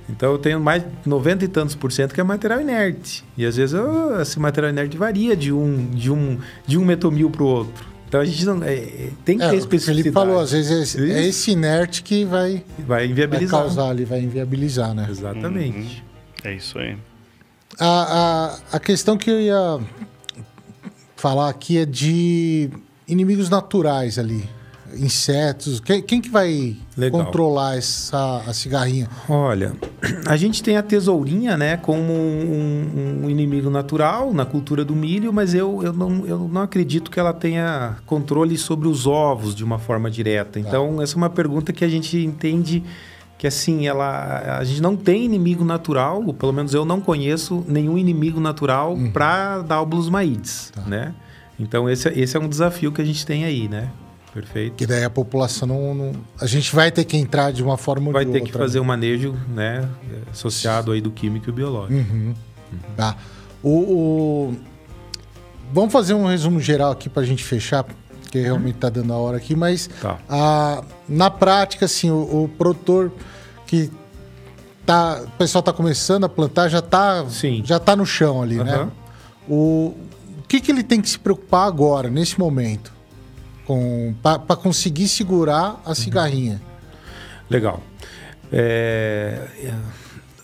Então 0.09 0.31
eu 0.31 0.37
tenho 0.37 0.59
mais 0.59 0.83
de 0.83 0.89
90 1.09 1.45
e 1.45 1.47
tantos 1.47 1.73
por 1.75 1.91
cento 1.91 2.13
que 2.13 2.21
é 2.21 2.23
material 2.23 2.61
inerte. 2.61 3.23
E 3.37 3.45
às 3.45 3.55
vezes 3.57 3.73
eu- 3.73 4.19
esse 4.21 4.39
material 4.39 4.71
inerte 4.71 4.95
varia 4.97 5.35
de 5.35 5.51
um, 5.51 5.89
de 5.89 6.11
um, 6.11 6.37
de 6.65 6.77
um 6.77 6.85
metomil 6.85 7.29
para 7.29 7.43
o 7.43 7.47
outro. 7.47 7.85
Então 8.07 8.21
a 8.21 8.25
gente 8.25 8.45
não. 8.45 8.63
é, 8.63 8.73
é, 8.75 9.09
tem 9.25 9.37
que 9.37 9.43
É, 9.43 9.49
ter 9.49 9.55
especificidade. 9.57 10.03
Felipe 10.03 10.13
falou, 10.13 10.39
às 10.39 10.51
vezes 10.51 10.71
é 10.71 10.81
esse, 10.81 11.11
é 11.11 11.27
esse 11.27 11.51
inerte 11.51 12.03
que 12.03 12.23
vai, 12.23 12.63
Vai 12.77 12.85
vai 12.87 13.07
inviabilizar. 13.07 13.59
causar 13.61 13.89
ali, 13.89 14.05
vai 14.05 14.21
inviabilizar, 14.21 14.93
né? 14.93 15.07
Exatamente. 15.09 16.03
É 16.43 16.53
isso 16.53 16.77
aí. 16.77 16.95
A, 17.79 18.59
a, 18.71 18.77
a 18.77 18.79
questão 18.79 19.17
que 19.17 19.29
eu 19.29 19.41
ia 19.41 19.79
falar 21.25 21.49
aqui 21.49 21.79
é 21.79 21.87
de 21.87 22.69
inimigos 23.07 23.49
naturais 23.49 24.19
ali. 24.19 24.47
Insetos. 24.93 25.79
Quem, 25.79 25.99
quem 25.99 26.21
que 26.21 26.29
vai 26.29 26.77
Legal. 26.95 27.25
controlar 27.25 27.77
essa 27.77 28.43
a 28.45 28.53
cigarrinha? 28.53 29.09
Olha, 29.27 29.73
a 30.27 30.37
gente 30.37 30.61
tem 30.61 30.77
a 30.77 30.83
tesourinha, 30.83 31.57
né, 31.57 31.77
como 31.77 32.13
um, 32.13 33.21
um 33.23 33.29
inimigo 33.29 33.71
natural 33.71 34.35
na 34.35 34.45
cultura 34.45 34.85
do 34.85 34.95
milho, 34.95 35.33
mas 35.33 35.55
eu, 35.55 35.81
eu, 35.81 35.91
não, 35.91 36.27
eu 36.27 36.47
não 36.47 36.61
acredito 36.61 37.09
que 37.09 37.19
ela 37.19 37.33
tenha 37.33 37.95
controle 38.05 38.55
sobre 38.55 38.87
os 38.87 39.07
ovos 39.07 39.55
de 39.55 39.63
uma 39.63 39.79
forma 39.79 40.11
direta. 40.11 40.59
Então, 40.59 41.01
essa 41.01 41.15
é 41.15 41.17
uma 41.17 41.29
pergunta 41.31 41.73
que 41.73 41.83
a 41.83 41.89
gente 41.89 42.19
entende 42.19 42.83
que 43.37 43.45
assim, 43.47 43.85
ela, 43.87 44.57
a 44.59 44.63
gente 44.63 44.81
não 44.81 44.95
tem 44.95 45.25
inimigo 45.25 45.63
natural, 45.65 46.23
ou 46.25 46.33
pelo 46.33 46.53
menos 46.53 46.73
eu 46.73 46.85
não 46.85 47.01
conheço 47.01 47.63
nenhum 47.67 47.97
inimigo 47.97 48.39
natural 48.39 48.97
para 49.13 49.61
Dalbulus 49.61 50.09
maides, 50.09 50.71
né? 50.87 51.13
Então, 51.59 51.89
esse, 51.89 52.07
é- 52.07 52.19
esse 52.19 52.35
é 52.35 52.39
um 52.39 52.47
desafio 52.47 52.91
que 52.91 53.01
a 53.01 53.05
gente 53.05 53.25
tem 53.25 53.43
aí, 53.45 53.67
né? 53.67 53.89
Perfeito. 54.33 54.75
Que 54.75 54.85
daí 54.85 55.03
a 55.05 55.09
população 55.09 55.65
não, 55.67 55.93
não- 55.95 56.11
A 56.41 56.45
gente 56.45 56.75
vai 56.75 56.91
ter 56.91 57.05
que 57.05 57.15
entrar 57.15 57.51
de 57.53 57.63
uma 57.63 57.77
forma 57.77 58.07
ou 58.07 58.13
Vai 58.13 58.25
de 58.25 58.31
ter 58.31 58.39
outra. 58.39 58.51
que 58.53 58.57
fazer 58.57 58.79
um 58.81 58.83
manejo, 58.83 59.33
né, 59.47 59.87
associado 60.31 60.91
aí 60.91 60.99
do 60.99 61.09
químico 61.11 61.49
e 61.49 61.53
biológico. 61.53 61.93
Uhum. 61.93 62.33
Tá. 62.97 63.15
O, 63.63 63.69
o- 63.69 64.55
Vamos 65.73 65.91
fazer 65.91 66.13
um 66.13 66.25
resumo 66.27 66.59
geral 66.59 66.91
aqui 66.91 67.09
pra 67.09 67.23
gente 67.23 67.43
fechar, 67.43 67.85
porque 68.35 68.39
realmente 68.41 68.75
tá 68.77 68.89
dando 68.89 69.13
a 69.13 69.17
hora 69.17 69.37
aqui, 69.37 69.55
mas 69.55 69.89
Tá. 70.01 70.17
a- 70.27 70.83
na 71.07 71.29
prática, 71.29 71.85
assim, 71.85 72.11
o, 72.11 72.43
o 72.43 72.49
produtor 72.57 73.11
que 73.65 73.89
tá. 74.85 75.21
O 75.25 75.31
pessoal 75.37 75.61
tá 75.63 75.71
começando 75.71 76.25
a 76.25 76.29
plantar, 76.29 76.67
já 76.67 76.81
tá, 76.81 77.25
Sim. 77.29 77.61
já 77.65 77.79
tá 77.79 77.95
no 77.95 78.05
chão 78.05 78.41
ali, 78.41 78.57
né? 78.61 78.73
Aham. 78.75 78.91
O, 79.47 79.95
o 80.39 80.43
que, 80.47 80.59
que 80.59 80.71
ele 80.71 80.83
tem 80.83 80.99
que 81.01 81.09
se 81.09 81.17
preocupar 81.19 81.65
agora, 81.67 82.09
nesse 82.09 82.37
momento? 82.37 82.91
Para 84.21 84.55
conseguir 84.55 85.07
segurar 85.07 85.81
a 85.85 85.95
cigarrinha. 85.95 86.61
Legal. 87.49 87.81
É, 88.51 89.47
é, 89.63 89.73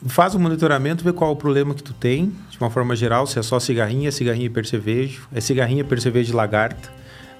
faz 0.08 0.34
o 0.34 0.40
monitoramento, 0.40 1.04
vê 1.04 1.12
qual 1.14 1.32
o 1.32 1.36
problema 1.36 1.74
que 1.76 1.84
tu 1.84 1.94
tem, 1.94 2.32
de 2.50 2.58
uma 2.60 2.70
forma 2.70 2.96
geral, 2.96 3.28
se 3.28 3.38
é 3.38 3.44
só 3.44 3.60
cigarrinha, 3.60 4.12
cigarrinha 4.12 4.46
e 4.46 4.50
percevejo, 4.50 5.28
é 5.32 5.40
cigarrinha, 5.42 5.84
percevejo 5.84 6.32
e 6.32 6.36
lagarta, 6.36 6.90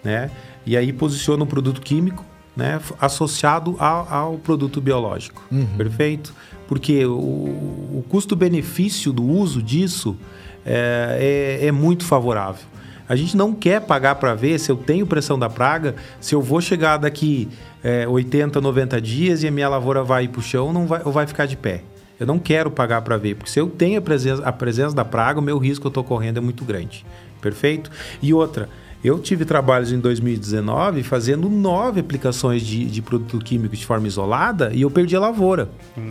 né? 0.04 0.30
E 0.66 0.76
aí 0.78 0.92
posiciona 0.94 1.44
um 1.44 1.48
produto 1.48 1.82
químico, 1.82 2.26
né, 2.56 2.80
associado 3.00 3.76
ao, 3.80 4.08
ao 4.14 4.34
produto 4.38 4.82
biológico. 4.82 5.42
Perfeito? 5.78 6.34
Porque 6.68 7.06
o, 7.06 7.12
o 7.14 8.06
custo-benefício 8.10 9.12
do 9.14 9.24
uso 9.24 9.62
disso 9.62 10.18
é, 10.66 11.60
é- 11.62 11.68
é 11.68 11.72
muito 11.72 12.04
favorável. 12.06 12.66
A 13.08 13.16
gente 13.16 13.36
não 13.36 13.54
quer 13.54 13.82
pagar 13.82 14.16
para 14.16 14.34
ver 14.36 14.58
se 14.60 14.72
eu 14.72 14.78
tenho 14.78 15.06
pressão 15.06 15.38
da 15.38 15.50
praga, 15.50 15.96
se 16.20 16.34
eu 16.34 16.42
vou 16.42 16.62
chegar 16.62 16.98
daqui 16.98 17.50
é, 17.84 18.08
80, 18.08 18.62
90 18.62 19.02
dias 19.02 19.44
e 19.44 19.48
a 19.48 19.52
minha 19.52 19.68
lavoura 19.68 20.02
vai 20.04 20.26
ir 20.26 20.28
para 20.30 20.40
o 20.40 20.44
chão 20.44 20.72
não 20.72 20.88
vai, 20.88 21.02
ou 21.04 21.12
vai 21.12 21.28
ficar 21.28 21.46
de 21.46 21.58
pé. 21.58 21.84
Eu 22.20 22.28
não 22.28 22.38
quero 22.40 22.70
pagar 22.72 23.02
para 23.02 23.18
ver, 23.18 23.36
porque 23.36 23.50
se 23.50 23.60
eu 23.60 23.68
tenho 23.68 23.98
a 23.98 24.02
presença, 24.02 24.44
a 24.46 24.52
presença 24.52 24.96
da 24.96 25.04
praga, 25.04 25.40
o 25.40 25.44
meu 25.44 25.58
risco 25.58 25.82
que 25.82 25.88
eu 25.88 25.90
estou 25.90 26.04
correndo 26.04 26.38
é 26.38 26.42
muito 26.42 26.64
grande. 26.64 27.04
Perfeito? 27.42 27.90
E 28.22 28.34
outra, 28.34 28.70
eu 29.04 29.18
tive 29.20 29.46
trabalhos 29.46 29.92
em 29.92 30.00
2019 30.00 31.04
fazendo 31.04 31.50
nove 31.50 32.00
aplicações 32.00 32.62
de, 32.62 32.86
de 32.86 33.02
produto 33.02 33.40
químico 33.40 33.76
de 33.76 33.86
forma 33.86 34.08
isolada 34.08 34.72
e 34.74 34.82
eu 34.82 34.92
perdi 34.92 35.16
a 35.16 35.20
lavoura. 35.20 35.70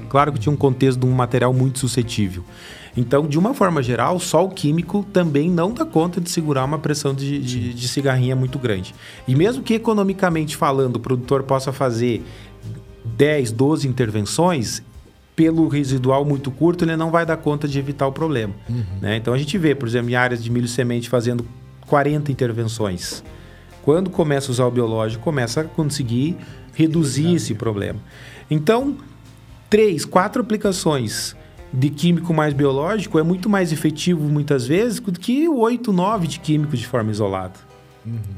Claro 0.08 0.32
que 0.32 0.38
tinha 0.38 0.52
um 0.52 0.56
contexto 0.56 0.98
de 0.98 1.06
um 1.06 1.12
material 1.12 1.52
muito 1.52 1.78
suscetível. 1.78 2.44
Então, 2.96 3.28
de 3.28 3.38
uma 3.38 3.54
forma 3.54 3.82
geral, 3.82 4.18
só 4.18 4.44
o 4.44 4.48
químico 4.48 5.06
também 5.12 5.48
não 5.48 5.72
dá 5.72 5.84
conta 5.84 6.20
de 6.20 6.28
segurar 6.28 6.64
uma 6.64 6.78
pressão 6.78 7.14
de, 7.14 7.38
de, 7.38 7.72
de 7.72 7.88
cigarrinha 7.88 8.34
muito 8.34 8.58
grande. 8.58 8.92
E 9.28 9.34
mesmo 9.36 9.62
que 9.62 9.74
economicamente 9.74 10.56
falando, 10.56 10.96
o 10.96 11.00
produtor 11.00 11.44
possa 11.44 11.72
fazer 11.72 12.24
10, 13.04 13.52
12 13.52 13.86
intervenções, 13.86 14.82
pelo 15.36 15.68
residual 15.68 16.24
muito 16.24 16.50
curto, 16.50 16.84
ele 16.84 16.96
não 16.96 17.10
vai 17.10 17.24
dar 17.24 17.36
conta 17.36 17.66
de 17.66 17.78
evitar 17.78 18.06
o 18.06 18.12
problema. 18.12 18.52
né? 19.00 19.16
Então 19.16 19.32
a 19.32 19.38
gente 19.38 19.56
vê, 19.56 19.74
por 19.74 19.88
exemplo, 19.88 20.10
em 20.10 20.14
áreas 20.14 20.42
de 20.42 20.50
milho 20.50 20.68
semente 20.68 21.08
fazendo 21.08 21.46
40 21.90 22.30
intervenções. 22.30 23.24
Quando 23.82 24.10
começa 24.10 24.48
a 24.48 24.52
usar 24.52 24.66
o 24.66 24.70
biológico, 24.70 25.24
começa 25.24 25.62
a 25.62 25.64
conseguir 25.64 26.36
reduzir 26.72 27.34
esse 27.34 27.52
problema. 27.52 27.98
Então, 28.48 28.96
três, 29.68 30.04
quatro 30.04 30.40
aplicações 30.40 31.34
de 31.72 31.90
químico 31.90 32.32
mais 32.32 32.54
biológico 32.54 33.18
é 33.18 33.24
muito 33.24 33.50
mais 33.50 33.72
efetivo 33.72 34.22
muitas 34.28 34.66
vezes 34.66 35.00
do 35.00 35.18
que 35.18 35.48
o 35.48 35.58
8, 35.58 35.92
9 35.92 36.28
de 36.28 36.38
químico 36.38 36.76
de 36.76 36.86
forma 36.86 37.10
isolada. 37.10 37.58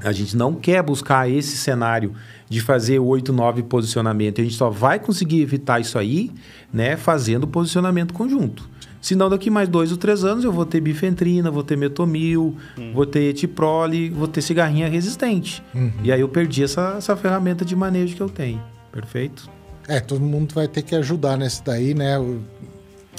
A 0.02 0.12
gente 0.12 0.34
não 0.34 0.54
quer 0.54 0.82
buscar 0.82 1.30
esse 1.30 1.56
cenário 1.56 2.14
de 2.48 2.60
fazer 2.60 2.98
8, 2.98 3.32
9 3.32 3.62
posicionamento. 3.64 4.40
A 4.40 4.44
gente 4.44 4.56
só 4.56 4.70
vai 4.70 4.98
conseguir 4.98 5.42
evitar 5.42 5.78
isso 5.78 5.98
aí, 5.98 6.30
né, 6.72 6.96
fazendo 6.96 7.46
posicionamento 7.46 8.14
conjunto. 8.14 8.71
Senão, 9.02 9.28
daqui 9.28 9.50
mais 9.50 9.68
dois 9.68 9.90
ou 9.90 9.98
três 9.98 10.24
anos, 10.24 10.44
eu 10.44 10.52
vou 10.52 10.64
ter 10.64 10.80
bifentrina, 10.80 11.50
vou 11.50 11.64
ter 11.64 11.76
metomil, 11.76 12.56
vou 12.94 13.04
ter 13.04 13.24
etiprole, 13.24 14.08
vou 14.08 14.28
ter 14.28 14.40
cigarrinha 14.40 14.88
resistente. 14.88 15.60
E 16.04 16.12
aí 16.12 16.20
eu 16.20 16.28
perdi 16.28 16.62
essa, 16.62 16.94
essa 16.96 17.16
ferramenta 17.16 17.64
de 17.64 17.74
manejo 17.74 18.14
que 18.14 18.22
eu 18.22 18.28
tenho. 18.28 18.62
Perfeito? 18.92 19.50
É, 19.88 19.98
todo 19.98 20.20
mundo 20.20 20.54
vai 20.54 20.68
ter 20.68 20.82
que 20.82 20.94
ajudar 20.94 21.36
nesse 21.36 21.64
daí, 21.64 21.94
né? 21.94 22.16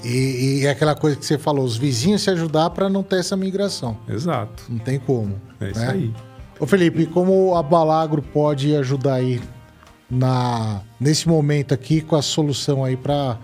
E, 0.05 0.61
e 0.61 0.65
é 0.65 0.69
aquela 0.69 0.95
coisa 0.95 1.18
que 1.18 1.26
você 1.26 1.38
falou, 1.38 1.65
os 1.65 1.76
vizinhos 1.76 2.22
se 2.22 2.30
ajudar 2.30 2.69
para 2.69 2.89
não 2.89 3.03
ter 3.03 3.19
essa 3.19 3.35
migração. 3.35 3.97
Exato. 4.07 4.64
Não 4.69 4.80
tem 4.80 4.97
como. 4.97 5.35
É 5.60 5.72
isso 5.72 5.80
né? 5.81 5.89
aí. 5.91 6.14
Ô 6.61 6.65
Felipe, 6.65 7.05
como 7.07 7.55
a 7.55 7.61
Balagro 7.61 8.22
pode 8.22 8.73
ajudar 8.73 9.15
aí 9.15 9.41
na, 10.10 10.81
nesse 10.97 11.27
momento 11.27 11.73
aqui 11.73 11.99
com 11.99 12.15
a 12.15 12.22
solução 12.22 12.85
aí 12.85 12.95
para 12.95 13.38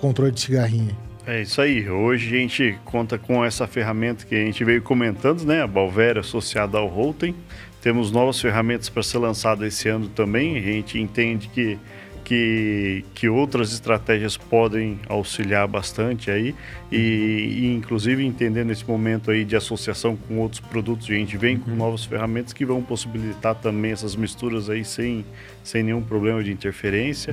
controle 0.00 0.32
de 0.32 0.40
cigarrinha? 0.40 0.96
É 1.24 1.42
isso 1.42 1.60
aí. 1.60 1.88
Hoje 1.88 2.34
a 2.34 2.38
gente 2.40 2.78
conta 2.84 3.16
com 3.16 3.44
essa 3.44 3.66
ferramenta 3.66 4.26
que 4.26 4.34
a 4.34 4.44
gente 4.44 4.64
veio 4.64 4.82
comentando, 4.82 5.44
né? 5.44 5.62
A 5.62 5.66
Balvera 5.68 6.20
associada 6.20 6.78
ao 6.78 6.88
Holten. 6.88 7.34
Temos 7.80 8.10
novas 8.10 8.40
ferramentas 8.40 8.88
para 8.88 9.02
ser 9.04 9.18
lançadas 9.18 9.72
esse 9.72 9.88
ano 9.88 10.08
também. 10.08 10.56
A 10.56 10.60
gente 10.60 10.98
entende 10.98 11.48
que, 11.48 11.78
que, 12.24 13.04
que 13.14 13.28
outras 13.28 13.72
estratégias 13.72 14.36
podem 14.36 14.98
auxiliar 15.08 15.68
bastante 15.68 16.28
aí. 16.28 16.56
E, 16.90 16.96
e, 16.96 17.72
inclusive 17.72 18.24
entendendo 18.24 18.72
esse 18.72 18.84
momento 18.84 19.30
aí 19.30 19.44
de 19.44 19.54
associação 19.54 20.16
com 20.16 20.38
outros 20.38 20.60
produtos, 20.60 21.08
a 21.08 21.14
gente 21.14 21.36
vem 21.36 21.56
com 21.56 21.70
novas 21.70 22.04
ferramentas 22.04 22.52
que 22.52 22.64
vão 22.64 22.82
possibilitar 22.82 23.54
também 23.54 23.92
essas 23.92 24.16
misturas 24.16 24.68
aí 24.68 24.84
sem, 24.84 25.24
sem 25.62 25.84
nenhum 25.84 26.02
problema 26.02 26.42
de 26.42 26.50
interferência. 26.50 27.32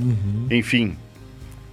Enfim, 0.52 0.96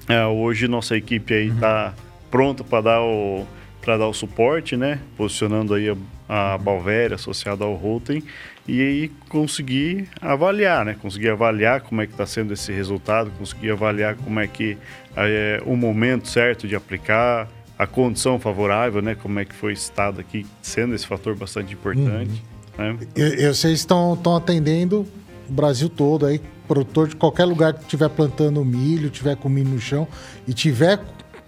é, 0.09 0.25
hoje 0.25 0.67
nossa 0.67 0.97
equipe 0.97 1.35
aí 1.35 1.49
está 1.49 1.93
pronta 2.31 2.65
para 2.65 2.81
dar 2.83 3.01
o 3.01 3.47
para 3.81 3.99
dar 3.99 4.09
o 4.09 4.13
suporte, 4.13 4.77
né? 4.77 4.99
Posicionando 5.17 5.73
aí 5.73 5.89
a, 6.29 6.55
a 6.55 6.59
Balvéria 6.59 7.15
associada 7.15 7.65
ao 7.65 7.75
Rotem 7.75 8.21
e 8.67 8.83
aí 8.83 9.13
conseguir 9.29 10.09
avaliar, 10.21 10.85
né? 10.85 10.97
Conseguir 11.01 11.29
avaliar 11.29 11.83
como 11.83 12.03
é 12.03 12.07
que 12.07 12.13
está 12.13 12.27
sendo 12.27 12.53
esse 12.53 12.73
resultado, 12.73 13.31
conseguir 13.39 13.71
avaliar 13.71 14.17
como 14.17 14.41
é 14.41 14.49
que 14.49 14.77
é 15.17 15.63
o 15.65 15.77
momento 15.77 16.27
certo 16.27 16.67
de 16.67 16.75
aplicar, 16.75 17.49
a 17.79 17.87
condição 17.87 18.41
favorável, 18.41 19.01
né? 19.01 19.15
Como 19.15 19.39
é 19.39 19.45
que 19.45 19.55
foi 19.55 19.73
estado 19.73 20.21
aqui, 20.21 20.45
sendo 20.61 20.93
esse 20.95 21.07
fator 21.07 21.37
bastante 21.37 21.75
importante. 21.75 22.43
Né? 22.77 22.99
E, 23.15 23.23
e 23.23 23.49
vocês 23.49 23.79
estão 23.79 24.15
estão 24.15 24.35
atendendo 24.35 25.07
o 25.49 25.53
Brasil 25.53 25.89
todo 25.89 26.27
aí, 26.27 26.41
produtor 26.67 27.07
de 27.07 27.15
qualquer 27.15 27.45
lugar 27.45 27.75
que 27.75 27.83
estiver 27.83 28.09
plantando 28.09 28.65
milho, 28.65 29.11
tiver 29.11 29.37
com 29.37 29.49
milho 29.49 29.71
no 29.71 29.81
chão 29.81 30.09
e 30.49 30.53
tiver 30.53 30.99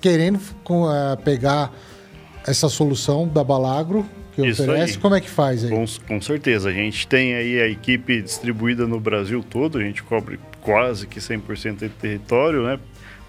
querendo 0.00 0.38
eh, 0.38 1.16
pegar 1.24 1.72
essa 2.46 2.68
solução 2.68 3.28
da 3.28 3.44
Balagro, 3.44 4.06
que 4.32 4.46
Isso 4.46 4.62
oferece. 4.62 4.94
aí. 4.94 4.98
Como 4.98 5.14
é 5.14 5.20
que 5.20 5.28
faz 5.28 5.64
aí? 5.64 5.70
Com, 5.70 5.84
com 6.06 6.20
certeza. 6.20 6.68
A 6.68 6.72
gente 6.72 7.06
tem 7.06 7.34
aí 7.34 7.60
a 7.60 7.68
equipe 7.68 8.22
distribuída 8.22 8.86
no 8.86 9.00
Brasil 9.00 9.44
todo, 9.48 9.78
a 9.78 9.82
gente 9.82 10.02
cobre 10.02 10.38
quase 10.60 11.06
que 11.06 11.18
100% 11.18 11.78
de 11.78 11.88
território, 11.88 12.64
né? 12.64 12.78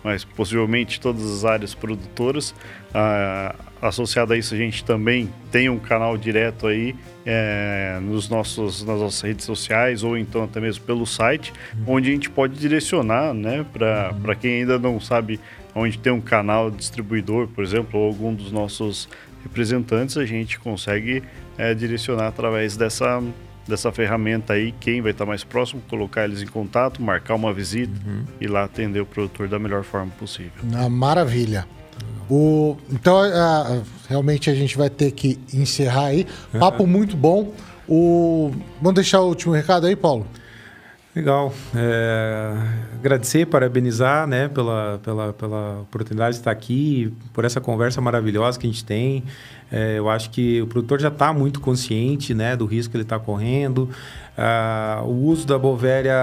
Mas 0.04 0.24
possivelmente 0.24 1.00
todas 1.02 1.24
as 1.30 1.44
áreas 1.44 1.74
produtoras. 1.74 2.54
Ah, 2.94 3.56
associado 3.82 4.34
a 4.34 4.38
isso, 4.38 4.54
a 4.54 4.58
gente 4.58 4.84
também 4.84 5.30
tem 5.52 5.70
um 5.70 5.80
canal 5.80 6.18
direto 6.18 6.68
aí 6.68 6.96
é, 7.26 8.00
nos 8.02 8.30
nossos, 8.30 8.84
nas 8.84 9.00
nossas 9.00 9.22
redes 9.22 9.46
sociais 9.46 10.04
ou 10.04 10.18
então 10.18 10.44
até 10.44 10.60
mesmo 10.60 10.84
pelo 10.86 11.06
site, 11.06 11.54
onde 11.86 12.10
a 12.10 12.14
gente 12.14 12.30
pode 12.30 12.56
direcionar, 12.58 13.34
né? 13.34 13.66
Para 13.74 14.36
quem 14.36 14.62
ainda 14.62 14.78
não 14.78 15.00
sabe 15.00 15.40
onde 15.76 15.98
tem 15.98 16.12
um 16.12 16.22
canal 16.22 16.72
distribuidor, 16.72 17.48
por 17.48 17.64
exemplo, 17.64 18.00
ou 18.00 18.08
algum 18.08 18.34
dos 18.34 18.52
nossos 18.52 19.08
representantes, 19.44 20.18
a 20.18 20.26
gente 20.26 20.60
consegue 20.60 21.24
é, 21.58 21.74
direcionar 21.74 22.28
através 22.28 22.76
dessa, 22.76 23.22
dessa 23.68 23.92
ferramenta 23.92 24.54
aí 24.54 24.74
quem 24.80 25.02
vai 25.02 25.12
estar 25.12 25.26
mais 25.26 25.44
próximo, 25.44 25.82
colocar 25.90 26.26
eles 26.26 26.42
em 26.42 26.48
contato, 26.48 27.02
marcar 27.02 27.36
uma 27.36 27.54
visita 27.54 27.94
e 28.40 28.48
lá 28.48 28.64
atender 28.64 29.00
o 29.00 29.06
produtor 29.06 29.48
da 29.48 29.60
melhor 29.60 29.84
forma 29.84 30.12
possível. 30.18 30.52
Ah, 30.76 30.90
maravilha. 30.90 31.68
O, 32.30 32.78
então, 32.92 33.18
ah, 33.22 33.82
realmente 34.08 34.50
a 34.50 34.54
gente 34.54 34.78
vai 34.78 34.90
ter 34.90 35.12
que 35.12 35.40
encerrar 35.54 36.08
aí. 36.08 36.28
Papo 36.60 36.86
muito 36.86 37.18
bom. 37.18 37.54
O, 37.88 38.52
vamos 38.80 38.94
deixar 38.94 39.22
o 39.22 39.30
último 39.30 39.52
recado 39.52 39.88
aí, 39.88 39.96
Paulo? 39.96 40.28
Legal. 41.20 41.54
É, 41.76 42.54
agradecer, 42.98 43.46
parabenizar 43.46 44.26
né, 44.26 44.48
pela, 44.48 45.02
pela, 45.04 45.34
pela 45.34 45.82
oportunidade 45.82 46.36
de 46.36 46.40
estar 46.40 46.50
aqui, 46.50 47.12
por 47.34 47.44
essa 47.44 47.60
conversa 47.60 48.00
maravilhosa 48.00 48.58
que 48.58 48.66
a 48.66 48.70
gente 48.70 48.86
tem. 48.86 49.26
É, 49.70 50.00
eu 50.00 50.10
acho 50.10 50.30
que 50.30 50.62
o 50.62 50.68
produtor 50.68 50.98
já 51.02 51.10
está 51.10 51.34
muito 51.34 51.60
consciente 51.60 52.34
né, 52.34 52.56
do 52.56 52.66
risco 52.66 52.92
que 52.92 52.96
ele 52.96 53.04
está 53.04 53.20
correndo. 53.20 53.90
Ah, 54.38 55.02
o 55.04 55.26
uso 55.26 55.46
da 55.46 55.60
Bovéria, 55.60 56.16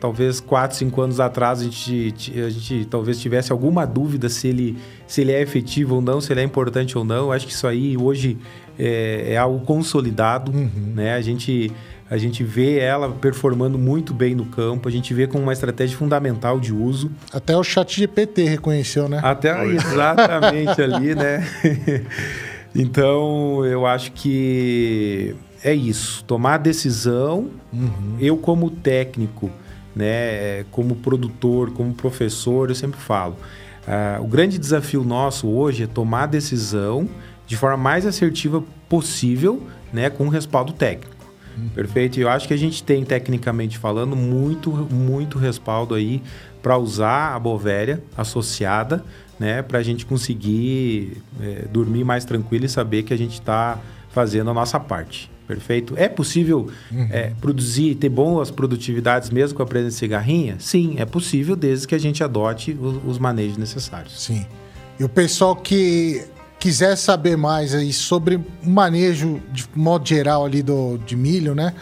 talvez 0.00 0.40
4, 0.40 0.76
5 0.76 1.00
anos 1.00 1.20
atrás, 1.20 1.60
a 1.60 1.62
gente, 1.62 2.12
a 2.40 2.50
gente 2.50 2.86
talvez 2.86 3.20
tivesse 3.20 3.52
alguma 3.52 3.86
dúvida 3.86 4.28
se 4.28 4.48
ele, 4.48 4.76
se 5.06 5.20
ele 5.20 5.30
é 5.30 5.40
efetivo 5.40 5.94
ou 5.94 6.00
não, 6.00 6.20
se 6.20 6.32
ele 6.32 6.40
é 6.40 6.42
importante 6.42 6.98
ou 6.98 7.04
não. 7.04 7.26
Eu 7.26 7.32
acho 7.32 7.46
que 7.46 7.52
isso 7.52 7.68
aí 7.68 7.96
hoje 7.96 8.36
é, 8.76 9.34
é 9.34 9.36
algo 9.36 9.64
consolidado. 9.64 10.50
Né? 10.52 11.14
A 11.14 11.20
gente 11.20 11.70
a 12.10 12.16
gente 12.16 12.42
vê 12.42 12.78
ela 12.78 13.10
performando 13.10 13.78
muito 13.78 14.14
bem 14.14 14.34
no 14.34 14.46
campo, 14.46 14.88
a 14.88 14.92
gente 14.92 15.12
vê 15.12 15.26
como 15.26 15.42
uma 15.42 15.52
estratégia 15.52 15.96
fundamental 15.96 16.58
de 16.58 16.72
uso. 16.72 17.10
Até 17.32 17.56
o 17.56 17.62
chat 17.62 17.98
GPT 17.98 18.44
reconheceu, 18.44 19.08
né? 19.08 19.20
Até 19.22 19.64
exatamente 19.66 20.80
ali, 20.80 21.14
né? 21.14 21.46
então, 22.74 23.64
eu 23.66 23.86
acho 23.86 24.12
que 24.12 25.34
é 25.62 25.74
isso. 25.74 26.24
Tomar 26.24 26.54
a 26.54 26.58
decisão, 26.58 27.50
eu 28.18 28.36
como 28.36 28.70
técnico, 28.70 29.50
né, 29.94 30.64
como 30.70 30.96
produtor, 30.96 31.72
como 31.72 31.92
professor, 31.92 32.70
eu 32.70 32.74
sempre 32.74 33.00
falo. 33.00 33.36
ah, 33.86 34.18
o 34.20 34.26
grande 34.26 34.58
desafio 34.58 35.02
nosso 35.04 35.48
hoje 35.48 35.82
é 35.82 35.86
tomar 35.86 36.24
a 36.24 36.26
decisão 36.26 37.08
de 37.46 37.56
forma 37.56 37.76
mais 37.76 38.06
assertiva 38.06 38.62
possível, 38.88 39.62
né, 39.92 40.08
com 40.08 40.28
respaldo 40.28 40.72
técnico. 40.72 41.17
Perfeito. 41.74 42.18
E 42.18 42.22
eu 42.22 42.28
acho 42.28 42.46
que 42.46 42.54
a 42.54 42.56
gente 42.56 42.82
tem, 42.82 43.04
tecnicamente 43.04 43.78
falando, 43.78 44.14
muito, 44.16 44.70
muito 44.70 45.38
respaldo 45.38 45.94
aí 45.94 46.22
para 46.62 46.76
usar 46.76 47.34
a 47.34 47.38
Bovéria 47.38 48.02
associada, 48.16 49.04
né? 49.38 49.62
Para 49.62 49.78
a 49.78 49.82
gente 49.82 50.04
conseguir 50.04 51.22
é, 51.40 51.66
dormir 51.70 52.04
mais 52.04 52.24
tranquilo 52.24 52.64
e 52.64 52.68
saber 52.68 53.02
que 53.02 53.14
a 53.14 53.18
gente 53.18 53.34
está 53.34 53.78
fazendo 54.10 54.50
a 54.50 54.54
nossa 54.54 54.78
parte. 54.80 55.30
Perfeito? 55.46 55.94
É 55.96 56.08
possível 56.08 56.68
é, 57.10 57.32
produzir, 57.40 57.94
ter 57.94 58.10
boas 58.10 58.50
produtividades 58.50 59.30
mesmo 59.30 59.56
com 59.56 59.62
a 59.62 59.66
presença 59.66 59.94
de 59.94 59.98
cigarrinha? 60.00 60.56
Sim, 60.58 60.96
é 60.98 61.06
possível, 61.06 61.56
desde 61.56 61.88
que 61.88 61.94
a 61.94 61.98
gente 61.98 62.22
adote 62.22 62.76
os, 62.78 63.00
os 63.06 63.18
manejos 63.18 63.56
necessários. 63.56 64.20
Sim. 64.20 64.44
E 65.00 65.04
o 65.04 65.08
pessoal 65.08 65.56
que 65.56 66.22
quiser 66.58 66.96
saber 66.96 67.36
mais 67.36 67.74
aí 67.74 67.92
sobre 67.92 68.36
o 68.36 68.44
manejo 68.64 69.40
de 69.52 69.66
modo 69.74 70.06
geral 70.08 70.44
ali 70.44 70.62
do, 70.62 70.98
de 71.06 71.16
milho, 71.16 71.54
né? 71.54 71.72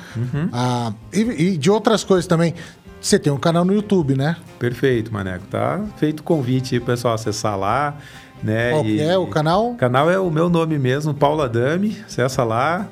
Ah, 0.53 0.93
e, 1.13 1.21
e 1.21 1.57
de 1.59 1.71
outras 1.71 2.05
coisas 2.05 2.27
também. 2.27 2.55
Você 3.01 3.19
tem 3.19 3.33
um 3.33 3.39
canal 3.39 3.65
no 3.65 3.73
YouTube, 3.73 4.15
né? 4.17 4.37
Perfeito, 4.59 5.13
Maneco. 5.13 5.47
Tá 5.47 5.81
feito 5.97 6.21
o 6.21 6.23
convite 6.23 6.75
aí, 6.75 6.81
pro 6.81 6.93
pessoal 6.93 7.15
acessar 7.15 7.57
lá. 7.59 7.97
Né? 8.43 8.71
Qual 8.73 8.85
E- 8.85 9.01
é 9.01 9.17
o 9.17 9.27
canal? 9.27 9.71
O 9.73 9.77
canal 9.77 10.11
é 10.11 10.19
o 10.19 10.31
meu 10.31 10.49
nome 10.49 10.79
mesmo, 10.79 11.15
Paulo 11.15 11.43
Adame. 11.43 11.97
Acessa 12.07 12.43
lá 12.45 12.87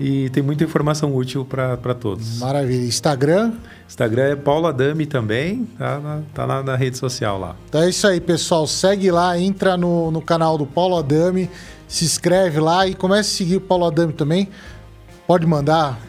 e 0.00 0.30
tem 0.30 0.42
muita 0.42 0.64
informação 0.64 1.14
útil 1.14 1.44
para 1.44 1.94
todos. 1.94 2.38
Maravilha. 2.38 2.86
Instagram. 2.86 3.52
Instagram 3.86 4.22
é 4.22 4.36
Paulo 4.36 4.66
Adame 4.66 5.04
também, 5.04 5.68
tá, 5.78 6.00
na, 6.00 6.22
tá 6.32 6.46
na, 6.46 6.62
na 6.62 6.74
rede 6.74 6.96
social 6.96 7.38
lá. 7.38 7.54
Então 7.68 7.82
é 7.82 7.90
isso 7.90 8.06
aí, 8.06 8.18
pessoal. 8.18 8.66
Segue 8.66 9.10
lá, 9.10 9.38
entra 9.38 9.76
no, 9.76 10.10
no 10.10 10.22
canal 10.22 10.56
do 10.56 10.64
Paulo 10.64 10.96
Adame, 10.96 11.50
se 11.86 12.06
inscreve 12.06 12.58
lá 12.58 12.86
e 12.86 12.94
comece 12.94 13.34
a 13.34 13.36
seguir 13.36 13.56
o 13.56 13.60
Paulo 13.60 13.84
Adame 13.84 14.14
também. 14.14 14.48
Pode 15.26 15.46
mandar 15.46 16.00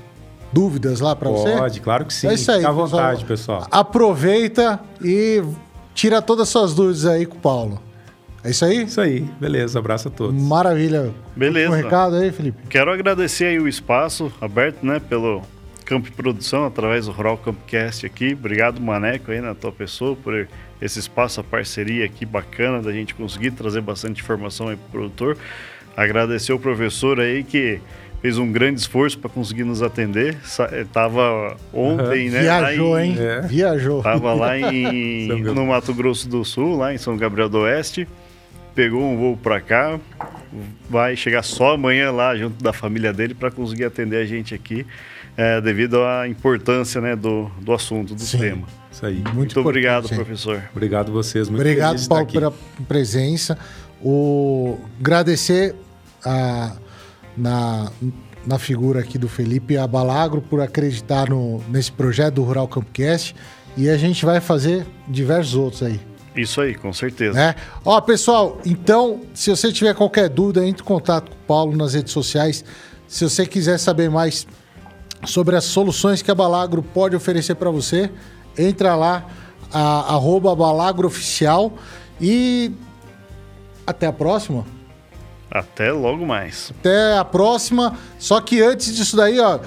dúvidas 0.54 1.02
lá 1.02 1.14
para 1.14 1.30
você? 1.30 1.58
Pode, 1.58 1.82
claro 1.82 2.06
que 2.06 2.14
sim. 2.14 2.28
É 2.28 2.34
isso 2.34 2.50
aí, 2.50 2.60
Fica 2.60 2.70
à 2.70 2.74
vontade, 2.74 3.26
pessoal. 3.26 3.68
Aproveita 3.70 4.80
e 5.04 5.44
tira 5.94 6.22
todas 6.22 6.44
as 6.44 6.50
suas 6.50 6.74
dúvidas 6.74 7.06
aí 7.06 7.26
com 7.26 7.36
o 7.36 7.42
Paulo. 7.42 7.91
É 8.44 8.50
isso 8.50 8.66
aí? 8.66 8.84
Isso 8.84 9.00
aí, 9.00 9.22
beleza. 9.40 9.78
Abraço 9.80 10.08
a 10.08 10.12
todos. 10.12 10.42
Maravilha. 10.42 11.12
Beleza. 11.36 11.70
Um 11.72 11.76
recado 11.76 12.16
aí, 12.16 12.32
Felipe. 12.32 12.58
Quero 12.70 12.92
agradecer 12.92 13.46
aí 13.46 13.60
o 13.60 13.68
espaço 13.68 14.32
aberto, 14.42 14.84
né, 14.86 15.00
pelo 15.00 15.42
Campo 15.86 16.10
de 16.10 16.16
Produção, 16.16 16.66
através 16.66 17.06
do 17.06 17.12
Rural 17.12 17.38
Campcast 17.38 18.06
aqui. 18.06 18.34
Obrigado, 18.34 18.82
Maneco, 18.82 19.32
aí 19.32 19.42
na 19.42 19.54
tua 19.54 19.72
pessoa, 19.72 20.16
por 20.16 20.48
esse 20.82 20.98
espaço, 21.00 21.40
a 21.40 21.44
parceria 21.44 22.04
aqui 22.06 22.26
bacana 22.26 22.82
da 22.82 22.92
gente 22.92 23.14
conseguir 23.14 23.52
trazer 23.52 23.82
bastante 23.82 24.22
informação 24.22 24.70
aí 24.70 24.76
pro 24.76 25.02
produtor. 25.02 25.38
Agradecer 25.96 26.54
o 26.54 26.58
professor 26.60 27.20
aí 27.20 27.44
que 27.44 27.80
fez 28.22 28.38
um 28.38 28.52
grande 28.52 28.80
esforço 28.80 29.20
para 29.20 29.30
conseguir 29.30 29.64
nos 29.64 29.82
atender. 29.84 30.38
Eh, 30.72 30.86
Tava 30.92 31.58
ontem, 31.74 32.30
né? 32.30 32.38
lá 32.44 32.60
Viajou, 32.62 33.00
em- 33.00 33.04
hein? 33.12 33.16
É. 33.20 33.42
Viajou. 33.42 34.02
Tava 34.02 34.34
lá 34.34 34.58
em, 34.58 35.28
no 35.44 35.66
Mato 35.68 35.94
Grosso 35.94 36.28
do 36.30 36.44
Sul, 36.46 36.78
lá 36.78 36.94
em 36.94 36.98
São 36.98 37.18
Gabriel 37.18 37.50
do 37.50 37.60
Oeste. 37.60 38.08
Pegou 38.74 39.02
um 39.02 39.18
voo 39.18 39.38
para 39.38 39.60
cá. 39.60 40.00
Vai 40.90 41.16
chegar 41.16 41.44
só 41.44 41.74
amanhã 41.74 42.12
lá 42.12 42.36
junto 42.36 42.62
da 42.64 42.74
família 42.74 43.14
dele 43.14 43.34
para 43.34 43.52
conseguir 43.52 43.86
atender 43.86 44.18
a 44.18 44.26
gente 44.26 44.54
aqui, 44.54 44.86
é, 45.38 45.62
devido 45.62 46.04
à 46.04 46.28
importância 46.28 47.00
né, 47.00 47.16
do, 47.16 47.50
do 47.62 47.74
assunto, 47.74 48.14
do 48.14 48.22
Sim. 48.22 48.38
tema. 48.38 48.68
Isso 48.92 49.06
aí. 49.06 49.16
Muito, 49.16 49.36
Muito 49.36 49.60
obrigado, 49.60 50.10
professor. 50.10 50.62
Obrigado 50.76 51.10
a 51.10 51.14
vocês. 51.14 51.48
Muito 51.48 51.62
Obrigado, 51.62 52.06
Paulo, 52.08 52.24
aqui. 52.24 52.34
pela 52.34 52.54
presença. 52.88 53.58
O... 54.04 54.78
Agradecer 55.00 55.76
a... 56.24 56.76
na... 57.38 57.92
na 58.46 58.60
figura 58.60 59.00
aqui 59.00 59.18
do 59.18 59.30
Felipe 59.30 59.78
Abalagro 59.78 60.42
por 60.42 60.60
acreditar 60.60 61.30
no... 61.30 61.64
nesse 61.70 61.92
projeto 61.92 62.36
do 62.36 62.44
Rural 62.44 62.68
Campcast. 62.68 63.36
E 63.78 63.90
a 63.90 63.96
gente 63.96 64.26
vai 64.26 64.42
fazer 64.42 64.86
diversos 65.08 65.56
outros 65.56 65.84
aí. 65.84 66.00
Isso 66.36 66.62
aí, 66.62 66.76
com 66.76 66.94
certeza. 66.94 67.34
né? 67.34 67.56
Ó, 67.84 68.00
pessoal, 68.02 68.60
então, 68.66 69.22
se 69.34 69.50
você 69.50 69.72
tiver 69.72 69.94
qualquer 69.94 70.30
dúvida, 70.30 70.66
entre 70.66 70.82
em 70.82 70.86
contato 70.86 71.30
com 71.30 71.36
o 71.36 71.46
Paulo 71.48 71.76
nas 71.76 71.94
redes 71.94 72.14
sociais. 72.14 72.64
Se 73.08 73.26
você 73.26 73.46
quiser 73.46 73.78
saber 73.78 74.10
mais 74.10 74.48
sobre 75.26 75.56
as 75.56 75.66
soluções 75.66 76.22
que 76.22 76.32
a 76.32 76.36
Balagro 76.36 76.82
pode 76.82 77.16
oferecer 77.16 77.56
para 77.56 77.70
você, 77.70 78.10
entra 78.58 78.96
lá, 78.96 79.26
a, 79.72 80.14
arroba 80.14 80.56
Balagro 80.56 81.08
Oficial 81.08 81.74
e 82.20 82.72
até 83.86 84.08
a 84.08 84.14
próxima. 84.14 84.66
Até 85.50 85.92
logo 85.92 86.26
mais. 86.26 86.72
Até 86.80 87.18
a 87.18 87.26
próxima. 87.26 87.98
Só 88.18 88.40
que 88.40 88.62
antes 88.62 88.96
disso 88.96 89.18
daí, 89.18 89.38
ó, 89.40 89.60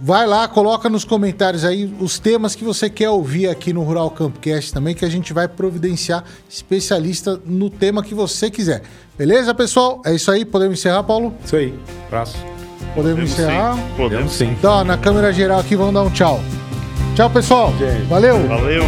vai 0.00 0.26
lá, 0.26 0.46
coloca 0.48 0.88
nos 0.88 1.04
comentários 1.04 1.64
aí 1.64 1.92
os 2.00 2.18
temas 2.18 2.54
que 2.54 2.64
você 2.64 2.88
quer 2.88 3.10
ouvir 3.10 3.48
aqui 3.48 3.72
no 3.72 3.82
Rural 3.82 4.10
Campcast 4.10 4.72
também, 4.72 4.94
que 4.94 5.04
a 5.04 5.08
gente 5.08 5.32
vai 5.32 5.48
providenciar 5.48 6.24
especialista 6.48 7.40
no 7.44 7.68
tema 7.70 8.02
que 8.02 8.14
você 8.14 8.50
quiser. 8.50 8.82
Beleza, 9.16 9.54
pessoal? 9.54 10.00
É 10.04 10.14
isso 10.14 10.30
aí. 10.30 10.44
Podemos 10.44 10.78
encerrar, 10.78 11.02
Paulo? 11.02 11.34
Isso 11.44 11.56
aí. 11.56 11.74
Abraço. 12.06 12.36
Podemos 12.94 12.94
Podemos 12.94 13.30
encerrar. 13.32 13.74
sim. 13.74 13.82
Podemos 13.96 14.32
sim. 14.32 14.46
Então, 14.58 14.84
na 14.84 14.96
câmera 14.96 15.32
geral 15.32 15.60
aqui, 15.60 15.74
vamos 15.76 15.94
dar 15.94 16.02
um 16.02 16.10
tchau. 16.10 16.40
Tchau, 17.14 17.28
pessoal. 17.30 17.72
Valeu. 18.08 18.46
Valeu. 18.46 18.84